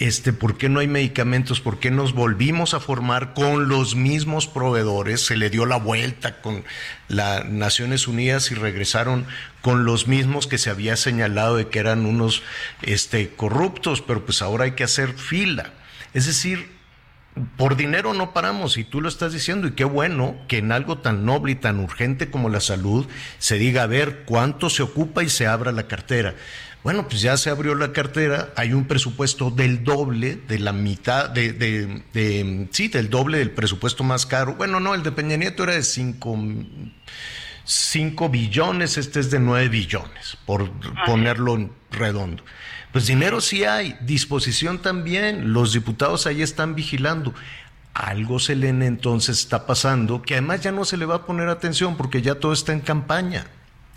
este, 0.00 0.32
por 0.32 0.58
qué 0.58 0.68
no 0.68 0.80
hay 0.80 0.88
medicamentos, 0.88 1.60
por 1.60 1.78
qué 1.78 1.92
nos 1.92 2.12
volvimos 2.12 2.74
a 2.74 2.80
formar 2.80 3.34
con 3.34 3.68
los 3.68 3.94
mismos 3.94 4.48
proveedores, 4.48 5.24
se 5.24 5.36
le 5.36 5.48
dio 5.48 5.64
la 5.64 5.76
vuelta 5.76 6.40
con 6.40 6.64
las 7.06 7.44
Naciones 7.44 8.08
Unidas 8.08 8.50
y 8.50 8.56
regresaron 8.56 9.26
con 9.60 9.84
los 9.84 10.08
mismos 10.08 10.48
que 10.48 10.58
se 10.58 10.70
había 10.70 10.96
señalado 10.96 11.56
de 11.56 11.68
que 11.68 11.78
eran 11.78 12.04
unos 12.04 12.42
este, 12.82 13.28
corruptos, 13.28 14.02
pero 14.02 14.24
pues 14.24 14.42
ahora 14.42 14.64
hay 14.64 14.72
que 14.72 14.82
hacer 14.82 15.12
fila. 15.12 15.72
Es 16.14 16.26
decir, 16.26 16.81
por 17.56 17.76
dinero 17.76 18.12
no 18.12 18.32
paramos 18.32 18.76
y 18.76 18.84
tú 18.84 19.00
lo 19.00 19.08
estás 19.08 19.32
diciendo 19.32 19.66
y 19.66 19.72
qué 19.72 19.84
bueno 19.84 20.36
que 20.48 20.58
en 20.58 20.70
algo 20.70 20.98
tan 20.98 21.24
noble 21.24 21.52
y 21.52 21.54
tan 21.56 21.80
urgente 21.80 22.30
como 22.30 22.48
la 22.48 22.60
salud 22.60 23.06
se 23.38 23.56
diga 23.56 23.84
a 23.84 23.86
ver 23.86 24.24
cuánto 24.26 24.68
se 24.68 24.82
ocupa 24.82 25.22
y 25.22 25.28
se 25.28 25.46
abra 25.46 25.72
la 25.72 25.88
cartera. 25.88 26.34
Bueno, 26.82 27.06
pues 27.08 27.22
ya 27.22 27.36
se 27.36 27.48
abrió 27.48 27.76
la 27.76 27.92
cartera, 27.92 28.48
hay 28.56 28.72
un 28.72 28.86
presupuesto 28.86 29.50
del 29.50 29.84
doble, 29.84 30.40
de 30.48 30.58
la 30.58 30.72
mitad, 30.72 31.30
de, 31.30 31.52
de, 31.52 32.02
de 32.12 32.68
sí, 32.72 32.88
del 32.88 33.08
doble 33.08 33.38
del 33.38 33.52
presupuesto 33.52 34.02
más 34.02 34.26
caro. 34.26 34.56
Bueno, 34.56 34.80
no, 34.80 34.94
el 34.94 35.04
de 35.04 35.12
Peña 35.12 35.36
Nieto 35.36 35.62
era 35.62 35.74
de 35.74 35.84
5 35.84 36.36
cinco 37.64 38.28
billones, 38.28 38.98
este 38.98 39.20
es 39.20 39.30
de 39.30 39.38
9 39.38 39.68
billones, 39.68 40.36
por 40.46 40.70
ponerlo 41.06 41.54
en 41.54 41.72
redondo. 41.90 42.42
Pues 42.92 43.06
dinero 43.06 43.40
sí 43.40 43.64
hay, 43.64 43.96
disposición 44.00 44.82
también, 44.82 45.52
los 45.52 45.72
diputados 45.72 46.26
ahí 46.26 46.42
están 46.42 46.74
vigilando. 46.74 47.34
Algo 47.94 48.38
Selene 48.38 48.86
entonces 48.86 49.38
está 49.38 49.66
pasando, 49.66 50.22
que 50.22 50.34
además 50.34 50.62
ya 50.62 50.72
no 50.72 50.84
se 50.84 50.96
le 50.96 51.06
va 51.06 51.16
a 51.16 51.26
poner 51.26 51.48
atención 51.48 51.96
porque 51.96 52.22
ya 52.22 52.36
todo 52.36 52.52
está 52.52 52.72
en 52.72 52.80
campaña, 52.80 53.46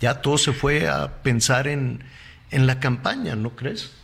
ya 0.00 0.20
todo 0.20 0.38
se 0.38 0.52
fue 0.52 0.88
a 0.88 1.22
pensar 1.22 1.68
en, 1.68 2.02
en 2.50 2.66
la 2.66 2.80
campaña, 2.80 3.36
¿no 3.36 3.50
crees? 3.50 3.94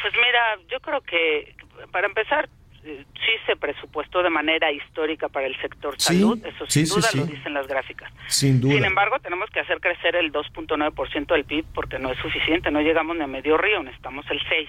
Pues 0.00 0.12
mira, 0.14 0.58
yo 0.70 0.80
creo 0.80 1.00
que 1.02 1.54
para 1.92 2.06
empezar 2.06 2.48
sí 2.86 3.32
se 3.46 3.56
presupuestó 3.56 4.22
de 4.22 4.30
manera 4.30 4.70
histórica 4.72 5.28
para 5.28 5.46
el 5.46 5.56
sector 5.60 5.94
Sí, 5.98 6.14
salud, 6.14 6.44
eso 6.44 6.66
sin 6.68 6.86
sí, 6.86 6.94
duda 6.94 7.08
sí. 7.08 7.18
lo 7.18 7.26
dicen 7.26 7.54
las 7.54 7.66
gráficas. 7.66 8.12
Sin 8.28 8.60
duda. 8.60 8.74
Sin 8.74 8.84
embargo, 8.84 9.18
tenemos 9.18 9.50
que 9.50 9.60
hacer 9.60 9.80
crecer 9.80 10.16
el 10.16 10.32
2.9% 10.32 11.26
del 11.26 11.44
PIB 11.44 11.64
porque 11.74 11.98
no 11.98 12.10
es 12.12 12.18
suficiente, 12.18 12.70
no 12.70 12.80
llegamos 12.80 13.16
ni 13.16 13.22
a 13.22 13.26
medio 13.26 13.56
río, 13.56 13.82
necesitamos 13.82 14.24
el 14.30 14.40
6. 14.48 14.68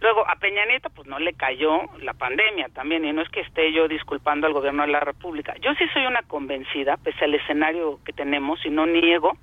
Luego, 0.00 0.28
a 0.28 0.36
Peña 0.36 0.66
Nieto, 0.66 0.90
pues 0.90 1.08
no 1.08 1.18
le 1.18 1.32
cayó 1.32 1.82
la 2.02 2.12
pandemia 2.12 2.68
también, 2.68 3.04
y 3.04 3.12
no 3.12 3.22
es 3.22 3.30
que 3.30 3.40
esté 3.40 3.72
yo 3.72 3.88
disculpando 3.88 4.46
al 4.46 4.52
gobierno 4.52 4.82
de 4.82 4.92
la 4.92 5.00
República. 5.00 5.54
Yo 5.62 5.72
sí 5.74 5.84
soy 5.94 6.04
una 6.04 6.22
convencida, 6.22 6.98
pese 6.98 7.24
al 7.24 7.34
escenario 7.34 7.98
que 8.04 8.12
tenemos, 8.12 8.64
y 8.66 8.70
no 8.70 8.86
niego 8.86 9.38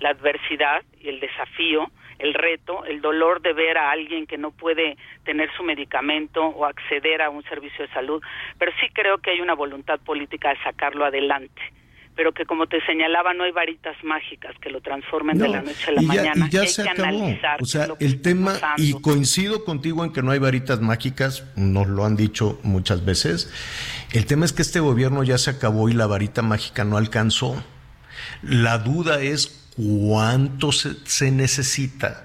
la 0.00 0.10
adversidad 0.10 0.82
y 1.00 1.08
el 1.08 1.20
desafío, 1.20 1.90
el 2.18 2.34
reto, 2.34 2.84
el 2.84 3.00
dolor 3.00 3.40
de 3.42 3.52
ver 3.52 3.78
a 3.78 3.90
alguien 3.90 4.26
que 4.26 4.38
no 4.38 4.50
puede 4.50 4.96
tener 5.24 5.50
su 5.56 5.62
medicamento 5.62 6.44
o 6.44 6.64
acceder 6.64 7.22
a 7.22 7.30
un 7.30 7.42
servicio 7.44 7.86
de 7.86 7.92
salud, 7.92 8.22
pero 8.58 8.72
sí 8.80 8.88
creo 8.92 9.18
que 9.18 9.30
hay 9.30 9.40
una 9.40 9.54
voluntad 9.54 10.00
política 10.00 10.50
de 10.50 10.62
sacarlo 10.62 11.04
adelante 11.04 11.62
pero 12.18 12.32
que 12.32 12.46
como 12.46 12.66
te 12.66 12.84
señalaba 12.84 13.32
no 13.32 13.44
hay 13.44 13.52
varitas 13.52 13.96
mágicas 14.02 14.52
que 14.60 14.70
lo 14.70 14.80
transformen 14.80 15.38
de 15.38 15.46
la 15.46 15.62
noche 15.62 15.84
a 15.86 15.92
la 15.92 16.02
y 16.02 16.06
ya, 16.06 16.14
mañana. 16.14 16.46
y 16.48 16.50
ya 16.50 16.60
hay 16.62 16.66
se 16.66 16.82
que 16.82 16.88
acabó. 16.88 17.08
analizar 17.08 17.62
O 17.62 17.64
sea, 17.64 17.86
el 18.00 18.20
tema, 18.20 18.54
y 18.76 19.00
coincido 19.00 19.64
contigo 19.64 20.04
en 20.04 20.12
que 20.12 20.20
no 20.20 20.32
hay 20.32 20.40
varitas 20.40 20.80
mágicas, 20.80 21.44
nos 21.54 21.86
lo 21.86 22.04
han 22.04 22.16
dicho 22.16 22.58
muchas 22.64 23.04
veces. 23.04 23.54
El 24.12 24.26
tema 24.26 24.46
es 24.46 24.52
que 24.52 24.62
este 24.62 24.80
gobierno 24.80 25.22
ya 25.22 25.38
se 25.38 25.50
acabó 25.50 25.88
y 25.88 25.92
la 25.92 26.08
varita 26.08 26.42
mágica 26.42 26.82
no 26.84 26.96
alcanzó. 26.96 27.62
La 28.42 28.78
duda 28.78 29.20
es 29.22 29.57
cuánto 29.78 30.72
se, 30.72 31.30
necesita. 31.30 32.24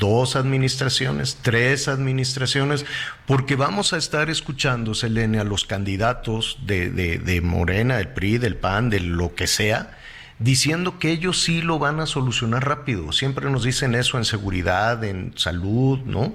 Dos 0.00 0.34
administraciones, 0.34 1.38
tres 1.40 1.86
administraciones, 1.86 2.84
porque 3.26 3.54
vamos 3.54 3.92
a 3.92 3.96
estar 3.96 4.28
escuchando, 4.28 4.92
Selene, 4.92 5.38
a 5.38 5.44
los 5.44 5.64
candidatos 5.64 6.58
de, 6.66 6.90
de, 6.90 7.18
de 7.18 7.40
Morena, 7.40 7.98
del 7.98 8.08
PRI, 8.08 8.38
del 8.38 8.56
PAN, 8.56 8.90
de 8.90 8.98
lo 8.98 9.36
que 9.36 9.46
sea, 9.46 9.96
diciendo 10.40 10.98
que 10.98 11.12
ellos 11.12 11.40
sí 11.40 11.62
lo 11.62 11.78
van 11.78 12.00
a 12.00 12.06
solucionar 12.06 12.66
rápido. 12.66 13.12
Siempre 13.12 13.48
nos 13.50 13.62
dicen 13.62 13.94
eso 13.94 14.18
en 14.18 14.24
seguridad, 14.24 15.04
en 15.04 15.32
salud, 15.36 16.00
¿no? 16.00 16.34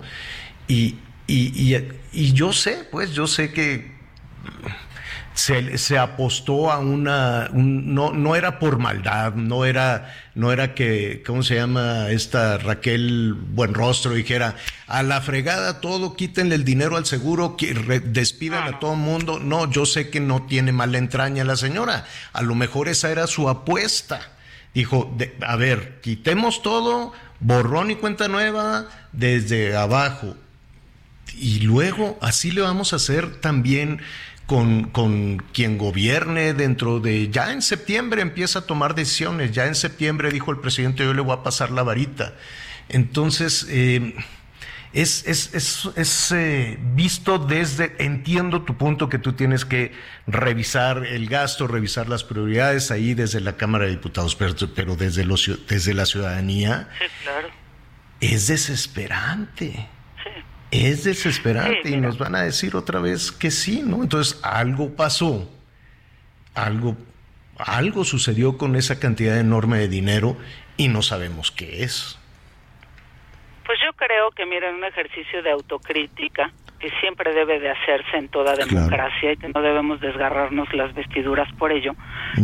Y, 0.70 0.96
y, 1.28 1.76
y 2.14 2.32
yo 2.32 2.54
sé, 2.54 2.88
pues, 2.90 3.12
yo 3.12 3.28
sé 3.28 3.52
que 3.52 3.92
se, 5.34 5.78
se 5.78 5.98
apostó 5.98 6.72
a 6.72 6.78
una, 6.80 7.50
un- 7.52 7.94
no, 7.96 8.12
no 8.14 8.36
era 8.36 8.60
por 8.60 8.78
maldad, 8.78 9.34
no 9.34 9.66
era, 9.66 10.14
no 10.36 10.52
era 10.52 10.76
que, 10.76 11.24
¿cómo 11.26 11.42
se 11.44 11.56
llama 11.56 12.10
esta 12.10 12.58
Raquel 12.60 13.34
Buenrostro 13.34 14.14
dijera, 14.14 14.56
a 14.88 15.02
la 15.04 15.22
fregada 15.22 15.82
todo, 15.82 16.16
quítenle 16.16 16.56
el 16.56 16.66
dinero 16.66 16.98
al 16.98 17.06
seguro, 17.06 17.58
que 17.58 17.74
re- 17.74 18.00
despidan 18.00 18.64
a 18.72 18.80
todo 18.80 18.96
mundo. 18.96 19.40
No, 19.40 19.70
yo 19.72 19.86
sé 19.86 20.10
que 20.10 20.20
no 20.20 20.44
tiene 20.44 20.72
mala 20.72 20.98
entraña 21.00 21.44
la 21.44 21.56
señora, 21.58 22.06
a 22.34 22.42
lo 22.44 22.54
mejor 22.56 22.88
esa 22.88 23.10
era 23.12 23.26
su 23.28 23.50
apuesta. 23.50 24.22
Dijo, 24.76 25.14
de- 25.18 25.36
a 25.46 25.56
ver, 25.56 26.00
quitemos 26.02 26.62
todo, 26.62 27.12
borrón 27.40 27.92
y 27.92 27.96
cuenta 27.96 28.28
nueva 28.28 28.86
desde 29.12 29.76
abajo. 29.76 30.36
Y 31.36 31.62
luego 31.62 32.18
así 32.22 32.52
le 32.52 32.62
vamos 32.62 32.94
a 32.94 32.98
hacer 32.98 33.40
también 33.42 34.02
con, 34.46 34.86
con 34.90 35.38
quien 35.54 35.78
gobierne 35.78 36.54
dentro 36.54 37.00
de... 37.00 37.30
Ya 37.30 37.52
en 37.52 37.62
septiembre 37.62 38.22
empieza 38.22 38.60
a 38.60 38.62
tomar 38.64 38.96
decisiones, 38.96 39.52
ya 39.52 39.68
en 39.68 39.76
septiembre 39.76 40.32
dijo 40.32 40.52
el 40.52 40.60
presidente, 40.60 41.04
yo 41.04 41.14
le 41.14 41.22
voy 41.22 41.36
a 41.36 41.44
pasar 41.44 41.72
la 41.72 41.84
varita. 41.84 42.34
Entonces, 42.90 43.66
eh, 43.70 44.16
es, 44.94 45.26
es, 45.26 45.56
es, 45.56 45.90
es, 45.96 46.32
eh, 46.34 46.78
visto 46.94 47.40
desde, 47.40 47.96
entiendo 47.98 48.62
tu 48.62 48.78
punto 48.78 49.10
que 49.10 49.18
tú 49.18 49.34
tienes 49.34 49.66
que 49.66 49.92
revisar 50.28 51.06
el 51.06 51.28
gasto, 51.28 51.68
revisar 51.68 52.10
las 52.10 52.24
prioridades 52.24 52.92
ahí 52.92 53.14
desde 53.14 53.40
la 53.42 53.58
Cámara 53.58 53.86
de 53.86 53.92
Diputados, 53.92 54.36
pero, 54.36 54.54
pero 54.76 54.96
desde, 54.96 55.26
los, 55.26 55.50
desde 55.68 55.94
la 55.94 56.06
ciudadanía 56.06 56.90
Sí, 57.00 57.06
claro. 57.24 57.48
es 58.20 58.48
desesperante. 58.48 59.88
Es 60.74 61.04
desesperante 61.04 61.82
Sí, 61.84 61.94
y 61.94 61.98
nos 61.98 62.18
van 62.18 62.34
a 62.34 62.42
decir 62.42 62.76
otra 62.76 63.00
vez 63.00 63.32
que 63.32 63.52
sí, 63.52 63.84
¿no? 63.86 64.02
Entonces 64.02 64.40
algo 64.44 64.96
pasó, 64.96 65.48
algo, 66.56 66.98
algo 67.60 68.04
sucedió 68.04 68.58
con 68.58 68.76
esa 68.76 69.00
cantidad 69.00 69.38
enorme 69.40 69.78
de 69.78 69.88
dinero 69.88 70.36
y 70.76 70.88
no 70.88 71.04
sabemos 71.04 71.52
qué 71.52 71.84
es. 71.84 72.18
Pues 73.66 73.78
yo 73.86 73.94
creo 73.94 74.32
que, 74.32 74.46
mira, 74.48 74.72
un 74.72 74.84
ejercicio 74.84 75.44
de 75.44 75.52
autocrítica 75.52 76.52
que 76.80 76.90
siempre 77.00 77.34
debe 77.34 77.60
de 77.60 77.70
hacerse 77.70 78.18
en 78.18 78.28
toda 78.30 78.56
Claro. 78.56 78.68
democracia 78.68 79.32
y 79.32 79.38
que 79.38 79.50
no 79.50 79.62
debemos 79.62 80.02
desgarrarnos 80.02 80.74
las 80.74 80.94
vestiduras 80.96 81.48
por 81.54 81.72
ello. 81.72 81.94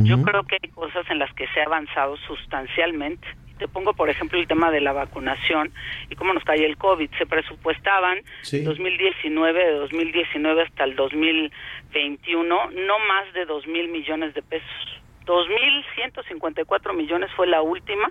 Yo 0.03 0.21
creo 0.21 0.43
que 0.43 0.57
hay 0.61 0.69
cosas 0.69 1.05
en 1.09 1.19
las 1.19 1.34
que 1.34 1.47
se 1.47 1.59
ha 1.61 1.65
avanzado 1.65 2.15
sustancialmente. 2.27 3.27
Te 3.60 3.68
pongo, 3.68 3.93
por 3.93 4.10
ejemplo, 4.10 4.39
el 4.39 4.47
tema 4.47 4.72
de 4.72 4.82
la 4.82 4.93
vacunación 4.93 5.72
y 6.10 6.16
cómo 6.16 6.34
nos 6.34 6.43
cae 6.43 6.66
el 6.66 6.78
COVID. 6.78 7.10
Se 7.18 7.26
presupuestaban 7.26 8.20
Sí. 8.41 8.64
2019, 8.64 9.64
de 9.64 9.72
2019 9.74 10.64
hasta 10.64 10.86
el 10.86 10.95
2021, 10.95 12.72
no 12.72 12.99
más 12.99 13.32
de 13.34 13.45
2 13.45 13.68
mil 13.68 13.89
millones 13.89 14.34
de 14.34 14.41
pesos. 14.41 15.01
2.154 15.26 16.93
millones 16.93 17.30
fue 17.36 17.45
la 17.47 17.62
última. 17.62 18.10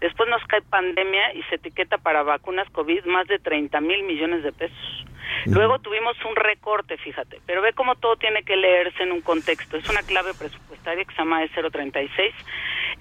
Después 0.00 0.28
nos 0.28 0.42
cae 0.46 0.60
pandemia 0.62 1.32
y 1.34 1.42
se 1.44 1.54
etiqueta 1.54 1.96
para 1.98 2.22
vacunas 2.22 2.68
COVID 2.70 3.04
más 3.06 3.26
de 3.26 3.38
30 3.38 3.80
mil 3.80 4.02
millones 4.02 4.42
de 4.42 4.52
pesos. 4.52 5.04
Luego 5.46 5.78
tuvimos 5.78 6.16
un 6.24 6.36
recorte, 6.36 6.96
fíjate, 6.98 7.40
pero 7.46 7.62
ve 7.62 7.72
cómo 7.72 7.94
todo 7.96 8.16
tiene 8.16 8.42
que 8.42 8.56
leerse 8.56 9.02
en 9.02 9.12
un 9.12 9.20
contexto. 9.20 9.76
Es 9.76 9.88
una 9.88 10.02
clave 10.02 10.32
presupuestaria 10.34 11.04
que 11.04 11.12
se 11.14 11.18
llama 11.18 11.44
E036. 11.44 12.32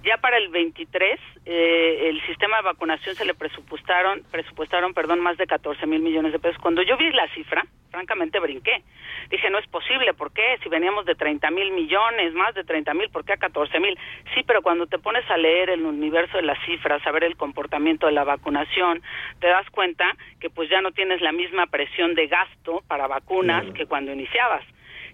Ya 0.08 0.16
para 0.16 0.38
el 0.38 0.48
23, 0.48 1.20
eh, 1.46 2.08
el 2.08 2.26
sistema 2.28 2.56
de 2.56 2.64
vacunación 2.64 3.14
se 3.14 3.26
le 3.26 3.34
presupuestaron, 3.34 4.24
presupuestaron, 4.32 4.94
perdón, 4.94 5.20
más 5.20 5.36
de 5.36 5.46
14 5.46 5.86
mil 5.86 6.02
millones 6.02 6.32
de 6.32 6.40
pesos. 6.40 6.58
Cuando 6.62 6.82
yo 6.82 6.96
vi 6.96 7.12
la 7.12 7.28
cifra, 7.34 7.66
francamente 7.92 8.40
brinqué. 8.40 8.84
Dije, 9.30 9.50
no 9.50 9.58
es 9.58 9.68
posible, 9.68 10.14
¿por 10.14 10.32
qué? 10.32 10.60
Si 10.64 10.70
veníamos 10.70 11.06
de 11.06 11.16
30 11.16 11.52
mil 11.52 11.72
millones, 11.72 12.34
más 12.36 12.56
de 12.56 12.64
30 12.64 12.94
mil, 12.94 13.10
¿por 13.10 13.26
qué 13.26 13.34
a 13.34 13.38
14 13.38 13.82
mil? 13.82 14.00
Sí, 14.34 14.44
pero 14.48 14.62
cuando 14.62 14.88
te 14.88 14.98
pones 14.98 15.30
a 15.30 15.36
leer 15.36 15.72
el 15.72 15.86
universo 15.86 16.38
de 16.38 16.44
las 16.44 16.58
cifras, 16.66 17.06
a 17.06 17.12
ver 17.12 17.26
el 17.26 17.36
comportamiento 17.36 18.06
de 18.06 18.14
la 18.14 18.24
vacunación, 18.24 19.02
te 19.42 19.48
das 19.48 19.70
cuenta 19.72 20.16
que 20.40 20.50
pues 20.50 20.70
ya 20.70 20.80
no 20.80 20.94
tienes 20.94 21.20
la 21.20 21.34
misma 21.34 21.68
presión 21.68 22.16
de 22.16 22.28
gasto 22.28 22.82
para 22.88 23.08
vacunas 23.08 23.66
que 23.74 23.86
cuando 23.86 24.14
iniciabas 24.14 24.64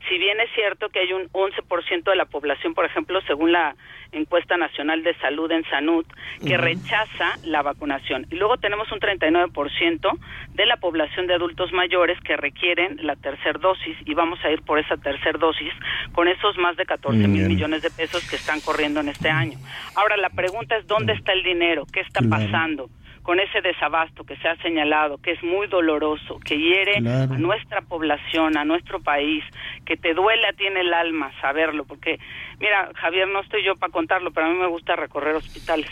si 0.08 0.18
bien 0.18 0.40
es 0.40 0.50
cierto 0.54 0.90
que 0.90 1.00
hay 1.00 1.14
un 1.14 1.30
11% 1.30 2.04
de 2.04 2.16
la 2.16 2.26
población, 2.26 2.74
por 2.74 2.86
ejemplo, 2.86 3.22
según 3.22 3.52
la 3.52 3.76
encuesta 4.12 4.58
nacional 4.58 5.04
de 5.04 5.16
salud 5.16 5.52
en 5.52 5.64
Sanud, 5.70 6.06
que 6.46 6.58
rechaza 6.58 7.38
la 7.44 7.62
vacunación. 7.62 8.28
Y 8.30 8.36
luego 8.36 8.58
tenemos 8.58 8.92
un 8.92 9.00
39% 9.00 10.18
de 10.54 10.66
la 10.66 10.78
población 10.78 11.28
de 11.28 11.34
adultos 11.34 11.72
mayores 11.72 12.20
que 12.22 12.38
requieren 12.38 12.98
la 13.02 13.16
tercera 13.16 13.58
dosis 13.60 13.98
y 14.06 14.14
vamos 14.14 14.40
a 14.44 14.52
ir 14.52 14.62
por 14.62 14.80
esa 14.80 14.98
tercera 14.98 15.38
dosis 15.38 15.74
con 16.12 16.28
esos 16.28 16.58
más 16.58 16.78
de 16.78 16.86
14 16.86 17.28
mil 17.28 17.48
millones 17.48 17.82
de 17.82 17.90
pesos 17.90 18.30
que 18.30 18.36
están 18.36 18.60
corriendo 18.62 19.00
en 19.00 19.10
este 19.10 19.30
año. 19.30 19.58
Ahora, 19.96 20.18
la 20.18 20.30
pregunta 20.30 20.76
es, 20.78 20.86
¿dónde 20.86 21.14
está 21.14 21.34
el 21.34 21.44
dinero? 21.44 21.86
¿Qué 21.92 22.02
está 22.02 22.22
pasando? 22.30 22.90
Con 23.24 23.40
ese 23.40 23.62
desabasto 23.62 24.26
que 24.26 24.36
se 24.38 24.48
ha 24.48 24.56
señalado, 24.58 25.18
que 25.18 25.32
es 25.32 25.42
muy 25.42 25.68
doloroso, 25.68 26.40
que 26.46 26.58
hiere 26.58 26.98
a 26.98 27.26
nuestra 27.38 27.82
población, 27.82 28.58
a 28.58 28.66
nuestro 28.66 29.00
país, 29.00 29.44
que 29.86 29.96
te 29.96 30.14
duele 30.14 30.46
a 30.48 30.54
ti 30.54 30.66
en 30.66 30.78
el 30.78 30.94
alma 30.94 31.32
saberlo, 31.42 31.86
porque 31.86 32.20
mira, 32.60 32.92
Javier, 32.96 33.28
no 33.30 33.40
estoy 33.40 33.64
yo 33.64 33.76
para 33.78 33.92
contarlo, 33.92 34.32
pero 34.32 34.48
a 34.48 34.50
mí 34.50 34.58
me 34.58 34.68
gusta 34.68 34.96
recorrer 34.96 35.36
hospitales 35.36 35.90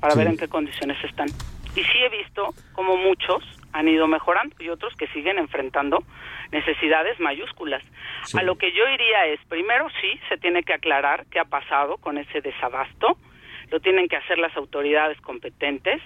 para 0.00 0.14
ver 0.14 0.28
en 0.28 0.36
qué 0.36 0.48
condiciones 0.48 1.02
están. 1.02 1.28
Y 1.74 1.82
sí 1.82 1.98
he 1.98 2.08
visto 2.08 2.54
como 2.72 2.96
muchos 2.96 3.42
han 3.72 3.88
ido 3.88 4.06
mejorando 4.06 4.56
y 4.60 4.68
otros 4.70 4.94
que 4.94 5.06
siguen 5.08 5.38
enfrentando 5.38 5.98
necesidades 6.52 7.20
mayúsculas. 7.20 7.82
A 8.34 8.42
lo 8.42 8.56
que 8.56 8.72
yo 8.72 8.88
iría 8.88 9.26
es, 9.26 9.40
primero 9.48 9.88
sí, 10.00 10.18
se 10.28 10.38
tiene 10.38 10.62
que 10.62 10.72
aclarar 10.72 11.26
qué 11.30 11.40
ha 11.40 11.44
pasado 11.44 11.96
con 11.98 12.18
ese 12.18 12.40
desabasto, 12.40 13.18
lo 13.70 13.80
tienen 13.80 14.08
que 14.08 14.16
hacer 14.16 14.38
las 14.38 14.56
autoridades 14.56 15.20
competentes. 15.20 16.00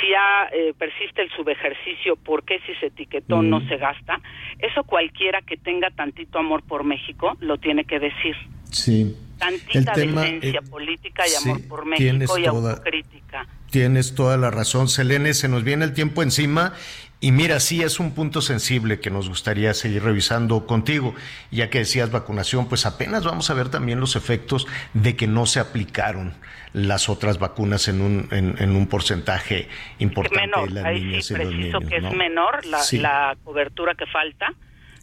Si 0.00 0.08
eh, 0.52 0.74
persiste 0.78 1.22
el 1.22 1.30
subejercicio, 1.30 2.16
¿por 2.16 2.44
qué 2.44 2.60
si 2.66 2.74
se 2.76 2.86
etiquetó 2.86 3.42
no 3.42 3.60
mm. 3.60 3.68
se 3.68 3.76
gasta? 3.76 4.20
Eso 4.58 4.84
cualquiera 4.84 5.42
que 5.42 5.56
tenga 5.56 5.90
tantito 5.90 6.38
amor 6.38 6.62
por 6.62 6.84
México 6.84 7.36
lo 7.40 7.58
tiene 7.58 7.84
que 7.84 7.98
decir. 7.98 8.36
Sí. 8.70 9.16
Tantita 9.38 9.92
decencia 9.92 10.60
eh, 10.60 10.70
política 10.70 11.24
y 11.26 11.44
amor 11.44 11.68
por 11.68 11.86
México 11.86 12.38
y 12.38 12.46
autocrítica. 12.46 13.46
Tienes 13.70 14.14
toda 14.14 14.36
la 14.36 14.50
razón, 14.50 14.88
Selene, 14.88 15.34
se 15.34 15.48
nos 15.48 15.64
viene 15.64 15.84
el 15.84 15.94
tiempo 15.94 16.22
encima 16.22 16.74
y 17.20 17.32
mira, 17.32 17.58
sí 17.58 17.82
es 17.82 18.00
un 18.00 18.12
punto 18.12 18.42
sensible 18.42 19.00
que 19.00 19.10
nos 19.10 19.28
gustaría 19.28 19.72
seguir 19.74 20.04
revisando 20.04 20.66
contigo, 20.66 21.14
ya 21.50 21.70
que 21.70 21.78
decías 21.78 22.10
vacunación, 22.10 22.68
pues 22.68 22.86
apenas 22.86 23.24
vamos 23.24 23.50
a 23.50 23.54
ver 23.54 23.70
también 23.70 23.98
los 23.98 24.14
efectos 24.14 24.66
de 24.92 25.16
que 25.16 25.26
no 25.26 25.46
se 25.46 25.58
aplicaron 25.58 26.34
las 26.74 27.08
otras 27.08 27.38
vacunas 27.38 27.88
en 27.88 28.02
un, 28.02 28.28
en, 28.30 28.76
un 28.76 28.86
porcentaje 28.88 29.68
importante 30.00 30.60
de 30.60 30.70
las 30.70 30.92
niñas 30.92 31.30
y 31.30 31.34
los 31.34 31.54
niños. 31.54 31.84
que 31.88 31.96
es 31.96 32.12
menor 32.12 32.66
la, 32.66 32.80
la 32.92 33.36
cobertura 33.42 33.94
que 33.94 34.06
falta 34.06 34.52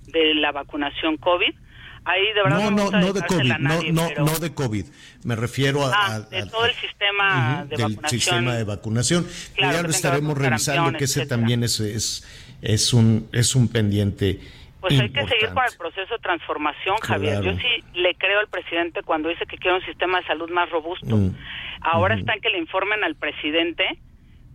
de 0.07 0.35
la 0.35 0.51
vacunación 0.51 1.17
COVID 1.17 1.53
Ahí 2.03 2.33
de 2.33 2.43
verdad 2.43 2.71
no, 2.71 2.71
no, 2.71 2.91
no 2.91 3.13
de 3.13 3.21
COVID, 3.21 3.53
no, 3.59 3.81
no, 3.91 4.09
no 4.25 4.39
de 4.39 4.53
COVID. 4.53 4.85
Me 5.23 5.35
refiero 5.35 5.85
a, 5.85 5.91
ah, 5.93 6.19
de 6.21 6.47
todo 6.47 6.65
el 6.65 6.73
sistema 6.73 7.63
de 7.69 7.77
del 7.77 7.99
sistema 8.07 8.55
de 8.55 8.63
vacunación. 8.63 9.27
ya 9.55 9.83
lo 9.83 9.89
estaremos 9.89 10.35
revisando, 10.35 10.97
que 10.97 11.03
ese 11.03 11.27
también 11.27 11.63
es, 11.63 11.79
es, 11.79 12.25
es, 12.61 12.93
un, 12.93 13.29
es 13.31 13.55
un 13.55 13.67
pendiente. 13.67 14.39
Pues 14.81 14.99
hay 14.99 15.09
que 15.11 15.25
seguir 15.27 15.49
con 15.53 15.63
el 15.63 15.77
proceso 15.77 16.15
de 16.15 16.19
transformación, 16.19 16.97
Javier. 16.97 17.41
Yo 17.41 17.53
sí 17.53 17.83
le 17.93 18.15
creo 18.15 18.39
al 18.39 18.47
presidente 18.47 19.03
cuando 19.03 19.29
dice 19.29 19.45
que 19.45 19.57
quiere 19.57 19.77
un 19.77 19.85
sistema 19.85 20.19
de 20.19 20.25
salud 20.25 20.49
más 20.49 20.69
robusto. 20.71 21.15
Mm, 21.15 21.35
Ahora 21.81 22.15
está 22.15 22.33
en 22.33 22.41
que 22.41 22.49
le 22.49 22.59
informen 22.59 23.03
al 23.03 23.15
presidente 23.15 23.85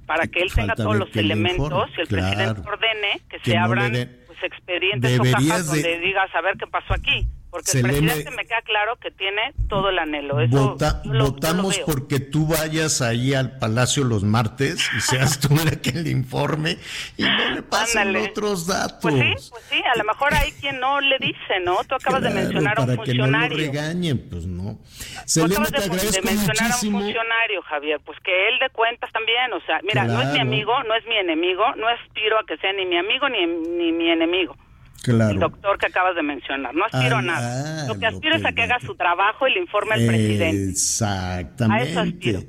para 0.07 0.27
que 0.29 0.41
él 0.41 0.53
tenga 0.55 0.75
todos 0.75 0.97
los 0.97 1.15
elementos 1.17 1.91
y 1.97 2.01
el 2.01 2.07
presidente 2.07 2.61
ordene 2.69 3.21
que, 3.29 3.41
se 3.41 3.57
abran 3.57 3.93
pues, 3.93 4.43
expedientes 4.43 5.19
o 5.19 5.23
cajas 5.25 5.67
donde 5.67 5.99
diga 5.99 6.23
a 6.33 6.41
ver 6.41 6.57
qué 6.57 6.67
pasó 6.67 6.95
aquí. 6.95 7.27
Porque 7.51 7.79
el 7.79 7.83
presidente 7.83 8.31
me 8.33 8.45
queda 8.45 8.61
claro 8.63 8.97
que 8.97 9.11
tiene 9.11 9.55
todo 9.69 9.89
el 9.89 9.99
anhelo. 9.99 10.37
votamos 11.05 11.79
porque 11.87 12.21
tú 12.21 12.47
vayas 12.47 13.01
ahí 13.01 13.35
al 13.35 13.59
Palacio 13.59 14.05
los 14.05 14.25
martes 14.25 14.91
y 14.97 15.01
seas 15.01 15.41
tú 15.41 15.55
la 15.65 15.81
que 15.81 15.93
le 15.93 16.11
informe 16.11 16.77
y 17.17 17.23
no 17.23 17.51
le 17.51 17.63
pasen 17.63 18.17
otros 18.17 18.67
datos. 18.67 18.99
Pues 19.01 19.15
sí, 19.15 19.51
pues 19.51 19.65
sí, 19.71 19.83
a 19.83 19.97
lo 19.97 20.05
mejor 20.05 20.35
hay 20.35 20.53
quien 20.53 20.81
no 20.81 21.01
le 21.01 21.19
dice, 21.19 21.61
¿no? 21.65 21.79
Tú 21.85 21.95
acabas 21.95 22.23
de 22.23 22.31
mencionar 22.31 22.79
a 22.79 22.83
un 22.83 22.97
funcionario. 22.97 23.57
Que 23.57 23.63
no 23.63 23.69
lo 23.69 23.73
regañen, 23.73 24.29
pues 24.29 24.47
no. 24.47 24.79
Tú 25.33 25.45
acabas 25.45 25.71
de, 25.71 26.23
mencionar 26.23 26.73
a 26.73 26.75
un 26.75 26.93
funcionario, 26.93 27.63
Javier, 27.63 28.01
pues 28.05 28.19
que 28.21 28.49
él 28.49 28.59
de 28.59 28.71
cuentas 28.71 29.11
también, 29.13 29.53
o 29.53 29.61
sea, 29.67 29.81
mira, 29.83 30.05
no 30.05 30.21
es 30.21 30.33
mi 30.33 30.41
amigo, 30.41 30.83
no 30.85 30.95
es 30.95 31.07
mi 31.07 31.17
enemigo, 31.17 31.65
no 31.77 31.89
aspiro 31.89 32.39
a 32.39 32.45
que 32.47 32.57
sea 32.59 32.73
ni 32.73 32.85
mi 32.87 32.99
amigo 32.99 33.29
ni, 33.29 33.47
ni 33.47 33.93
mi 33.93 34.11
enemigo 34.11 34.57
el 35.13 35.39
doctor 35.39 35.79
que 35.79 35.87
acabas 35.87 36.15
de 36.15 36.23
mencionar. 36.23 36.75
No 36.75 36.85
aspiro 36.85 37.17
a 37.17 37.23
nada. 37.23 37.83
Ah, 37.83 37.89
lo 37.89 37.99
que 37.99 38.07
aspiro 38.07 38.37
es 38.37 38.45
a 38.45 38.53
que 38.53 38.63
haga 38.63 38.79
su 38.81 38.95
trabajo 38.95 39.47
y 39.47 39.55
le 39.55 39.61
informe 39.61 39.95
al 39.95 40.07
presidente. 40.07 40.71
Exactamente. 40.71 41.85
A 41.85 41.91
eso 41.91 42.01
aspiro. 42.01 42.41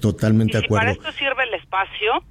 totalmente 0.00 0.58
de 0.58 0.64
acuerdo. 0.64 0.92
Si 0.92 0.98
para 0.98 1.08
esto 1.10 1.18
sirve 1.18 1.42
el 1.44 1.54
espacio, 1.54 2.24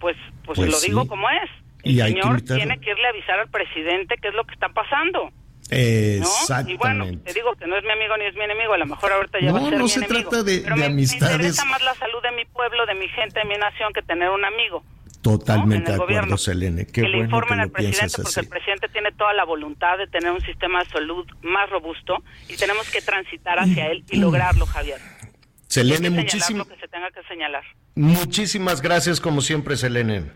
pues, 0.00 0.16
pues, 0.44 0.58
pues 0.58 0.70
lo 0.70 0.80
digo 0.80 1.06
como 1.06 1.28
es. 1.30 1.50
El 1.84 1.92
y 1.92 1.98
señor 2.00 2.40
tiene 2.42 2.78
que 2.80 2.90
irle 2.90 3.06
a 3.06 3.10
avisar 3.10 3.38
al 3.38 3.48
presidente 3.48 4.16
qué 4.20 4.28
es 4.28 4.34
lo 4.34 4.44
que 4.44 4.54
está 4.54 4.68
pasando. 4.68 5.30
Exactamente. 5.70 6.72
Y 6.72 6.76
bueno, 6.76 7.04
te 7.24 7.34
digo 7.34 7.52
que 7.54 7.66
no 7.66 7.76
es 7.76 7.84
mi 7.84 7.90
amigo 7.90 8.16
ni 8.16 8.24
es 8.24 8.34
mi 8.34 8.42
enemigo, 8.42 8.72
a 8.72 8.78
lo 8.78 8.86
mejor 8.86 9.12
ahorita 9.12 9.38
ya 9.40 9.52
va 9.52 9.58
a 9.58 9.62
ser 9.62 9.78
no 9.78 9.84
mi 9.84 9.90
se 9.90 10.00
enemigo. 10.04 10.30
trata 10.30 10.42
de, 10.44 10.60
pero 10.60 10.74
de 10.74 10.80
me, 10.80 10.86
amistades. 10.86 11.28
Me 11.28 11.34
interesa 11.34 11.64
más 11.66 11.82
la 11.82 11.94
salud 11.94 12.22
de 12.22 12.32
mi 12.32 12.44
pueblo, 12.46 12.86
de 12.86 12.94
mi 12.94 13.08
gente, 13.08 13.40
de 13.40 13.44
mi 13.44 13.56
nación, 13.56 13.92
que 13.92 14.02
tener 14.02 14.30
un 14.30 14.44
amigo. 14.44 14.82
Totalmente 15.22 15.90
de 15.92 16.02
acuerdo, 16.02 16.38
Selene. 16.38 16.86
Qué 16.86 17.02
que 17.02 17.08
le 17.08 17.18
informen 17.18 17.60
al 17.60 17.70
presidente 17.70 18.22
porque 18.22 18.40
el 18.40 18.48
presidente 18.48 18.88
tiene 18.88 19.12
toda 19.12 19.34
la 19.34 19.44
voluntad 19.44 19.98
de 19.98 20.06
tener 20.06 20.30
un 20.30 20.40
sistema 20.40 20.84
de 20.84 20.90
salud 20.90 21.26
más 21.42 21.68
robusto 21.70 22.22
y 22.48 22.56
tenemos 22.56 22.88
que 22.90 23.00
transitar 23.00 23.58
hacia 23.58 23.88
él 23.88 24.04
y 24.10 24.18
lograrlo, 24.18 24.64
Javier. 24.66 25.00
Selene, 25.66 26.10
muchísimas 26.10 26.66
que 26.66 26.76
se 26.76 26.88
tenga 26.88 27.10
que 27.10 27.22
señalar. 27.24 27.64
Muchísimas 27.94 28.80
gracias 28.80 29.20
como 29.20 29.40
siempre, 29.40 29.76
Selene. 29.76 30.30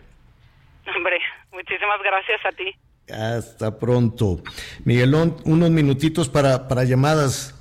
Hombre, 0.95 1.17
muchísimas 1.51 1.99
gracias 2.03 2.45
a 2.45 2.51
ti. 2.51 2.75
Hasta 3.09 3.79
pronto. 3.79 4.43
Miguelón, 4.83 5.37
unos 5.45 5.69
minutitos 5.69 6.29
para, 6.29 6.67
para 6.67 6.83
llamadas. 6.83 7.55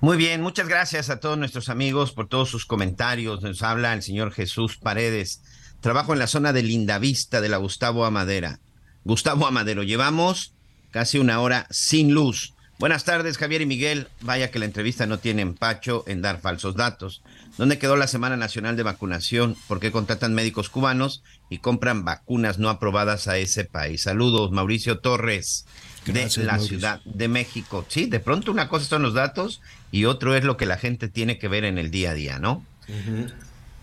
Muy 0.00 0.18
bien, 0.18 0.42
muchas 0.42 0.68
gracias 0.68 1.10
a 1.10 1.20
todos 1.20 1.38
nuestros 1.38 1.68
amigos 1.68 2.12
por 2.12 2.28
todos 2.28 2.50
sus 2.50 2.66
comentarios. 2.66 3.42
Nos 3.42 3.62
habla 3.62 3.94
el 3.94 4.02
señor 4.02 4.30
Jesús 4.30 4.76
Paredes. 4.76 5.42
Trabajo 5.86 6.14
en 6.14 6.18
la 6.18 6.26
zona 6.26 6.52
de 6.52 6.64
Lindavista 6.64 7.40
de 7.40 7.48
la 7.48 7.58
Gustavo 7.58 8.06
Amadera. 8.06 8.58
Gustavo 9.04 9.46
Amadero, 9.46 9.84
llevamos 9.84 10.52
casi 10.90 11.20
una 11.20 11.38
hora 11.38 11.68
sin 11.70 12.12
luz. 12.12 12.54
Buenas 12.80 13.04
tardes, 13.04 13.38
Javier 13.38 13.62
y 13.62 13.66
Miguel. 13.66 14.08
Vaya 14.20 14.50
que 14.50 14.58
la 14.58 14.64
entrevista 14.64 15.06
no 15.06 15.20
tiene 15.20 15.42
empacho 15.42 16.02
en 16.08 16.22
dar 16.22 16.40
falsos 16.40 16.74
datos. 16.74 17.22
¿Dónde 17.56 17.78
quedó 17.78 17.94
la 17.94 18.08
Semana 18.08 18.36
Nacional 18.36 18.76
de 18.76 18.82
Vacunación? 18.82 19.56
¿Por 19.68 19.78
qué 19.78 19.92
contratan 19.92 20.34
médicos 20.34 20.70
cubanos 20.70 21.22
y 21.50 21.58
compran 21.58 22.04
vacunas 22.04 22.58
no 22.58 22.68
aprobadas 22.68 23.28
a 23.28 23.38
ese 23.38 23.64
país? 23.64 24.02
Saludos, 24.02 24.50
Mauricio 24.50 24.98
Torres, 24.98 25.66
de 26.04 26.28
la 26.42 26.58
Ciudad 26.58 27.00
de 27.04 27.28
México. 27.28 27.86
Sí, 27.86 28.06
de 28.06 28.18
pronto 28.18 28.50
una 28.50 28.68
cosa 28.68 28.86
son 28.86 29.02
los 29.02 29.14
datos 29.14 29.60
y 29.92 30.06
otro 30.06 30.34
es 30.34 30.42
lo 30.42 30.56
que 30.56 30.66
la 30.66 30.78
gente 30.78 31.06
tiene 31.06 31.38
que 31.38 31.46
ver 31.46 31.64
en 31.64 31.78
el 31.78 31.92
día 31.92 32.10
a 32.10 32.14
día, 32.14 32.38
¿no? 32.40 32.66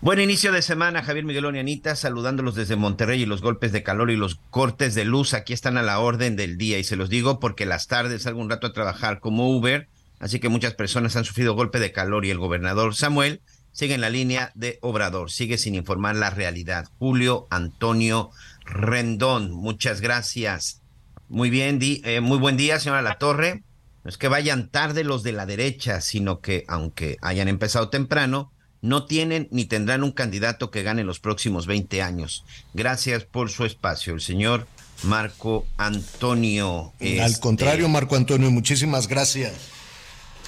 Buen 0.04 0.20
inicio 0.20 0.52
de 0.52 0.60
semana, 0.60 1.02
Javier 1.02 1.24
Miguel 1.24 1.46
Onianita, 1.46 1.96
saludándolos 1.96 2.54
desde 2.54 2.76
Monterrey 2.76 3.22
y 3.22 3.24
los 3.24 3.40
golpes 3.40 3.72
de 3.72 3.82
calor 3.82 4.10
y 4.10 4.18
los 4.18 4.34
cortes 4.50 4.94
de 4.94 5.06
luz 5.06 5.32
aquí 5.32 5.54
están 5.54 5.78
a 5.78 5.82
la 5.82 5.98
orden 5.98 6.36
del 6.36 6.58
día 6.58 6.78
y 6.78 6.84
se 6.84 6.96
los 6.96 7.08
digo 7.08 7.40
porque 7.40 7.64
las 7.64 7.86
tardes 7.86 8.24
salgo 8.24 8.42
un 8.42 8.50
rato 8.50 8.66
a 8.66 8.74
trabajar 8.74 9.18
como 9.20 9.48
Uber, 9.48 9.88
así 10.18 10.40
que 10.40 10.50
muchas 10.50 10.74
personas 10.74 11.16
han 11.16 11.24
sufrido 11.24 11.54
golpe 11.54 11.78
de 11.80 11.90
calor 11.90 12.26
y 12.26 12.30
el 12.30 12.36
gobernador 12.36 12.94
Samuel 12.94 13.40
sigue 13.72 13.94
en 13.94 14.02
la 14.02 14.10
línea 14.10 14.52
de 14.54 14.78
Obrador, 14.82 15.30
sigue 15.30 15.56
sin 15.56 15.74
informar 15.74 16.16
la 16.16 16.28
realidad. 16.28 16.86
Julio 16.98 17.46
Antonio 17.48 18.30
Rendón, 18.66 19.52
muchas 19.52 20.02
gracias. 20.02 20.82
Muy 21.30 21.48
bien, 21.48 21.78
eh, 21.80 22.20
muy 22.20 22.36
buen 22.36 22.58
día, 22.58 22.78
señora 22.78 23.00
La 23.00 23.16
Torre. 23.16 23.62
No 24.04 24.10
es 24.10 24.18
que 24.18 24.28
vayan 24.28 24.68
tarde 24.68 25.02
los 25.02 25.22
de 25.22 25.32
la 25.32 25.46
derecha, 25.46 26.02
sino 26.02 26.40
que 26.40 26.66
aunque 26.68 27.16
hayan 27.22 27.48
empezado 27.48 27.88
temprano, 27.88 28.52
no 28.84 29.06
tienen 29.06 29.48
ni 29.50 29.64
tendrán 29.64 30.04
un 30.04 30.12
candidato 30.12 30.70
que 30.70 30.82
gane 30.82 31.04
los 31.04 31.18
próximos 31.18 31.66
20 31.66 32.02
años. 32.02 32.44
Gracias 32.74 33.24
por 33.24 33.48
su 33.48 33.64
espacio, 33.64 34.12
el 34.12 34.20
señor 34.20 34.66
Marco 35.04 35.66
Antonio. 35.78 36.92
Al 37.00 37.06
este, 37.06 37.40
contrario, 37.40 37.88
Marco 37.88 38.14
Antonio, 38.14 38.50
muchísimas 38.50 39.08
gracias. 39.08 39.54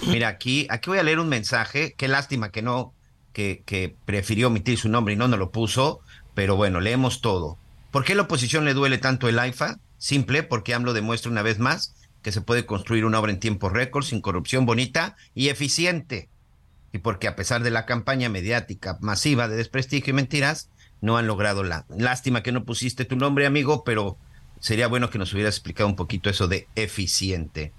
Mira, 0.06 0.28
aquí, 0.28 0.66
aquí 0.68 0.90
voy 0.90 0.98
a 0.98 1.02
leer 1.02 1.18
un 1.18 1.30
mensaje. 1.30 1.94
Qué 1.96 2.08
lástima 2.08 2.50
que 2.50 2.60
no, 2.60 2.92
que, 3.32 3.62
que 3.64 3.96
prefirió 4.04 4.48
omitir 4.48 4.78
su 4.78 4.90
nombre 4.90 5.14
y 5.14 5.16
no 5.16 5.28
nos 5.28 5.38
lo 5.38 5.50
puso. 5.50 6.00
Pero 6.34 6.56
bueno, 6.56 6.80
leemos 6.80 7.22
todo. 7.22 7.56
¿Por 7.90 8.04
qué 8.04 8.12
a 8.12 8.16
la 8.16 8.22
oposición 8.22 8.66
le 8.66 8.74
duele 8.74 8.98
tanto 8.98 9.30
el 9.30 9.38
AIFA? 9.38 9.78
Simple, 9.96 10.42
porque 10.42 10.74
AMLO 10.74 10.92
demuestra 10.92 11.30
una 11.30 11.40
vez 11.40 11.58
más 11.58 11.94
que 12.20 12.32
se 12.32 12.42
puede 12.42 12.66
construir 12.66 13.06
una 13.06 13.18
obra 13.18 13.32
en 13.32 13.40
tiempo 13.40 13.70
récord, 13.70 14.04
sin 14.04 14.20
corrupción 14.20 14.66
bonita 14.66 15.16
y 15.34 15.48
eficiente. 15.48 16.28
Y 16.96 16.98
porque 16.98 17.28
a 17.28 17.36
pesar 17.36 17.62
de 17.62 17.70
la 17.70 17.84
campaña 17.84 18.30
mediática 18.30 18.96
masiva 19.02 19.48
de 19.48 19.56
desprestigio 19.56 20.12
y 20.12 20.14
mentiras, 20.14 20.70
no 21.02 21.18
han 21.18 21.26
logrado 21.26 21.62
la. 21.62 21.84
Lástima 21.90 22.42
que 22.42 22.52
no 22.52 22.64
pusiste 22.64 23.04
tu 23.04 23.16
nombre, 23.16 23.44
amigo, 23.44 23.84
pero 23.84 24.16
sería 24.60 24.86
bueno 24.88 25.10
que 25.10 25.18
nos 25.18 25.34
hubieras 25.34 25.56
explicado 25.56 25.90
un 25.90 25.94
poquito 25.94 26.30
eso 26.30 26.48
de 26.48 26.68
eficiente. 26.74 27.74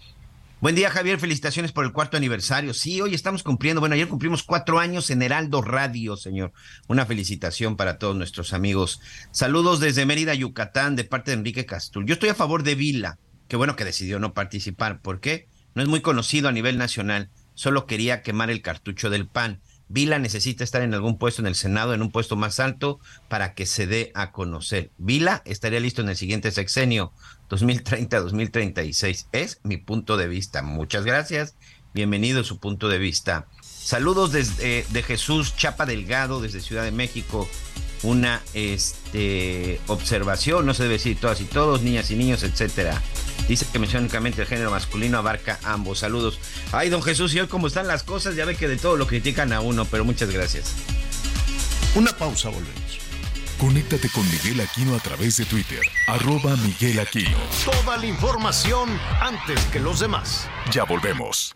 Buen 0.61 0.75
día, 0.75 0.91
Javier. 0.91 1.19
Felicitaciones 1.19 1.71
por 1.71 1.83
el 1.83 1.93
cuarto 1.93 2.15
aniversario. 2.15 2.75
Sí, 2.75 3.01
hoy 3.01 3.15
estamos 3.15 3.41
cumpliendo. 3.41 3.79
Bueno, 3.79 3.95
ayer 3.95 4.07
cumplimos 4.07 4.43
cuatro 4.43 4.77
años 4.77 5.09
en 5.09 5.23
Heraldo 5.23 5.63
Radio, 5.63 6.15
señor. 6.15 6.53
Una 6.87 7.07
felicitación 7.07 7.75
para 7.75 7.97
todos 7.97 8.15
nuestros 8.15 8.53
amigos. 8.53 9.01
Saludos 9.31 9.79
desde 9.79 10.05
Mérida, 10.05 10.35
Yucatán, 10.35 10.95
de 10.95 11.05
parte 11.05 11.31
de 11.31 11.37
Enrique 11.37 11.65
Castul. 11.65 12.05
Yo 12.05 12.13
estoy 12.13 12.29
a 12.29 12.35
favor 12.35 12.61
de 12.61 12.75
Vila. 12.75 13.17
Qué 13.47 13.55
bueno 13.55 13.75
que 13.75 13.83
decidió 13.83 14.19
no 14.19 14.35
participar. 14.35 15.01
¿Por 15.01 15.21
qué? 15.21 15.47
No 15.73 15.81
es 15.81 15.87
muy 15.87 16.01
conocido 16.01 16.49
a 16.49 16.51
nivel 16.51 16.77
nacional. 16.77 17.31
Solo 17.57 17.87
quería 17.87 18.21
quemar 18.21 18.51
el 18.51 18.61
cartucho 18.61 19.09
del 19.09 19.25
PAN. 19.25 19.61
Vila 19.87 20.19
necesita 20.19 20.63
estar 20.63 20.83
en 20.83 20.93
algún 20.93 21.17
puesto 21.17 21.41
en 21.41 21.47
el 21.47 21.55
Senado, 21.55 21.95
en 21.95 22.03
un 22.03 22.11
puesto 22.11 22.35
más 22.35 22.59
alto, 22.59 22.99
para 23.29 23.55
que 23.55 23.65
se 23.65 23.87
dé 23.87 24.11
a 24.13 24.31
conocer. 24.31 24.91
Vila 24.99 25.41
estaría 25.43 25.79
listo 25.79 26.03
en 26.03 26.09
el 26.09 26.15
siguiente 26.15 26.51
sexenio, 26.51 27.13
2030-2036. 27.49 29.25
Es 29.31 29.59
mi 29.63 29.77
punto 29.77 30.17
de 30.17 30.27
vista. 30.27 30.61
Muchas 30.61 31.03
gracias. 31.03 31.55
Bienvenido 31.95 32.41
a 32.41 32.43
su 32.43 32.59
punto 32.59 32.89
de 32.89 32.99
vista. 32.99 33.47
Saludos 33.61 34.33
desde 34.33 34.85
de 34.91 35.01
Jesús 35.01 35.55
Chapa 35.55 35.87
Delgado, 35.87 36.39
desde 36.39 36.61
Ciudad 36.61 36.83
de 36.83 36.91
México. 36.91 37.49
Una 38.03 38.41
este, 38.53 39.81
observación, 39.87 40.65
no 40.65 40.73
se 40.73 40.83
debe 40.83 40.95
decir 40.95 41.17
todas 41.19 41.41
y 41.41 41.45
todos, 41.45 41.81
niñas 41.81 42.11
y 42.11 42.15
niños, 42.15 42.43
etcétera. 42.43 43.01
Dice 43.47 43.65
que 43.71 43.77
únicamente 43.77 44.41
el 44.41 44.47
género 44.47 44.71
masculino 44.71 45.17
abarca 45.17 45.59
ambos. 45.63 45.99
Saludos. 45.99 46.39
Ay, 46.71 46.89
don 46.89 47.01
Jesús, 47.01 47.33
y 47.33 47.39
hoy 47.39 47.47
cómo 47.47 47.67
están 47.67 47.87
las 47.87 48.03
cosas, 48.03 48.35
ya 48.35 48.45
ve 48.45 48.55
que 48.55 48.67
de 48.67 48.77
todo 48.77 48.97
lo 48.97 49.07
critican 49.07 49.53
a 49.53 49.61
uno, 49.61 49.85
pero 49.85 50.03
muchas 50.03 50.29
gracias. 50.29 50.73
Una 51.95 52.11
pausa, 52.11 52.49
volvemos. 52.49 52.99
Conéctate 53.57 54.09
con 54.09 54.23
Miguel 54.29 54.61
Aquino 54.61 54.95
a 54.95 54.99
través 54.99 55.37
de 55.37 55.45
Twitter, 55.45 55.81
arroba 56.05 56.55
Miguel 56.57 56.99
Aquino. 56.99 57.37
Toda 57.65 57.97
la 57.97 58.05
información 58.05 58.89
antes 59.19 59.59
que 59.71 59.79
los 59.79 59.99
demás. 59.99 60.47
Ya 60.71 60.83
volvemos. 60.83 61.55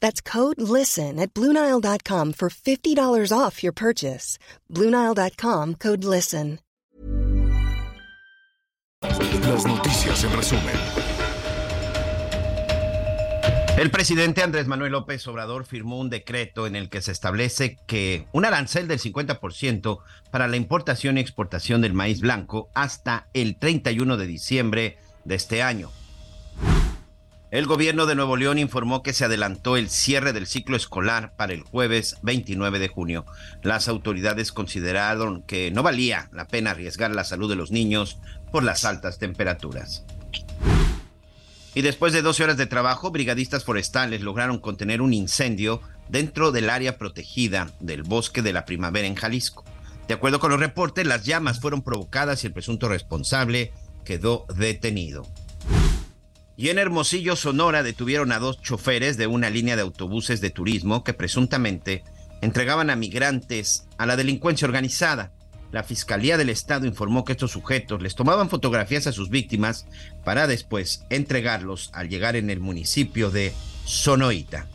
That's 0.00 0.20
code 0.20 0.60
LISTEN 0.60 1.20
at 1.20 1.32
Bluenile.com 1.34 2.32
for 2.32 2.48
$50 2.48 3.30
off 3.30 3.62
your 3.62 3.72
purchase. 3.72 4.38
Bluenile.com 4.68 5.74
code 5.74 6.04
LISTEN. 6.04 6.58
Las 9.48 9.64
noticias 9.64 10.24
en 10.24 10.32
resumen. 10.36 10.74
El 13.78 13.90
presidente 13.92 14.42
Andrés 14.42 14.66
Manuel 14.66 14.90
López 14.92 15.26
Obrador 15.28 15.64
firmó 15.64 16.00
un 16.00 16.10
decreto 16.10 16.66
en 16.66 16.74
el 16.74 16.90
que 16.90 17.00
se 17.00 17.12
establece 17.12 17.78
que 17.86 18.26
un 18.32 18.44
arancel 18.44 18.88
del 18.88 18.98
50% 18.98 20.00
para 20.32 20.48
la 20.48 20.56
importación 20.56 21.16
y 21.16 21.20
exportación 21.20 21.80
del 21.80 21.94
maíz 21.94 22.20
blanco 22.20 22.70
hasta 22.74 23.28
el 23.34 23.56
31 23.56 24.16
de 24.16 24.26
diciembre 24.26 24.98
de 25.24 25.36
este 25.36 25.62
año. 25.62 25.90
El 27.50 27.64
gobierno 27.64 28.04
de 28.04 28.14
Nuevo 28.14 28.36
León 28.36 28.58
informó 28.58 29.02
que 29.02 29.14
se 29.14 29.24
adelantó 29.24 29.78
el 29.78 29.88
cierre 29.88 30.34
del 30.34 30.46
ciclo 30.46 30.76
escolar 30.76 31.32
para 31.34 31.54
el 31.54 31.62
jueves 31.62 32.16
29 32.20 32.78
de 32.78 32.88
junio. 32.88 33.24
Las 33.62 33.88
autoridades 33.88 34.52
consideraron 34.52 35.42
que 35.42 35.70
no 35.70 35.82
valía 35.82 36.28
la 36.30 36.46
pena 36.46 36.72
arriesgar 36.72 37.10
la 37.10 37.24
salud 37.24 37.48
de 37.48 37.56
los 37.56 37.70
niños 37.70 38.18
por 38.52 38.64
las 38.64 38.84
altas 38.84 39.18
temperaturas. 39.18 40.04
Y 41.74 41.80
después 41.80 42.12
de 42.12 42.20
12 42.20 42.44
horas 42.44 42.56
de 42.58 42.66
trabajo, 42.66 43.10
brigadistas 43.10 43.64
forestales 43.64 44.20
lograron 44.20 44.58
contener 44.58 45.00
un 45.00 45.14
incendio 45.14 45.80
dentro 46.10 46.52
del 46.52 46.68
área 46.68 46.98
protegida 46.98 47.70
del 47.80 48.02
bosque 48.02 48.42
de 48.42 48.52
la 48.52 48.66
primavera 48.66 49.06
en 49.08 49.14
Jalisco. 49.14 49.64
De 50.06 50.12
acuerdo 50.12 50.38
con 50.38 50.50
los 50.50 50.60
reportes, 50.60 51.06
las 51.06 51.24
llamas 51.24 51.60
fueron 51.60 51.80
provocadas 51.80 52.44
y 52.44 52.48
el 52.48 52.52
presunto 52.52 52.88
responsable 52.90 53.72
quedó 54.04 54.44
detenido. 54.54 55.26
Y 56.58 56.70
en 56.70 56.78
Hermosillo, 56.78 57.36
Sonora, 57.36 57.84
detuvieron 57.84 58.32
a 58.32 58.40
dos 58.40 58.60
choferes 58.60 59.16
de 59.16 59.28
una 59.28 59.48
línea 59.48 59.76
de 59.76 59.82
autobuses 59.82 60.40
de 60.40 60.50
turismo 60.50 61.04
que 61.04 61.14
presuntamente 61.14 62.02
entregaban 62.40 62.90
a 62.90 62.96
migrantes 62.96 63.86
a 63.96 64.06
la 64.06 64.16
delincuencia 64.16 64.66
organizada. 64.66 65.30
La 65.70 65.84
Fiscalía 65.84 66.36
del 66.36 66.48
Estado 66.48 66.84
informó 66.84 67.24
que 67.24 67.30
estos 67.30 67.52
sujetos 67.52 68.02
les 68.02 68.16
tomaban 68.16 68.50
fotografías 68.50 69.06
a 69.06 69.12
sus 69.12 69.30
víctimas 69.30 69.86
para 70.24 70.48
después 70.48 71.04
entregarlos 71.10 71.90
al 71.92 72.08
llegar 72.08 72.34
en 72.34 72.50
el 72.50 72.58
municipio 72.58 73.30
de 73.30 73.52
Sonoita. 73.84 74.66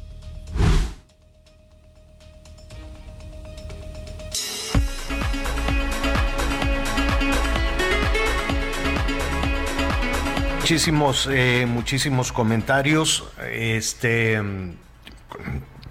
Muchísimos, 10.63 11.27
eh, 11.29 11.65
muchísimos 11.67 12.31
comentarios. 12.31 13.25
Este 13.51 14.41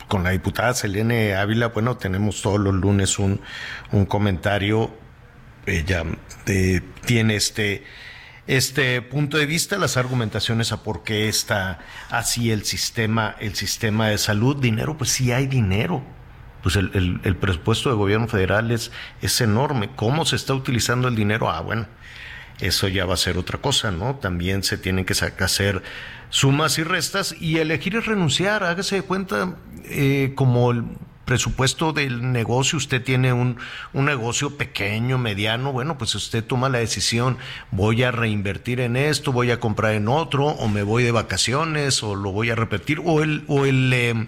con 0.08 0.24
la 0.24 0.30
diputada 0.30 0.72
Selene 0.72 1.34
Ávila, 1.34 1.68
bueno, 1.68 1.98
tenemos 1.98 2.40
todos 2.40 2.58
los 2.58 2.72
lunes 2.72 3.18
un, 3.18 3.42
un 3.90 4.06
comentario. 4.06 4.90
Ella 5.66 6.04
eh, 6.46 6.80
tiene 7.04 7.36
este, 7.36 7.84
este 8.46 9.02
punto 9.02 9.36
de 9.36 9.44
vista, 9.44 9.76
las 9.76 9.98
argumentaciones 9.98 10.72
a 10.72 10.82
por 10.82 11.02
qué 11.02 11.28
está 11.28 11.80
así 12.08 12.50
el 12.50 12.64
sistema, 12.64 13.36
el 13.40 13.54
sistema 13.54 14.08
de 14.08 14.16
salud. 14.16 14.56
Dinero, 14.56 14.96
pues 14.96 15.10
sí 15.10 15.32
hay 15.32 15.48
dinero. 15.48 16.02
Pues 16.62 16.76
el, 16.76 16.90
el, 16.94 17.20
el 17.24 17.36
presupuesto 17.36 17.90
de 17.90 17.96
gobierno 17.96 18.26
federal 18.26 18.70
es, 18.70 18.90
es 19.20 19.38
enorme. 19.42 19.90
¿Cómo 19.96 20.24
se 20.24 20.36
está 20.36 20.54
utilizando 20.54 21.08
el 21.08 21.14
dinero? 21.14 21.50
Ah, 21.50 21.60
bueno 21.60 21.86
eso 22.60 22.88
ya 22.88 23.06
va 23.06 23.14
a 23.14 23.18
ser 23.18 23.38
otra 23.38 23.58
cosa, 23.58 23.90
¿no? 23.90 24.16
También 24.16 24.62
se 24.62 24.78
tienen 24.78 25.04
que 25.04 25.14
hacer 25.14 25.82
sumas 26.30 26.78
y 26.78 26.82
restas 26.82 27.34
y 27.38 27.58
elegir 27.58 27.96
es 27.96 28.06
renunciar. 28.06 28.64
Hágase 28.64 28.96
de 28.96 29.02
cuenta 29.02 29.56
eh, 29.84 30.32
como 30.34 30.70
el 30.70 30.84
presupuesto 31.24 31.92
del 31.92 32.32
negocio, 32.32 32.76
usted 32.76 33.02
tiene 33.02 33.32
un, 33.32 33.56
un, 33.92 34.04
negocio 34.04 34.56
pequeño, 34.56 35.18
mediano, 35.18 35.72
bueno, 35.72 35.96
pues 35.96 36.14
usted 36.14 36.44
toma 36.44 36.68
la 36.68 36.78
decisión, 36.78 37.38
voy 37.70 38.02
a 38.02 38.10
reinvertir 38.10 38.80
en 38.80 38.96
esto, 38.96 39.32
voy 39.32 39.50
a 39.50 39.60
comprar 39.60 39.94
en 39.94 40.08
otro, 40.08 40.46
o 40.46 40.68
me 40.68 40.82
voy 40.82 41.04
de 41.04 41.12
vacaciones, 41.12 42.02
o 42.02 42.16
lo 42.16 42.32
voy 42.32 42.50
a 42.50 42.54
repetir, 42.54 43.00
o 43.04 43.22
el, 43.22 43.44
o 43.46 43.64
el, 43.64 43.92
eh, 43.92 44.26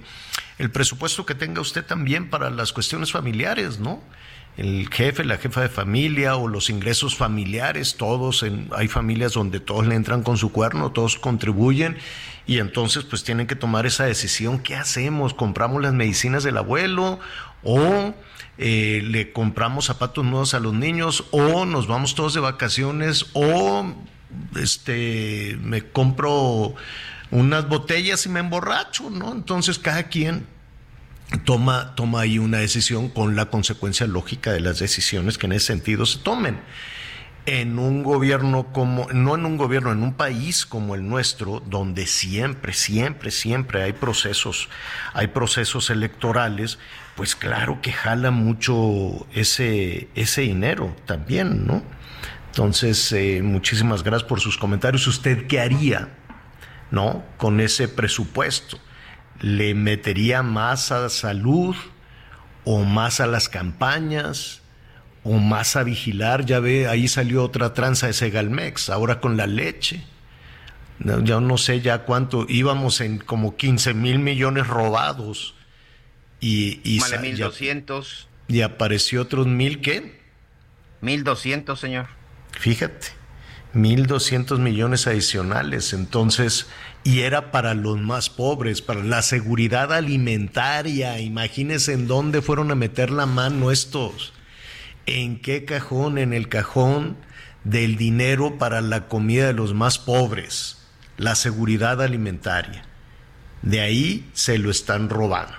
el 0.58 0.70
presupuesto 0.70 1.26
que 1.26 1.34
tenga 1.34 1.60
usted 1.60 1.84
también 1.84 2.30
para 2.30 2.50
las 2.50 2.72
cuestiones 2.72 3.10
familiares, 3.10 3.80
¿no? 3.80 4.00
El 4.56 4.88
jefe, 4.88 5.24
la 5.24 5.36
jefa 5.36 5.62
de 5.62 5.68
familia 5.68 6.36
o 6.36 6.46
los 6.46 6.70
ingresos 6.70 7.16
familiares, 7.16 7.96
todos, 7.96 8.42
en, 8.42 8.68
hay 8.74 8.86
familias 8.88 9.32
donde 9.32 9.58
todos 9.60 9.86
le 9.86 9.96
entran 9.96 10.22
con 10.22 10.36
su 10.36 10.52
cuerno, 10.52 10.92
todos 10.92 11.18
contribuyen 11.18 11.96
y 12.46 12.58
entonces 12.58 13.04
pues 13.04 13.24
tienen 13.24 13.46
que 13.46 13.56
tomar 13.56 13.86
esa 13.86 14.04
decisión, 14.04 14.60
¿qué 14.60 14.76
hacemos? 14.76 15.34
¿Compramos 15.34 15.82
las 15.82 15.92
medicinas 15.92 16.44
del 16.44 16.56
abuelo 16.56 17.18
o 17.64 18.14
eh, 18.58 19.02
le 19.04 19.32
compramos 19.32 19.86
zapatos 19.86 20.24
nuevos 20.24 20.54
a 20.54 20.60
los 20.60 20.72
niños 20.72 21.24
o 21.32 21.64
nos 21.64 21.88
vamos 21.88 22.14
todos 22.14 22.34
de 22.34 22.40
vacaciones 22.40 23.26
o 23.32 23.92
este 24.56 25.58
me 25.62 25.82
compro 25.82 26.74
unas 27.32 27.68
botellas 27.68 28.26
y 28.26 28.28
me 28.28 28.40
emborracho, 28.40 29.10
¿no? 29.10 29.32
Entonces 29.32 29.80
cada 29.80 30.04
quien 30.04 30.46
toma, 31.44 31.94
toma 31.94 32.20
ahí 32.22 32.38
una 32.38 32.58
decisión 32.58 33.08
con 33.08 33.36
la 33.36 33.46
consecuencia 33.46 34.06
lógica 34.06 34.52
de 34.52 34.60
las 34.60 34.78
decisiones 34.78 35.38
que 35.38 35.46
en 35.46 35.52
ese 35.52 35.66
sentido 35.66 36.06
se 36.06 36.18
tomen. 36.18 36.60
en 37.46 37.78
un 37.78 38.02
gobierno 38.02 38.72
como, 38.72 39.06
no 39.12 39.34
en 39.34 39.44
un 39.44 39.58
gobierno, 39.58 39.92
en 39.92 40.02
un 40.02 40.14
país 40.14 40.64
como 40.64 40.94
el 40.94 41.06
nuestro, 41.06 41.60
donde 41.66 42.06
siempre, 42.06 42.72
siempre, 42.72 43.30
siempre 43.30 43.82
hay 43.82 43.92
procesos, 43.92 44.70
hay 45.12 45.26
procesos 45.26 45.90
electorales, 45.90 46.78
pues 47.16 47.36
claro 47.36 47.80
que 47.82 47.92
jala 47.92 48.30
mucho 48.30 49.26
ese, 49.34 50.08
ese 50.14 50.40
dinero 50.40 50.96
también, 51.04 51.66
¿no? 51.66 51.82
Entonces, 52.46 53.12
eh, 53.12 53.40
muchísimas 53.42 54.02
gracias 54.04 54.28
por 54.28 54.40
sus 54.40 54.56
comentarios. 54.56 55.06
¿Usted 55.06 55.46
qué 55.46 55.60
haría, 55.60 56.08
no? 56.92 57.24
Con 57.36 57.60
ese 57.60 57.88
presupuesto. 57.88 58.78
¿Le 59.40 59.74
metería 59.74 60.42
más 60.42 60.92
a 60.92 61.08
salud 61.08 61.76
o 62.64 62.84
más 62.84 63.20
a 63.20 63.26
las 63.26 63.48
campañas? 63.48 64.62
o 65.24 65.38
más 65.38 65.74
a 65.74 65.82
vigilar, 65.82 66.44
ya 66.44 66.60
ve, 66.60 66.86
ahí 66.86 67.08
salió 67.08 67.42
otra 67.42 67.72
tranza 67.72 68.06
de 68.06 68.12
Segalmex, 68.12 68.90
ahora 68.90 69.20
con 69.20 69.38
la 69.38 69.46
leche. 69.46 70.04
Yo 70.98 71.40
no 71.40 71.58
sé 71.58 71.80
ya 71.80 72.00
cuánto, 72.04 72.46
íbamos 72.48 73.00
en 73.00 73.18
como 73.18 73.56
15 73.56 73.94
mil 73.94 74.18
millones 74.18 74.66
robados. 74.66 75.54
Y, 76.40 76.80
y, 76.84 77.00
y 78.48 78.60
apareció 78.60 79.22
otros 79.22 79.46
mil, 79.46 79.80
¿qué? 79.80 80.20
Mil 81.00 81.24
doscientos, 81.24 81.80
señor. 81.80 82.06
Fíjate, 82.52 83.08
mil 83.72 84.06
doscientos 84.06 84.60
millones 84.60 85.06
adicionales. 85.06 85.94
Entonces, 85.94 86.66
y 87.04 87.20
era 87.20 87.52
para 87.52 87.74
los 87.74 88.00
más 88.00 88.30
pobres, 88.30 88.82
para 88.82 89.04
la 89.04 89.22
seguridad 89.22 89.92
alimentaria. 89.92 91.20
Imagínense 91.20 91.92
en 91.92 92.08
dónde 92.08 92.42
fueron 92.42 92.70
a 92.70 92.74
meter 92.74 93.10
la 93.10 93.26
mano 93.26 93.70
estos 93.70 94.32
¿En 95.06 95.38
qué 95.40 95.64
cajón? 95.64 96.18
En 96.18 96.32
el 96.32 96.48
cajón 96.48 97.16
del 97.62 97.96
dinero 97.96 98.58
para 98.58 98.80
la 98.80 99.06
comida 99.06 99.46
de 99.46 99.52
los 99.52 99.74
más 99.74 99.98
pobres, 99.98 100.78
la 101.18 101.34
seguridad 101.34 102.00
alimentaria. 102.00 102.84
De 103.62 103.80
ahí 103.80 104.28
se 104.32 104.58
lo 104.58 104.70
están 104.70 105.10
robando. 105.10 105.54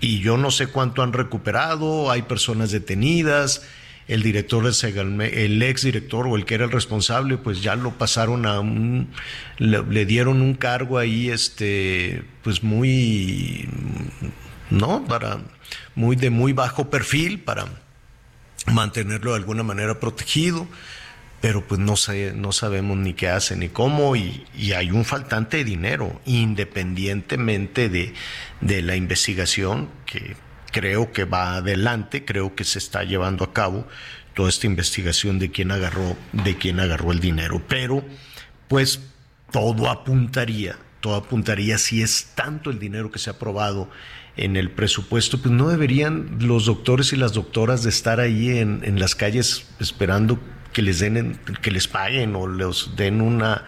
Y 0.00 0.20
yo 0.20 0.38
no 0.38 0.50
sé 0.50 0.68
cuánto 0.68 1.02
han 1.02 1.12
recuperado, 1.12 2.10
hay 2.10 2.22
personas 2.22 2.70
detenidas, 2.70 3.62
el 4.08 4.22
director 4.22 4.64
de 4.64 4.72
Segalme, 4.72 5.44
el 5.44 5.62
ex 5.62 5.82
director 5.82 6.26
o 6.26 6.36
el 6.36 6.44
que 6.44 6.54
era 6.54 6.64
el 6.64 6.72
responsable, 6.72 7.36
pues 7.36 7.62
ya 7.62 7.76
lo 7.76 7.92
pasaron 7.92 8.44
a 8.44 8.60
un, 8.60 9.10
le, 9.58 10.04
dieron 10.04 10.42
un 10.42 10.54
cargo 10.54 10.98
ahí, 10.98 11.30
este, 11.30 12.22
pues 12.42 12.62
muy, 12.62 13.68
no, 14.70 15.04
para, 15.04 15.38
muy 15.94 16.16
de 16.16 16.30
muy 16.30 16.52
bajo 16.52 16.90
perfil 16.90 17.40
para 17.40 17.66
mantenerlo 18.66 19.30
de 19.30 19.38
alguna 19.38 19.62
manera 19.62 20.00
protegido, 20.00 20.66
pero 21.40 21.66
pues 21.66 21.80
no, 21.80 21.96
sé, 21.96 22.32
no 22.34 22.52
sabemos 22.52 22.98
ni 22.98 23.14
qué 23.14 23.28
hace 23.28 23.56
ni 23.56 23.68
cómo 23.68 24.16
y, 24.16 24.44
hay 24.74 24.90
un 24.90 25.04
faltante 25.04 25.58
de 25.58 25.64
dinero, 25.64 26.20
independientemente 26.26 27.88
de, 27.88 28.12
de 28.60 28.82
la 28.82 28.96
investigación 28.96 29.88
que 30.04 30.34
creo 30.70 31.12
que 31.12 31.24
va 31.24 31.56
adelante, 31.56 32.24
creo 32.24 32.54
que 32.54 32.64
se 32.64 32.78
está 32.78 33.04
llevando 33.04 33.44
a 33.44 33.52
cabo 33.52 33.86
toda 34.34 34.48
esta 34.48 34.66
investigación 34.66 35.38
de 35.38 35.50
quién 35.50 35.70
agarró, 35.70 36.16
de 36.32 36.56
quién 36.56 36.80
agarró 36.80 37.12
el 37.12 37.20
dinero, 37.20 37.62
pero 37.68 38.04
pues 38.68 39.00
todo 39.50 39.90
apuntaría, 39.90 40.76
todo 41.00 41.16
apuntaría 41.16 41.78
si 41.78 42.02
es 42.02 42.32
tanto 42.34 42.70
el 42.70 42.78
dinero 42.78 43.10
que 43.10 43.18
se 43.18 43.30
ha 43.30 43.34
aprobado 43.34 43.90
en 44.36 44.56
el 44.56 44.70
presupuesto, 44.70 45.42
pues 45.42 45.52
no 45.52 45.68
deberían 45.68 46.38
los 46.40 46.66
doctores 46.66 47.12
y 47.12 47.16
las 47.16 47.32
doctoras 47.32 47.82
de 47.82 47.90
estar 47.90 48.20
ahí 48.20 48.58
en, 48.58 48.80
en 48.84 48.98
las 49.00 49.14
calles 49.14 49.66
esperando 49.80 50.38
que 50.72 50.82
les 50.82 51.00
den, 51.00 51.38
que 51.62 51.70
les 51.70 51.88
paguen 51.88 52.36
o 52.36 52.46
les 52.46 52.96
den 52.96 53.20
una, 53.20 53.66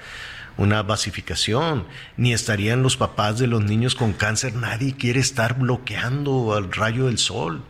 una 0.56 0.82
basificación, 0.82 1.86
ni 2.16 2.32
estarían 2.32 2.82
los 2.82 2.96
papás 2.96 3.38
de 3.38 3.46
los 3.46 3.62
niños 3.62 3.94
con 3.94 4.12
cáncer, 4.12 4.54
nadie 4.54 4.94
quiere 4.94 5.20
estar 5.20 5.58
bloqueando 5.58 6.54
al 6.54 6.72
rayo 6.72 7.06
del 7.06 7.18
sol, 7.18 7.62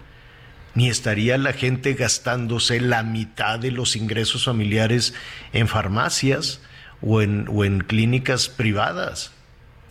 ni 0.75 0.89
estaría 0.89 1.37
la 1.39 1.53
gente 1.53 1.95
gastándose 1.95 2.81
la 2.81 3.03
mitad 3.03 3.59
de 3.59 3.71
los 3.71 3.97
ingresos 3.97 4.45
familiares 4.45 5.15
en 5.53 5.69
farmacias 5.69 6.61
o 7.01 7.21
en, 7.21 7.47
o 7.49 7.65
en 7.65 7.81
clínicas 7.81 8.49
privadas 8.49 9.33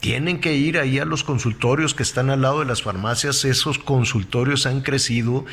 tienen 0.02 0.42
que 0.42 0.56
ir 0.56 0.80
ahí 0.80 0.98
a 0.98 1.06
los 1.06 1.24
consultorios 1.24 1.94
que 1.94 2.04
están 2.04 2.32
al 2.32 2.42
lado 2.42 2.60
de 2.60 2.66
las 2.66 2.82
farmacias. 2.82 3.46
Esos 3.46 3.78
consultorios 3.78 4.66
han 4.66 4.82
crecido 4.82 5.46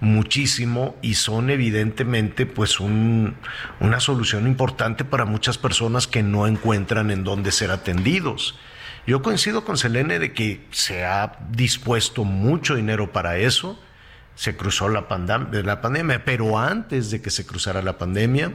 muchísimo 0.00 0.96
y 1.02 1.14
son 1.14 1.50
evidentemente 1.50 2.46
pues 2.46 2.80
un, 2.80 3.36
una 3.80 4.00
solución 4.00 4.46
importante 4.46 5.04
para 5.04 5.24
muchas 5.24 5.58
personas 5.58 6.06
que 6.06 6.22
no 6.22 6.46
encuentran 6.46 7.10
en 7.10 7.24
dónde 7.24 7.52
ser 7.52 7.70
atendidos. 7.70 8.58
Yo 9.06 9.22
coincido 9.22 9.64
con 9.64 9.76
Selene 9.76 10.18
de 10.18 10.32
que 10.32 10.66
se 10.70 11.04
ha 11.04 11.38
dispuesto 11.50 12.24
mucho 12.24 12.74
dinero 12.74 13.12
para 13.12 13.36
eso. 13.36 13.78
Se 14.34 14.56
cruzó 14.56 14.88
la, 14.88 15.06
la 15.62 15.80
pandemia, 15.80 16.24
pero 16.24 16.58
antes 16.58 17.10
de 17.10 17.20
que 17.20 17.30
se 17.30 17.46
cruzara 17.46 17.82
la 17.82 17.98
pandemia, 17.98 18.52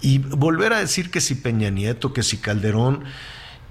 y 0.00 0.18
volver 0.18 0.72
a 0.72 0.78
decir 0.78 1.10
que 1.10 1.20
si 1.20 1.34
Peña 1.34 1.70
Nieto, 1.70 2.12
que 2.12 2.22
si 2.22 2.36
Calderón, 2.36 3.04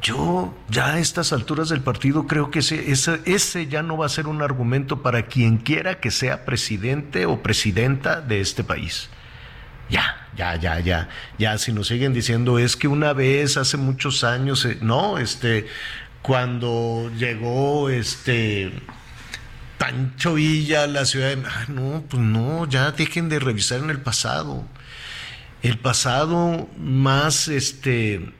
yo 0.01 0.53
ya 0.69 0.93
a 0.93 0.99
estas 0.99 1.33
alturas 1.33 1.69
del 1.69 1.81
partido 1.81 2.27
creo 2.27 2.51
que 2.51 2.59
ese, 2.59 3.67
ya 3.67 3.81
no 3.83 3.97
va 3.97 4.05
a 4.05 4.09
ser 4.09 4.27
un 4.27 4.41
argumento 4.41 5.01
para 5.01 5.25
quien 5.25 5.57
quiera 5.57 5.99
que 5.99 6.11
sea 6.11 6.45
presidente 6.45 7.25
o 7.25 7.41
presidenta 7.41 8.21
de 8.21 8.41
este 8.41 8.63
país. 8.63 9.09
Ya, 9.89 10.27
ya, 10.35 10.55
ya, 10.55 10.79
ya, 10.81 11.09
ya, 11.37 11.57
si 11.57 11.71
nos 11.71 11.87
siguen 11.87 12.13
diciendo 12.13 12.59
es 12.59 12.75
que 12.75 12.87
una 12.87 13.13
vez 13.13 13.57
hace 13.57 13.77
muchos 13.77 14.23
años, 14.23 14.65
eh, 14.65 14.77
no, 14.81 15.17
este, 15.17 15.67
cuando 16.21 17.09
llegó 17.17 17.89
este 17.89 18.73
Pancho 19.77 20.33
Villa 20.33 20.83
a 20.83 20.87
la 20.87 21.05
ciudad 21.05 21.35
de... 21.35 21.43
Ah, 21.47 21.65
no, 21.69 22.03
pues 22.07 22.21
no, 22.21 22.67
ya 22.67 22.91
dejen 22.91 23.29
de 23.29 23.39
revisar 23.39 23.79
en 23.79 23.89
el 23.89 24.01
pasado. 24.01 24.65
El 25.61 25.79
pasado 25.79 26.69
más, 26.77 27.47
este, 27.47 28.33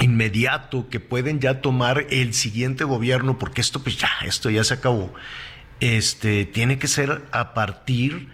inmediato 0.00 0.88
que 0.88 1.00
pueden 1.00 1.40
ya 1.40 1.60
tomar 1.60 2.06
el 2.10 2.34
siguiente 2.34 2.84
gobierno, 2.84 3.38
porque 3.38 3.60
esto 3.60 3.82
pues 3.82 3.96
ya, 3.96 4.10
esto 4.24 4.50
ya 4.50 4.64
se 4.64 4.74
acabó, 4.74 5.12
este, 5.80 6.44
tiene 6.44 6.78
que 6.78 6.88
ser 6.88 7.22
a 7.32 7.54
partir 7.54 8.28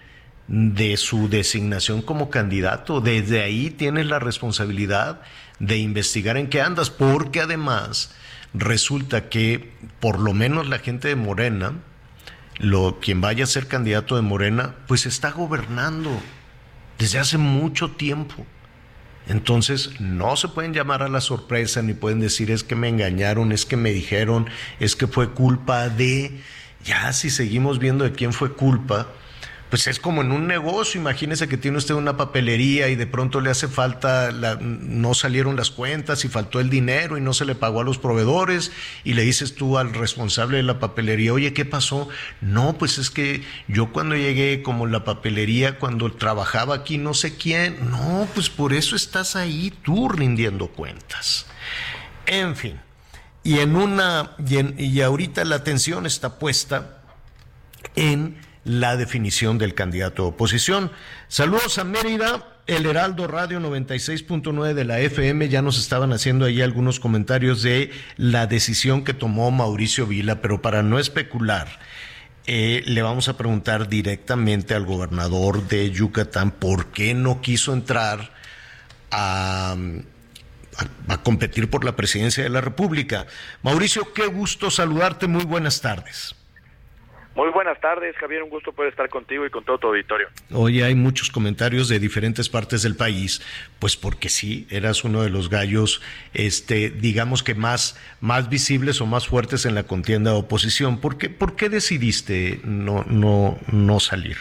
de 0.46 0.96
su 0.96 1.28
designación 1.28 2.02
como 2.02 2.30
candidato. 2.30 3.00
Desde 3.00 3.42
ahí 3.42 3.70
tienes 3.70 4.06
la 4.06 4.18
responsabilidad 4.18 5.20
de 5.58 5.78
investigar 5.78 6.36
en 6.36 6.48
qué 6.48 6.60
andas, 6.60 6.90
porque 6.90 7.40
además 7.40 8.14
resulta 8.52 9.28
que 9.28 9.72
por 10.00 10.18
lo 10.18 10.32
menos 10.32 10.68
la 10.68 10.78
gente 10.78 11.08
de 11.08 11.16
Morena, 11.16 11.72
lo, 12.58 13.00
quien 13.00 13.20
vaya 13.20 13.44
a 13.44 13.48
ser 13.48 13.66
candidato 13.66 14.16
de 14.16 14.22
Morena, 14.22 14.74
pues 14.86 15.06
está 15.06 15.30
gobernando 15.30 16.10
desde 16.98 17.18
hace 17.18 17.38
mucho 17.38 17.92
tiempo. 17.92 18.46
Entonces 19.28 20.00
no 20.00 20.36
se 20.36 20.48
pueden 20.48 20.74
llamar 20.74 21.02
a 21.02 21.08
la 21.08 21.20
sorpresa 21.20 21.82
ni 21.82 21.94
pueden 21.94 22.20
decir 22.20 22.50
es 22.50 22.62
que 22.62 22.76
me 22.76 22.88
engañaron, 22.88 23.52
es 23.52 23.64
que 23.64 23.76
me 23.76 23.90
dijeron, 23.90 24.48
es 24.80 24.96
que 24.96 25.06
fue 25.06 25.30
culpa 25.30 25.88
de... 25.88 26.40
Ya 26.84 27.14
si 27.14 27.30
seguimos 27.30 27.78
viendo 27.78 28.04
de 28.04 28.12
quién 28.12 28.34
fue 28.34 28.52
culpa, 28.52 29.08
pues 29.74 29.88
es 29.88 29.98
como 29.98 30.22
en 30.22 30.30
un 30.30 30.46
negocio, 30.46 31.00
imagínese 31.00 31.48
que 31.48 31.56
tiene 31.56 31.78
usted 31.78 31.96
una 31.96 32.16
papelería 32.16 32.90
y 32.90 32.94
de 32.94 33.08
pronto 33.08 33.40
le 33.40 33.50
hace 33.50 33.66
falta, 33.66 34.30
no 34.30 35.14
salieron 35.14 35.56
las 35.56 35.72
cuentas 35.72 36.24
y 36.24 36.28
faltó 36.28 36.60
el 36.60 36.70
dinero 36.70 37.18
y 37.18 37.20
no 37.20 37.32
se 37.32 37.44
le 37.44 37.56
pagó 37.56 37.80
a 37.80 37.82
los 37.82 37.98
proveedores 37.98 38.70
y 39.02 39.14
le 39.14 39.22
dices 39.22 39.56
tú 39.56 39.76
al 39.76 39.92
responsable 39.92 40.58
de 40.58 40.62
la 40.62 40.78
papelería, 40.78 41.32
oye, 41.32 41.52
¿qué 41.52 41.64
pasó? 41.64 42.08
No, 42.40 42.78
pues 42.78 42.98
es 42.98 43.10
que 43.10 43.42
yo 43.66 43.92
cuando 43.92 44.14
llegué 44.14 44.62
como 44.62 44.86
la 44.86 45.02
papelería, 45.02 45.80
cuando 45.80 46.12
trabajaba 46.12 46.76
aquí 46.76 46.96
no 46.96 47.12
sé 47.12 47.36
quién, 47.36 47.90
no, 47.90 48.28
pues 48.32 48.50
por 48.50 48.74
eso 48.74 48.94
estás 48.94 49.34
ahí 49.34 49.72
tú 49.82 50.08
rindiendo 50.08 50.68
cuentas. 50.68 51.46
En 52.26 52.54
fin, 52.54 52.80
y 53.42 53.58
en 53.58 53.74
una, 53.74 54.36
y, 54.38 54.84
y 54.84 55.00
ahorita 55.00 55.44
la 55.44 55.56
atención 55.56 56.06
está 56.06 56.38
puesta 56.38 57.02
en 57.96 58.36
la 58.64 58.96
definición 58.96 59.58
del 59.58 59.74
candidato 59.74 60.22
de 60.22 60.28
oposición. 60.30 60.90
Saludos 61.28 61.78
a 61.78 61.84
Mérida. 61.84 62.48
El 62.66 62.86
Heraldo 62.86 63.26
Radio 63.26 63.60
96.9 63.60 64.72
de 64.72 64.84
la 64.86 64.98
FM 64.98 65.50
ya 65.50 65.60
nos 65.60 65.78
estaban 65.78 66.14
haciendo 66.14 66.46
ahí 66.46 66.62
algunos 66.62 66.98
comentarios 66.98 67.62
de 67.62 67.90
la 68.16 68.46
decisión 68.46 69.04
que 69.04 69.12
tomó 69.12 69.50
Mauricio 69.50 70.06
Vila, 70.06 70.40
pero 70.40 70.62
para 70.62 70.82
no 70.82 70.98
especular, 70.98 71.68
eh, 72.46 72.82
le 72.86 73.02
vamos 73.02 73.28
a 73.28 73.36
preguntar 73.36 73.88
directamente 73.88 74.74
al 74.74 74.86
gobernador 74.86 75.66
de 75.68 75.90
Yucatán 75.90 76.50
por 76.52 76.86
qué 76.86 77.12
no 77.12 77.42
quiso 77.42 77.74
entrar 77.74 78.32
a, 79.10 79.76
competir 81.22 81.70
por 81.70 81.84
la 81.84 81.96
presidencia 81.96 82.42
de 82.42 82.50
la 82.50 82.60
República. 82.60 83.26
Mauricio, 83.62 84.12
qué 84.12 84.26
gusto 84.26 84.70
saludarte, 84.70 85.26
muy 85.26 85.44
buenas 85.44 85.80
tardes. 85.80 86.34
Muy 87.34 87.50
buenas 87.50 87.80
tardes, 87.80 88.16
Javier. 88.16 88.44
Un 88.44 88.50
gusto 88.50 88.72
poder 88.72 88.90
estar 88.90 89.08
contigo 89.08 89.44
y 89.44 89.50
con 89.50 89.64
todo 89.64 89.78
tu 89.78 89.88
auditorio. 89.88 90.28
Hoy 90.52 90.82
hay 90.82 90.94
muchos 90.94 91.30
comentarios 91.30 91.88
de 91.88 91.98
diferentes 91.98 92.48
partes 92.48 92.82
del 92.84 92.96
país, 92.96 93.42
pues 93.80 93.96
porque 93.96 94.28
sí, 94.28 94.68
eras 94.70 95.02
uno 95.02 95.22
de 95.22 95.30
los 95.30 95.50
gallos, 95.50 96.00
este, 96.32 96.90
digamos 96.90 97.42
que 97.42 97.56
más, 97.56 98.00
más 98.20 98.48
visibles 98.48 99.00
o 99.00 99.06
más 99.06 99.26
fuertes 99.26 99.66
en 99.66 99.74
la 99.74 99.82
contienda 99.82 100.30
de 100.30 100.38
oposición. 100.38 101.00
¿Por 101.00 101.18
qué, 101.18 101.28
por 101.28 101.56
qué 101.56 101.68
decidiste 101.68 102.60
no, 102.62 103.02
no, 103.08 103.58
no 103.72 103.98
salir? 103.98 104.36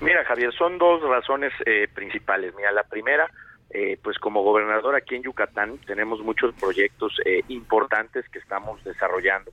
Mira, 0.00 0.24
Javier, 0.24 0.52
son 0.54 0.78
dos 0.78 1.00
razones 1.02 1.52
eh, 1.64 1.86
principales. 1.94 2.52
Mira, 2.56 2.72
la 2.72 2.82
primera, 2.82 3.30
eh, 3.70 3.98
pues 4.02 4.18
como 4.18 4.42
gobernador 4.42 4.96
aquí 4.96 5.14
en 5.14 5.22
Yucatán 5.22 5.78
tenemos 5.86 6.20
muchos 6.22 6.52
proyectos 6.54 7.20
eh, 7.24 7.42
importantes 7.46 8.28
que 8.30 8.40
estamos 8.40 8.82
desarrollando 8.82 9.52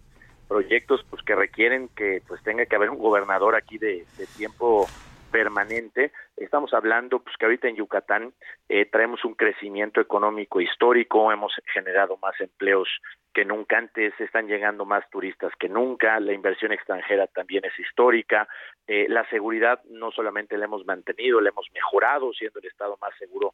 proyectos 0.50 1.06
pues 1.10 1.22
que 1.24 1.36
requieren 1.36 1.90
que 1.96 2.22
pues 2.28 2.44
tenga 2.44 2.66
que 2.66 2.76
haber 2.76 2.90
un 2.90 2.98
gobernador 2.98 3.56
aquí 3.56 3.78
de, 3.78 4.06
tiempo 4.36 4.88
permanente. 5.32 6.12
Estamos 6.36 6.74
hablando 6.74 7.20
pues 7.20 7.38
que 7.38 7.46
ahorita 7.46 7.68
en 7.68 7.76
Yucatán 7.76 8.34
eh, 8.68 8.86
traemos 8.86 9.24
un 9.24 9.36
crecimiento 9.36 10.02
económico 10.02 10.60
histórico, 10.60 11.32
hemos 11.32 11.54
generado 11.72 12.18
más 12.18 12.34
empleos 12.42 12.90
que 13.32 13.46
nunca 13.46 13.78
antes, 13.78 14.12
están 14.20 14.48
llegando 14.48 14.86
más 14.86 15.08
turistas 15.12 15.54
que 15.60 15.70
nunca, 15.70 16.20
la 16.20 16.34
inversión 16.34 16.72
extranjera 16.72 17.28
también 17.28 17.64
es 17.64 17.78
histórica, 17.80 18.48
eh, 18.88 19.06
la 19.08 19.24
seguridad 19.30 19.84
no 19.92 20.10
solamente 20.10 20.58
la 20.58 20.66
hemos 20.66 20.84
mantenido, 20.84 21.40
la 21.40 21.50
hemos 21.50 21.68
mejorado, 21.76 22.34
siendo 22.34 22.60
el 22.60 22.66
estado 22.66 22.98
más 23.00 23.16
seguro 23.20 23.54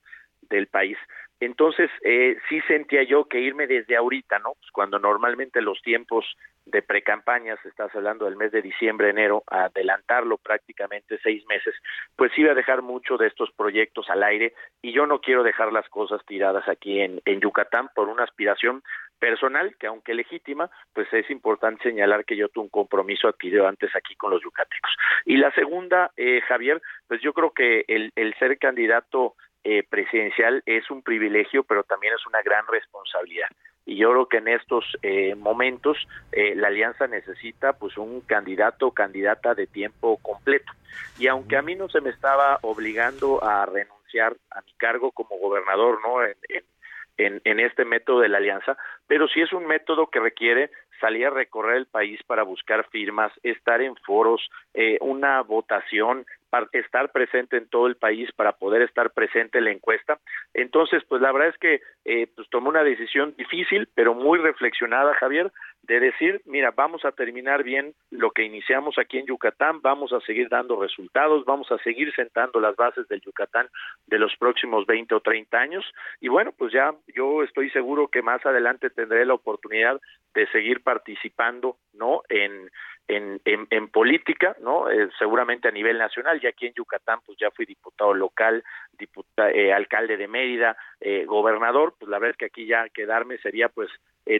del 0.49 0.67
país. 0.67 0.97
Entonces, 1.39 1.89
eh, 2.03 2.37
sí 2.47 2.61
sentía 2.61 3.03
yo 3.03 3.25
que 3.25 3.39
irme 3.39 3.67
desde 3.67 3.97
ahorita, 3.97 4.39
¿no? 4.39 4.53
Pues 4.53 4.71
cuando 4.71 4.99
normalmente 4.99 5.61
los 5.61 5.81
tiempos 5.81 6.25
de 6.65 6.81
precampañas, 6.81 7.63
estás 7.65 7.93
hablando 7.93 8.25
del 8.25 8.37
mes 8.37 8.51
de 8.51 8.61
diciembre, 8.61 9.09
enero, 9.09 9.43
adelantarlo 9.47 10.37
prácticamente 10.37 11.19
seis 11.21 11.45
meses, 11.47 11.75
pues 12.15 12.31
iba 12.37 12.51
a 12.51 12.55
dejar 12.55 12.81
mucho 12.81 13.17
de 13.17 13.27
estos 13.27 13.51
proyectos 13.51 14.09
al 14.09 14.23
aire 14.23 14.53
y 14.81 14.93
yo 14.93 15.05
no 15.05 15.19
quiero 15.19 15.43
dejar 15.43 15.71
las 15.71 15.87
cosas 15.89 16.25
tiradas 16.25 16.67
aquí 16.67 17.01
en, 17.01 17.21
en 17.25 17.39
Yucatán 17.41 17.89
por 17.93 18.09
una 18.09 18.23
aspiración 18.23 18.81
personal 19.19 19.75
que 19.77 19.87
aunque 19.87 20.13
legítima, 20.13 20.69
pues 20.93 21.11
es 21.13 21.29
importante 21.29 21.83
señalar 21.83 22.25
que 22.25 22.35
yo 22.35 22.49
tuve 22.49 22.63
un 22.63 22.69
compromiso 22.69 23.27
adquirido 23.27 23.67
antes 23.67 23.95
aquí 23.95 24.15
con 24.15 24.31
los 24.31 24.41
yucatecos. 24.41 24.91
Y 25.25 25.37
la 25.37 25.51
segunda, 25.51 26.11
eh, 26.17 26.41
Javier, 26.47 26.81
pues 27.07 27.21
yo 27.21 27.33
creo 27.33 27.51
que 27.51 27.85
el, 27.87 28.11
el 28.15 28.33
ser 28.35 28.57
candidato 28.57 29.35
eh, 29.67 29.83
presidencial 29.89 30.61
es 30.67 30.91
un 30.91 31.01
privilegio, 31.01 31.63
pero 31.63 31.83
también 31.83 32.13
es 32.13 32.23
una 32.27 32.43
gran 32.43 32.67
responsabilidad. 32.67 33.47
Y 33.83 33.97
yo 33.97 34.11
creo 34.11 34.27
que 34.27 34.37
en 34.37 34.47
estos 34.47 34.85
eh, 35.01 35.33
momentos 35.33 35.97
eh, 36.31 36.53
la 36.55 36.67
alianza 36.67 37.07
necesita 37.07 37.73
pues 37.73 37.97
un 37.97 38.21
candidato 38.21 38.85
o 38.85 38.91
candidata 38.91 39.55
de 39.55 39.65
tiempo 39.65 40.17
completo. 40.17 40.71
Y 41.17 41.25
aunque 41.25 41.57
a 41.57 41.63
mí 41.63 41.73
no 41.73 41.89
se 41.89 41.99
me 41.99 42.11
estaba 42.11 42.59
obligando 42.61 43.43
a 43.43 43.65
renunciar 43.65 44.37
a 44.51 44.61
mi 44.61 44.73
cargo 44.73 45.11
como 45.11 45.39
gobernador, 45.39 45.99
¿no? 46.03 46.23
En, 46.23 47.41
en, 47.43 47.59
este 47.59 47.85
método 47.85 48.19
de 48.19 48.29
la 48.29 48.37
alianza, 48.37 48.77
pero 49.07 49.27
sí 49.29 49.39
es 49.41 49.53
un 49.53 49.65
método 49.65 50.07
que 50.07 50.19
requiere 50.19 50.69
salir 50.99 51.27
a 51.27 51.29
recorrer 51.29 51.77
el 51.77 51.85
país 51.85 52.21
para 52.23 52.43
buscar 52.43 52.87
firmas, 52.89 53.31
estar 53.43 53.81
en 53.81 53.95
foros, 53.97 54.49
eh, 54.73 54.97
una 55.01 55.41
votación, 55.41 56.25
estar 56.71 57.11
presente 57.11 57.57
en 57.57 57.67
todo 57.67 57.87
el 57.87 57.95
país 57.95 58.31
para 58.33 58.53
poder 58.53 58.81
estar 58.81 59.11
presente 59.11 59.57
en 59.57 59.65
la 59.65 59.71
encuesta. 59.71 60.19
Entonces, 60.53 61.03
pues 61.07 61.21
la 61.21 61.31
verdad 61.31 61.49
es 61.49 61.57
que 61.57 61.81
eh, 62.05 62.27
pues 62.35 62.49
tomé 62.49 62.69
una 62.69 62.83
decisión 62.83 63.33
difícil, 63.37 63.89
pero 63.93 64.13
muy 64.13 64.39
reflexionada, 64.39 65.13
Javier, 65.15 65.51
de 65.83 65.99
decir, 65.99 66.41
mira, 66.45 66.71
vamos 66.71 67.05
a 67.05 67.11
terminar 67.11 67.63
bien 67.63 67.93
lo 68.09 68.31
que 68.31 68.43
iniciamos 68.43 68.97
aquí 68.97 69.17
en 69.19 69.27
Yucatán, 69.27 69.81
vamos 69.81 70.13
a 70.13 70.19
seguir 70.21 70.49
dando 70.49 70.81
resultados, 70.81 71.45
vamos 71.45 71.71
a 71.71 71.77
seguir 71.79 72.13
sentando 72.15 72.59
las 72.59 72.75
bases 72.75 73.07
del 73.07 73.21
Yucatán 73.21 73.67
de 74.07 74.17
los 74.17 74.35
próximos 74.37 74.85
20 74.85 75.13
o 75.15 75.19
30 75.19 75.57
años. 75.57 75.85
Y 76.19 76.27
bueno, 76.27 76.53
pues 76.57 76.73
ya 76.73 76.93
yo 77.15 77.43
estoy 77.43 77.69
seguro 77.69 78.07
que 78.07 78.21
más 78.21 78.43
adelante 78.45 78.89
tendré 78.89 79.25
la 79.25 79.35
oportunidad 79.35 79.99
de 80.33 80.47
seguir 80.47 80.81
participando, 80.81 81.77
¿no? 81.93 82.21
En 82.29 82.69
en, 83.07 83.39
en, 83.45 83.87
política, 83.89 84.55
¿no? 84.61 84.89
Eh, 84.89 85.09
seguramente 85.19 85.67
a 85.67 85.71
nivel 85.71 85.97
nacional, 85.97 86.39
ya 86.41 86.49
aquí 86.49 86.65
en 86.67 86.73
Yucatán, 86.73 87.19
pues 87.25 87.37
ya 87.37 87.51
fui 87.51 87.65
diputado 87.65 88.13
local, 88.13 88.63
diputado, 88.97 89.49
eh, 89.49 89.73
alcalde 89.73 90.17
de 90.17 90.27
Mérida, 90.27 90.75
eh, 90.99 91.25
gobernador, 91.25 91.95
pues 91.99 92.09
la 92.09 92.17
verdad 92.17 92.31
es 92.31 92.37
que 92.37 92.45
aquí 92.45 92.65
ya 92.65 92.89
quedarme 92.89 93.37
sería 93.37 93.69
pues 93.69 93.89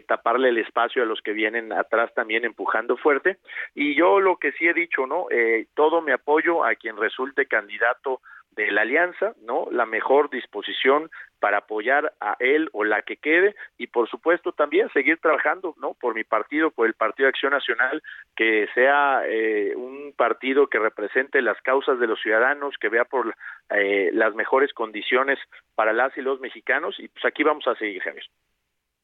taparle 0.06 0.48
el 0.48 0.58
espacio 0.58 1.02
a 1.02 1.06
los 1.06 1.20
que 1.22 1.32
vienen 1.32 1.72
atrás 1.72 2.12
también 2.14 2.44
empujando 2.44 2.96
fuerte. 2.96 3.38
Y 3.74 3.94
yo 3.94 4.20
lo 4.20 4.36
que 4.36 4.52
sí 4.52 4.66
he 4.66 4.74
dicho, 4.74 5.06
¿no? 5.06 5.26
todo 5.74 6.02
mi 6.02 6.12
apoyo 6.12 6.64
a 6.64 6.74
quien 6.74 6.96
resulte 6.96 7.46
candidato 7.46 8.20
de 8.56 8.70
la 8.70 8.82
alianza, 8.82 9.34
¿no? 9.42 9.68
La 9.70 9.84
mejor 9.84 10.30
disposición 10.30 11.10
para 11.38 11.58
apoyar 11.58 12.14
a 12.20 12.36
él 12.40 12.70
o 12.72 12.84
la 12.84 13.02
que 13.02 13.18
quede 13.18 13.54
y 13.76 13.86
por 13.86 14.08
supuesto 14.08 14.52
también 14.52 14.88
seguir 14.92 15.18
trabajando, 15.18 15.74
¿no? 15.78 15.92
Por 15.92 16.14
mi 16.14 16.24
partido, 16.24 16.70
por 16.70 16.86
el 16.86 16.94
Partido 16.94 17.26
de 17.26 17.30
Acción 17.30 17.52
Nacional, 17.52 18.02
que 18.34 18.66
sea 18.74 19.22
eh, 19.26 19.74
un 19.76 20.14
partido 20.16 20.68
que 20.68 20.78
represente 20.78 21.42
las 21.42 21.60
causas 21.60 22.00
de 22.00 22.06
los 22.06 22.20
ciudadanos, 22.20 22.76
que 22.80 22.88
vea 22.88 23.04
por 23.04 23.36
eh, 23.70 24.10
las 24.14 24.34
mejores 24.34 24.72
condiciones 24.72 25.38
para 25.74 25.92
las 25.92 26.16
y 26.16 26.22
los 26.22 26.40
mexicanos 26.40 26.98
y 26.98 27.08
pues 27.08 27.24
aquí 27.26 27.42
vamos 27.42 27.66
a 27.68 27.74
seguir, 27.74 28.02
Javier. 28.02 28.24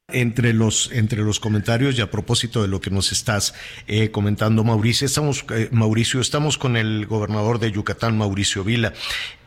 Entre 0.08 0.52
los, 0.52 0.90
entre 0.92 1.22
los 1.22 1.40
comentarios 1.40 1.96
y 1.96 2.00
a 2.02 2.10
propósito 2.10 2.60
de 2.60 2.68
lo 2.68 2.80
que 2.80 2.90
nos 2.90 3.12
estás 3.12 3.54
eh, 3.86 4.10
comentando, 4.10 4.62
Mauricio, 4.64 5.06
estamos, 5.06 5.44
eh, 5.54 5.68
Mauricio, 5.70 6.20
estamos 6.20 6.58
con 6.58 6.76
el 6.76 7.06
gobernador 7.06 7.58
de 7.58 7.70
Yucatán, 7.70 8.18
Mauricio 8.18 8.64
Vila. 8.64 8.92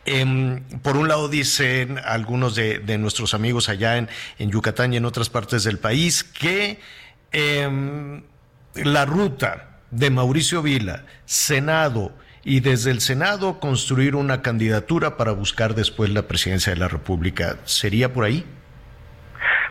Em, 0.06 0.62
por 0.82 0.96
un 0.96 1.08
lado 1.08 1.28
dicen 1.28 1.98
algunos 2.04 2.54
de, 2.54 2.80
nuestros 2.98 3.34
amigos 3.34 3.68
allá 3.68 3.98
en, 3.98 4.08
en, 4.38 4.50
Yucatán 4.50 4.94
y 4.94 4.96
en 4.96 5.04
otras 5.04 5.28
partes 5.28 5.62
del 5.62 5.78
país 5.78 6.24
que 6.24 6.80
em, 7.32 8.22
la 8.74 9.04
ruta 9.04 9.80
de 9.90 10.10
Mauricio 10.10 10.62
Vila, 10.62 11.04
Senado, 11.26 12.12
y 12.44 12.60
desde 12.60 12.92
el 12.92 13.00
Senado 13.00 13.58
construir 13.58 14.14
una 14.14 14.40
candidatura 14.40 15.16
para 15.16 15.32
buscar 15.32 15.74
después 15.74 16.10
la 16.10 16.28
presidencia 16.28 16.72
de 16.72 16.78
la 16.78 16.88
República. 16.88 17.58
¿Sería 17.64 18.12
por 18.12 18.24
ahí? 18.24 18.44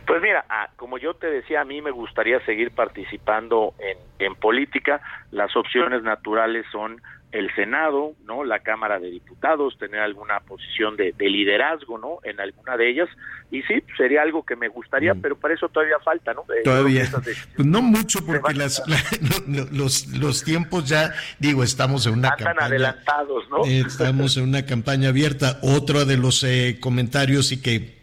Pues 0.07 0.21
mira, 0.21 0.45
ah, 0.49 0.69
como 0.75 0.97
yo 0.97 1.15
te 1.15 1.27
decía, 1.27 1.61
a 1.61 1.65
mí 1.65 1.81
me 1.81 1.91
gustaría 1.91 2.39
seguir 2.45 2.71
participando 2.71 3.73
en, 3.79 3.97
en 4.19 4.35
política. 4.35 5.01
Las 5.31 5.55
opciones 5.55 6.03
naturales 6.03 6.65
son 6.71 7.01
el 7.35 7.53
Senado, 7.53 8.13
¿no? 8.25 8.45
La 8.45 8.59
Cámara 8.59 8.97
de 8.97 9.09
Diputados, 9.09 9.77
tener 9.77 9.99
alguna 9.99 10.39
posición 10.39 10.95
de, 10.95 11.13
liderazgo, 11.19 11.97
¿no? 11.97 12.19
En 12.23 12.39
alguna 12.39 12.77
de 12.77 12.89
ellas. 12.89 13.09
Y 13.51 13.61
sí, 13.63 13.83
sería 13.97 14.21
algo 14.21 14.45
que 14.45 14.55
me 14.55 14.69
gustaría, 14.69 15.13
mm. 15.13 15.21
pero 15.21 15.37
para 15.37 15.53
eso 15.53 15.67
todavía 15.67 15.99
falta, 15.99 16.33
¿no? 16.33 16.43
Eh, 16.43 16.63
todavía. 16.63 17.03
Pues 17.11 17.67
no 17.67 17.81
mucho, 17.81 18.25
porque 18.25 18.53
las, 18.53 18.81
los, 19.71 20.07
los 20.07 20.43
tiempos 20.45 20.87
ya, 20.87 21.13
digo, 21.37 21.61
estamos 21.61 22.07
en 22.07 22.13
una 22.13 22.29
campaña. 22.37 22.67
adelantados, 22.67 23.49
¿no? 23.49 23.65
Eh, 23.65 23.83
estamos 23.85 24.37
en 24.37 24.43
una 24.43 24.65
campaña 24.65 25.09
abierta. 25.09 25.59
Otro 25.61 26.05
de 26.05 26.15
los 26.15 26.41
eh, 26.45 26.77
comentarios 26.79 27.51
y 27.51 27.61
que 27.61 27.94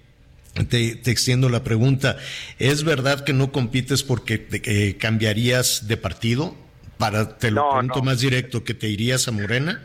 te, 0.69 1.11
extiendo 1.11 1.49
la 1.49 1.65
pregunta. 1.65 2.17
¿Es 2.59 2.85
verdad 2.85 3.25
que 3.25 3.33
no 3.33 3.53
compites 3.53 4.03
porque 4.03 4.47
eh, 4.51 4.97
cambiarías 4.99 5.89
de 5.89 5.97
partido? 5.97 6.55
Para, 6.99 7.37
te 7.39 7.51
lo 7.51 7.69
pregunto 7.71 8.03
más 8.03 8.21
directo, 8.21 8.63
¿que 8.63 8.75
te 8.75 8.89
irías 8.89 9.27
a 9.27 9.33
Morena? 9.33 9.83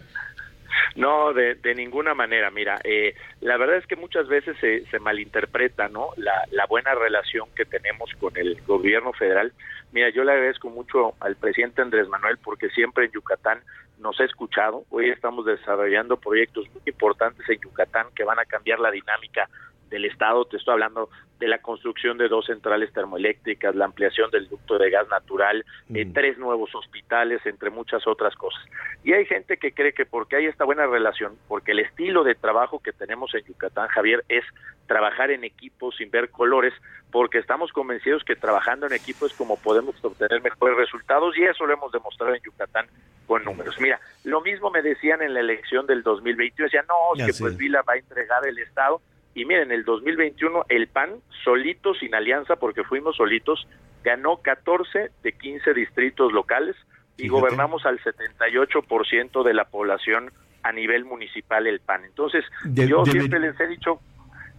No, 0.95 1.33
de, 1.33 1.55
de 1.55 1.75
ninguna 1.75 2.13
manera. 2.13 2.51
Mira, 2.51 2.79
eh, 2.83 3.15
la 3.41 3.57
verdad 3.57 3.77
es 3.77 3.85
que 3.85 3.95
muchas 3.95 4.27
veces 4.27 4.55
se, 4.59 4.85
se 4.85 4.99
malinterpreta, 4.99 5.89
¿no? 5.89 6.09
La, 6.17 6.33
la 6.51 6.65
buena 6.65 6.95
relación 6.95 7.49
que 7.55 7.65
tenemos 7.65 8.09
con 8.19 8.35
el 8.37 8.61
gobierno 8.67 9.13
federal. 9.13 9.53
Mira, 9.91 10.09
yo 10.09 10.23
le 10.23 10.31
agradezco 10.31 10.69
mucho 10.69 11.13
al 11.19 11.35
presidente 11.35 11.81
Andrés 11.81 12.07
Manuel 12.07 12.37
porque 12.43 12.69
siempre 12.69 13.05
en 13.05 13.11
Yucatán 13.11 13.61
nos 13.99 14.19
ha 14.19 14.25
escuchado. 14.25 14.85
Hoy 14.89 15.09
estamos 15.09 15.45
desarrollando 15.45 16.17
proyectos 16.17 16.65
muy 16.73 16.81
importantes 16.85 17.47
en 17.49 17.59
Yucatán 17.61 18.07
que 18.15 18.23
van 18.23 18.39
a 18.39 18.45
cambiar 18.45 18.79
la 18.79 18.91
dinámica 18.91 19.49
del 19.89 20.05
Estado, 20.05 20.45
te 20.45 20.57
estoy 20.57 20.73
hablando 20.73 21.09
de 21.39 21.47
la 21.47 21.59
construcción 21.59 22.17
de 22.17 22.27
dos 22.27 22.45
centrales 22.47 22.91
termoeléctricas, 22.93 23.75
la 23.75 23.85
ampliación 23.85 24.31
del 24.31 24.47
ducto 24.47 24.77
de 24.77 24.89
gas 24.89 25.07
natural, 25.09 25.65
eh, 25.93 26.05
mm. 26.05 26.13
tres 26.13 26.37
nuevos 26.37 26.73
hospitales, 26.73 27.45
entre 27.45 27.69
muchas 27.69 28.07
otras 28.07 28.35
cosas. 28.35 28.61
Y 29.03 29.13
hay 29.13 29.25
gente 29.25 29.57
que 29.57 29.71
cree 29.71 29.93
que 29.93 30.05
porque 30.05 30.35
hay 30.35 30.45
esta 30.45 30.65
buena 30.65 30.87
relación, 30.87 31.37
porque 31.47 31.71
el 31.71 31.79
estilo 31.79 32.23
de 32.23 32.35
trabajo 32.35 32.79
que 32.79 32.91
tenemos 32.91 33.33
en 33.35 33.43
Yucatán, 33.43 33.87
Javier, 33.89 34.23
es 34.29 34.43
trabajar 34.87 35.31
en 35.31 35.43
equipo 35.43 35.91
sin 35.91 36.09
ver 36.09 36.29
colores, 36.31 36.73
porque 37.11 37.37
estamos 37.37 37.71
convencidos 37.71 38.23
que 38.23 38.35
trabajando 38.35 38.87
en 38.87 38.93
equipo 38.93 39.25
es 39.25 39.33
como 39.33 39.57
podemos 39.57 39.95
obtener 40.03 40.41
mejores 40.41 40.77
resultados 40.77 41.37
y 41.37 41.43
eso 41.43 41.65
lo 41.65 41.73
hemos 41.73 41.91
demostrado 41.91 42.33
en 42.33 42.41
Yucatán 42.41 42.87
con 43.27 43.43
números. 43.43 43.79
Mira, 43.79 43.99
lo 44.23 44.41
mismo 44.41 44.71
me 44.71 44.81
decían 44.81 45.21
en 45.21 45.33
la 45.33 45.41
elección 45.41 45.85
del 45.85 46.01
2020, 46.01 46.63
decían, 46.63 46.85
no, 46.87 47.25
que 47.25 47.33
pues 47.37 47.57
Vila 47.57 47.83
va 47.87 47.93
a 47.93 47.97
entregar 47.97 48.45
el 48.47 48.57
Estado 48.57 49.01
y 49.37 49.45
miren, 49.45 49.71
el 49.71 49.83
2021 49.83 50.65
el 50.67 50.87
PAN, 50.87 51.11
solito, 51.43 51.93
sin 51.93 52.15
alianza, 52.15 52.55
porque 52.55 52.83
fuimos 52.83 53.17
solitos, 53.17 53.67
ganó 54.03 54.37
14 54.37 55.11
de 55.21 55.31
15 55.31 55.75
distritos 55.75 56.33
locales, 56.33 56.75
y 57.17 57.27
gobernamos 57.27 57.85
al 57.85 57.99
78% 57.99 59.43
de 59.43 59.53
la 59.53 59.65
población 59.65 60.31
a 60.63 60.71
nivel 60.71 61.05
municipal 61.05 61.67
el 61.67 61.79
PAN. 61.79 62.03
Entonces, 62.05 62.45
yo 62.65 63.05
siempre 63.05 63.39
les 63.39 63.59
he 63.59 63.67
dicho 63.67 63.99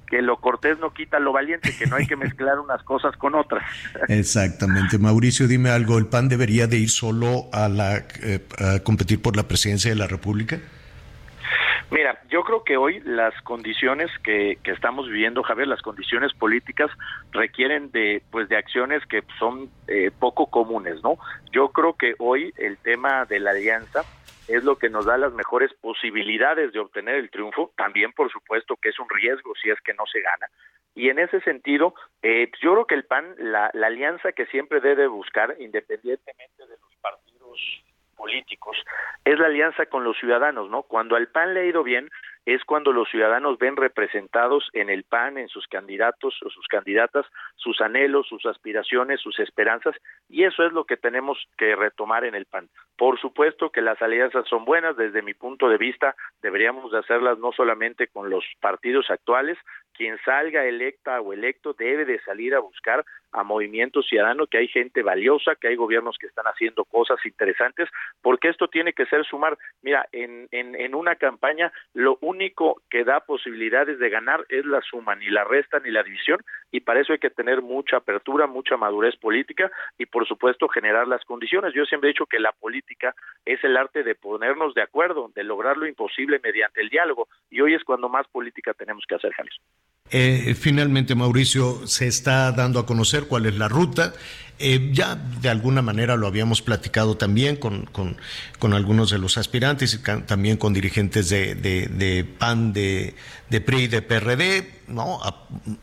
que 0.06 0.22
lo 0.22 0.36
cortés 0.36 0.78
no 0.78 0.94
quita 0.94 1.18
lo 1.18 1.32
valiente, 1.32 1.74
que 1.76 1.86
no 1.86 1.96
hay 1.96 2.06
que 2.06 2.16
mezclar 2.24 2.60
unas 2.60 2.82
cosas 2.84 3.16
con 3.16 3.34
otras. 3.34 3.64
Exactamente. 4.08 4.96
Mauricio, 4.98 5.48
dime 5.48 5.70
algo, 5.70 5.98
¿el 5.98 6.06
PAN 6.06 6.28
debería 6.28 6.68
de 6.68 6.78
ir 6.78 6.90
solo 6.90 7.48
a, 7.52 7.68
la, 7.68 8.04
eh, 8.22 8.46
a 8.58 8.78
competir 8.84 9.20
por 9.20 9.36
la 9.36 9.48
presidencia 9.48 9.90
de 9.90 9.96
la 9.96 10.06
República? 10.06 10.60
Mira, 11.90 12.20
yo 12.28 12.42
creo 12.42 12.64
que 12.64 12.76
hoy 12.76 13.00
las 13.00 13.34
condiciones 13.42 14.10
que, 14.22 14.58
que, 14.62 14.72
estamos 14.72 15.08
viviendo, 15.08 15.42
Javier, 15.42 15.68
las 15.68 15.80
condiciones 15.80 16.34
políticas 16.34 16.90
requieren 17.32 17.90
de, 17.92 18.22
pues, 18.30 18.48
de 18.50 18.58
acciones 18.58 19.04
que 19.06 19.22
son 19.38 19.70
eh, 19.86 20.10
poco 20.10 20.46
comunes, 20.50 21.02
¿no? 21.02 21.16
Yo 21.50 21.70
creo 21.70 21.94
que 21.94 22.14
hoy 22.18 22.52
el 22.58 22.76
tema 22.76 23.24
de 23.24 23.40
la 23.40 23.52
alianza 23.52 24.04
es 24.48 24.64
lo 24.64 24.76
que 24.76 24.90
nos 24.90 25.06
da 25.06 25.16
las 25.16 25.32
mejores 25.32 25.72
posibilidades 25.80 26.72
de 26.72 26.78
obtener 26.78 27.14
el 27.14 27.30
triunfo. 27.30 27.72
También, 27.74 28.12
por 28.12 28.30
supuesto, 28.30 28.76
que 28.76 28.90
es 28.90 28.98
un 28.98 29.08
riesgo 29.08 29.54
si 29.62 29.70
es 29.70 29.80
que 29.80 29.94
no 29.94 30.04
se 30.06 30.20
gana. 30.20 30.46
Y 30.94 31.08
en 31.08 31.18
ese 31.18 31.40
sentido, 31.40 31.94
eh, 32.22 32.50
yo 32.60 32.72
creo 32.72 32.86
que 32.86 32.94
el 32.96 33.04
PAN, 33.04 33.34
la, 33.38 33.70
la 33.72 33.86
alianza 33.86 34.32
que 34.32 34.44
siempre 34.46 34.80
debe 34.80 35.06
buscar, 35.06 35.56
independientemente 35.58 36.66
de 36.66 36.76
los 36.76 36.96
partidos 37.00 37.82
políticos, 38.18 38.76
es 39.24 39.38
la 39.38 39.46
alianza 39.46 39.86
con 39.86 40.04
los 40.04 40.18
ciudadanos, 40.18 40.68
¿no? 40.68 40.82
Cuando 40.82 41.16
al 41.16 41.28
PAN 41.28 41.54
le 41.54 41.60
ha 41.60 41.64
ido 41.64 41.82
bien, 41.82 42.10
es 42.44 42.64
cuando 42.64 42.92
los 42.92 43.10
ciudadanos 43.10 43.58
ven 43.58 43.76
representados 43.76 44.70
en 44.72 44.88
el 44.88 45.04
PAN, 45.04 45.36
en 45.36 45.48
sus 45.48 45.66
candidatos 45.66 46.34
o 46.42 46.48
sus 46.48 46.66
candidatas, 46.66 47.26
sus 47.56 47.80
anhelos, 47.82 48.26
sus 48.26 48.46
aspiraciones, 48.46 49.20
sus 49.20 49.38
esperanzas, 49.38 49.94
y 50.30 50.44
eso 50.44 50.64
es 50.64 50.72
lo 50.72 50.84
que 50.84 50.96
tenemos 50.96 51.38
que 51.58 51.76
retomar 51.76 52.24
en 52.24 52.34
el 52.34 52.46
PAN. 52.46 52.70
Por 52.96 53.20
supuesto 53.20 53.70
que 53.70 53.82
las 53.82 54.00
alianzas 54.00 54.48
son 54.48 54.64
buenas, 54.64 54.96
desde 54.96 55.20
mi 55.20 55.34
punto 55.34 55.68
de 55.68 55.76
vista, 55.76 56.16
deberíamos 56.40 56.90
de 56.90 56.98
hacerlas 56.98 57.38
no 57.38 57.52
solamente 57.52 58.08
con 58.08 58.30
los 58.30 58.44
partidos 58.60 59.10
actuales, 59.10 59.58
quien 59.98 60.16
salga 60.24 60.64
electa 60.64 61.20
o 61.20 61.32
electo 61.32 61.74
debe 61.74 62.04
de 62.04 62.20
salir 62.20 62.54
a 62.54 62.60
buscar 62.60 63.04
a 63.32 63.42
Movimiento 63.42 64.00
Ciudadano, 64.00 64.46
que 64.46 64.58
hay 64.58 64.68
gente 64.68 65.02
valiosa, 65.02 65.56
que 65.56 65.68
hay 65.68 65.74
gobiernos 65.74 66.16
que 66.18 66.28
están 66.28 66.46
haciendo 66.46 66.84
cosas 66.84 67.18
interesantes, 67.26 67.88
porque 68.22 68.48
esto 68.48 68.68
tiene 68.68 68.92
que 68.92 69.06
ser 69.06 69.24
sumar. 69.24 69.58
Mira, 69.82 70.08
en, 70.12 70.48
en, 70.52 70.76
en 70.76 70.94
una 70.94 71.16
campaña 71.16 71.72
lo 71.94 72.16
único 72.20 72.80
que 72.88 73.04
da 73.04 73.20
posibilidades 73.20 73.98
de 73.98 74.08
ganar 74.08 74.46
es 74.48 74.64
la 74.64 74.80
suma, 74.82 75.16
ni 75.16 75.28
la 75.30 75.44
resta 75.44 75.80
ni 75.80 75.90
la 75.90 76.04
división, 76.04 76.40
y 76.70 76.80
para 76.80 77.00
eso 77.00 77.12
hay 77.12 77.18
que 77.18 77.30
tener 77.30 77.62
mucha 77.62 77.98
apertura, 77.98 78.46
mucha 78.46 78.76
madurez 78.76 79.16
política 79.16 79.70
y 79.98 80.06
por 80.06 80.26
supuesto 80.26 80.68
generar 80.68 81.08
las 81.08 81.24
condiciones. 81.24 81.72
Yo 81.74 81.84
siempre 81.84 82.10
he 82.10 82.12
dicho 82.12 82.26
que 82.26 82.38
la 82.38 82.52
política 82.52 83.14
es 83.44 83.62
el 83.64 83.76
arte 83.76 84.02
de 84.02 84.14
ponernos 84.14 84.74
de 84.74 84.82
acuerdo, 84.82 85.30
de 85.34 85.44
lograr 85.44 85.76
lo 85.76 85.86
imposible 85.86 86.40
mediante 86.42 86.80
el 86.80 86.88
diálogo, 86.88 87.28
y 87.50 87.60
hoy 87.60 87.74
es 87.74 87.84
cuando 87.84 88.08
más 88.08 88.26
política 88.28 88.74
tenemos 88.74 89.04
que 89.08 89.14
hacer, 89.14 89.32
Javier. 89.32 89.54
Eh, 90.10 90.54
finalmente, 90.54 91.14
Mauricio, 91.14 91.86
se 91.86 92.06
está 92.06 92.50
dando 92.52 92.80
a 92.80 92.86
conocer 92.86 93.24
cuál 93.28 93.46
es 93.46 93.58
la 93.58 93.68
ruta. 93.68 94.14
Eh, 94.60 94.90
ya 94.92 95.14
de 95.14 95.50
alguna 95.50 95.82
manera 95.82 96.16
lo 96.16 96.26
habíamos 96.26 96.62
platicado 96.62 97.16
también 97.16 97.54
con, 97.54 97.86
con, 97.86 98.72
algunos 98.74 99.10
de 99.10 99.18
los 99.18 99.38
aspirantes 99.38 99.94
y 99.94 99.98
también 99.98 100.56
con 100.56 100.72
dirigentes 100.72 101.28
de, 101.28 101.54
de, 101.54 102.24
PAN, 102.24 102.72
de, 102.72 103.14
de, 103.50 103.60
PRI, 103.60 103.86
de 103.86 104.02
PRD, 104.02 104.68
¿no? 104.88 105.20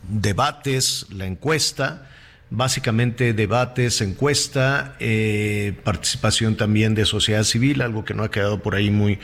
debates, 0.02 1.06
la 1.10 1.24
encuesta, 1.24 2.10
básicamente 2.50 3.32
debates, 3.32 4.02
encuesta, 4.02 4.94
eh, 5.00 5.74
participación 5.82 6.56
también 6.56 6.94
de 6.94 7.06
sociedad 7.06 7.44
civil, 7.44 7.80
algo 7.80 8.04
que 8.04 8.12
no 8.12 8.24
ha 8.24 8.30
quedado 8.30 8.62
por 8.62 8.74
ahí 8.74 8.90
muy, 8.90 9.18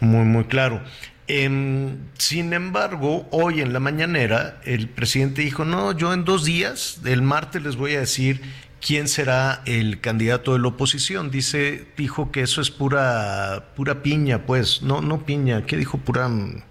muy, 0.00 0.24
muy 0.24 0.44
claro. 0.44 0.82
Em, 1.30 1.98
sin 2.16 2.52
embargo, 2.54 3.26
hoy 3.30 3.60
en 3.60 3.72
la 3.72 3.80
mañanera 3.80 4.60
el 4.64 4.88
presidente 4.88 5.42
dijo, 5.42 5.64
no, 5.64 5.92
yo 5.92 6.12
en 6.14 6.24
dos 6.24 6.44
días, 6.44 7.00
el 7.04 7.20
martes 7.20 7.62
les 7.62 7.76
voy 7.76 7.94
a 7.96 8.00
decir 8.00 8.40
quién 8.80 9.08
será 9.08 9.62
el 9.66 10.00
candidato 10.00 10.52
de 10.52 10.60
la 10.60 10.68
oposición. 10.68 11.30
Dice, 11.30 11.86
dijo 11.96 12.30
que 12.32 12.42
eso 12.42 12.60
es 12.60 12.70
pura, 12.70 13.70
pura 13.76 14.02
piña, 14.02 14.46
pues, 14.46 14.82
no, 14.82 15.00
no 15.00 15.24
piña, 15.24 15.66
¿qué 15.66 15.76
dijo? 15.76 15.98
Pura 15.98 16.28
mm, 16.28 16.62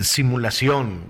simulación. 0.00 1.00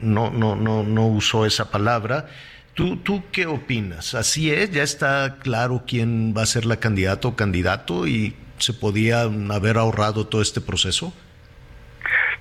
No, 0.00 0.30
no, 0.30 0.56
no, 0.56 0.82
no 0.82 1.06
usó 1.06 1.46
esa 1.46 1.70
palabra. 1.70 2.28
¿Tú, 2.74 2.98
¿Tú 2.98 3.22
qué 3.32 3.46
opinas? 3.46 4.14
¿Así 4.14 4.52
es? 4.52 4.70
¿Ya 4.70 4.82
está 4.82 5.38
claro 5.40 5.84
quién 5.86 6.34
va 6.36 6.42
a 6.42 6.46
ser 6.46 6.66
la 6.66 6.76
candidata 6.76 7.28
o 7.28 7.36
candidato 7.36 8.06
y 8.06 8.36
se 8.58 8.74
podía 8.74 9.22
haber 9.22 9.78
ahorrado 9.78 10.26
todo 10.26 10.42
este 10.42 10.60
proceso? 10.60 11.14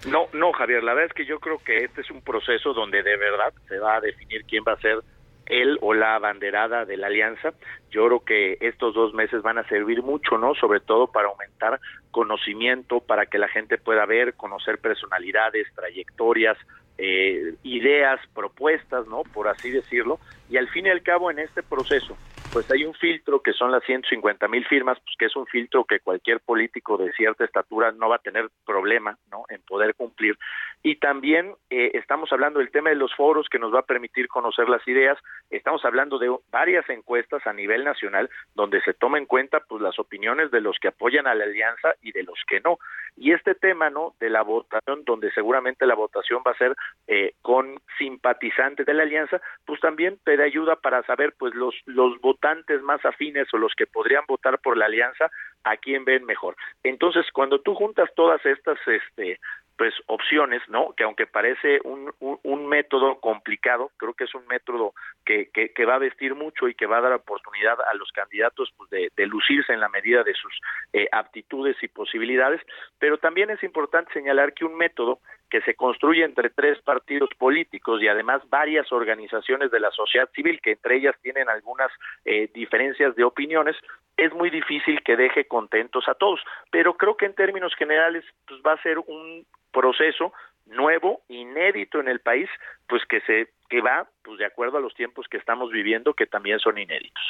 No, 0.08 0.28
no, 0.34 0.52
Javier, 0.52 0.84
la 0.84 0.94
verdad 0.94 1.12
es 1.12 1.16
que 1.16 1.26
yo 1.26 1.40
creo 1.40 1.58
que 1.60 1.86
este 1.86 2.02
es 2.02 2.12
un 2.12 2.22
proceso 2.22 2.74
donde 2.74 3.02
de 3.02 3.18
verdad 3.18 3.54
se 3.68 3.80
va 3.80 3.96
a 3.96 4.02
definir 4.02 4.44
quién 4.46 4.64
va 4.68 4.74
a 4.74 4.82
ser 4.82 5.00
él 5.46 5.78
o 5.82 5.94
la 5.94 6.16
abanderada 6.16 6.86
de 6.86 6.98
la 6.98 7.08
alianza. 7.08 7.54
Yo 7.92 8.06
creo 8.08 8.20
que 8.26 8.58
estos 8.62 8.94
dos 8.94 9.14
meses 9.14 9.42
van 9.42 9.58
a 9.58 9.68
servir 9.68 10.02
mucho, 10.02 10.38
¿no? 10.38 10.56
Sobre 10.56 10.80
todo 10.80 11.08
para 11.08 11.28
aumentar 11.28 11.80
conocimiento, 12.12 13.00
para 13.00 13.26
que 13.26 13.38
la 13.38 13.48
gente 13.48 13.78
pueda 13.78 14.06
ver, 14.06 14.34
conocer 14.36 14.80
personalidades, 14.80 15.68
trayectorias, 15.76 16.58
eh, 16.98 17.56
ideas, 17.64 18.20
propuestas, 18.34 19.08
¿no? 19.08 19.24
Por 19.34 19.48
así 19.48 19.70
decirlo. 19.70 20.20
Y 20.50 20.58
al 20.58 20.70
fin 20.70 20.86
y 20.86 20.90
al 20.90 21.02
cabo, 21.02 21.32
en 21.32 21.40
este 21.40 21.62
proceso, 21.64 22.18
pues 22.56 22.72
hay 22.72 22.86
un 22.86 22.94
filtro 22.94 23.42
que 23.42 23.52
son 23.52 23.70
las 23.70 23.84
150 23.84 24.48
mil 24.48 24.66
firmas, 24.66 24.98
pues 25.04 25.18
que 25.20 25.26
es 25.26 25.36
un 25.36 25.46
filtro 25.46 25.84
que 25.84 26.00
cualquier 26.00 26.40
político 26.40 26.98
de 26.98 27.12
cierta 27.12 27.44
estatura 27.44 27.92
no 27.92 28.08
va 28.08 28.16
a 28.16 28.20
tener 28.20 28.48
problema, 28.66 29.18
¿no? 29.30 29.44
En 29.50 29.62
poder 29.64 29.94
cumplir. 29.94 30.38
Y 30.82 30.96
también 30.96 31.54
eh, 31.70 31.92
estamos 31.96 32.32
hablando 32.32 32.60
del 32.60 32.72
tema 32.72 32.92
de 32.92 32.96
los 32.96 33.14
foros 33.14 33.50
que 33.50 33.60
nos 33.60 33.74
va 33.74 33.80
a 33.80 33.86
permitir 33.86 34.30
conocer 34.30 34.70
las 34.70 34.88
ideas. 34.88 35.18
Estamos 35.50 35.84
hablando 35.84 36.18
de 36.18 36.34
varias 36.50 36.90
encuestas 36.90 37.46
a 37.46 37.52
nivel 37.52 37.84
nacional 37.84 38.30
donde 38.54 38.80
se 38.84 38.94
toma 38.94 39.18
en 39.18 39.26
cuenta 39.26 39.60
pues 39.60 39.82
las 39.82 40.00
opiniones 40.00 40.50
de 40.50 40.62
los 40.62 40.78
que 40.80 40.88
apoyan 40.88 41.28
a 41.28 41.36
la 41.36 41.44
alianza 41.44 41.96
y 42.02 42.14
de 42.14 42.24
los 42.24 42.40
que 42.48 42.62
no. 42.62 42.78
Y 43.18 43.34
este 43.34 43.56
tema, 43.56 43.90
¿no? 43.90 44.14
De 44.22 44.30
la 44.30 44.44
votación, 44.44 45.04
donde 45.04 45.30
seguramente 45.32 45.86
la 45.86 45.96
votación 45.96 46.42
va 46.48 46.52
a 46.52 46.58
ser 46.58 46.74
eh, 47.08 47.34
con 47.42 47.82
simpatizantes 47.98 48.86
de 48.86 48.94
la 48.94 49.04
alianza, 49.04 49.42
pues 49.66 49.82
también 49.82 50.20
te 50.24 50.38
da 50.38 50.46
ayuda 50.46 50.78
para 50.78 51.04
saber 51.04 51.34
pues 51.38 51.54
los 51.54 51.76
los 51.86 52.20
votantes 52.22 52.45
más 52.84 53.04
afines 53.06 53.52
o 53.54 53.58
los 53.58 53.74
que 53.76 53.88
podrían 53.88 54.24
votar 54.28 54.60
por 54.60 54.78
la 54.78 54.86
alianza 54.86 55.32
a 55.64 55.78
quién 55.78 56.06
ven 56.06 56.26
mejor. 56.26 56.56
Entonces, 56.84 57.26
cuando 57.34 57.60
tú 57.62 57.76
juntas 57.76 58.10
todas 58.16 58.46
estas 58.46 58.78
este 58.88 59.40
pues 59.78 59.94
opciones, 60.08 60.62
¿no? 60.70 60.94
Que 60.96 61.04
aunque 61.04 61.28
parece 61.28 61.80
un, 61.84 62.14
un, 62.20 62.68
método 62.68 63.20
complicado, 63.20 63.92
creo 63.98 64.14
que 64.14 64.24
es 64.24 64.34
un 64.34 64.48
método 64.48 64.94
que, 65.26 65.50
que, 65.50 65.86
va 65.86 65.96
a 65.96 66.00
vestir 66.00 66.34
mucho 66.34 66.68
y 66.68 66.76
que 66.76 66.86
va 66.86 66.98
a 66.98 67.02
dar 67.02 67.14
oportunidad 67.14 67.78
a 67.82 67.94
los 67.94 68.12
candidatos 68.12 68.72
pues, 68.78 68.90
de, 68.90 69.26
lucirse 69.28 69.74
en 69.74 69.80
la 69.80 69.90
medida 69.90 70.24
de 70.24 70.34
sus 70.34 70.54
eh, 70.94 71.08
aptitudes 71.12 71.76
y 71.82 71.88
posibilidades, 71.88 72.62
pero 73.00 73.18
también 73.18 73.50
es 73.50 73.62
importante 73.64 74.14
señalar 74.14 74.54
que 74.54 74.66
un 74.66 74.76
método 74.78 75.20
que 75.50 75.62
se 75.62 75.76
construye 75.76 76.24
entre 76.24 76.50
tres 76.50 76.82
partidos 76.82 77.30
políticos 77.38 78.02
y 78.02 78.08
además 78.08 78.42
varias 78.50 78.92
organizaciones 78.92 79.72
de 79.72 79.80
la 79.80 79.92
sociedad 79.92 80.30
civil, 80.34 80.60
que 80.62 80.72
entre 80.72 80.98
ellas 80.98 81.16
tienen 81.22 81.50
algunas 81.50 81.92
eh, 82.24 82.50
diferencias 82.54 83.16
de 83.16 83.24
opiniones, 83.24 83.76
es 84.18 84.34
muy 84.34 84.50
difícil 84.50 85.02
que 85.04 85.16
deje 85.16 85.46
contentos 85.46 86.08
a 86.08 86.16
todos. 86.16 86.40
Pero 86.72 86.96
creo 86.96 87.16
que 87.18 87.26
en 87.26 87.36
términos 87.36 87.76
generales 87.76 88.24
pues, 88.48 88.62
va 88.66 88.74
a 88.74 88.82
ser 88.82 89.00
un 89.00 89.46
proceso 89.76 90.32
nuevo, 90.66 91.22
inédito 91.28 92.00
en 92.00 92.08
el 92.08 92.22
país, 92.22 92.50
pues 92.88 93.04
que 93.10 93.20
se 93.22 93.50
que 93.70 93.82
va 93.82 94.08
pues 94.24 94.38
de 94.38 94.46
acuerdo 94.46 94.78
a 94.78 94.82
los 94.82 94.94
tiempos 94.94 95.26
que 95.30 95.38
estamos 95.38 95.72
viviendo 95.72 96.14
que 96.14 96.28
también 96.28 96.60
son 96.60 96.78
inéditos. 96.78 97.24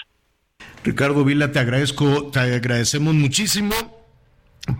Ricardo 0.83 1.23
Vila, 1.23 1.51
te 1.51 1.59
agradezco, 1.59 2.29
te 2.31 2.39
agradecemos 2.39 3.13
muchísimo 3.13 3.73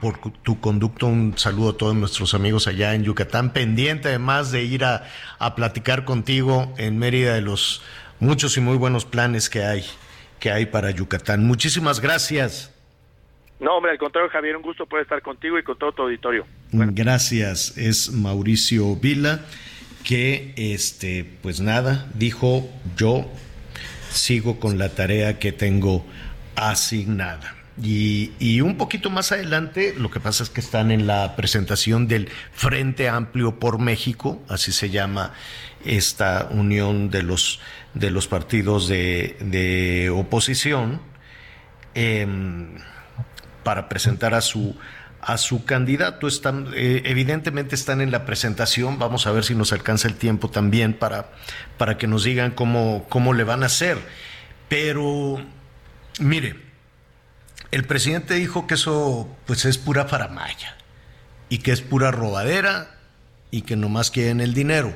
por 0.02 0.20
tu 0.44 0.60
conducto. 0.60 1.08
Un 1.08 1.38
saludo 1.38 1.72
a 1.72 1.78
todos 1.78 1.96
nuestros 1.96 2.34
amigos 2.34 2.68
allá 2.68 2.94
en 2.94 3.04
Yucatán, 3.04 3.54
pendiente 3.54 4.10
además 4.10 4.52
de 4.52 4.64
ir 4.64 4.84
a, 4.84 5.04
a 5.40 5.56
platicar 5.56 6.06
contigo 6.06 6.74
en 6.78 7.00
Mérida 7.00 7.34
de 7.34 7.42
los 7.42 7.84
muchos 8.20 8.58
y 8.58 8.62
muy 8.62 8.78
buenos 8.78 9.06
planes 9.06 9.50
que 9.50 9.64
hay, 9.64 9.84
que 10.40 10.52
hay 10.52 10.66
para 10.66 10.92
Yucatán. 10.92 11.46
Muchísimas 11.48 12.02
gracias. 12.02 12.75
No, 13.60 13.78
hombre, 13.78 13.92
al 13.92 13.98
contrario, 13.98 14.30
Javier, 14.30 14.58
un 14.58 14.62
gusto 14.62 14.86
poder 14.86 15.04
estar 15.04 15.22
contigo 15.22 15.58
y 15.58 15.64
con 15.64 15.78
todo 15.78 15.92
tu 15.94 16.02
auditorio. 16.04 16.46
Gracias. 16.72 17.78
Es 17.78 18.12
Mauricio 18.12 18.96
Vila 18.96 19.46
que, 20.04 20.54
este, 20.58 21.26
pues 21.42 21.62
nada, 21.62 22.08
dijo 22.14 22.70
yo 22.96 23.26
sigo 24.12 24.60
con 24.60 24.78
la 24.78 24.90
tarea 24.90 25.40
que 25.40 25.52
tengo 25.52 26.06
asignada. 26.56 27.56
Y, 27.82 28.62
un 28.62 28.78
poquito 28.78 29.10
más 29.10 29.34
adelante, 29.34 29.94
lo 29.98 30.10
que 30.10 30.22
pasa 30.22 30.44
es 30.44 30.50
que 30.50 30.62
están 30.62 30.92
en 30.92 31.08
la 31.08 31.36
presentación 31.36 32.08
del 32.08 32.30
Frente 32.54 33.10
Amplio 33.10 33.60
por 33.60 33.80
México, 33.80 34.42
así 34.48 34.72
se 34.72 34.90
llama 34.90 35.34
esta 35.84 36.48
unión 36.52 37.10
de 37.10 37.24
los, 37.24 37.60
de 37.94 38.12
los 38.12 38.28
partidos 38.30 38.88
de, 38.88 39.36
de 39.42 40.10
oposición, 40.10 41.02
em, 41.96 42.78
para 43.66 43.90
presentar 43.90 44.34
a 44.34 44.40
su 44.40 44.78
a 45.26 45.38
su 45.38 45.66
candidato. 45.66 46.28
Están, 46.28 46.72
eh, 46.76 47.02
evidentemente 47.06 47.76
están 47.76 48.00
en 48.00 48.12
la 48.12 48.26
presentación. 48.26 49.00
Vamos 49.00 49.26
a 49.26 49.32
ver 49.32 49.44
si 49.44 49.56
nos 49.56 49.74
alcanza 49.74 50.08
el 50.08 50.16
tiempo 50.16 50.50
también 50.50 50.94
para, 50.94 51.32
para 51.78 51.98
que 51.98 52.06
nos 52.08 52.24
digan 52.24 52.52
cómo, 52.52 53.06
cómo 53.10 53.34
le 53.34 53.44
van 53.44 53.64
a 53.64 53.66
hacer. 53.66 53.98
Pero, 54.70 55.44
mire, 56.20 56.56
el 57.72 57.86
presidente 57.86 58.36
dijo 58.36 58.68
que 58.68 58.76
eso 58.76 59.36
pues 59.46 59.66
es 59.66 59.78
pura 59.80 60.06
faramaya 60.06 60.78
y 61.50 61.58
que 61.58 61.72
es 61.72 61.82
pura 61.82 62.12
robadera 62.12 62.96
y 63.50 63.64
que 63.64 63.76
nomás 63.76 64.12
quieren 64.12 64.42
el 64.42 64.54
dinero. 64.54 64.94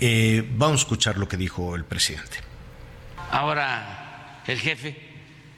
Eh, 0.00 0.48
vamos 0.56 0.80
a 0.80 0.82
escuchar 0.82 1.18
lo 1.18 1.28
que 1.28 1.36
dijo 1.36 1.76
el 1.76 1.84
presidente. 1.84 2.38
Ahora, 3.30 4.42
el 4.46 4.58
jefe 4.58 4.96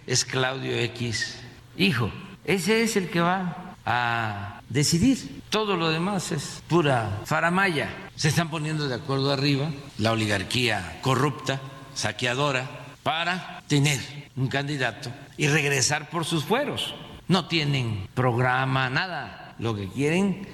es 0.07 0.24
Claudio 0.24 0.77
X, 0.77 1.39
hijo. 1.79 2.11
Ese 2.45 2.83
es 2.83 2.97
el 2.97 3.09
que 3.09 3.21
va 3.21 3.75
a 3.87 4.61
decidir. 4.69 5.43
Todo 5.49 5.77
lo 5.77 5.91
demás 5.91 6.33
es 6.33 6.63
pura 6.69 7.21
faramaya. 7.25 7.89
Se 8.17 8.29
están 8.29 8.51
poniendo 8.51 8.89
de 8.89 8.97
acuerdo 8.97 9.33
arriba 9.33 9.71
la 9.97 10.13
oligarquía 10.13 10.99
corrupta, 11.01 11.61
saqueadora, 11.95 12.69
para 13.03 13.63
tener 13.69 13.99
un 14.37 14.49
candidato 14.49 15.11
y 15.37 15.49
regresar 15.49 16.11
por 16.11 16.25
sus 16.25 16.45
fueros. 16.45 16.95
No 17.29 17.47
tienen 17.47 18.09
programa, 18.15 18.91
nada. 18.91 19.55
Lo 19.59 19.75
que 19.75 19.89
quieren 19.89 20.47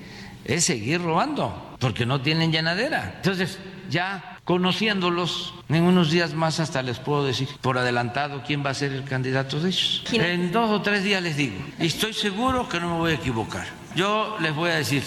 es 0.45 0.65
seguir 0.65 1.03
robando, 1.03 1.77
porque 1.81 2.07
no 2.07 2.21
tienen 2.21 2.53
llenadera. 2.53 3.15
Entonces, 3.17 3.59
ya 3.91 4.34
Conociéndolos, 4.45 5.55
en 5.71 5.85
unos 5.85 6.11
días 6.11 6.35
más 6.35 6.61
hasta 6.61 6.83
les 6.83 6.99
puedo 6.99 7.25
decir 7.25 7.49
por 7.62 7.79
adelantado 7.79 8.43
quién 8.47 8.65
va 8.65 8.71
a 8.71 8.75
ser 8.75 8.93
el 8.93 9.05
candidato 9.05 9.59
de 9.59 9.71
ellos. 9.71 10.05
En 10.12 10.53
dos 10.53 10.71
o 10.71 10.83
tres 10.83 11.03
días 11.03 11.23
les 11.23 11.39
digo. 11.39 11.57
Y 11.79 11.87
estoy 11.87 12.12
seguro 12.12 12.69
que 12.69 12.79
no 12.79 12.91
me 12.93 12.99
voy 12.99 13.12
a 13.12 13.15
equivocar. 13.15 13.66
Yo 13.97 14.37
les 14.41 14.55
voy 14.55 14.71
a 14.71 14.75
decir, 14.75 15.03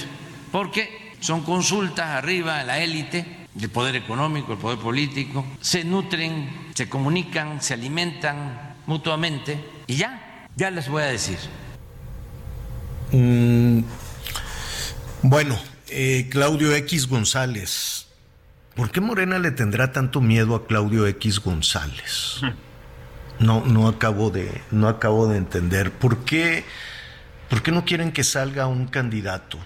porque 0.51 1.13
son 1.19 1.43
consultas 1.43 2.07
arriba 2.07 2.61
en 2.61 2.67
la 2.67 2.79
élite, 2.79 3.45
el 3.61 3.69
poder 3.69 3.95
económico, 3.95 4.53
el 4.53 4.59
poder 4.59 4.79
político, 4.79 5.45
se 5.61 5.83
nutren, 5.83 6.71
se 6.73 6.89
comunican, 6.89 7.61
se 7.61 7.75
alimentan 7.75 8.75
mutuamente 8.87 9.63
y 9.85 9.97
ya, 9.97 10.47
ya 10.55 10.71
les 10.71 10.89
voy 10.89 11.03
a 11.03 11.07
decir. 11.07 11.37
Mm, 13.11 13.81
bueno, 15.21 15.59
eh, 15.89 16.27
Claudio 16.31 16.73
X 16.73 17.07
González 17.07 18.06
¿Por 18.77 18.91
qué 18.91 19.01
Morena 19.01 19.39
le 19.39 19.49
tendrá 19.49 19.91
tanto 19.91 20.21
miedo 20.21 20.55
a 20.55 20.67
Claudio 20.67 21.07
X 21.07 21.39
González? 21.39 22.41
No, 23.39 23.65
no 23.65 23.87
acabo 23.87 24.29
de, 24.29 24.61
no 24.69 24.87
acabo 24.87 25.27
de 25.27 25.37
entender. 25.37 25.91
¿Por 25.91 26.25
qué, 26.25 26.63
¿Por 27.49 27.63
qué 27.63 27.71
no 27.71 27.85
quieren 27.85 28.11
que 28.11 28.23
salga 28.23 28.67
un 28.67 28.85
candidato, 28.85 29.57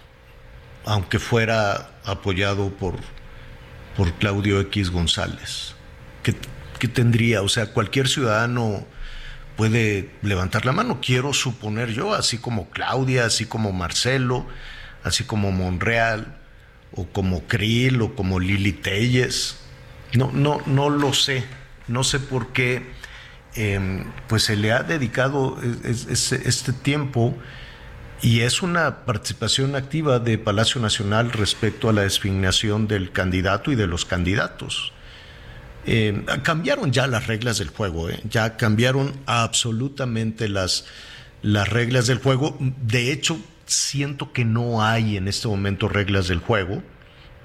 aunque 0.86 1.20
fuera 1.20 1.92
apoyado 2.06 2.70
por, 2.70 2.96
por 3.98 4.14
Claudio 4.14 4.62
X 4.62 4.90
González? 4.90 5.76
¿Qué, 6.24 6.34
¿Qué 6.80 6.88
tendría? 6.88 7.42
O 7.42 7.50
sea, 7.50 7.74
cualquier 7.74 8.08
ciudadano 8.08 8.86
puede 9.58 10.10
levantar 10.22 10.66
la 10.66 10.72
mano, 10.72 11.02
quiero 11.02 11.34
suponer 11.34 11.90
yo, 11.92 12.14
así 12.14 12.38
como 12.38 12.70
Claudia, 12.70 13.26
así 13.26 13.46
como 13.46 13.74
Marcelo, 13.74 14.48
así 15.04 15.26
como 15.26 15.52
Monreal 15.52 16.41
o 16.94 17.06
como 17.06 17.44
Krill 17.48 18.02
o 18.02 18.16
como 18.16 18.40
Lili 18.40 18.74
Telles. 18.74 19.58
No, 20.14 20.32
no, 20.32 20.62
no 20.66 20.90
lo 20.90 21.14
sé. 21.14 21.44
No 21.88 22.04
sé 22.04 22.20
por 22.20 22.48
qué 22.54 22.84
em, 23.56 24.06
pues 24.28 24.44
se 24.44 24.56
le 24.56 24.72
ha 24.72 24.84
dedicado 24.84 25.58
este 25.84 26.74
tiempo 26.74 27.36
y 28.22 28.42
es 28.42 28.62
una 28.62 29.04
participación 29.06 29.76
activa 29.76 30.20
de 30.20 30.38
Palacio 30.38 30.80
Nacional 30.80 31.32
respecto 31.32 31.90
a 31.90 31.94
la 31.94 32.04
designación 32.04 32.88
del 32.88 33.12
candidato 33.12 33.72
y 33.72 33.76
de 33.76 33.88
los 33.88 34.06
candidatos. 34.06 34.94
Em, 35.86 36.26
cambiaron 36.44 36.92
ya 36.92 37.08
las 37.08 37.26
reglas 37.26 37.58
del 37.58 37.70
juego, 37.70 38.10
¿eh? 38.10 38.20
ya 38.30 38.56
cambiaron 38.58 39.14
absolutamente 39.26 40.48
las, 40.48 40.86
las 41.42 41.68
reglas 41.68 42.06
del 42.06 42.20
juego. 42.20 42.56
De 42.60 43.12
hecho, 43.12 43.40
siento 43.72 44.34
que 44.34 44.46
no 44.46 44.84
hay 44.84 45.18
en 45.18 45.28
este 45.28 45.48
momento 45.48 45.88
reglas 45.88 46.28
del 46.28 46.40
juego. 46.40 46.84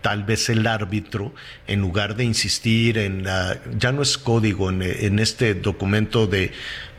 Tal 0.03 0.24
vez 0.24 0.48
el 0.48 0.66
árbitro, 0.66 1.35
en 1.66 1.81
lugar 1.81 2.16
de 2.16 2.24
insistir 2.24 2.98
en 2.98 3.24
la, 3.24 3.59
ya 3.77 3.93
no 3.93 4.03
es 4.03 4.19
código, 4.19 4.70
en, 4.70 5.19
este 5.19 5.55
documento 5.55 6.27
de 6.27 6.53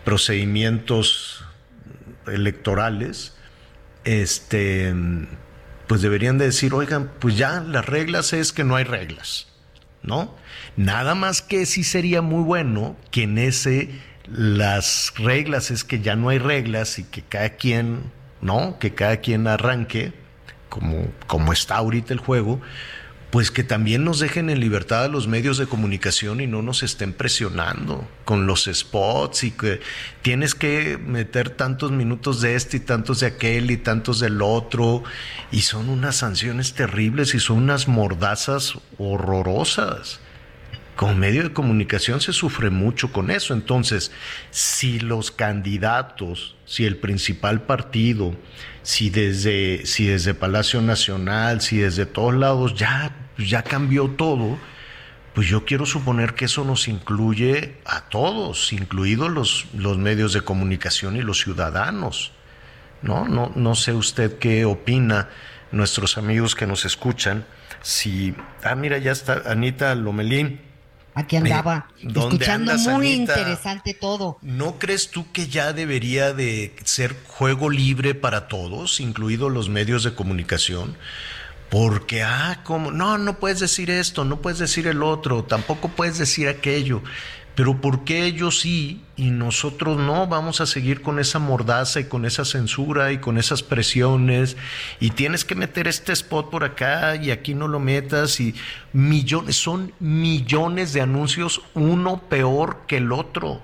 procedimientos 0.03 1.45
electorales, 2.25 3.35
este, 4.03 4.93
pues 5.87 6.01
deberían 6.01 6.37
de 6.37 6.45
decir, 6.45 6.73
oigan, 6.73 7.11
pues 7.19 7.37
ya 7.37 7.61
las 7.61 7.85
reglas 7.85 8.33
es 8.33 8.51
que 8.51 8.63
no 8.63 8.75
hay 8.75 8.83
reglas, 8.83 9.47
¿no? 10.03 10.35
Nada 10.75 11.15
más 11.15 11.41
que 11.41 11.65
sí 11.65 11.83
sería 11.83 12.21
muy 12.21 12.43
bueno 12.43 12.97
que 13.11 13.23
en 13.23 13.37
ese 13.37 13.89
las 14.29 15.13
reglas 15.17 15.71
es 15.71 15.85
que 15.85 16.01
ya 16.01 16.17
no 16.17 16.29
hay 16.29 16.39
reglas 16.39 16.99
y 16.99 17.03
que 17.03 17.21
cada 17.21 17.51
quien 17.51 18.11
¿no? 18.41 18.79
Que 18.79 18.93
cada 18.93 19.17
quien 19.17 19.47
arranque, 19.47 20.13
como, 20.69 21.07
como 21.27 21.53
está 21.53 21.77
ahorita 21.77 22.13
el 22.13 22.19
juego, 22.19 22.61
pues 23.29 23.51
que 23.51 23.63
también 23.63 24.05
nos 24.05 24.19
dejen 24.19 24.49
en 24.49 24.59
libertad 24.59 25.03
a 25.03 25.07
los 25.09 25.27
medios 25.27 25.57
de 25.57 25.67
comunicación 25.67 26.39
y 26.39 26.47
no 26.47 26.61
nos 26.61 26.81
estén 26.81 27.11
presionando 27.11 28.07
con 28.23 28.47
los 28.47 28.69
spots 28.71 29.43
y 29.43 29.51
que 29.51 29.81
tienes 30.21 30.55
que 30.55 30.97
meter 30.97 31.49
tantos 31.49 31.91
minutos 31.91 32.39
de 32.41 32.55
este 32.55 32.77
y 32.77 32.79
tantos 32.79 33.19
de 33.19 33.27
aquel 33.27 33.69
y 33.69 33.77
tantos 33.77 34.19
del 34.21 34.41
otro 34.41 35.03
y 35.51 35.61
son 35.61 35.89
unas 35.89 36.15
sanciones 36.15 36.73
terribles 36.73 37.33
y 37.35 37.39
son 37.39 37.57
unas 37.57 37.87
mordazas 37.87 38.75
horrorosas. 38.97 40.21
Como 40.97 41.13
medio 41.13 41.43
de 41.43 41.53
comunicación 41.53 42.19
se 42.21 42.33
sufre 42.33 42.71
mucho 42.71 43.13
con 43.13 43.29
eso. 43.29 43.53
Entonces, 43.53 44.11
si 44.49 44.99
los 44.99 45.29
candidatos, 45.29 46.55
si 46.65 46.85
el 46.85 46.97
principal 46.97 47.61
partido, 47.61 48.35
si 48.81 49.11
desde, 49.11 49.85
si 49.85 50.07
desde 50.07 50.33
Palacio 50.33 50.81
Nacional, 50.81 51.61
si 51.61 51.77
desde 51.77 52.07
todos 52.07 52.33
lados 52.33 52.73
ya, 52.73 53.15
ya 53.37 53.61
cambió 53.61 54.09
todo, 54.09 54.57
pues 55.35 55.47
yo 55.47 55.65
quiero 55.65 55.85
suponer 55.85 56.33
que 56.33 56.45
eso 56.45 56.65
nos 56.65 56.87
incluye 56.87 57.75
a 57.85 58.09
todos, 58.09 58.73
incluidos 58.73 59.29
los, 59.29 59.67
los 59.75 59.99
medios 59.99 60.33
de 60.33 60.41
comunicación 60.41 61.15
y 61.15 61.21
los 61.21 61.39
ciudadanos. 61.39 62.31
¿no? 63.03 63.27
No, 63.27 63.51
no 63.55 63.75
sé 63.75 63.93
usted 63.93 64.39
qué 64.39 64.65
opina, 64.65 65.29
nuestros 65.71 66.17
amigos 66.17 66.55
que 66.55 66.65
nos 66.65 66.85
escuchan. 66.85 67.45
Si, 67.83 68.35
ah, 68.63 68.73
mira, 68.73 68.97
ya 68.97 69.11
está 69.11 69.43
Anita 69.45 69.93
Lomelín. 69.93 70.66
Aquí 71.17 71.35
andaba, 71.35 71.87
escuchando 71.97 72.77
muy 72.77 73.13
interesante 73.13 73.95
todo. 73.95 74.37
¿No 74.43 74.77
crees 74.77 75.09
tú 75.09 75.25
que 75.31 75.47
ya 75.47 75.73
debería 75.73 76.31
de 76.31 76.75
ser 76.83 77.15
juego 77.25 77.71
libre 77.71 78.13
para 78.13 78.47
todos, 78.47 78.99
incluidos 78.99 79.51
los 79.51 79.67
medios 79.67 80.03
de 80.03 80.13
comunicación? 80.13 80.95
Porque, 81.71 82.21
ah, 82.21 82.61
como, 82.63 82.91
no, 82.91 83.17
no 83.17 83.39
puedes 83.39 83.59
decir 83.59 83.89
esto, 83.89 84.25
no 84.25 84.43
puedes 84.43 84.59
decir 84.59 84.85
el 84.85 85.01
otro, 85.01 85.43
tampoco 85.43 85.89
puedes 85.89 86.19
decir 86.19 86.49
aquello. 86.49 87.01
Pero 87.57 87.81
¿por 87.81 88.03
qué 88.03 88.25
ellos 88.25 88.59
sí 88.59 89.01
y 89.15 89.31
nosotros 89.31 89.97
no? 89.97 90.27
Vamos 90.27 90.61
a 90.61 90.67
seguir 90.67 91.01
con 91.01 91.17
esa 91.17 91.39
mordaza 91.39 91.99
y 91.99 92.03
con 92.03 92.23
esa 92.23 92.45
censura 92.45 93.11
y 93.11 93.17
con 93.17 93.39
esas 93.39 93.63
presiones 93.63 94.57
y 94.99 95.09
tienes 95.09 95.43
que 95.43 95.55
meter 95.55 95.87
este 95.87 96.13
spot 96.13 96.51
por 96.51 96.63
acá 96.63 97.15
y 97.15 97.31
aquí 97.31 97.55
no 97.55 97.67
lo 97.67 97.79
metas 97.79 98.39
y 98.39 98.53
millones, 98.93 99.55
son 99.55 99.91
millones 99.99 100.93
de 100.93 101.01
anuncios, 101.01 101.63
uno 101.73 102.21
peor 102.29 102.81
que 102.87 102.97
el 102.97 103.11
otro. 103.11 103.63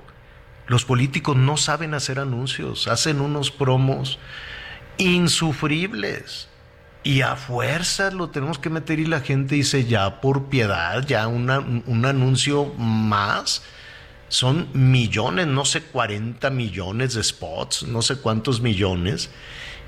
Los 0.65 0.85
políticos 0.85 1.37
no 1.37 1.55
saben 1.55 1.93
hacer 1.93 2.17
anuncios, 2.17 2.87
hacen 2.87 3.21
unos 3.21 3.51
promos 3.51 4.17
insufribles. 4.97 6.49
Y 7.03 7.21
a 7.21 7.35
fuerzas 7.35 8.15
lo 8.15 8.29
tenemos 8.31 8.57
que 8.57 8.71
meter 8.71 8.99
y 8.99 9.05
la 9.05 9.19
gente 9.19 9.53
dice 9.53 9.85
ya 9.85 10.19
por 10.19 10.45
piedad, 10.45 11.05
ya 11.05 11.27
un 11.27 11.51
anuncio 11.51 12.73
más 12.73 13.61
son 14.33 14.67
millones, 14.73 15.45
no 15.45 15.63
sé, 15.63 15.83
40 15.83 16.49
millones 16.49 17.13
de 17.13 17.23
spots, 17.23 17.83
no 17.83 18.01
sé 18.01 18.15
cuántos 18.15 18.61
millones. 18.61 19.29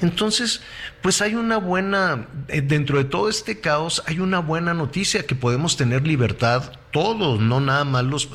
Entonces, 0.01 0.61
pues 1.01 1.19
hay 1.23 1.34
una 1.34 1.57
buena, 1.57 2.27
eh, 2.49 2.61
dentro 2.61 2.99
de 2.99 3.05
todo 3.05 3.27
este 3.27 3.59
caos, 3.59 4.03
hay 4.05 4.19
una 4.19 4.38
buena 4.38 4.76
noticia 4.76 5.26
que 5.26 5.34
podemos 5.34 5.77
tener 5.77 6.05
libertad 6.05 6.73
todos, 6.91 7.39
no 7.39 7.59
nada 7.59 7.85
más 7.85 8.03
los... 8.03 8.30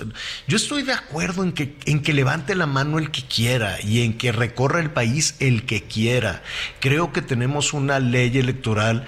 Yo 0.49 0.57
estoy 0.57 0.83
de 0.83 0.95
acuerdo 0.95 1.45
en 1.45 1.53
que, 1.53 1.77
en 1.87 2.03
que 2.03 2.13
levante 2.13 2.57
la 2.57 2.67
mano 2.67 2.99
el 2.99 3.13
que 3.13 3.23
quiera 3.23 3.81
y 3.81 4.03
en 4.03 4.19
que 4.19 4.33
recorra 4.33 4.81
el 4.81 4.91
país 4.91 5.37
el 5.39 5.65
que 5.65 5.85
quiera. 5.85 6.43
Creo 6.81 7.13
que 7.13 7.23
tenemos 7.23 7.73
una 7.73 8.01
ley 8.01 8.37
electoral 8.37 9.07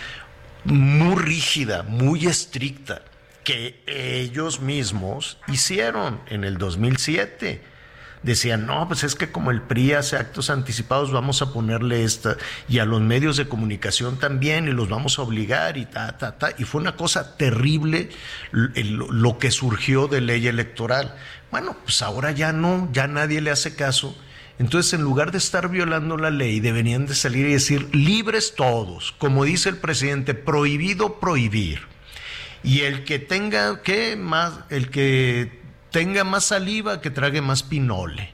muy 0.65 1.17
rígida, 1.17 1.83
muy 1.83 2.27
estricta 2.27 3.03
que 3.45 3.83
ellos 3.87 4.61
mismos 4.61 5.39
hicieron 5.49 6.21
en 6.29 6.45
el 6.45 6.59
2007. 6.59 7.63
decían, 8.23 8.67
no, 8.67 8.87
pues 8.87 9.03
es 9.03 9.17
que 9.17 9.33
como 9.33 9.51
el 9.51 9.63
PRI 9.63 9.95
hace 9.95 10.17
actos 10.17 10.49
anticipados, 10.49 11.11
vamos 11.11 11.43
a 11.43 11.53
ponerle 11.53 12.05
esta, 12.05 12.37
y 12.69 12.79
a 12.79 12.85
los 12.85 13.01
medios 13.01 13.37
de 13.37 13.49
comunicación 13.49 14.17
también, 14.19 14.69
y 14.69 14.71
los 14.71 14.89
vamos 14.89 15.19
a 15.19 15.23
obligar, 15.23 15.77
y 15.77 15.87
ta, 15.87 16.17
ta, 16.19 16.39
ta. 16.39 16.55
Y 16.57 16.65
fue 16.65 16.81
una 16.81 16.95
cosa 16.95 17.37
terrible 17.37 18.11
lo 18.53 19.39
que 19.39 19.51
surgió 19.51 20.07
de 20.07 20.21
ley 20.21 20.47
electoral. 20.47 21.17
Bueno, 21.51 21.77
pues 21.85 22.01
ahora 22.01 22.31
ya 22.31 22.53
no, 22.53 22.89
ya 22.93 23.09
nadie 23.09 23.41
le 23.41 23.51
hace 23.51 23.75
caso. 23.75 24.17
Entonces, 24.59 24.93
en 24.93 25.03
lugar 25.03 25.33
de 25.33 25.39
estar 25.39 25.69
violando 25.69 26.17
la 26.17 26.31
ley, 26.31 26.61
deberían 26.61 27.07
de 27.07 27.17
salir 27.17 27.47
y 27.47 27.55
decir, 27.55 27.93
libres 27.93 28.55
todos, 28.55 29.13
como 29.19 29.45
dice 29.45 29.69
el 29.69 29.79
presidente, 29.79 30.35
prohibido 30.35 31.19
prohibir. 31.19 31.92
Y 32.65 32.81
el 32.81 33.05
que 33.05 33.19
tenga, 33.19 33.83
¿qué 33.83 34.17
más? 34.17 34.61
El 34.71 34.91
que 34.91 35.61
tenga 35.91 36.25
más 36.25 36.45
saliva, 36.45 37.01
que 37.01 37.11
trague 37.11 37.41
más 37.41 37.63
pinole. 37.63 38.33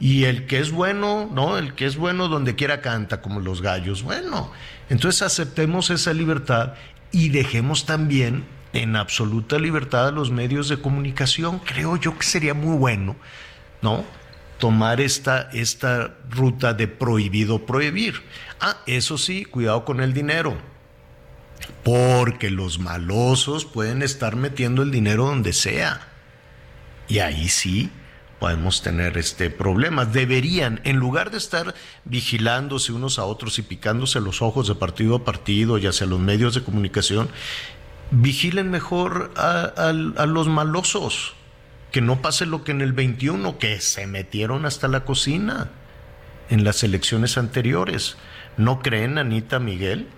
Y 0.00 0.24
el 0.24 0.46
que 0.46 0.58
es 0.58 0.70
bueno, 0.70 1.30
¿no? 1.32 1.56
El 1.56 1.74
que 1.74 1.86
es 1.86 1.96
bueno 1.96 2.28
donde 2.28 2.56
quiera 2.56 2.80
canta, 2.80 3.22
como 3.22 3.40
los 3.40 3.62
gallos. 3.62 4.02
Bueno, 4.02 4.52
entonces 4.90 5.22
aceptemos 5.22 5.90
esa 5.90 6.12
libertad 6.12 6.74
y 7.10 7.30
dejemos 7.30 7.86
también 7.86 8.44
en 8.72 8.96
absoluta 8.96 9.58
libertad 9.58 10.08
a 10.08 10.12
los 10.12 10.30
medios 10.30 10.68
de 10.68 10.78
comunicación. 10.78 11.60
Creo 11.60 11.96
yo 11.96 12.18
que 12.18 12.26
sería 12.26 12.54
muy 12.54 12.76
bueno, 12.76 13.16
¿no? 13.80 14.04
Tomar 14.58 15.00
esta, 15.00 15.48
esta 15.52 16.14
ruta 16.28 16.74
de 16.74 16.86
prohibido 16.86 17.64
prohibir. 17.64 18.22
Ah, 18.60 18.78
eso 18.86 19.16
sí, 19.16 19.44
cuidado 19.44 19.84
con 19.84 20.00
el 20.00 20.12
dinero 20.12 20.73
porque 21.82 22.50
los 22.50 22.78
malosos 22.78 23.64
pueden 23.64 24.02
estar 24.02 24.36
metiendo 24.36 24.82
el 24.82 24.90
dinero 24.90 25.26
donde 25.26 25.52
sea. 25.52 26.08
Y 27.08 27.18
ahí 27.18 27.48
sí 27.48 27.90
podemos 28.38 28.82
tener 28.82 29.16
este 29.16 29.50
problema. 29.50 30.04
Deberían, 30.04 30.80
en 30.84 30.96
lugar 30.96 31.30
de 31.30 31.38
estar 31.38 31.74
vigilándose 32.04 32.92
unos 32.92 33.18
a 33.18 33.24
otros 33.24 33.58
y 33.58 33.62
picándose 33.62 34.20
los 34.20 34.42
ojos 34.42 34.68
de 34.68 34.74
partido 34.74 35.16
a 35.16 35.24
partido, 35.24 35.78
ya 35.78 35.92
sea 35.92 36.06
los 36.06 36.20
medios 36.20 36.54
de 36.54 36.62
comunicación, 36.62 37.28
vigilen 38.10 38.70
mejor 38.70 39.32
a, 39.36 39.72
a 39.76 40.26
los 40.26 40.48
malosos. 40.48 41.34
Que 41.90 42.00
no 42.00 42.20
pase 42.20 42.44
lo 42.44 42.64
que 42.64 42.72
en 42.72 42.80
el 42.80 42.92
21, 42.92 43.56
que 43.58 43.80
se 43.80 44.06
metieron 44.06 44.66
hasta 44.66 44.88
la 44.88 45.04
cocina 45.04 45.70
en 46.50 46.64
las 46.64 46.82
elecciones 46.82 47.38
anteriores. 47.38 48.16
¿No 48.56 48.80
creen, 48.80 49.16
Anita 49.16 49.58
Miguel? 49.58 50.08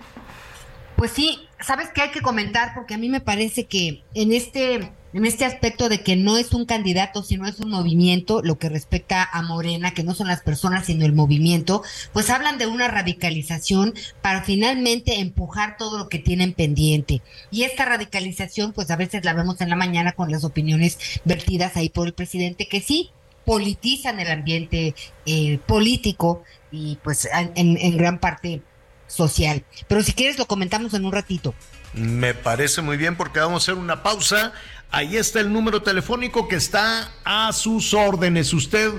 Pues 0.97 1.11
sí, 1.11 1.47
¿sabes 1.59 1.89
qué 1.93 2.01
hay 2.01 2.09
que 2.09 2.21
comentar? 2.21 2.73
Porque 2.73 2.95
a 2.95 2.97
mí 2.97 3.07
me 3.07 3.21
parece 3.21 3.65
que 3.65 4.01
en 4.15 4.33
este, 4.33 4.93
en 5.13 5.25
este 5.27 5.45
aspecto 5.45 5.89
de 5.89 6.01
que 6.01 6.15
no 6.15 6.39
es 6.39 6.53
un 6.53 6.65
candidato, 6.65 7.21
sino 7.21 7.47
es 7.47 7.59
un 7.59 7.69
movimiento, 7.69 8.41
lo 8.41 8.57
que 8.57 8.67
respecta 8.67 9.23
a 9.31 9.43
Morena, 9.43 9.93
que 9.93 10.01
no 10.01 10.15
son 10.15 10.27
las 10.27 10.41
personas, 10.41 10.87
sino 10.87 11.05
el 11.05 11.13
movimiento, 11.13 11.83
pues 12.13 12.31
hablan 12.31 12.57
de 12.57 12.65
una 12.65 12.87
radicalización 12.87 13.93
para 14.23 14.41
finalmente 14.41 15.19
empujar 15.19 15.77
todo 15.77 15.99
lo 15.99 16.09
que 16.09 16.17
tienen 16.17 16.53
pendiente. 16.53 17.21
Y 17.51 17.61
esta 17.61 17.85
radicalización, 17.85 18.73
pues 18.73 18.89
a 18.89 18.95
veces 18.95 19.23
la 19.23 19.33
vemos 19.33 19.61
en 19.61 19.69
la 19.69 19.75
mañana 19.75 20.13
con 20.13 20.31
las 20.31 20.43
opiniones 20.43 20.97
vertidas 21.25 21.77
ahí 21.77 21.89
por 21.89 22.07
el 22.07 22.13
presidente, 22.13 22.67
que 22.67 22.81
sí 22.81 23.11
politizan 23.45 24.19
el 24.19 24.31
ambiente 24.31 24.95
eh, 25.27 25.59
político 25.67 26.41
y 26.71 26.97
pues 27.03 27.29
en 27.55 27.97
gran 27.97 28.19
parte 28.19 28.63
social. 29.07 29.63
Pero 29.87 30.03
si 30.03 30.13
quieres 30.13 30.37
lo 30.37 30.45
comentamos 30.45 30.93
en 30.93 31.05
un 31.05 31.11
ratito. 31.11 31.53
Me 31.93 32.33
parece 32.33 32.81
muy 32.81 32.97
bien 32.97 33.15
porque 33.15 33.39
vamos 33.39 33.63
a 33.63 33.71
hacer 33.71 33.81
una 33.81 34.03
pausa. 34.03 34.53
Ahí 34.91 35.17
está 35.17 35.39
el 35.39 35.51
número 35.51 35.81
telefónico 35.81 36.47
que 36.47 36.55
está 36.55 37.11
a 37.23 37.51
sus 37.53 37.93
órdenes. 37.93 38.53
Usted, 38.53 38.91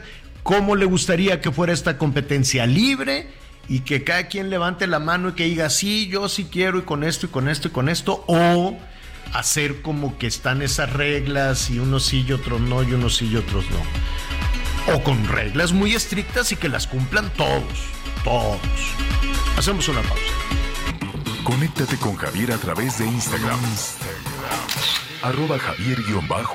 ¿cómo 0.42 0.76
le 0.76 0.84
gustaría 0.84 1.40
que 1.40 1.52
fuera 1.52 1.72
esta 1.72 1.96
competencia 1.96 2.66
libre? 2.66 3.28
Y 3.68 3.80
que 3.80 4.02
cada 4.02 4.28
quien 4.28 4.48
levante 4.48 4.86
la 4.86 4.98
mano 4.98 5.30
y 5.30 5.32
que 5.32 5.44
diga, 5.44 5.68
sí, 5.68 6.08
yo 6.08 6.28
sí 6.28 6.48
quiero 6.50 6.78
y 6.78 6.82
con 6.82 7.04
esto 7.04 7.26
y 7.26 7.28
con 7.28 7.48
esto 7.48 7.68
y 7.68 7.70
con 7.70 7.88
esto. 7.88 8.24
O 8.26 8.76
hacer 9.32 9.82
como 9.82 10.18
que 10.18 10.26
están 10.26 10.62
esas 10.62 10.92
reglas 10.92 11.70
y 11.70 11.78
unos 11.78 12.06
sí 12.06 12.24
y 12.26 12.32
otros 12.32 12.60
no 12.60 12.82
y 12.82 12.92
unos 12.92 13.16
sí 13.16 13.28
y 13.30 13.36
otros 13.36 13.64
no. 13.70 14.94
O 14.94 15.02
con 15.02 15.26
reglas 15.28 15.72
muy 15.72 15.94
estrictas 15.94 16.50
y 16.52 16.56
que 16.56 16.68
las 16.68 16.86
cumplan 16.86 17.30
todos, 17.34 17.62
todos. 18.24 18.58
Hacemos 19.58 19.88
una 19.88 20.00
pausa. 20.02 20.22
Conéctate 21.42 21.96
con 21.96 22.14
Javier 22.14 22.52
a 22.52 22.58
través 22.58 22.96
de 22.98 23.06
Instagram. 23.06 23.58
Arroba 25.20 25.58
javier 25.58 25.98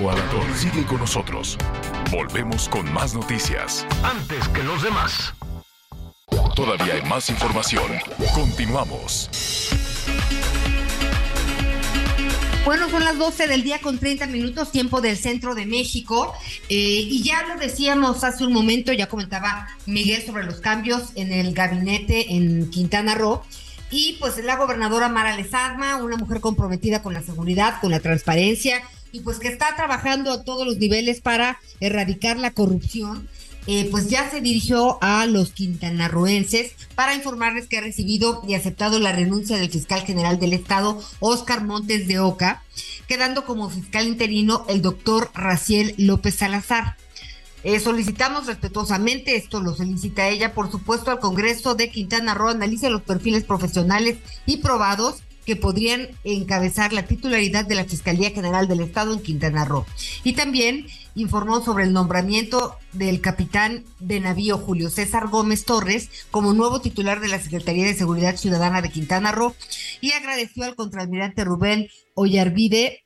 alador 0.10 0.56
Sigue 0.56 0.86
con 0.86 1.00
nosotros. 1.00 1.58
Volvemos 2.10 2.70
con 2.70 2.90
más 2.94 3.14
noticias. 3.14 3.86
Antes 4.06 4.48
que 4.48 4.64
los 4.64 4.82
demás. 4.82 5.34
Todavía 6.56 6.94
hay 6.94 7.02
más 7.02 7.30
información. 7.30 7.92
Continuamos. 8.34 9.30
Bueno, 12.66 12.90
son 12.90 13.04
las 13.04 13.18
12 13.18 13.48
del 13.48 13.62
día 13.62 13.82
con 13.82 14.00
30 14.00 14.26
minutos, 14.28 14.72
tiempo 14.72 15.02
del 15.02 15.18
centro 15.18 15.54
de 15.54 15.66
México. 15.66 16.34
Eh, 16.70 17.08
y 17.10 17.22
ya 17.22 17.46
lo 17.46 17.60
decíamos 17.60 18.24
hace 18.24 18.46
un 18.46 18.54
momento, 18.54 18.94
ya 18.94 19.08
comentaba 19.08 19.68
Miguel 19.86 20.26
sobre 20.26 20.46
los 20.46 20.62
cambios 20.62 21.12
en 21.16 21.34
el 21.34 21.54
gabinete 21.54 22.34
en 22.36 22.70
Quintana 22.70 23.16
Roo. 23.16 23.42
Y 23.92 24.16
pues 24.22 24.42
la 24.42 24.56
gobernadora 24.56 25.10
Mara 25.10 25.36
Lezama, 25.36 25.98
una 25.98 26.16
mujer 26.16 26.40
comprometida 26.40 27.04
con 27.04 27.14
la 27.14 27.22
seguridad, 27.22 27.82
con 27.82 27.92
la 27.92 28.00
transparencia 28.00 28.82
y 29.12 29.20
pues 29.20 29.40
que 29.40 29.48
está 29.48 29.76
trabajando 29.76 30.32
a 30.32 30.44
todos 30.44 30.66
los 30.66 30.78
niveles 30.78 31.22
para 31.22 31.60
erradicar 31.80 32.38
la 32.40 32.52
corrupción 32.52 33.30
eh, 33.68 33.88
pues 33.92 34.10
ya 34.10 34.30
se 34.30 34.42
dirigió 34.42 34.98
a 35.02 35.26
los 35.26 35.52
quintanarroenses 35.52 36.74
para 36.96 37.16
informarles 37.16 37.68
que 37.68 37.78
ha 37.78 37.82
recibido 37.82 38.42
y 38.48 38.56
aceptado 38.56 39.00
la 39.00 39.12
renuncia 39.14 39.58
del 39.58 39.70
fiscal 39.70 40.02
general 40.02 40.40
del 40.40 40.54
estado, 40.54 41.02
Óscar 41.20 41.64
Montes 41.64 42.08
de 42.08 42.20
Oca, 42.20 42.64
quedando 43.08 43.46
como 43.46 43.70
fiscal 43.70 44.08
interino 44.08 44.66
el 44.68 44.82
doctor 44.82 45.32
Raciel 45.34 45.96
López 45.98 46.36
Salazar. 46.36 46.98
Eh, 47.64 47.80
solicitamos 47.80 48.46
respetuosamente, 48.48 49.38
esto 49.38 49.62
lo 49.62 49.74
solicita 49.74 50.28
ella, 50.28 50.54
por 50.54 50.70
supuesto, 50.70 51.12
al 51.12 51.22
Congreso 51.22 51.76
de 51.76 51.90
Quintana 51.90 52.34
Roo, 52.34 52.50
analice 52.50 52.90
los 52.90 53.04
perfiles 53.04 53.46
profesionales 53.46 54.18
y 54.46 54.58
probados 54.58 55.24
que 55.46 55.56
podrían 55.56 56.10
encabezar 56.24 56.94
la 56.94 57.04
titularidad 57.04 57.66
de 57.66 57.76
la 57.76 57.86
Fiscalía 57.86 58.32
General 58.32 58.68
del 58.68 58.82
Estado 58.82 59.14
en 59.14 59.22
Quintana 59.22 59.66
Roo. 59.66 59.86
Y 60.24 60.34
también 60.34 60.88
informó 61.16 61.64
sobre 61.64 61.84
el 61.84 61.94
nombramiento 61.94 62.78
del 62.92 63.22
capitán 63.22 63.84
de 64.00 64.20
navío 64.20 64.58
Julio 64.58 64.90
César 64.90 65.28
Gómez 65.28 65.66
Torres 65.66 66.10
como 66.32 66.54
nuevo 66.54 66.82
titular 66.82 67.20
de 67.20 67.28
la 67.28 67.40
Secretaría 67.40 67.86
de 67.86 67.94
Seguridad 67.94 68.38
Ciudadana 68.38 68.82
de 68.82 68.92
Quintana 68.92 69.32
Roo 69.32 69.56
y 70.02 70.12
agradeció 70.12 70.64
al 70.64 70.76
contraalmirante 70.76 71.44
Rubén 71.44 71.88
Ollarvide 72.16 73.04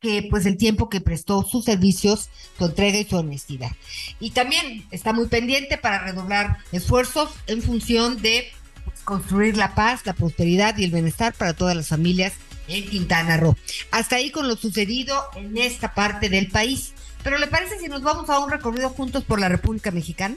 que 0.00 0.26
pues 0.30 0.46
el 0.46 0.56
tiempo 0.56 0.88
que 0.88 1.00
prestó 1.00 1.42
sus 1.42 1.64
servicios, 1.64 2.28
su 2.58 2.66
entrega 2.66 2.98
y 2.98 3.04
su 3.04 3.16
honestidad. 3.16 3.72
Y 4.20 4.30
también 4.30 4.86
está 4.90 5.12
muy 5.12 5.26
pendiente 5.26 5.78
para 5.78 6.00
redoblar 6.00 6.58
esfuerzos 6.72 7.30
en 7.46 7.62
función 7.62 8.20
de 8.20 8.46
construir 9.04 9.56
la 9.56 9.74
paz, 9.74 10.02
la 10.04 10.12
prosperidad 10.12 10.76
y 10.76 10.84
el 10.84 10.90
bienestar 10.90 11.32
para 11.32 11.54
todas 11.54 11.74
las 11.74 11.88
familias 11.88 12.34
en 12.68 12.88
Quintana 12.88 13.36
Roo. 13.36 13.56
Hasta 13.90 14.16
ahí 14.16 14.30
con 14.30 14.48
lo 14.48 14.56
sucedido 14.56 15.24
en 15.36 15.56
esta 15.56 15.94
parte 15.94 16.28
del 16.28 16.48
país. 16.48 16.92
Pero 17.26 17.38
¿le 17.38 17.48
parece 17.48 17.80
si 17.80 17.88
nos 17.88 18.02
vamos 18.02 18.30
a 18.30 18.38
un 18.38 18.48
recorrido 18.48 18.88
juntos 18.88 19.24
por 19.24 19.40
la 19.40 19.48
República 19.48 19.90
Mexicana? 19.90 20.36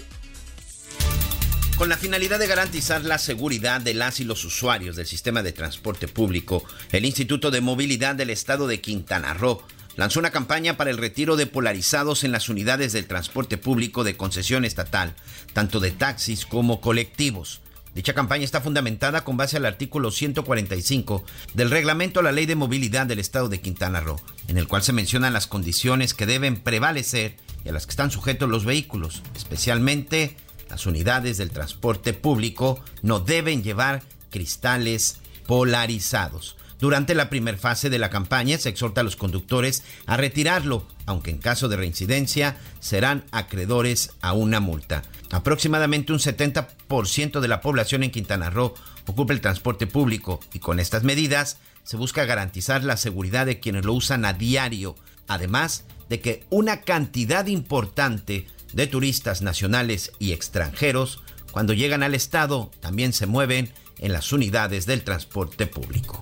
Con 1.78 1.88
la 1.88 1.98
finalidad 1.98 2.40
de 2.40 2.48
garantizar 2.48 3.06
la 3.06 3.20
seguridad 3.20 3.80
de 3.80 3.94
las 3.94 4.20
y 4.20 4.24
los 4.24 4.44
usuarios 4.44 4.96
del 4.96 5.06
sistema 5.06 5.44
de 5.44 5.52
transporte 5.52 6.08
público, 6.08 6.64
el 6.92 7.06
Instituto 7.06 7.52
de 7.52 7.62
Movilidad 7.62 8.16
del 8.16 8.32
Estado 8.32 8.66
de 8.66 8.82
Quintana 8.82 9.36
Roo 9.36 9.62
lanzó 9.98 10.20
una 10.20 10.32
campaña 10.32 10.78
para 10.78 10.90
el 10.90 10.98
retiro 10.98 11.36
de 11.36 11.46
polarizados 11.46 12.24
en 12.24 12.32
las 12.32 12.50
unidades 12.50 12.92
del 12.92 13.06
transporte 13.06 13.60
público 13.60 14.04
de 14.04 14.18
concesión 14.18 14.66
estatal, 14.66 15.14
tanto 15.54 15.80
de 15.80 15.92
taxis 15.92 16.48
como 16.48 16.82
colectivos. 16.82 17.62
Dicha 17.96 18.14
campaña 18.14 18.46
está 18.46 18.62
fundamentada 18.62 19.24
con 19.24 19.36
base 19.36 19.58
al 19.58 19.66
artículo 19.66 20.12
145 20.12 21.24
del 21.54 21.72
reglamento 21.72 22.20
a 22.20 22.24
la 22.24 22.32
Ley 22.32 22.46
de 22.46 22.56
Movilidad 22.56 23.08
del 23.08 23.20
Estado 23.20 23.50
de 23.50 23.62
Quintana 23.62 24.00
Roo, 24.00 24.22
en 24.48 24.58
el 24.58 24.68
cual 24.68 24.84
se 24.84 24.94
mencionan 24.94 25.34
las 25.34 25.48
condiciones 25.48 26.14
que 26.14 26.26
deben 26.26 26.58
prevalecer 26.58 27.36
y 27.66 27.70
a 27.70 27.72
las 27.72 27.86
que 27.86 27.92
están 27.92 28.12
sujetos 28.12 28.50
los 28.50 28.64
vehículos, 28.64 29.24
especialmente 29.36 30.38
las 30.70 30.86
unidades 30.86 31.38
del 31.38 31.50
transporte 31.50 32.14
público 32.14 32.80
no 33.02 33.20
deben 33.20 33.64
llevar 33.64 34.04
cristales 34.30 35.18
polarizados. 35.48 36.58
Durante 36.80 37.16
la 37.16 37.30
primera 37.30 37.58
fase 37.58 37.90
de 37.90 38.00
la 38.00 38.10
campaña 38.10 38.58
se 38.58 38.70
exhorta 38.70 39.02
a 39.02 39.04
los 39.04 39.18
conductores 39.18 39.84
a 40.06 40.16
retirarlo, 40.16 40.88
aunque 41.06 41.32
en 41.32 41.40
caso 41.40 41.68
de 41.68 41.76
reincidencia 41.76 42.56
serán 42.80 43.26
acreedores 43.32 44.12
a 44.22 44.32
una 44.32 44.62
multa. 44.62 45.02
Aproximadamente 45.32 46.12
un 46.12 46.20
70% 46.20 47.40
de 47.40 47.48
la 47.48 47.62
población 47.62 48.04
en 48.04 48.12
Quintana 48.12 48.50
Roo 48.50 48.74
ocupa 49.06 49.34
el 49.34 49.42
transporte 49.42 49.86
público 49.86 50.40
y 50.54 50.60
con 50.60 50.80
estas 50.80 51.04
medidas 51.04 51.58
se 51.84 51.98
busca 51.98 52.26
garantizar 52.26 52.84
la 52.84 52.98
seguridad 52.98 53.46
de 53.46 53.60
quienes 53.60 53.86
lo 53.86 53.94
usan 53.94 54.26
a 54.26 54.34
diario, 54.34 54.96
además 55.28 55.86
de 56.10 56.20
que 56.20 56.44
una 56.50 56.82
cantidad 56.82 57.46
importante 57.46 58.48
de 58.74 58.88
turistas 58.88 59.42
nacionales 59.42 60.12
y 60.20 60.34
extranjeros. 60.34 61.22
Cuando 61.52 61.74
llegan 61.74 62.04
al 62.04 62.16
estado, 62.16 62.72
también 62.80 63.14
se 63.14 63.26
mueven 63.26 63.72
en 64.00 64.14
las 64.14 64.32
unidades 64.32 64.86
del 64.86 65.04
transporte 65.04 65.68
público. 65.68 66.22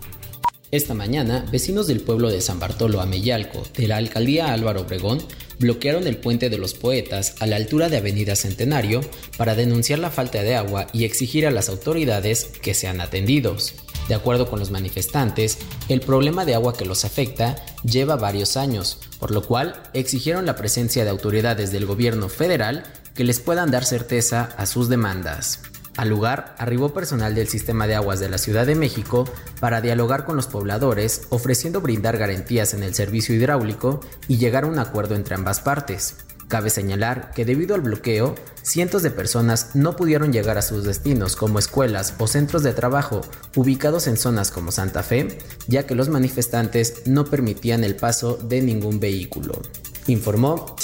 Esta 0.69 0.93
mañana, 0.93 1.45
vecinos 1.49 1.87
del 1.87 2.01
pueblo 2.01 2.29
de 2.29 2.41
San 2.41 2.59
Bartolo 2.59 2.99
Ameyalco, 2.99 3.63
de 3.77 3.87
la 3.87 3.95
alcaldía 3.95 4.51
Álvaro 4.51 4.81
Obregón, 4.81 5.23
bloquearon 5.59 6.07
el 6.07 6.17
puente 6.17 6.49
de 6.49 6.57
los 6.57 6.73
poetas 6.73 7.35
a 7.39 7.45
la 7.45 7.55
altura 7.55 7.87
de 7.87 7.95
Avenida 7.95 8.35
Centenario 8.35 8.99
para 9.37 9.55
denunciar 9.55 9.99
la 9.99 10.11
falta 10.11 10.43
de 10.43 10.55
agua 10.55 10.87
y 10.91 11.05
exigir 11.05 11.47
a 11.47 11.51
las 11.51 11.69
autoridades 11.69 12.51
que 12.61 12.73
sean 12.73 12.99
atendidos. 12.99 13.75
De 14.09 14.15
acuerdo 14.15 14.49
con 14.49 14.59
los 14.59 14.69
manifestantes, 14.69 15.57
el 15.87 16.01
problema 16.01 16.43
de 16.43 16.55
agua 16.55 16.75
que 16.75 16.85
los 16.85 17.05
afecta 17.05 17.55
lleva 17.85 18.17
varios 18.17 18.57
años, 18.57 18.99
por 19.19 19.31
lo 19.31 19.43
cual 19.43 19.81
exigieron 19.93 20.45
la 20.45 20.57
presencia 20.57 21.05
de 21.05 21.09
autoridades 21.09 21.71
del 21.71 21.85
gobierno 21.85 22.27
federal 22.27 22.83
que 23.15 23.23
les 23.23 23.39
puedan 23.39 23.71
dar 23.71 23.85
certeza 23.85 24.53
a 24.57 24.65
sus 24.65 24.89
demandas. 24.89 25.61
Al 25.97 26.09
lugar 26.09 26.55
arribó 26.59 26.93
personal 26.93 27.33
del 27.33 27.47
Sistema 27.47 27.87
de 27.87 27.95
Aguas 27.95 28.19
de 28.19 28.29
la 28.29 28.37
Ciudad 28.37 28.67
de 28.67 28.75
México 28.75 29.27
para 29.59 29.81
dialogar 29.81 30.25
con 30.25 30.35
los 30.35 30.45
pobladores, 30.45 31.23
ofreciendo 31.29 31.81
brindar 31.81 32.17
garantías 32.17 32.75
en 32.75 32.83
el 32.83 32.93
servicio 32.93 33.33
hidráulico 33.33 33.99
y 34.27 34.37
llegar 34.37 34.63
a 34.63 34.67
un 34.67 34.77
acuerdo 34.77 35.15
entre 35.15 35.33
ambas 35.33 35.59
partes. 35.59 36.17
Cabe 36.47 36.69
señalar 36.69 37.31
que 37.31 37.43
debido 37.43 37.75
al 37.75 37.81
bloqueo, 37.81 38.35
cientos 38.61 39.01
de 39.01 39.11
personas 39.11 39.71
no 39.75 39.95
pudieron 39.95 40.31
llegar 40.31 40.57
a 40.57 40.61
sus 40.61 40.85
destinos 40.85 41.35
como 41.35 41.59
escuelas 41.59 42.13
o 42.19 42.27
centros 42.27 42.63
de 42.63 42.73
trabajo 42.73 43.21
ubicados 43.55 44.07
en 44.07 44.17
zonas 44.17 44.51
como 44.51 44.71
Santa 44.71 45.03
Fe, 45.03 45.39
ya 45.67 45.87
que 45.87 45.95
los 45.95 46.09
manifestantes 46.09 47.01
no 47.05 47.25
permitían 47.25 47.83
el 47.83 47.95
paso 47.95 48.37
de 48.37 48.61
ningún 48.61 48.99
vehículo. 48.99 49.61
Informó 50.05 50.77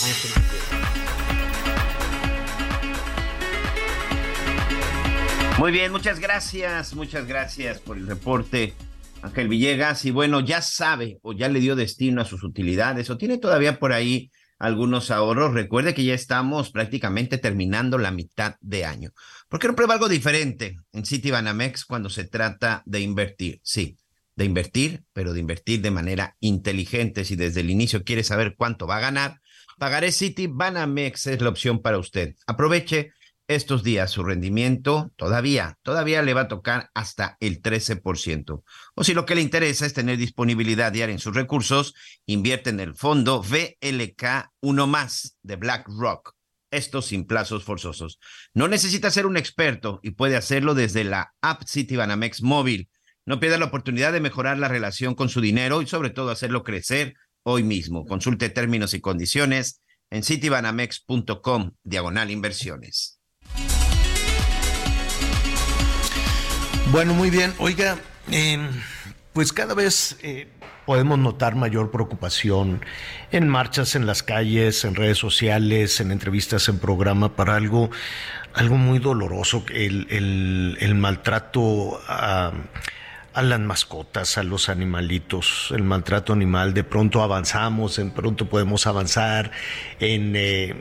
Muy 5.60 5.72
bien, 5.72 5.92
muchas 5.92 6.20
gracias, 6.20 6.96
muchas 6.96 7.28
gracias 7.28 7.80
por 7.80 7.96
el 7.98 8.08
reporte, 8.08 8.74
Ángel 9.22 9.48
Villegas. 9.48 10.04
Y 10.04 10.12
bueno, 10.12 10.40
ya 10.40 10.62
sabe 10.62 11.20
o 11.22 11.32
ya 11.32 11.48
le 11.48 11.60
dio 11.60 11.76
destino 11.76 12.22
a 12.22 12.26
sus 12.26 12.44
utilidades 12.44 13.10
o 13.10 13.18
tiene 13.18 13.38
todavía 13.38 13.80
por 13.80 13.94
ahí 13.94 14.32
algunos 14.58 15.12
ahorros. 15.12 15.54
Recuerde 15.54 15.94
que 15.94 16.04
ya 16.04 16.16
estamos 16.16 16.72
prácticamente 16.72 17.38
terminando 17.38 17.98
la 17.98 18.12
mitad 18.12 18.56
de 18.62 18.84
año. 18.86 19.12
¿Por 19.48 19.60
qué 19.60 19.68
no 19.68 19.76
prueba 19.76 19.94
algo 19.94 20.10
diferente 20.10 20.78
en 20.92 21.06
Citibanamex 21.06 21.86
cuando 21.86 22.10
se 22.10 22.26
trata 22.26 22.82
de 22.86 23.02
invertir? 23.02 23.62
Sí, 23.64 23.98
de 24.36 24.46
invertir, 24.46 25.04
pero 25.14 25.34
de 25.34 25.40
invertir 25.40 25.82
de 25.82 25.92
manera 25.92 26.36
inteligente. 26.40 27.26
Si 27.26 27.36
desde 27.36 27.62
el 27.62 27.70
inicio 27.70 28.04
quiere 28.04 28.24
saber 28.24 28.56
cuánto 28.58 28.88
va 28.88 28.98
a 28.98 29.02
ganar, 29.02 29.40
pagaré 29.78 30.12
Citibanamex 30.12 31.28
es 31.28 31.42
la 31.42 31.50
opción 31.50 31.82
para 31.82 32.00
usted. 32.00 32.36
Aproveche 32.48 33.14
estos 33.48 33.84
días 33.84 34.11
su 34.11 34.24
rendimiento 34.24 35.11
todavía, 35.15 35.78
todavía 35.82 36.22
le 36.22 36.34
va 36.34 36.41
a 36.41 36.48
tocar 36.48 36.90
hasta 36.94 37.38
el 37.40 37.61
13%. 37.61 38.64
O 38.95 39.03
si 39.03 39.14
lo 39.14 39.26
que 39.26 39.36
le 39.36 39.41
interesa 39.41 39.86
es 39.86 39.94
tener 39.94 40.18
disponibilidad 40.18 40.91
diaria 40.91 41.14
en 41.14 41.20
sus 41.20 41.36
recursos, 41.36 41.94
invierte 42.26 42.70
en 42.70 42.80
el 42.80 42.95
fondo 42.95 43.41
VLK 43.41 44.52
1 44.61 44.88
más 44.88 45.38
de 45.44 45.56
BlackRock. 45.57 46.36
Esto 46.72 47.02
sin 47.03 47.26
plazos 47.26 47.64
forzosos. 47.64 48.20
No 48.53 48.68
necesita 48.68 49.11
ser 49.11 49.28
un 49.28 49.38
experto 49.38 49.99
y 50.02 50.11
puede 50.11 50.36
hacerlo 50.36 50.74
desde 50.74 51.03
la 51.03 51.34
app 51.41 51.64
Citibanamex 51.68 52.41
móvil. 52.41 52.90
No 53.26 53.40
pierda 53.40 53.60
la 53.60 53.65
oportunidad 53.65 54.11
de 54.11 54.22
mejorar 54.22 54.57
la 54.57 54.70
relación 54.70 55.14
con 55.14 55.30
su 55.30 55.40
dinero 55.40 55.82
y 55.82 55.88
sobre 55.88 56.10
todo 56.10 56.32
hacerlo 56.32 56.64
crecer 56.64 57.14
hoy 57.44 57.64
mismo. 57.64 58.06
Consulte 58.06 58.49
términos 58.49 58.94
y 58.95 59.02
condiciones 59.02 59.82
en 60.10 60.24
citibanamex.com 60.24 61.72
diagonal 61.84 62.32
inversiones. 62.32 63.12
Bueno, 66.94 67.15
muy 67.15 67.32
bien. 67.32 67.56
Oiga, 67.57 67.98
em, 68.30 68.70
pues 69.34 69.52
cada 69.52 69.74
vez 69.74 70.15
eh, 70.22 70.48
podemos 70.86 71.18
notar 71.18 71.56
mayor 71.56 71.90
preocupación 71.90 72.86
en 73.32 73.48
marchas 73.48 73.95
en 73.95 74.06
las 74.06 74.22
calles, 74.22 74.86
en 74.86 74.94
redes 74.94 75.18
sociales, 75.18 75.99
en 75.99 76.11
entrevistas 76.11 76.70
en 76.70 76.78
programa 76.78 77.36
para 77.36 77.56
algo, 77.56 77.90
algo 78.53 78.78
muy 78.78 78.99
doloroso, 78.99 79.65
el, 79.74 80.78
el, 80.80 80.94
maltrato 80.94 81.99
a, 82.07 82.52
a, 83.34 83.41
las 83.41 83.60
mascotas, 83.60 84.38
a 84.38 84.44
los 84.44 84.70
animalitos, 84.70 85.74
el 85.76 85.82
maltrato 85.82 86.32
animal. 86.32 86.76
De 86.76 86.84
pronto 86.84 87.24
avanzamos, 87.24 87.95
de 87.95 88.06
pronto 88.06 88.48
podemos 88.48 88.86
avanzar 88.86 89.49
en 89.99 90.34
eh, 90.36 90.76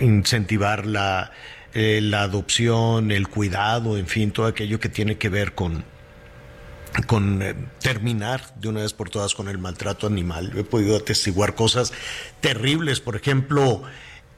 incentivar 0.00 0.84
la 0.84 1.32
eh, 1.78 2.00
la 2.00 2.22
adopción, 2.22 3.12
el 3.12 3.28
cuidado, 3.28 3.98
en 3.98 4.06
fin, 4.06 4.30
todo 4.30 4.46
aquello 4.46 4.80
que 4.80 4.88
tiene 4.88 5.18
que 5.18 5.28
ver 5.28 5.54
con, 5.54 5.84
con 7.06 7.42
eh, 7.42 7.54
terminar 7.82 8.54
de 8.58 8.70
una 8.70 8.80
vez 8.80 8.94
por 8.94 9.10
todas 9.10 9.34
con 9.34 9.50
el 9.50 9.58
maltrato 9.58 10.06
animal. 10.06 10.52
He 10.56 10.64
podido 10.64 10.96
atestiguar 10.96 11.54
cosas 11.54 11.92
terribles, 12.40 13.00
por 13.00 13.14
ejemplo, 13.14 13.82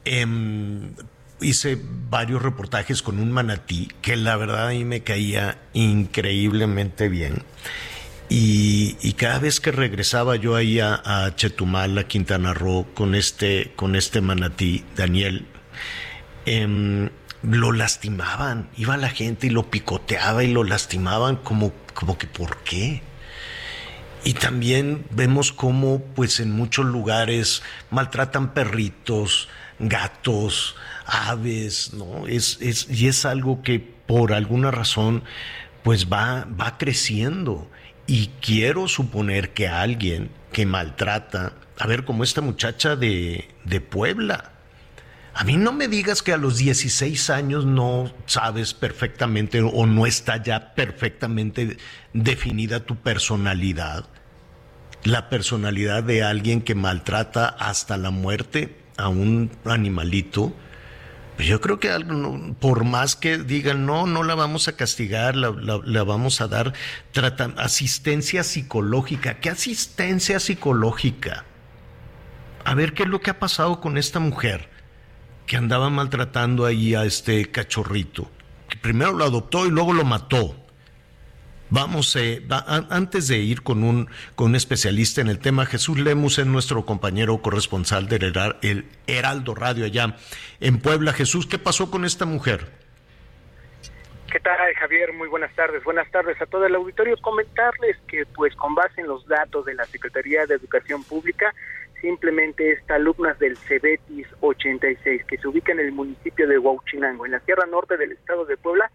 em, 0.03 0.91
hice 1.39 1.81
varios 2.09 2.41
reportajes 2.41 3.01
con 3.01 3.19
un 3.19 3.31
manatí 3.31 3.87
que 4.01 4.17
la 4.17 4.35
verdad 4.35 4.67
a 4.67 4.71
mí 4.71 4.83
me 4.83 5.03
caía 5.03 5.59
increíblemente 5.71 7.07
bien. 7.07 7.43
Y, 8.27 9.13
cada 9.13 9.39
vez 9.39 9.61
que 9.61 9.71
regresaba 9.71 10.35
yo 10.35 10.57
ahí 10.57 10.81
a, 10.81 11.33
Chetumal, 11.37 11.97
a 11.97 12.03
Quintana 12.03 12.53
Roo, 12.53 12.87
con 12.93 13.15
este, 13.15 13.71
con 13.77 13.95
este 13.95 14.19
manatí, 14.19 14.83
Daniel, 14.97 15.45
eh, 16.45 17.09
lo 17.41 17.71
lastimaban, 17.71 18.69
iba 18.77 18.97
la 18.97 19.09
gente 19.09 19.47
y 19.47 19.49
lo 19.49 19.69
picoteaba 19.69 20.43
y 20.43 20.51
lo 20.51 20.63
lastimaban 20.63 21.37
como, 21.37 21.71
como 21.93 22.17
que 22.17 22.27
¿por 22.27 22.57
qué? 22.63 23.01
Y 24.23 24.33
también 24.33 25.05
vemos 25.11 25.53
cómo 25.53 26.01
pues 26.15 26.39
en 26.39 26.51
muchos 26.51 26.85
lugares 26.85 27.63
maltratan 27.89 28.53
perritos, 28.53 29.47
gatos, 29.79 30.75
aves, 31.05 31.93
¿no? 31.93 32.27
Es, 32.27 32.57
es, 32.61 32.87
y 32.89 33.07
es 33.07 33.25
algo 33.25 33.61
que 33.61 33.79
por 33.79 34.33
alguna 34.33 34.71
razón 34.71 35.23
pues 35.83 36.11
va, 36.11 36.45
va 36.59 36.77
creciendo. 36.77 37.69
Y 38.07 38.31
quiero 38.41 38.87
suponer 38.87 39.53
que 39.53 39.67
alguien 39.67 40.31
que 40.51 40.65
maltrata, 40.65 41.53
a 41.77 41.87
ver, 41.87 42.03
como 42.05 42.23
esta 42.23 42.41
muchacha 42.41 42.95
de, 42.95 43.47
de 43.63 43.81
Puebla, 43.81 44.51
a 45.33 45.43
mí 45.43 45.57
no 45.57 45.71
me 45.71 45.87
digas 45.87 46.21
que 46.21 46.33
a 46.33 46.37
los 46.37 46.57
16 46.57 47.29
años 47.29 47.65
no 47.65 48.11
sabes 48.25 48.73
perfectamente 48.73 49.61
o 49.61 49.85
no 49.85 50.05
está 50.05 50.41
ya 50.41 50.73
perfectamente 50.73 51.77
definida 52.13 52.81
tu 52.81 52.95
personalidad. 52.95 54.05
La 55.03 55.29
personalidad 55.29 56.03
de 56.03 56.23
alguien 56.23 56.61
que 56.61 56.75
maltrata 56.75 57.47
hasta 57.47 57.97
la 57.97 58.09
muerte 58.09 58.75
a 58.97 59.07
un 59.07 59.49
animalito. 59.63 60.53
Yo 61.37 61.61
creo 61.61 61.79
que 61.79 61.89
por 62.59 62.83
más 62.83 63.15
que 63.15 63.37
digan, 63.37 63.85
no, 63.85 64.05
no 64.07 64.23
la 64.23 64.35
vamos 64.35 64.67
a 64.67 64.75
castigar, 64.75 65.37
la, 65.37 66.03
vamos 66.03 66.41
a 66.41 66.49
dar 66.49 66.73
asistencia 67.55 68.43
psicológica. 68.43 69.39
¿Qué 69.39 69.49
asistencia 69.49 70.41
psicológica? 70.41 71.45
A 72.65 72.73
ver 72.73 72.93
qué 72.93 73.03
es 73.03 73.09
lo 73.09 73.21
que 73.21 73.29
ha 73.29 73.39
pasado 73.39 73.79
con 73.79 73.97
esta 73.97 74.19
mujer 74.19 74.78
que 75.49 75.57
andaba 75.57 75.89
maltratando 75.89 76.67
ahí 76.67 76.93
a 76.93 77.05
este 77.05 77.49
cachorrito, 77.49 78.29
que 78.69 78.77
primero 78.77 79.13
lo 79.13 79.25
adoptó 79.25 79.65
y 79.65 79.71
luego 79.71 79.93
lo 79.93 80.05
mató. 80.05 80.55
Vamos, 81.71 82.15
eh, 82.15 82.43
antes 82.91 83.27
de 83.27 83.39
ir 83.39 83.63
con 83.63 83.83
un, 83.83 84.11
con 84.35 84.51
un 84.51 84.55
especialista 84.55 85.21
en 85.21 85.27
el 85.27 85.39
tema, 85.39 85.65
Jesús 85.65 85.97
Lemus 85.97 86.37
es 86.37 86.45
nuestro 86.45 86.85
compañero 86.85 87.41
corresponsal 87.41 88.07
del 88.07 88.31
el 88.61 88.85
Heraldo 89.07 89.55
Radio 89.55 89.85
allá 89.85 90.17
en 90.59 90.77
Puebla. 90.77 91.13
Jesús, 91.13 91.47
¿qué 91.47 91.57
pasó 91.57 91.89
con 91.89 92.05
esta 92.05 92.25
mujer? 92.25 92.67
¿Qué 94.31 94.39
tal, 94.39 94.55
Javier? 94.75 95.13
Muy 95.13 95.29
buenas 95.29 95.51
tardes. 95.55 95.83
Buenas 95.83 96.09
tardes 96.11 96.39
a 96.39 96.45
todo 96.45 96.67
el 96.67 96.75
auditorio. 96.75 97.17
Comentarles 97.17 97.97
que, 98.07 98.27
pues, 98.35 98.55
con 98.55 98.75
base 98.75 99.01
en 99.01 99.07
los 99.07 99.25
datos 99.25 99.65
de 99.65 99.73
la 99.73 99.85
Secretaría 99.85 100.45
de 100.45 100.53
Educación 100.53 101.03
Pública, 101.03 101.55
simplemente 102.01 102.71
esta 102.71 102.95
alumna 102.95 103.33
del 103.35 103.57
Cebetis 103.57 104.27
86, 104.41 105.23
que 105.25 105.37
se 105.37 105.47
ubica 105.47 105.71
en 105.71 105.79
el 105.79 105.91
municipio 105.91 106.47
de 106.47 106.57
Huauchinango, 106.57 107.25
en 107.25 107.33
la 107.33 107.39
Sierra 107.41 107.65
Norte 107.65 107.97
del 107.97 108.13
estado 108.13 108.45
de 108.45 108.57
Puebla, 108.57 108.91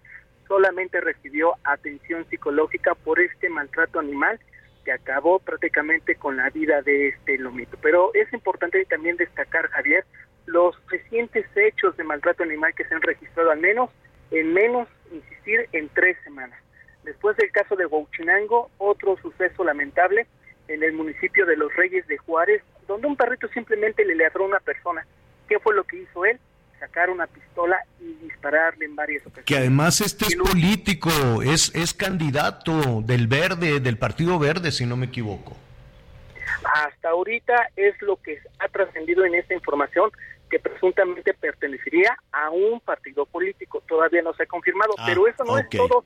solamente 0.48 1.00
recibió 1.00 1.54
atención 1.64 2.26
psicológica 2.28 2.94
por 2.94 3.20
este 3.20 3.48
maltrato 3.48 3.98
animal 3.98 4.38
que 4.84 4.92
acabó 4.92 5.38
prácticamente 5.38 6.14
con 6.16 6.36
la 6.36 6.50
vida 6.50 6.82
de 6.82 7.08
este 7.08 7.38
lomito. 7.38 7.78
Pero 7.82 8.12
es 8.14 8.30
importante 8.32 8.84
también 8.84 9.16
destacar, 9.16 9.68
Javier, 9.68 10.04
los 10.46 10.76
recientes 10.88 11.46
hechos 11.56 11.96
de 11.96 12.04
maltrato 12.04 12.42
animal 12.42 12.74
que 12.74 12.84
se 12.84 12.94
han 12.94 13.02
registrado 13.02 13.50
al 13.50 13.60
menos 13.60 13.90
en 14.30 14.52
menos, 14.52 14.88
insistir, 15.12 15.68
en 15.72 15.88
tres 15.90 16.16
semanas. 16.24 16.58
Después 17.04 17.36
del 17.36 17.50
caso 17.50 17.76
de 17.76 17.86
Huauchinango, 17.86 18.70
otro 18.78 19.16
suceso 19.22 19.64
lamentable 19.64 20.26
en 20.68 20.82
el 20.82 20.92
municipio 20.92 21.46
de 21.46 21.56
Los 21.56 21.74
Reyes 21.76 22.06
de 22.06 22.18
Juárez, 22.18 22.62
donde 22.86 23.06
un 23.06 23.16
perrito 23.16 23.48
simplemente 23.48 24.04
le 24.04 24.14
ladró 24.14 24.44
a 24.44 24.48
una 24.48 24.60
persona 24.60 25.04
¿Qué 25.48 25.58
fue 25.58 25.74
lo 25.74 25.84
que 25.84 25.98
hizo 25.98 26.24
él? 26.24 26.38
Sacar 26.78 27.10
una 27.10 27.26
pistola 27.26 27.78
y 28.00 28.12
dispararle 28.24 28.84
en 28.84 28.96
varias 28.96 29.22
ocasiones. 29.22 29.46
Que 29.46 29.56
además 29.56 30.00
este 30.00 30.26
es 30.26 30.36
político, 30.36 31.10
es, 31.42 31.74
es 31.74 31.94
candidato 31.94 33.02
del 33.02 33.26
Verde, 33.26 33.80
del 33.80 33.96
Partido 33.96 34.38
Verde, 34.38 34.72
si 34.72 34.84
no 34.84 34.96
me 34.96 35.06
equivoco. 35.06 35.56
Hasta 36.64 37.10
ahorita 37.10 37.70
es 37.76 38.00
lo 38.02 38.16
que 38.16 38.38
ha 38.58 38.68
trascendido 38.68 39.24
en 39.24 39.34
esta 39.34 39.54
información 39.54 40.10
que 40.50 40.58
presuntamente 40.58 41.34
pertenecería 41.34 42.16
a 42.32 42.50
un 42.50 42.80
partido 42.80 43.26
político. 43.26 43.82
Todavía 43.86 44.22
no 44.22 44.34
se 44.34 44.44
ha 44.44 44.46
confirmado, 44.46 44.94
Ah, 44.98 45.04
pero 45.06 45.26
eso 45.26 45.44
no 45.44 45.58
es 45.58 45.68
todo. 45.68 46.04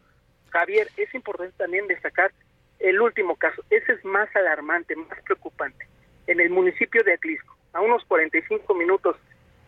Javier, 0.50 0.88
es 0.96 1.12
importante 1.14 1.54
también 1.56 1.86
destacar 1.86 2.32
el 2.78 3.00
último 3.00 3.36
caso. 3.36 3.62
Ese 3.70 3.92
es 3.92 4.04
más 4.04 4.34
alarmante, 4.34 4.96
más 4.96 5.20
preocupante. 5.24 5.86
En 6.28 6.40
el 6.40 6.50
municipio 6.50 7.02
de 7.04 7.14
Atlisco, 7.14 7.56
a 7.72 7.80
unos 7.80 8.04
45 8.04 8.74
minutos 8.74 9.16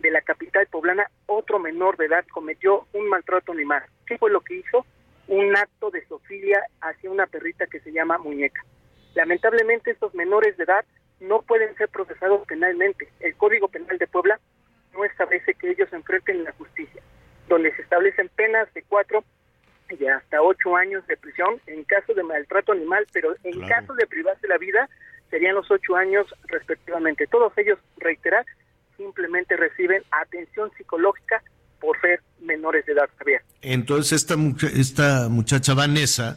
de 0.01 0.11
la 0.11 0.20
capital 0.20 0.66
poblana, 0.66 1.11
otro 1.24 1.59
menor 1.59 1.97
de 1.97 2.05
edad 2.05 2.23
cometió 2.31 2.87
un 2.93 3.09
maltrato 3.09 3.53
animal. 3.53 3.82
¿Qué 4.07 4.19
fue 4.19 4.31
lo 4.31 4.43
que 4.43 4.57
hizo? 4.57 4.85
Un 5.27 5.57
acto 5.57 5.91
de 5.91 6.05
sofilia 6.07 6.62
hacia 6.82 7.11
una 7.11 7.27
perrita 7.27 7.66
que 7.66 7.81
se 7.81 7.93
llama 7.93 8.19
Muñeca. 8.19 8.62
Lamentablemente 9.15 9.91
estos 9.91 10.15
menores 10.15 10.55
de 10.59 10.65
edad 10.65 10.85
no 11.20 11.41
pueden 11.41 11.74
ser 11.77 11.89
procesados 11.89 12.47
penalmente. 12.47 13.09
El 13.20 13.35
Código 13.37 13.69
Penal 13.69 13.97
de 13.97 14.07
Puebla 14.07 14.39
no 14.93 15.05
establece 15.07 15.55
que 15.55 15.70
ellos 15.70 15.91
enfrenten 15.95 16.45
la 16.45 16.53
justicia, 16.53 17.01
donde 17.49 17.74
se 17.74 17.81
establecen 17.82 18.28
penas 18.37 18.73
de 18.74 18.82
cuatro 18.82 19.24
y 19.89 20.05
hasta 20.07 20.43
ocho 20.43 20.77
años 20.77 21.07
de 21.07 21.16
prisión 21.16 21.59
en 21.66 21.85
caso 21.85 22.12
de 22.12 22.23
maltrato 22.23 22.73
animal, 22.73 23.07
pero 23.15 23.35
en 23.45 23.53
Claro. 23.53 23.69
caso 23.87 23.95
de 23.95 24.07
privarse 24.07 24.47
la 24.47 24.59
vida 24.59 24.89
serían 25.31 25.55
los 25.55 25.70
ocho 25.70 25.97
años 25.97 26.27
respectivamente. 26.48 27.27
Todos 27.27 27.52
ellos, 27.57 27.78
reiterar, 27.98 28.44
simplemente 28.97 29.57
reciben 29.57 30.02
atención 30.11 30.70
psicológica 30.77 31.43
por 31.81 31.98
ser 32.01 32.20
menores 32.43 32.85
de 32.86 32.93
edad, 32.93 33.09
Javier. 33.19 33.43
Entonces 33.62 34.12
esta, 34.12 34.36
mucha- 34.36 34.66
esta 34.69 35.28
muchacha 35.31 35.73
Vanessa, 35.74 36.36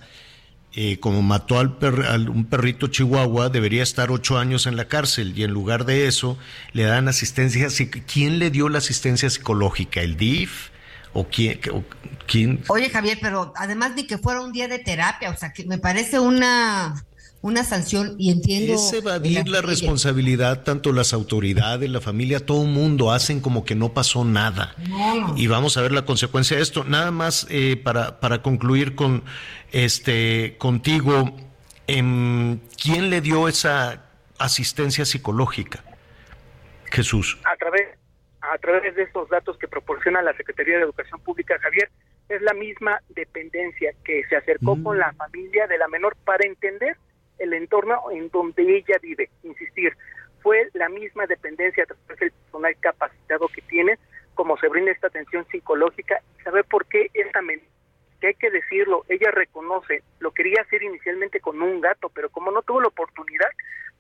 eh, 0.75 0.99
como 0.99 1.21
mató 1.21 1.59
al, 1.59 1.77
per- 1.77 2.05
al- 2.07 2.29
un 2.29 2.45
perrito 2.45 2.87
chihuahua, 2.87 3.49
debería 3.49 3.83
estar 3.83 4.09
ocho 4.11 4.37
años 4.37 4.65
en 4.67 4.75
la 4.77 4.87
cárcel 4.87 5.37
y 5.37 5.43
en 5.43 5.51
lugar 5.51 5.85
de 5.85 6.07
eso 6.07 6.37
le 6.71 6.83
dan 6.83 7.07
asistencia. 7.09 7.67
¿Quién 8.11 8.39
le 8.39 8.49
dio 8.51 8.69
la 8.69 8.77
asistencia 8.77 9.29
psicológica? 9.29 10.01
¿El 10.01 10.15
DIF? 10.17 10.69
¿O 11.15 11.27
quién? 11.27 11.59
o 11.71 11.83
quién? 12.25 12.63
Oye, 12.69 12.89
Javier, 12.89 13.19
pero 13.21 13.53
además 13.55 13.93
ni 13.95 14.07
que 14.07 14.17
fuera 14.17 14.41
un 14.41 14.51
día 14.51 14.67
de 14.67 14.79
terapia, 14.79 15.29
o 15.29 15.37
sea, 15.37 15.53
que 15.53 15.63
me 15.65 15.77
parece 15.77 16.19
una, 16.19 16.95
una 17.43 17.65
sanción 17.65 18.15
y 18.17 18.31
entiendo. 18.31 18.73
Es 18.73 18.93
evadir 18.93 19.49
la 19.49 19.61
responsabilidad, 19.61 20.63
tanto 20.63 20.93
las 20.93 21.11
autoridades, 21.11 21.89
la 21.89 21.99
familia, 21.99 22.39
todo 22.39 22.63
el 22.63 22.69
mundo 22.69 23.11
hacen 23.11 23.41
como 23.41 23.65
que 23.65 23.75
no 23.75 23.93
pasó 23.93 24.23
nada. 24.23 24.73
No. 24.89 25.37
Y 25.37 25.47
vamos 25.47 25.75
a 25.75 25.81
ver 25.81 25.91
la 25.91 26.05
consecuencia 26.05 26.55
de 26.55 26.63
esto. 26.63 26.85
Nada 26.85 27.11
más 27.11 27.45
eh, 27.49 27.75
para, 27.75 28.21
para 28.21 28.41
concluir 28.41 28.95
con 28.95 29.23
este 29.73 30.55
contigo, 30.57 31.35
em, 31.85 32.59
¿quién 32.81 33.09
le 33.09 33.19
dio 33.19 33.49
esa 33.49 34.05
asistencia 34.39 35.03
psicológica? 35.03 35.83
Jesús. 36.91 37.37
a 37.43 37.57
través 37.57 37.87
a 38.39 38.57
través 38.59 38.95
de 38.95 39.03
estos 39.03 39.27
datos 39.29 39.57
que 39.57 39.67
proporciona 39.67 40.21
la 40.21 40.33
Secretaría 40.35 40.77
de 40.77 40.83
Educación 40.83 41.19
Pública, 41.21 41.57
Javier, 41.59 41.89
es 42.29 42.41
la 42.41 42.53
misma 42.53 43.01
dependencia 43.09 43.93
que 44.05 44.23
se 44.29 44.35
acercó 44.35 44.81
con 44.81 44.97
la 44.97 45.11
familia 45.13 45.65
de 45.67 45.77
la 45.77 45.87
menor 45.87 46.15
para 46.23 46.45
entender 46.45 46.95
el 47.39 47.53
entorno 47.53 47.99
en 48.11 48.29
donde 48.29 48.77
ella 48.77 48.97
vive. 49.01 49.29
Insistir, 49.43 49.93
fue 50.41 50.69
la 50.73 50.89
misma 50.89 51.25
dependencia 51.25 51.83
a 51.83 51.87
través 51.87 52.19
del 52.19 52.31
personal 52.31 52.75
capacitado 52.79 53.47
que 53.47 53.61
tiene, 53.61 53.97
como 54.35 54.57
se 54.57 54.67
brinda 54.67 54.91
esta 54.91 55.07
atención 55.07 55.45
psicológica, 55.51 56.21
y 56.39 56.43
saber 56.43 56.65
por 56.65 56.85
qué 56.85 57.09
esta 57.13 57.41
que 58.23 58.27
hay 58.27 58.35
que 58.35 58.51
decirlo, 58.51 59.03
ella 59.09 59.31
reconoce, 59.31 60.01
lo 60.19 60.31
quería 60.31 60.61
hacer 60.61 60.81
inicialmente 60.81 61.41
con 61.41 61.61
un 61.61 61.81
gato, 61.81 62.09
pero 62.09 62.29
como 62.29 62.51
no 62.51 62.61
tuvo 62.61 62.79
la 62.79 62.87
oportunidad, 62.87 63.49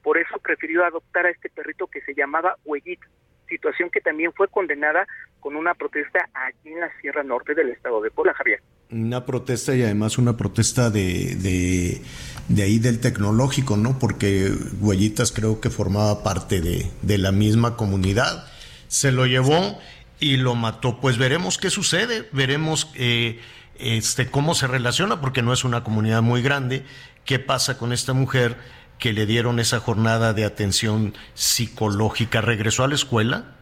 por 0.01 0.17
eso 0.17 0.39
prefirió 0.39 0.85
adoptar 0.85 1.25
a 1.25 1.29
este 1.29 1.49
perrito 1.49 1.87
que 1.87 1.99
se 2.01 2.13
llamaba 2.13 2.55
Huellita, 2.63 3.05
situación 3.49 3.89
que 3.89 3.99
también 3.99 4.31
fue 4.31 4.47
condenada 4.47 5.05
con 5.41 5.57
una 5.57 5.73
protesta 5.73 6.29
allí 6.33 6.71
en 6.71 6.79
la 6.79 6.89
Sierra 7.01 7.21
Norte 7.23 7.53
del 7.53 7.71
estado 7.71 8.01
de 8.01 8.11
Puebla, 8.11 8.33
Javier. 8.33 8.61
Una 8.91 9.25
protesta 9.25 9.75
y 9.75 9.83
además 9.83 10.17
una 10.17 10.37
protesta 10.37 10.89
de, 10.89 11.35
de, 11.35 12.01
de 12.47 12.63
ahí 12.63 12.79
del 12.79 12.99
tecnológico, 12.99 13.77
¿no? 13.77 13.99
Porque 13.99 14.51
Huellitas 14.79 15.31
creo 15.31 15.61
que 15.61 15.69
formaba 15.69 16.23
parte 16.23 16.61
de, 16.61 16.91
de 17.01 17.17
la 17.17 17.31
misma 17.31 17.77
comunidad. 17.77 18.47
Se 18.87 19.11
lo 19.11 19.25
llevó 19.25 19.79
y 20.19 20.37
lo 20.37 20.55
mató. 20.55 20.99
Pues 20.99 21.17
veremos 21.17 21.57
qué 21.57 21.69
sucede, 21.69 22.27
veremos 22.31 22.91
eh, 22.95 23.39
este, 23.77 24.29
cómo 24.29 24.55
se 24.55 24.67
relaciona, 24.67 25.19
porque 25.19 25.41
no 25.41 25.53
es 25.53 25.63
una 25.63 25.83
comunidad 25.83 26.21
muy 26.21 26.41
grande. 26.41 26.83
¿Qué 27.25 27.39
pasa 27.39 27.77
con 27.77 27.93
esta 27.93 28.13
mujer 28.13 28.55
que 28.99 29.13
le 29.13 29.25
dieron 29.25 29.59
esa 29.59 29.79
jornada 29.79 30.33
de 30.33 30.45
atención 30.45 31.13
psicológica? 31.33 32.41
¿Regresó 32.41 32.83
a 32.83 32.87
la 32.87 32.95
escuela? 32.95 33.55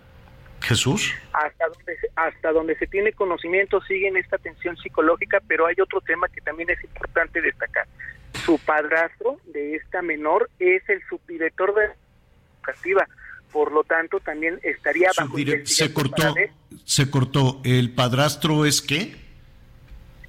Jesús. 0.62 1.12
Hasta 1.34 1.66
donde, 1.68 1.98
hasta 2.16 2.52
donde 2.52 2.78
se 2.78 2.86
tiene 2.86 3.14
conocimiento 3.14 3.82
siguen 3.82 4.16
esta 4.18 4.36
atención 4.36 4.78
psicológica, 4.78 5.42
pero 5.48 5.66
hay 5.66 5.76
otro 5.82 6.02
tema 6.02 6.28
que 6.30 6.42
también 6.42 6.70
es 6.70 6.84
importante 6.84 7.42
destacar. 7.42 7.88
Su 8.46 8.58
padrastro 8.60 9.38
de 9.46 9.76
esta 9.76 10.02
menor 10.02 10.50
es 10.60 10.88
el 10.90 11.02
subdirector 11.10 11.74
de 11.76 11.90
educativa, 12.56 13.08
por 13.52 13.72
lo 13.72 13.84
tanto 13.84 14.20
también 14.20 14.60
estaría 14.64 15.12
bajo 15.18 15.38
se 15.66 15.94
cortó, 15.94 16.36
se 16.86 17.10
cortó. 17.10 17.62
¿El 17.64 17.94
padrastro 17.94 18.66
es 18.66 18.82
qué? 18.82 19.22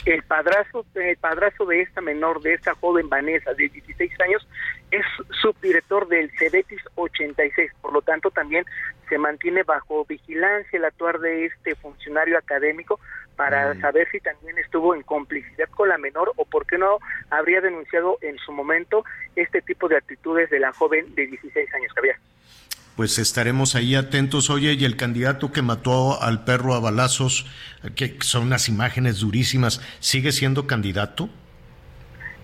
el 0.04 0.22
padrastro, 0.24 0.84
el 0.94 1.16
padrastro 1.16 1.66
de 1.66 1.82
esta 1.82 2.00
menor, 2.00 2.42
de 2.42 2.54
esta 2.54 2.74
joven 2.74 3.08
Vanessa 3.08 3.54
de 3.54 3.68
16 3.68 4.12
años, 4.20 4.46
es 4.90 5.04
subdirector 5.40 6.08
del 6.08 6.30
CEDETIS 6.38 6.82
86, 6.96 7.70
por 7.80 7.92
lo 7.92 8.02
tanto 8.02 8.30
también 8.30 8.64
se 9.08 9.18
mantiene 9.18 9.62
bajo 9.62 10.04
vigilancia 10.04 10.76
el 10.76 10.84
actuar 10.84 11.20
de 11.20 11.46
este 11.46 11.74
funcionario 11.76 12.36
académico 12.36 12.98
para 13.42 13.74
saber 13.80 14.06
si 14.12 14.20
también 14.20 14.56
estuvo 14.58 14.94
en 14.94 15.02
complicidad 15.02 15.68
con 15.70 15.88
la 15.88 15.98
menor 15.98 16.32
o 16.36 16.44
por 16.44 16.64
qué 16.64 16.78
no 16.78 16.98
habría 17.28 17.60
denunciado 17.60 18.16
en 18.20 18.38
su 18.38 18.52
momento 18.52 19.04
este 19.34 19.60
tipo 19.62 19.88
de 19.88 19.96
actitudes 19.96 20.48
de 20.48 20.60
la 20.60 20.72
joven 20.72 21.12
de 21.16 21.26
16 21.26 21.74
años, 21.74 21.92
Javier. 21.92 22.16
Pues 22.94 23.18
estaremos 23.18 23.74
ahí 23.74 23.96
atentos. 23.96 24.48
Oye, 24.48 24.74
y 24.74 24.84
el 24.84 24.96
candidato 24.96 25.50
que 25.50 25.60
mató 25.60 26.22
al 26.22 26.44
perro 26.44 26.74
a 26.74 26.78
balazos, 26.78 27.50
que 27.96 28.16
son 28.20 28.44
unas 28.44 28.68
imágenes 28.68 29.18
durísimas, 29.18 29.80
¿sigue 29.98 30.30
siendo 30.30 30.68
candidato? 30.68 31.28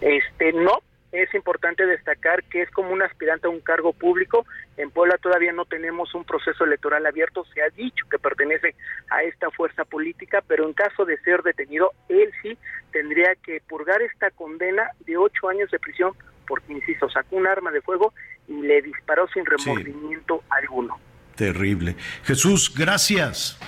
Este, 0.00 0.52
no, 0.52 0.80
es 1.12 1.32
importante 1.34 1.86
destacar 1.86 2.44
que 2.44 2.62
es 2.62 2.70
como 2.70 2.90
un 2.90 3.02
aspirante 3.02 3.46
a 3.46 3.50
un 3.50 3.60
cargo 3.60 3.92
público. 3.92 4.46
En 4.76 4.90
Puebla 4.90 5.16
todavía 5.18 5.52
no 5.52 5.64
tenemos 5.64 6.14
un 6.14 6.24
proceso 6.24 6.64
electoral 6.64 7.06
abierto. 7.06 7.44
Se 7.54 7.62
ha 7.62 7.70
dicho 7.70 8.04
que 8.10 8.18
pertenece 8.18 8.74
a 9.10 9.22
esta 9.22 9.50
fuerza 9.50 9.84
política, 9.84 10.42
pero 10.46 10.66
en 10.66 10.74
caso 10.74 11.04
de 11.04 11.18
ser 11.18 11.42
detenido, 11.42 11.92
él 12.08 12.30
sí 12.42 12.58
tendría 12.92 13.34
que 13.36 13.60
purgar 13.68 14.02
esta 14.02 14.30
condena 14.30 14.90
de 15.06 15.16
ocho 15.16 15.48
años 15.48 15.70
de 15.70 15.78
prisión 15.78 16.12
porque, 16.46 16.72
insisto, 16.72 17.08
sacó 17.10 17.36
un 17.36 17.46
arma 17.46 17.70
de 17.70 17.82
fuego 17.82 18.14
y 18.48 18.62
le 18.62 18.80
disparó 18.80 19.28
sin 19.28 19.44
remordimiento 19.44 20.42
alguno. 20.48 20.98
Terrible. 21.36 21.94
Jesús, 22.24 22.74
gracias. 22.74 23.58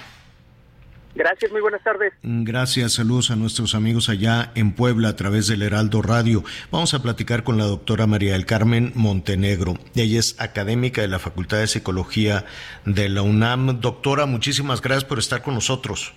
Gracias, 1.14 1.50
muy 1.50 1.60
buenas 1.60 1.82
tardes. 1.82 2.12
Gracias, 2.22 2.92
saludos 2.92 3.30
a 3.30 3.36
nuestros 3.36 3.74
amigos 3.74 4.08
allá 4.08 4.52
en 4.54 4.72
Puebla 4.72 5.08
a 5.08 5.16
través 5.16 5.48
del 5.48 5.62
Heraldo 5.62 6.02
Radio. 6.02 6.44
Vamos 6.70 6.94
a 6.94 7.02
platicar 7.02 7.42
con 7.42 7.58
la 7.58 7.64
doctora 7.64 8.06
María 8.06 8.34
del 8.34 8.46
Carmen 8.46 8.92
Montenegro. 8.94 9.74
Ella 9.96 10.18
es 10.18 10.40
académica 10.40 11.00
de 11.00 11.08
la 11.08 11.18
Facultad 11.18 11.58
de 11.58 11.66
Psicología 11.66 12.44
de 12.84 13.08
la 13.08 13.22
UNAM. 13.22 13.80
Doctora, 13.80 14.26
muchísimas 14.26 14.80
gracias 14.80 15.04
por 15.04 15.18
estar 15.18 15.42
con 15.42 15.54
nosotros. 15.54 16.14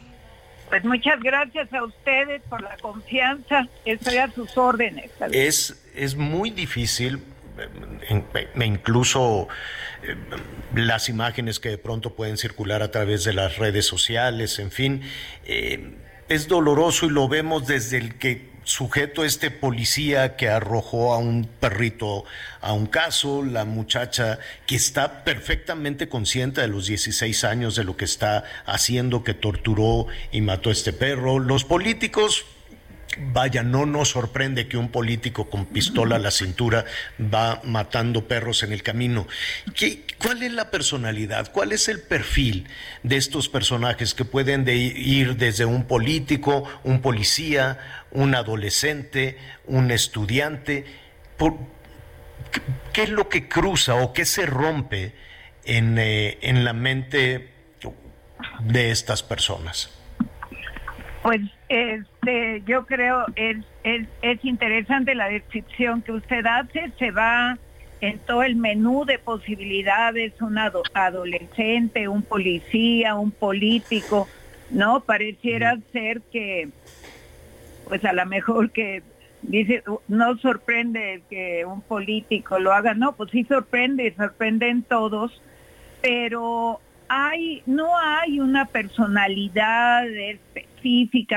Pues 0.70 0.86
muchas 0.86 1.20
gracias 1.20 1.72
a 1.74 1.84
ustedes 1.84 2.41
por 2.49 2.61
la 2.61 2.76
confianza. 2.78 3.68
Estoy 3.86 4.18
a 4.18 4.32
sus 4.32 4.57
órdenes. 4.57 5.11
Es, 5.32 5.84
es 5.95 6.15
muy 6.15 6.49
difícil, 6.49 7.22
incluso 8.64 9.48
eh, 10.04 10.16
las 10.76 11.10
imágenes 11.10 11.60
que 11.60 11.70
de 11.70 11.78
pronto 11.78 12.16
pueden 12.16 12.38
circular 12.38 12.82
a 12.82 12.92
través 12.92 13.24
de 13.24 13.34
las 13.34 13.58
redes 13.58 13.86
sociales, 13.86 14.60
en 14.60 14.72
fin, 14.72 15.02
eh, 15.46 15.96
es 16.30 16.48
doloroso 16.48 17.06
y 17.06 17.10
lo 17.10 17.28
vemos 17.28 17.68
desde 17.68 17.98
el 17.98 18.18
que 18.18 18.54
sujeto 18.64 19.26
este 19.26 19.52
policía 19.52 20.36
que 20.36 20.48
arrojó 20.50 21.14
a 21.14 21.18
un 21.18 21.50
perrito 21.60 22.24
a 22.62 22.74
un 22.74 22.86
caso, 22.86 23.44
la 23.44 23.66
muchacha 23.66 24.40
que 24.66 24.76
está 24.76 25.24
perfectamente 25.24 26.08
consciente 26.08 26.62
de 26.62 26.70
los 26.70 26.88
16 26.88 27.44
años 27.44 27.76
de 27.76 27.84
lo 27.84 27.98
que 27.98 28.06
está 28.06 28.46
haciendo, 28.66 29.24
que 29.24 29.34
torturó 29.34 30.08
y 30.32 30.42
mató 30.42 30.70
a 30.70 30.74
este 30.74 30.94
perro, 30.94 31.40
los 31.40 31.66
políticos 31.66 32.46
Vaya, 33.18 33.64
no 33.64 33.85
nos 33.85 34.10
sorprende 34.10 34.68
que 34.68 34.77
un 34.77 34.90
político 34.90 35.49
con 35.49 35.65
pistola 35.65 36.15
a 36.15 36.19
la 36.19 36.31
cintura 36.31 36.85
va 37.19 37.61
matando 37.64 38.27
perros 38.27 38.64
en 38.64 38.72
el 38.72 38.84
camino. 38.84 39.27
¿Qué, 39.76 40.03
¿Cuál 40.18 40.44
es 40.44 40.53
la 40.53 40.72
personalidad? 40.72 41.52
¿Cuál 41.52 41.72
es 41.72 41.88
el 41.88 42.02
perfil 42.02 42.68
de 43.03 43.18
estos 43.18 43.49
personajes 43.49 44.14
que 44.14 44.26
pueden 44.26 44.65
de 44.65 44.76
ir 44.76 45.38
desde 45.38 45.65
un 45.65 45.85
político, 45.85 46.64
un 46.84 47.02
policía, 47.02 48.06
un 48.11 48.35
adolescente, 48.35 49.38
un 49.65 49.91
estudiante? 49.91 50.85
Por, 51.38 51.57
¿Qué 52.91 53.03
es 53.03 53.10
lo 53.10 53.30
que 53.30 53.48
cruza 53.48 53.95
o 53.95 54.14
qué 54.14 54.26
se 54.26 54.45
rompe 54.45 55.14
en, 55.65 55.98
eh, 55.98 56.38
en 56.41 56.64
la 56.64 56.73
mente 56.73 57.49
de 58.61 58.91
estas 58.91 59.23
personas? 59.23 60.03
Pues 61.24 61.41
este, 61.70 62.62
yo 62.66 62.86
creo 62.86 63.26
es, 63.38 63.58
es, 63.84 64.08
es 64.22 64.44
interesante 64.44 65.16
la 65.16 65.30
descripción 65.30 66.02
que 66.02 66.12
usted 66.12 66.45
hace, 66.45 66.91
se 67.00 67.12
va 67.12 67.58
en 68.02 68.20
todo 68.20 68.44
el 68.44 68.58
menú 68.58 69.06
de 69.06 69.18
posibilidades, 69.18 70.34
un 70.41 70.58
adolescente, 70.58 72.10
un 72.10 72.24
policía, 72.24 73.16
un 73.16 73.32
político, 73.32 74.28
¿no? 74.70 75.00
Pareciera 75.00 75.78
ser 75.94 76.22
que, 76.24 76.68
pues 77.88 78.04
a 78.04 78.12
lo 78.12 78.26
mejor 78.26 78.72
que 78.72 79.02
dice, 79.44 79.82
no 80.10 80.38
sorprende 80.40 81.24
que 81.30 81.64
un 81.64 81.80
político 81.80 82.60
lo 82.60 82.74
haga, 82.74 82.94
no, 82.94 83.16
pues 83.16 83.32
sí 83.32 83.45
sorprende, 83.45 84.14
sorprenden 84.18 84.84
todos, 84.84 85.41
pero 86.02 86.82
hay, 87.08 87.64
no 87.66 87.98
hay 87.98 88.41
una 88.41 88.66
personalidad 88.66 90.06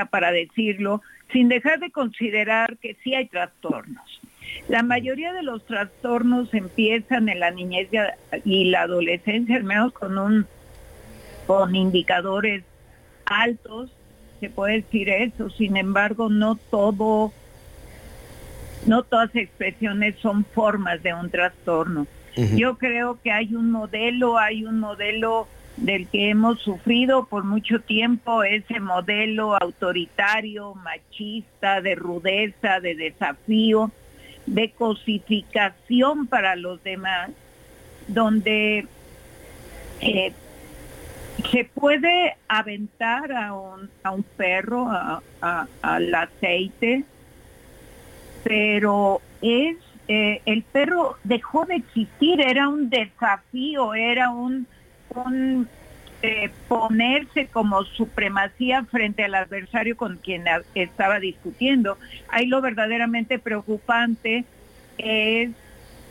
para 0.09 0.31
decirlo, 0.31 1.01
sin 1.31 1.49
dejar 1.49 1.79
de 1.79 1.91
considerar 1.91 2.77
que 2.77 2.95
sí 3.03 3.13
hay 3.13 3.27
trastornos. 3.27 4.21
La 4.69 4.83
mayoría 4.83 5.33
de 5.33 5.43
los 5.43 5.65
trastornos 5.65 6.53
empiezan 6.53 7.29
en 7.29 7.39
la 7.39 7.51
niñez 7.51 7.89
y 8.45 8.65
la 8.65 8.81
adolescencia, 8.81 9.55
al 9.55 9.63
menos 9.63 9.93
con 9.93 10.17
un 10.17 10.45
con 11.45 11.75
indicadores 11.75 12.63
altos, 13.25 13.89
se 14.41 14.49
puede 14.49 14.81
decir 14.81 15.09
eso. 15.09 15.49
Sin 15.49 15.77
embargo, 15.77 16.29
no 16.29 16.55
todo, 16.55 17.31
no 18.85 19.03
todas 19.03 19.33
expresiones 19.35 20.15
son 20.21 20.43
formas 20.43 21.01
de 21.03 21.13
un 21.13 21.29
trastorno. 21.29 22.07
Yo 22.55 22.77
creo 22.77 23.19
que 23.23 23.31
hay 23.31 23.55
un 23.55 23.71
modelo, 23.71 24.37
hay 24.37 24.63
un 24.63 24.79
modelo 24.79 25.47
del 25.77 26.07
que 26.07 26.29
hemos 26.29 26.59
sufrido 26.61 27.25
por 27.25 27.43
mucho 27.43 27.79
tiempo, 27.79 28.43
ese 28.43 28.79
modelo 28.79 29.55
autoritario, 29.55 30.73
machista, 30.73 31.81
de 31.81 31.95
rudeza, 31.95 32.79
de 32.79 32.95
desafío, 32.95 33.91
de 34.47 34.71
cosificación 34.71 36.25
para 36.27 36.55
los 36.55 36.83
demás, 36.83 37.29
donde 38.07 38.87
eh, 40.01 40.33
se 41.51 41.65
puede 41.65 42.35
aventar 42.47 43.31
a 43.31 43.53
un, 43.53 43.89
a 44.03 44.11
un 44.11 44.23
perro 44.23 44.89
al 45.41 46.15
aceite, 46.15 47.03
pero 48.43 49.21
es 49.41 49.77
eh, 50.07 50.41
el 50.45 50.63
perro 50.63 51.17
dejó 51.23 51.65
de 51.65 51.75
existir, 51.75 52.39
era 52.41 52.69
un 52.69 52.89
desafío, 52.89 53.93
era 53.93 54.29
un 54.29 54.65
un 55.25 55.67
eh, 56.23 56.49
ponerse 56.67 57.47
como 57.47 57.83
supremacía 57.83 58.83
frente 58.85 59.23
al 59.23 59.35
adversario 59.35 59.95
con 59.95 60.17
quien 60.17 60.45
estaba 60.73 61.19
discutiendo. 61.19 61.97
Ahí 62.29 62.47
lo 62.47 62.61
verdaderamente 62.61 63.37
preocupante 63.37 64.45
es 64.97 65.51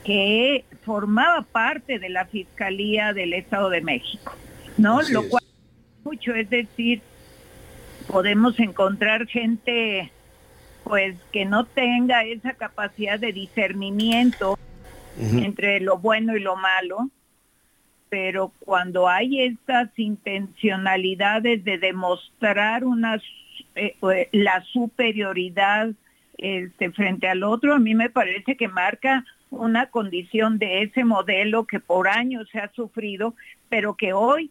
que 0.05 0.65
formaba 0.85 1.43
parte 1.43 1.99
de 1.99 2.09
la 2.09 2.27
Fiscalía 2.27 3.13
del 3.13 3.33
Estado 3.33 3.69
de 3.69 3.81
México, 3.81 4.33
¿no? 4.79 5.03
lo 5.11 5.29
cual 5.29 5.43
mucho, 6.05 6.33
es 6.37 6.49
decir, 6.49 7.03
podemos 8.07 8.61
encontrar 8.61 9.27
gente 9.27 10.13
pues 10.85 11.17
que 11.33 11.45
no 11.45 11.65
tenga 11.65 12.23
esa 12.23 12.53
capacidad 12.53 13.19
de 13.19 13.33
discernimiento 13.33 14.57
entre 15.19 15.81
lo 15.81 15.99
bueno 15.99 16.37
y 16.37 16.41
lo 16.41 16.55
malo, 16.55 17.11
pero 18.09 18.53
cuando 18.61 19.09
hay 19.09 19.43
estas 19.43 19.89
intencionalidades 19.97 21.65
de 21.65 21.79
demostrar 21.79 22.85
una, 22.85 23.17
eh, 23.75 23.97
eh, 24.03 24.29
la 24.33 24.63
superioridad 24.73 25.91
este, 26.39 26.91
frente 26.93 27.29
al 27.29 27.43
otro, 27.43 27.75
a 27.75 27.79
mí 27.79 27.95
me 27.95 28.11
parece 28.11 28.57
que 28.57 28.69
marca 28.69 29.25
una 29.51 29.87
condición 29.87 30.59
de 30.59 30.83
ese 30.83 31.05
modelo 31.05 31.67
que 31.67 31.81
por 31.81 32.09
años 32.09 32.49
se 32.51 32.59
ha 32.59 32.71
sufrido, 32.73 33.35
pero 33.69 33.95
que 33.95 34.13
hoy 34.13 34.51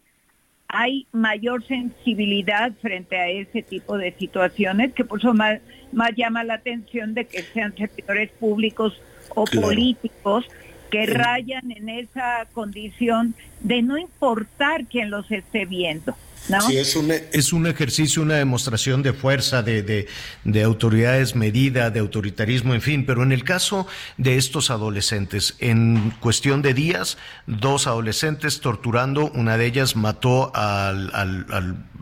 hay 0.68 1.06
mayor 1.12 1.64
sensibilidad 1.64 2.72
frente 2.82 3.16
a 3.16 3.28
ese 3.28 3.62
tipo 3.62 3.98
de 3.98 4.12
situaciones, 4.18 4.92
que 4.94 5.04
por 5.04 5.20
eso 5.20 5.32
más, 5.32 5.60
más 5.92 6.10
llama 6.16 6.44
la 6.44 6.54
atención 6.54 7.14
de 7.14 7.26
que 7.26 7.42
sean 7.42 7.74
servidores 7.76 8.30
públicos 8.32 9.00
o 9.34 9.44
políticos 9.44 10.46
que 10.90 11.06
rayan 11.06 11.70
en 11.70 11.88
esa 11.88 12.46
condición 12.52 13.34
de 13.60 13.82
no 13.82 13.98
importar 13.98 14.86
quién 14.86 15.10
los 15.10 15.30
esté 15.30 15.64
viendo. 15.64 16.14
¿No? 16.48 16.60
Sí, 16.60 16.76
es 16.76 16.94
un, 16.94 17.10
es 17.10 17.52
un 17.52 17.66
ejercicio, 17.66 18.22
una 18.22 18.34
demostración 18.34 19.02
de 19.02 19.12
fuerza, 19.12 19.62
de, 19.62 19.82
de, 19.82 20.06
de, 20.44 20.62
autoridades 20.62 21.34
medida, 21.34 21.90
de 21.90 21.98
autoritarismo, 22.00 22.72
en 22.72 22.82
fin, 22.82 23.04
pero 23.04 23.22
en 23.24 23.32
el 23.32 23.42
caso 23.42 23.86
de 24.16 24.36
estos 24.36 24.70
adolescentes, 24.70 25.56
en 25.58 26.12
cuestión 26.20 26.62
de 26.62 26.72
días, 26.72 27.18
dos 27.46 27.88
adolescentes 27.88 28.60
torturando, 28.60 29.30
una 29.32 29.58
de 29.58 29.66
ellas 29.66 29.96
mató 29.96 30.54
al, 30.54 31.10
al, 31.14 31.46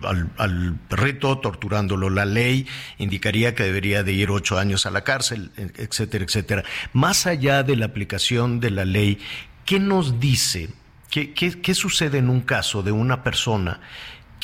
al, 0.03 0.31
al 0.37 0.79
perrito 0.89 1.39
torturándolo. 1.39 2.11
La 2.11 2.27
ley 2.27 2.67
indicaría 2.99 3.55
que 3.55 3.63
debería 3.63 4.03
de 4.03 4.13
ir 4.13 4.31
ocho 4.31 4.59
años 4.59 4.85
a 4.87 4.91
la 4.91 5.05
cárcel, 5.05 5.53
etcétera, 5.57 6.25
etcétera. 6.25 6.65
Más 6.93 7.27
allá 7.27 7.63
de 7.63 7.77
la 7.77 7.87
aplicación 7.87 8.61
de 8.61 8.71
la 8.71 8.85
ley, 8.85 9.19
¿qué 9.65 9.81
nos 9.81 10.21
dice? 10.21 10.69
¿Qué, 11.11 11.33
qué, 11.33 11.61
qué 11.61 11.75
sucede 11.75 12.19
en 12.19 12.29
un 12.29 12.41
caso 12.41 12.83
de 12.83 12.91
una 12.91 13.23
persona 13.23 13.81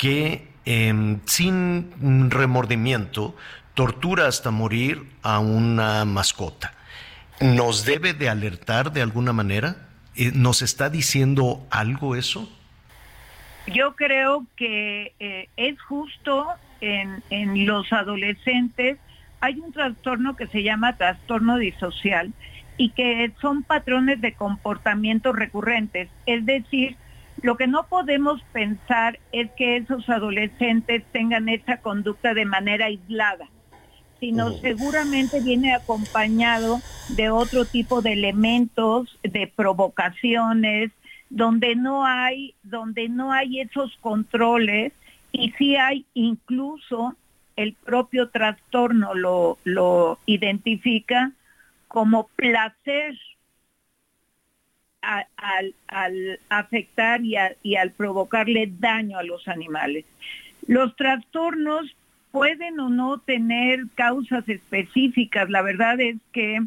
que 0.01 0.47
eh, 0.65 1.17
sin 1.25 2.31
remordimiento 2.31 3.35
tortura 3.75 4.25
hasta 4.25 4.49
morir 4.49 5.03
a 5.21 5.37
una 5.37 6.05
mascota? 6.05 6.73
¿Nos 7.39 7.85
debe 7.85 8.13
de 8.13 8.27
alertar 8.27 8.93
de 8.93 9.03
alguna 9.03 9.31
manera? 9.31 9.75
Eh, 10.15 10.31
¿Nos 10.33 10.63
está 10.63 10.89
diciendo 10.89 11.67
algo 11.69 12.15
eso? 12.15 12.51
Yo 13.67 13.95
creo 13.95 14.47
que 14.55 15.13
eh, 15.19 15.49
es 15.55 15.79
justo 15.83 16.47
en, 16.81 17.21
en 17.29 17.67
los 17.67 17.93
adolescentes. 17.93 18.97
Hay 19.39 19.59
un 19.59 19.71
trastorno 19.71 20.35
que 20.35 20.47
se 20.47 20.63
llama 20.63 20.97
trastorno 20.97 21.57
disocial 21.57 22.33
y 22.75 22.89
que 22.89 23.31
son 23.39 23.61
patrones 23.61 24.19
de 24.19 24.33
comportamiento 24.33 25.31
recurrentes. 25.31 26.09
Es 26.25 26.43
decir, 26.43 26.97
lo 27.41 27.57
que 27.57 27.67
no 27.67 27.87
podemos 27.87 28.41
pensar 28.53 29.19
es 29.31 29.49
que 29.51 29.77
esos 29.77 30.07
adolescentes 30.09 31.03
tengan 31.11 31.49
esa 31.49 31.77
conducta 31.77 32.33
de 32.33 32.45
manera 32.45 32.85
aislada, 32.85 33.49
sino 34.19 34.51
seguramente 34.51 35.41
viene 35.41 35.73
acompañado 35.73 36.79
de 37.09 37.31
otro 37.31 37.65
tipo 37.65 38.01
de 38.01 38.13
elementos, 38.13 39.17
de 39.23 39.47
provocaciones, 39.47 40.91
donde 41.29 41.75
no 41.75 42.05
hay, 42.05 42.53
donde 42.61 43.09
no 43.09 43.31
hay 43.31 43.61
esos 43.61 43.97
controles 44.01 44.93
y 45.31 45.51
sí 45.57 45.75
hay 45.77 46.05
incluso 46.13 47.15
el 47.55 47.73
propio 47.73 48.29
trastorno 48.29 49.15
lo, 49.15 49.57
lo 49.63 50.19
identifica 50.25 51.31
como 51.87 52.27
placer 52.35 53.17
al, 55.01 56.39
afectar 56.49 57.21
y, 57.23 57.35
y 57.63 57.75
al 57.75 57.91
provocarle 57.91 58.71
daño 58.79 59.17
a 59.17 59.23
los 59.23 59.47
animales. 59.47 60.05
Los 60.67 60.95
trastornos 60.95 61.95
pueden 62.31 62.79
o 62.79 62.89
no 62.89 63.19
tener 63.19 63.85
causas 63.95 64.47
específicas. 64.47 65.49
La 65.49 65.61
verdad 65.61 65.99
es 65.99 66.17
que 66.31 66.59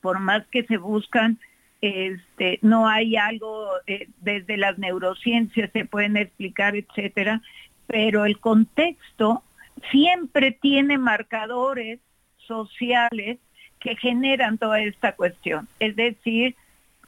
por 0.00 0.18
más 0.18 0.46
que 0.48 0.64
se 0.64 0.76
buscan, 0.76 1.38
este, 1.80 2.58
no 2.62 2.88
hay 2.88 3.16
algo 3.16 3.68
eh, 3.86 4.08
desde 4.20 4.56
las 4.56 4.78
neurociencias 4.78 5.70
se 5.72 5.84
pueden 5.84 6.16
explicar, 6.16 6.76
etcétera, 6.76 7.42
pero 7.86 8.24
el 8.24 8.38
contexto 8.38 9.42
siempre 9.90 10.52
tiene 10.52 10.98
marcadores 10.98 12.00
sociales 12.46 13.38
que 13.78 13.96
generan 13.96 14.58
toda 14.58 14.80
esta 14.80 15.12
cuestión. 15.12 15.68
Es 15.78 15.96
decir, 15.96 16.54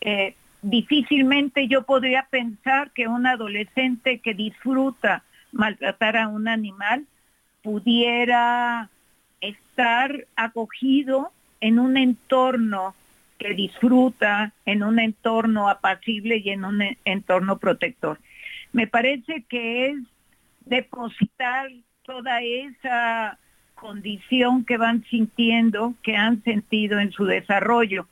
eh, 0.03 0.35
difícilmente 0.63 1.69
yo 1.69 1.83
podría 1.85 2.27
pensar 2.31 2.91
que 2.91 3.07
un 3.09 3.27
adolescente 3.27 4.19
que 4.19 4.35
disfruta 4.35 5.23
maltratar 5.53 6.17
a 6.17 6.29
un 6.29 6.49
animal 6.49 7.07
pudiera 7.63 8.89
estar 9.41 10.27
acogido 10.37 11.31
en 11.61 11.79
un 11.79 11.97
entorno 11.97 12.95
que 13.39 13.55
disfruta, 13.55 14.53
en 14.67 14.83
un 14.83 14.99
entorno 14.99 15.69
apacible 15.69 16.39
y 16.39 16.51
en 16.51 16.65
un 16.65 16.83
entorno 17.05 17.59
protector. 17.59 18.19
Me 18.73 18.87
parece 18.87 19.45
que 19.49 19.91
es 19.91 19.97
depositar 20.65 21.71
toda 22.05 22.41
esa 22.43 23.39
condición 23.75 24.65
que 24.65 24.77
van 24.77 25.05
sintiendo, 25.05 25.95
que 26.03 26.17
han 26.17 26.43
sentido 26.43 27.01
en 27.01 27.13
su 27.13 27.25
desarrollo. 27.25 28.07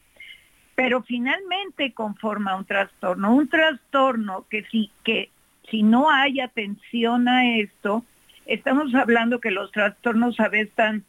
Pero 0.80 1.02
finalmente 1.02 1.92
conforma 1.92 2.56
un 2.56 2.64
trastorno, 2.64 3.34
un 3.34 3.48
trastorno 3.48 4.46
que 4.48 4.64
si, 4.70 4.90
que 5.04 5.28
si 5.70 5.82
no 5.82 6.10
hay 6.10 6.40
atención 6.40 7.28
a 7.28 7.54
esto, 7.58 8.02
estamos 8.46 8.94
hablando 8.94 9.40
que 9.40 9.50
los 9.50 9.70
trastornos 9.72 10.40
a 10.40 10.48
veces 10.48 10.68
están 10.68 11.04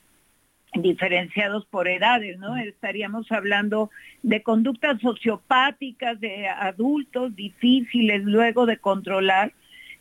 diferenciados 0.73 1.65
por 1.67 1.87
edades, 1.87 2.37
¿no? 2.37 2.57
Estaríamos 2.57 3.31
hablando 3.31 3.89
de 4.23 4.43
conductas 4.43 4.99
sociopáticas 4.99 6.19
de 6.19 6.49
adultos 6.49 7.33
difíciles 7.37 8.25
luego 8.25 8.65
de 8.65 8.75
controlar, 8.75 9.53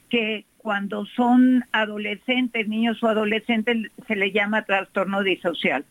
que 0.09 0.47
cuando 0.59 1.07
son 1.07 1.65
adolescentes, 1.71 2.67
niños 2.67 3.01
o 3.05 3.07
adolescentes, 3.07 3.89
se 4.09 4.17
le 4.17 4.33
llama 4.33 4.65
trastorno 4.65 5.23
disocial. 5.23 5.85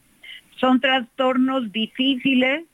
Son 0.57 0.81
trastornos 0.81 1.71
difíciles, 1.71 2.65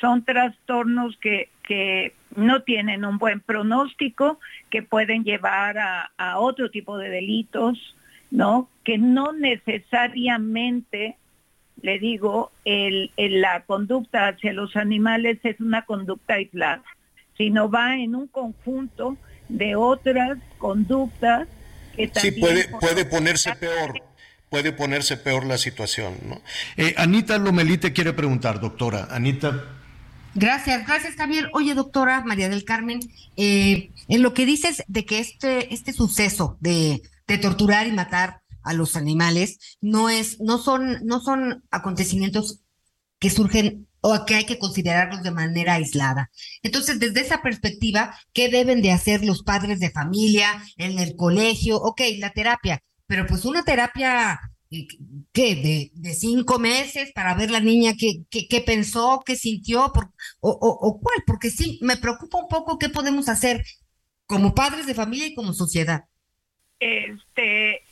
son 0.00 0.24
trastornos 0.24 1.16
que, 1.18 1.50
que 1.62 2.14
no 2.34 2.62
tienen 2.62 3.04
un 3.04 3.18
buen 3.18 3.40
pronóstico, 3.40 4.40
que 4.70 4.82
pueden 4.82 5.24
llevar 5.24 5.78
a, 5.78 6.10
a 6.16 6.38
otro 6.38 6.70
tipo 6.70 6.98
de 6.98 7.10
delitos, 7.10 7.96
¿no? 8.30 8.68
Que 8.84 8.98
no 8.98 9.32
necesariamente 9.32 11.16
le 11.82 11.98
digo, 11.98 12.52
el, 12.64 13.10
la 13.16 13.62
conducta 13.62 14.28
hacia 14.28 14.52
los 14.52 14.76
animales 14.76 15.38
es 15.42 15.60
una 15.60 15.82
conducta 15.84 16.34
aislada, 16.34 16.82
sino 17.36 17.68
va 17.68 17.96
en 17.96 18.14
un 18.14 18.28
conjunto 18.28 19.16
de 19.48 19.74
otras 19.74 20.38
conductas 20.58 21.48
que 21.96 22.08
también... 22.08 22.34
Sí, 22.34 22.40
puede, 22.40 22.68
puede 22.80 23.04
ponerse 23.04 23.54
peor, 23.56 23.94
puede 24.48 24.72
ponerse 24.72 25.16
peor 25.16 25.44
la 25.44 25.58
situación, 25.58 26.14
¿no? 26.26 26.40
Eh, 26.76 26.94
Anita 26.96 27.36
Lomelí 27.38 27.78
te 27.78 27.92
quiere 27.92 28.12
preguntar, 28.12 28.60
doctora. 28.60 29.08
Anita. 29.10 29.64
Gracias, 30.34 30.86
gracias 30.86 31.14
Javier. 31.16 31.50
Oye, 31.52 31.74
doctora 31.74 32.22
María 32.24 32.48
del 32.48 32.64
Carmen, 32.64 33.00
eh, 33.36 33.90
en 34.08 34.22
lo 34.22 34.32
que 34.32 34.46
dices 34.46 34.82
de 34.88 35.04
que 35.04 35.18
este, 35.18 35.72
este 35.74 35.92
suceso 35.92 36.56
de, 36.60 37.02
torturar 37.40 37.86
y 37.86 37.92
matar 37.92 38.42
a 38.62 38.74
los 38.74 38.94
animales, 38.94 39.78
no 39.80 40.10
es, 40.10 40.38
no 40.38 40.58
son, 40.58 40.98
no 41.02 41.20
son 41.20 41.64
acontecimientos 41.70 42.60
que 43.18 43.30
surgen 43.30 43.88
o 44.02 44.26
que 44.26 44.34
hay 44.34 44.44
que 44.44 44.58
considerarlos 44.58 45.22
de 45.22 45.30
manera 45.30 45.74
aislada. 45.74 46.30
Entonces, 46.62 47.00
desde 47.00 47.20
esa 47.20 47.40
perspectiva, 47.40 48.14
¿qué 48.34 48.50
deben 48.50 48.82
de 48.82 48.92
hacer 48.92 49.24
los 49.24 49.42
padres 49.44 49.80
de 49.80 49.90
familia 49.90 50.62
en 50.76 50.98
el 50.98 51.16
colegio? 51.16 51.78
Ok, 51.78 52.02
la 52.18 52.32
terapia, 52.32 52.82
pero 53.06 53.26
pues 53.26 53.44
una 53.44 53.62
terapia, 53.62 54.40
¿qué? 55.32 55.90
De, 55.94 56.14
cinco 56.14 56.58
meses 56.58 57.12
para 57.12 57.34
ver 57.34 57.50
la 57.50 57.60
niña 57.60 57.92
qué, 57.98 58.24
qué, 58.30 58.60
pensó, 58.60 59.22
qué 59.24 59.36
sintió, 59.36 59.92
por, 59.92 60.10
o, 60.40 60.50
o, 60.50 61.00
cuál, 61.00 61.22
porque 61.26 61.50
sí, 61.50 61.78
me 61.82 61.96
preocupa 61.96 62.38
un 62.38 62.48
poco 62.48 62.78
qué 62.78 62.88
podemos 62.88 63.28
hacer 63.28 63.64
como 64.26 64.54
padres 64.54 64.86
de 64.86 64.94
familia 64.94 65.26
y 65.26 65.34
como 65.34 65.52
sociedad. 65.52 66.04
Este, 66.80 67.82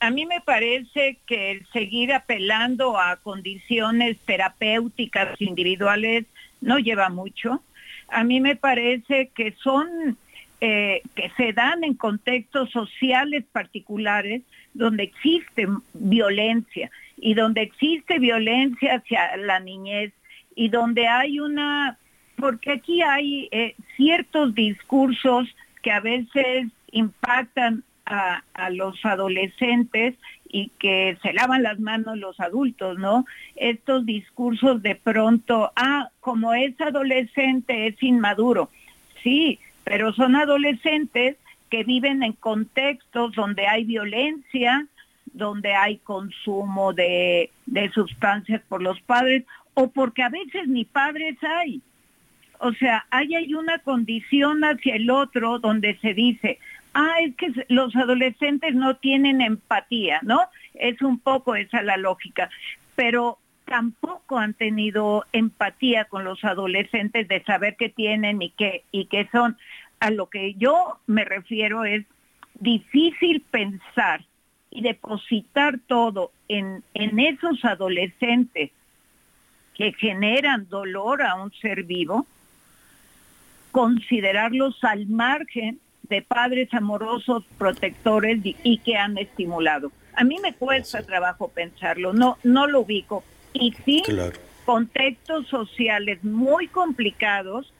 a, 0.00 0.10
mí 0.10 0.26
me 0.26 0.40
parece 0.40 1.18
que 1.26 1.52
el 1.52 1.66
seguir 1.72 2.12
apelando 2.12 2.98
a 2.98 3.16
condiciones 3.16 4.18
terapéuticas 4.26 5.40
individuales 5.40 6.24
no 6.60 6.78
lleva 6.78 7.08
mucho. 7.08 7.62
A 8.08 8.24
mí 8.24 8.40
me 8.40 8.56
parece 8.56 9.30
que 9.34 9.54
son, 9.62 10.16
eh, 10.60 11.02
que 11.14 11.30
se 11.36 11.52
dan 11.52 11.84
en 11.84 11.94
contextos 11.94 12.70
sociales 12.70 13.44
particulares 13.52 14.42
donde 14.76 15.04
existe 15.04 15.66
violencia 15.94 16.90
y 17.16 17.34
donde 17.34 17.62
existe 17.62 18.18
violencia 18.18 18.96
hacia 18.96 19.36
la 19.36 19.60
niñez 19.60 20.12
y 20.54 20.68
donde 20.68 21.06
hay 21.06 21.40
una, 21.40 21.98
porque 22.36 22.72
aquí 22.72 23.02
hay 23.02 23.48
eh, 23.50 23.74
ciertos 23.96 24.54
discursos 24.54 25.48
que 25.82 25.90
a 25.90 26.00
veces 26.00 26.68
impactan 26.90 27.84
a, 28.06 28.42
los 28.70 29.04
adolescentes 29.04 30.14
y 30.48 30.70
que 30.78 31.18
se 31.22 31.32
lavan 31.32 31.64
las 31.64 31.80
manos 31.80 32.16
los 32.16 32.38
adultos, 32.38 32.98
¿no? 32.98 33.26
Estos 33.56 34.06
discursos 34.06 34.80
de 34.82 34.94
pronto, 34.94 35.72
ah, 35.74 36.10
como 36.20 36.54
es 36.54 36.80
adolescente 36.80 37.88
es 37.88 38.00
inmaduro. 38.02 38.70
Sí, 39.22 39.58
pero 39.82 40.12
son 40.12 40.36
adolescentes 40.36 41.36
que 41.70 41.84
viven 41.84 42.22
en 42.22 42.32
contextos 42.32 43.34
donde 43.34 43.66
hay 43.66 43.84
violencia, 43.84 44.86
donde 45.32 45.74
hay 45.74 45.98
consumo 45.98 46.92
de, 46.92 47.50
de 47.66 47.90
sustancias 47.90 48.62
por 48.68 48.82
los 48.82 49.00
padres 49.00 49.44
o 49.74 49.90
porque 49.90 50.22
a 50.22 50.28
veces 50.28 50.68
ni 50.68 50.84
padres 50.84 51.36
hay. 51.42 51.82
O 52.58 52.72
sea, 52.72 53.04
ahí 53.10 53.34
hay 53.34 53.54
una 53.54 53.78
condición 53.80 54.62
hacia 54.64 54.96
el 54.96 55.10
otro 55.10 55.58
donde 55.58 55.98
se 55.98 56.14
dice, 56.14 56.58
ah, 56.94 57.16
es 57.20 57.34
que 57.36 57.52
los 57.68 57.94
adolescentes 57.94 58.74
no 58.74 58.96
tienen 58.96 59.42
empatía, 59.42 60.20
¿no? 60.22 60.40
Es 60.74 61.02
un 61.02 61.18
poco 61.18 61.54
esa 61.54 61.82
la 61.82 61.98
lógica, 61.98 62.48
pero 62.94 63.38
tampoco 63.66 64.38
han 64.38 64.54
tenido 64.54 65.24
empatía 65.32 66.06
con 66.06 66.24
los 66.24 66.42
adolescentes 66.44 67.28
de 67.28 67.42
saber 67.42 67.76
qué 67.76 67.90
tienen 67.90 68.40
y 68.40 68.50
qué, 68.50 68.84
y 68.92 69.06
qué 69.06 69.28
son. 69.30 69.58
A 70.00 70.10
lo 70.10 70.28
que 70.28 70.54
yo 70.54 70.98
me 71.06 71.24
refiero 71.24 71.84
es 71.84 72.04
difícil 72.54 73.40
pensar 73.42 74.24
y 74.70 74.82
depositar 74.82 75.78
todo 75.86 76.32
en, 76.48 76.82
en 76.94 77.18
esos 77.18 77.64
adolescentes 77.64 78.70
que 79.74 79.92
generan 79.92 80.68
dolor 80.68 81.22
a 81.22 81.34
un 81.34 81.52
ser 81.52 81.84
vivo, 81.84 82.26
considerarlos 83.72 84.82
al 84.84 85.06
margen 85.06 85.80
de 86.08 86.22
padres 86.22 86.72
amorosos, 86.72 87.44
protectores 87.58 88.40
y, 88.42 88.78
que 88.78 88.96
han 88.96 89.18
estimulado. 89.18 89.92
A 90.14 90.24
mí 90.24 90.38
me 90.42 90.54
cuesta 90.54 91.02
trabajo 91.02 91.48
pensarlo, 91.48 92.12
no, 92.12 92.38
no 92.42 92.66
lo 92.66 92.80
ubico. 92.80 93.24
Y 93.52 93.74
sí, 93.84 94.02
contextos 94.64 95.46
sociales 95.48 96.22
muy 96.24 96.68
complicados. 96.68 97.72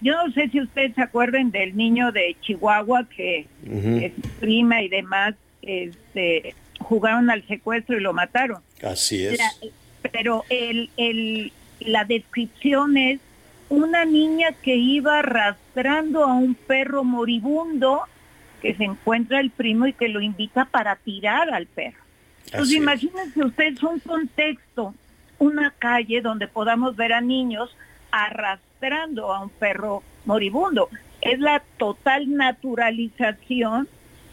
Yo 0.00 0.14
no 0.24 0.32
sé 0.32 0.48
si 0.48 0.60
ustedes 0.60 0.94
se 0.94 1.02
acuerdan 1.02 1.50
del 1.50 1.76
niño 1.76 2.10
de 2.12 2.36
Chihuahua 2.40 3.06
que 3.14 3.46
es 3.66 4.12
prima 4.40 4.82
y 4.82 4.88
demás 4.88 5.34
este, 5.62 6.54
jugaron 6.78 7.30
al 7.30 7.46
secuestro 7.46 7.96
y 7.96 8.00
lo 8.00 8.12
mataron. 8.12 8.62
Así 8.82 9.24
es. 9.24 9.40
pero 10.12 10.44
el, 10.48 10.90
el, 10.96 11.52
la 11.80 12.04
descripción 12.04 12.96
es 12.96 13.20
una 13.68 14.04
niña 14.04 14.52
que 14.62 14.76
iba 14.76 15.18
arrastrando 15.18 16.24
a 16.24 16.34
un 16.34 16.54
perro 16.54 17.04
moribundo 17.04 18.02
que 18.62 18.74
se 18.74 18.84
encuentra 18.84 19.40
el 19.40 19.50
primo 19.50 19.86
y 19.86 19.92
que 19.92 20.08
lo 20.08 20.20
invita 20.20 20.64
para 20.64 20.96
tirar 20.96 21.52
al 21.52 21.66
perro. 21.66 22.02
Pues 22.52 22.72
imagínense 22.72 23.42
ustedes 23.42 23.82
un 23.82 23.98
contexto, 24.00 24.94
una 25.38 25.70
calle 25.78 26.20
donde 26.20 26.46
podamos 26.46 26.94
ver 26.96 27.12
a 27.12 27.20
niños 27.20 27.74
arrastrando 28.10 28.63
a 28.82 29.42
un 29.42 29.50
perro 29.50 30.02
moribundo. 30.24 30.88
Es 31.20 31.38
la 31.38 31.62
total 31.78 32.34
naturalización 32.34 33.88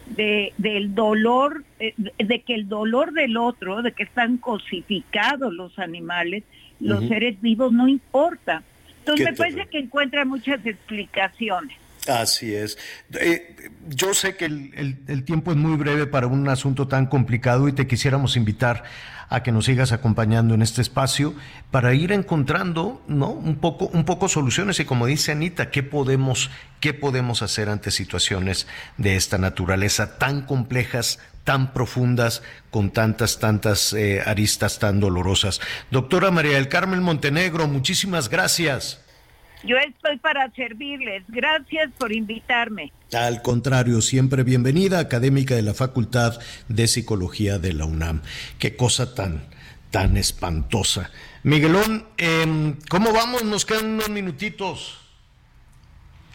de, 0.07 0.53
del 0.57 0.93
dolor, 0.93 1.63
eh, 1.80 1.93
de 1.95 2.41
que 2.41 2.55
el 2.55 2.68
dolor 2.68 3.13
del 3.13 3.38
otro, 3.38 3.81
de 3.81 3.93
que 3.93 4.03
están 4.03 4.38
cosificados 4.38 5.53
los 5.53 5.80
animales, 5.80 6.43
los 6.80 7.07
seres 7.07 7.39
vivos 7.41 7.72
no 7.72 7.88
importa. 7.88 8.63
Entonces 8.99 9.26
me 9.26 9.34
parece 9.34 9.68
que 9.68 9.80
encuentra 9.80 10.26
muchas 10.26 10.65
explicaciones. 10.65 11.77
Así 12.07 12.56
es. 12.56 12.78
Eh, 13.14 13.56
yo 13.88 14.14
sé 14.14 14.36
que 14.36 14.45
el, 14.45 15.23
tiempo 15.26 15.52
es 15.52 15.57
muy 15.57 15.78
breve 15.78 16.07
para 16.07 16.28
un 16.28 16.48
asunto 16.49 16.88
tan 16.88 17.06
complicado 17.06 17.68
y 17.68 17.73
te 17.73 17.86
quisiéramos 17.86 18.38
invitar 18.38 18.84
a 19.30 19.44
que 19.44 19.52
nos 19.52 19.65
sigas 19.65 19.91
acompañando 19.91 20.56
en 20.56 20.61
este 20.61 20.82
espacio 20.82 21.34
para 21.69 21.94
ir 21.94 22.11
encontrando, 22.11 23.02
¿no? 23.07 23.30
Un 23.30 23.57
poco, 23.57 23.86
un 23.86 24.03
poco 24.03 24.28
soluciones 24.28 24.80
y 24.80 24.86
como 24.86 25.06
dice 25.06 25.32
Anita, 25.32 25.69
¿qué 25.69 25.84
podemos, 25.84 26.49
qué 26.82 26.94
podemos 26.94 27.41
hacer 27.41 27.69
ante 27.69 27.91
situaciones 27.91 28.68
de 28.98 29.15
esta 29.15 29.38
naturaleza 29.38 30.18
tan 30.18 30.41
complejas, 30.41 31.19
tan 31.45 31.72
profundas, 31.72 32.41
con 32.72 32.91
tantas, 32.91 33.40
tantas 33.40 33.94
eh, 33.94 34.22
aristas 34.26 34.80
tan 34.80 34.99
dolorosas? 34.99 35.61
Doctora 35.91 36.30
María 36.30 36.56
del 36.56 36.68
Carmen 36.68 37.02
Montenegro, 37.02 37.68
muchísimas 37.68 38.28
gracias. 38.28 38.99
Yo 39.63 39.77
estoy 39.77 40.17
para 40.17 40.51
servirles. 40.51 41.23
Gracias 41.27 41.91
por 41.97 42.11
invitarme. 42.11 42.91
Al 43.13 43.41
contrario, 43.41 44.01
siempre 44.01 44.43
bienvenida, 44.43 44.99
académica 44.99 45.55
de 45.55 45.61
la 45.61 45.73
Facultad 45.73 46.39
de 46.67 46.88
Psicología 46.88 47.59
de 47.59 47.73
la 47.73 47.85
UNAM. 47.85 48.21
Qué 48.57 48.75
cosa 48.75 49.13
tan 49.13 49.43
tan 49.91 50.15
espantosa. 50.17 51.11
Miguelón, 51.43 52.07
em, 52.17 52.77
¿cómo 52.89 53.11
vamos? 53.11 53.43
Nos 53.43 53.65
quedan 53.65 53.88
unos 53.88 54.09
minutitos. 54.09 54.97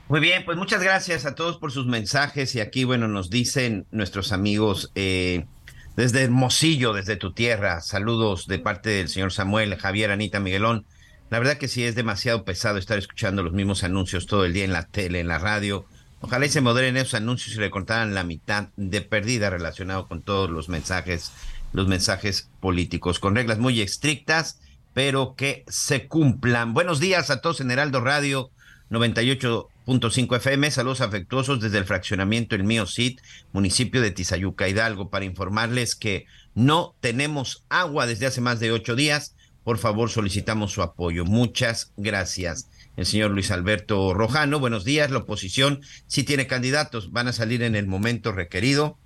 Muy 0.09 0.21
bien, 0.21 0.45
pues 0.45 0.57
muchas 0.57 0.83
gracias 0.83 1.27
a 1.27 1.35
todos 1.35 1.57
por 1.57 1.73
sus 1.73 1.87
mensajes 1.87 2.55
y 2.55 2.61
aquí, 2.61 2.85
bueno, 2.85 3.09
nos 3.09 3.29
dicen 3.29 3.87
nuestros 3.91 4.31
amigos 4.31 4.93
eh, 4.95 5.47
desde 5.97 6.23
Hermosillo, 6.23 6.93
desde 6.93 7.17
tu 7.17 7.33
tierra, 7.33 7.81
saludos 7.81 8.47
de 8.47 8.59
parte 8.61 8.91
del 8.91 9.09
señor 9.09 9.33
Samuel, 9.33 9.75
Javier, 9.77 10.13
Anita, 10.13 10.39
Miguelón. 10.39 10.87
La 11.29 11.41
verdad 11.41 11.59
que 11.59 11.67
sí 11.67 11.83
es 11.83 11.97
demasiado 11.97 12.45
pesado 12.45 12.79
estar 12.79 12.99
escuchando 12.99 13.43
los 13.43 13.53
mismos 13.53 13.83
anuncios 13.83 14.27
todo 14.27 14.45
el 14.45 14.53
día 14.53 14.65
en 14.65 14.73
la 14.73 14.87
tele, 14.87 15.19
en 15.19 15.27
la 15.27 15.39
radio. 15.39 15.85
Ojalá 16.21 16.47
y 16.47 16.51
se 16.51 16.61
moderen 16.61 16.97
esos 16.97 17.15
anuncios 17.15 17.57
y 17.57 17.61
le 17.61 17.71
cortaran 17.71 18.15
la 18.15 18.23
mitad 18.23 18.69
de 18.77 19.01
pérdida 19.01 19.51
relacionado 19.51 20.07
con 20.07 20.23
todos 20.23 20.49
los 20.49 20.69
mensajes, 20.69 21.33
los 21.73 21.89
mensajes 21.89 22.49
políticos, 22.61 23.19
con 23.19 23.35
reglas 23.35 23.59
muy 23.59 23.81
estrictas, 23.81 24.61
pero 24.95 25.35
que 25.35 25.65
se 25.67 26.07
cumplan. 26.07 26.75
Buenos 26.75 27.01
días 27.01 27.29
a 27.31 27.41
todos 27.41 27.61
en 27.61 27.73
Heraldo 27.73 28.01
Radio 28.01 28.51
98.5 28.91 30.37
FM. 30.37 30.71
Saludos 30.71 31.01
afectuosos 31.01 31.61
desde 31.61 31.79
el 31.79 31.85
fraccionamiento 31.87 32.55
El 32.55 32.63
Mío 32.63 32.87
Cid, 32.87 33.19
municipio 33.53 34.01
de 34.01 34.13
Tizayuca, 34.13 34.69
Hidalgo, 34.69 35.11
para 35.11 35.25
informarles 35.25 35.97
que 35.97 36.27
no 36.55 36.95
tenemos 37.01 37.65
agua 37.69 38.07
desde 38.07 38.27
hace 38.27 38.41
más 38.41 38.61
de 38.61 38.71
ocho 38.71 38.95
días 38.95 39.36
por 39.67 39.79
favor, 39.79 40.11
solicitamos 40.11 40.71
su 40.71 40.81
apoyo. 40.81 41.25
Muchas 41.25 41.93
gracias. 41.97 42.69
El 42.97 43.05
señor 43.05 43.33
Luis 43.33 43.51
Alberto 43.51 44.15
Rojano, 44.15 44.61
buenos 44.61 44.85
días. 44.85 45.11
La 45.11 45.19
oposición 45.19 45.81
sí 46.07 46.23
tiene 46.23 46.47
candidatos, 46.47 47.11
van 47.11 47.27
a 47.27 47.33
salir 47.33 47.65
en 47.65 47.75
el 47.75 47.89
momento 47.89 48.31
requerido 48.31 48.97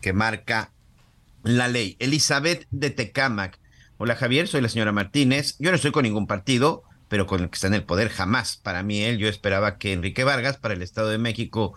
que 0.00 0.14
marca 0.14 0.72
la 1.42 1.68
ley. 1.68 1.94
Elizabeth 1.98 2.66
de 2.70 2.88
Tecámac. 2.88 3.58
Hola 3.98 4.16
Javier, 4.16 4.48
soy 4.48 4.62
la 4.62 4.70
señora 4.70 4.92
Martínez. 4.92 5.56
Yo 5.58 5.70
no 5.70 5.76
estoy 5.76 5.90
con 5.90 6.04
ningún 6.04 6.26
partido, 6.26 6.82
pero 7.08 7.26
con 7.26 7.42
el 7.42 7.50
que 7.50 7.56
está 7.56 7.66
en 7.66 7.74
el 7.74 7.84
poder 7.84 8.08
jamás. 8.08 8.56
Para 8.56 8.82
mí, 8.82 9.02
él, 9.02 9.18
yo 9.18 9.28
esperaba 9.28 9.76
que 9.76 9.92
Enrique 9.92 10.24
Vargas, 10.24 10.56
para 10.56 10.72
el 10.72 10.80
Estado 10.80 11.10
de 11.10 11.18
México, 11.18 11.74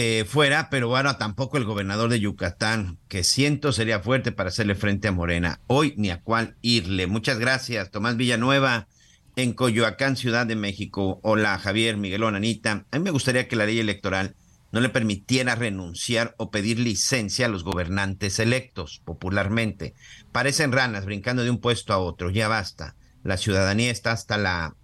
eh, 0.00 0.24
fuera, 0.24 0.70
pero 0.70 0.86
bueno, 0.86 1.16
tampoco 1.16 1.56
el 1.56 1.64
gobernador 1.64 2.08
de 2.08 2.20
Yucatán, 2.20 2.98
que 3.08 3.24
siento 3.24 3.72
sería 3.72 3.98
fuerte 3.98 4.30
para 4.30 4.50
hacerle 4.50 4.76
frente 4.76 5.08
a 5.08 5.12
Morena. 5.12 5.58
Hoy 5.66 5.94
ni 5.96 6.10
a 6.10 6.20
cuál 6.20 6.54
irle. 6.62 7.08
Muchas 7.08 7.40
gracias, 7.40 7.90
Tomás 7.90 8.16
Villanueva, 8.16 8.86
en 9.34 9.54
Coyoacán, 9.54 10.16
Ciudad 10.16 10.46
de 10.46 10.54
México. 10.54 11.18
Hola, 11.24 11.58
Javier, 11.58 11.96
Miguelón, 11.96 12.36
Anita. 12.36 12.86
A 12.92 12.98
mí 12.98 13.02
me 13.02 13.10
gustaría 13.10 13.48
que 13.48 13.56
la 13.56 13.66
ley 13.66 13.80
electoral 13.80 14.36
no 14.70 14.80
le 14.80 14.88
permitiera 14.88 15.56
renunciar 15.56 16.32
o 16.38 16.52
pedir 16.52 16.78
licencia 16.78 17.46
a 17.46 17.48
los 17.48 17.64
gobernantes 17.64 18.38
electos, 18.38 19.02
popularmente. 19.04 19.94
Parecen 20.30 20.70
ranas 20.70 21.06
brincando 21.06 21.42
de 21.42 21.50
un 21.50 21.58
puesto 21.58 21.92
a 21.92 21.98
otro, 21.98 22.30
ya 22.30 22.46
basta. 22.46 22.94
La 23.24 23.36
ciudadanía 23.36 23.90
está 23.90 24.12
hasta 24.12 24.38
la 24.38 24.76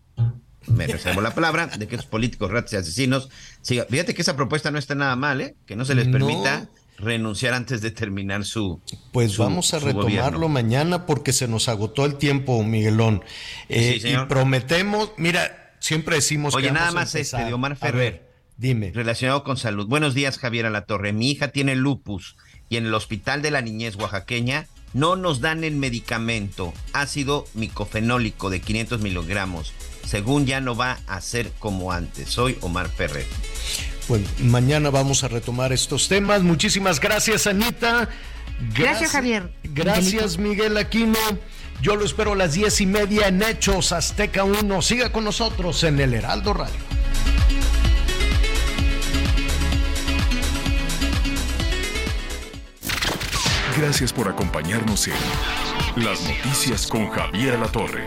me 0.66 0.86
reservo 0.86 1.20
la 1.20 1.34
palabra, 1.34 1.66
de 1.66 1.86
que 1.86 1.96
esos 1.96 2.06
políticos 2.06 2.50
ratos 2.50 2.72
y 2.72 2.76
asesinos. 2.76 3.28
Fíjate 3.62 4.14
que 4.14 4.22
esa 4.22 4.36
propuesta 4.36 4.70
no 4.70 4.78
está 4.78 4.94
nada 4.94 5.16
mal, 5.16 5.40
¿eh? 5.40 5.56
Que 5.66 5.76
no 5.76 5.84
se 5.84 5.94
les 5.94 6.08
permita 6.08 6.68
renunciar 6.98 7.54
antes 7.54 7.80
de 7.80 7.90
terminar 7.90 8.44
su. 8.44 8.80
Pues 9.12 9.36
vamos 9.36 9.74
a 9.74 9.78
retomarlo 9.78 10.48
mañana 10.48 11.06
porque 11.06 11.32
se 11.32 11.48
nos 11.48 11.68
agotó 11.68 12.04
el 12.04 12.16
tiempo, 12.16 12.62
Miguelón. 12.62 13.22
Eh, 13.68 14.00
y 14.02 14.26
prometemos, 14.26 15.12
mira, 15.16 15.74
siempre 15.80 16.16
decimos 16.16 16.54
Oye, 16.54 16.70
nada 16.70 16.92
más 16.92 17.14
este 17.14 17.44
de 17.44 17.52
Omar 17.52 17.76
Ferrer. 17.76 18.28
dime. 18.56 18.92
Relacionado 18.94 19.44
con 19.44 19.56
salud. 19.56 19.86
Buenos 19.86 20.14
días, 20.14 20.38
Javier 20.38 20.70
Torre 20.86 21.12
Mi 21.12 21.30
hija 21.30 21.48
tiene 21.48 21.74
lupus 21.74 22.36
y 22.68 22.76
en 22.76 22.86
el 22.86 22.94
Hospital 22.94 23.42
de 23.42 23.50
la 23.50 23.60
Niñez 23.60 23.96
Oaxaqueña 23.96 24.66
no 24.94 25.16
nos 25.16 25.40
dan 25.40 25.64
el 25.64 25.74
medicamento 25.74 26.72
ácido 26.92 27.46
micofenólico 27.54 28.48
de 28.48 28.60
500 28.60 29.00
miligramos 29.00 29.74
según 30.06 30.46
ya 30.46 30.60
no 30.60 30.76
va 30.76 30.98
a 31.06 31.20
ser 31.20 31.50
como 31.58 31.92
antes. 31.92 32.30
Soy 32.30 32.58
Omar 32.60 32.88
Ferrer. 32.88 33.26
Bueno, 34.08 34.26
mañana 34.40 34.90
vamos 34.90 35.24
a 35.24 35.28
retomar 35.28 35.72
estos 35.72 36.08
temas. 36.08 36.42
Muchísimas 36.42 37.00
gracias, 37.00 37.46
Anita. 37.46 38.08
Gracias, 38.74 39.12
Javier. 39.12 39.50
Gracias, 39.62 40.38
Miguel 40.38 40.76
Aquino. 40.76 41.18
Yo 41.80 41.96
lo 41.96 42.04
espero 42.04 42.32
a 42.32 42.36
las 42.36 42.54
diez 42.54 42.80
y 42.80 42.86
media 42.86 43.28
en 43.28 43.42
Hechos 43.42 43.92
Azteca 43.92 44.44
1. 44.44 44.82
Siga 44.82 45.10
con 45.10 45.24
nosotros 45.24 45.82
en 45.84 46.00
el 46.00 46.14
Heraldo 46.14 46.54
Radio. 46.54 46.74
Gracias 53.76 54.12
por 54.12 54.28
acompañarnos 54.28 55.08
en 55.08 55.14
Las 55.96 56.22
Noticias 56.22 56.86
con 56.86 57.10
Javier 57.10 57.58
La 57.58 57.66
Torre. 57.66 58.06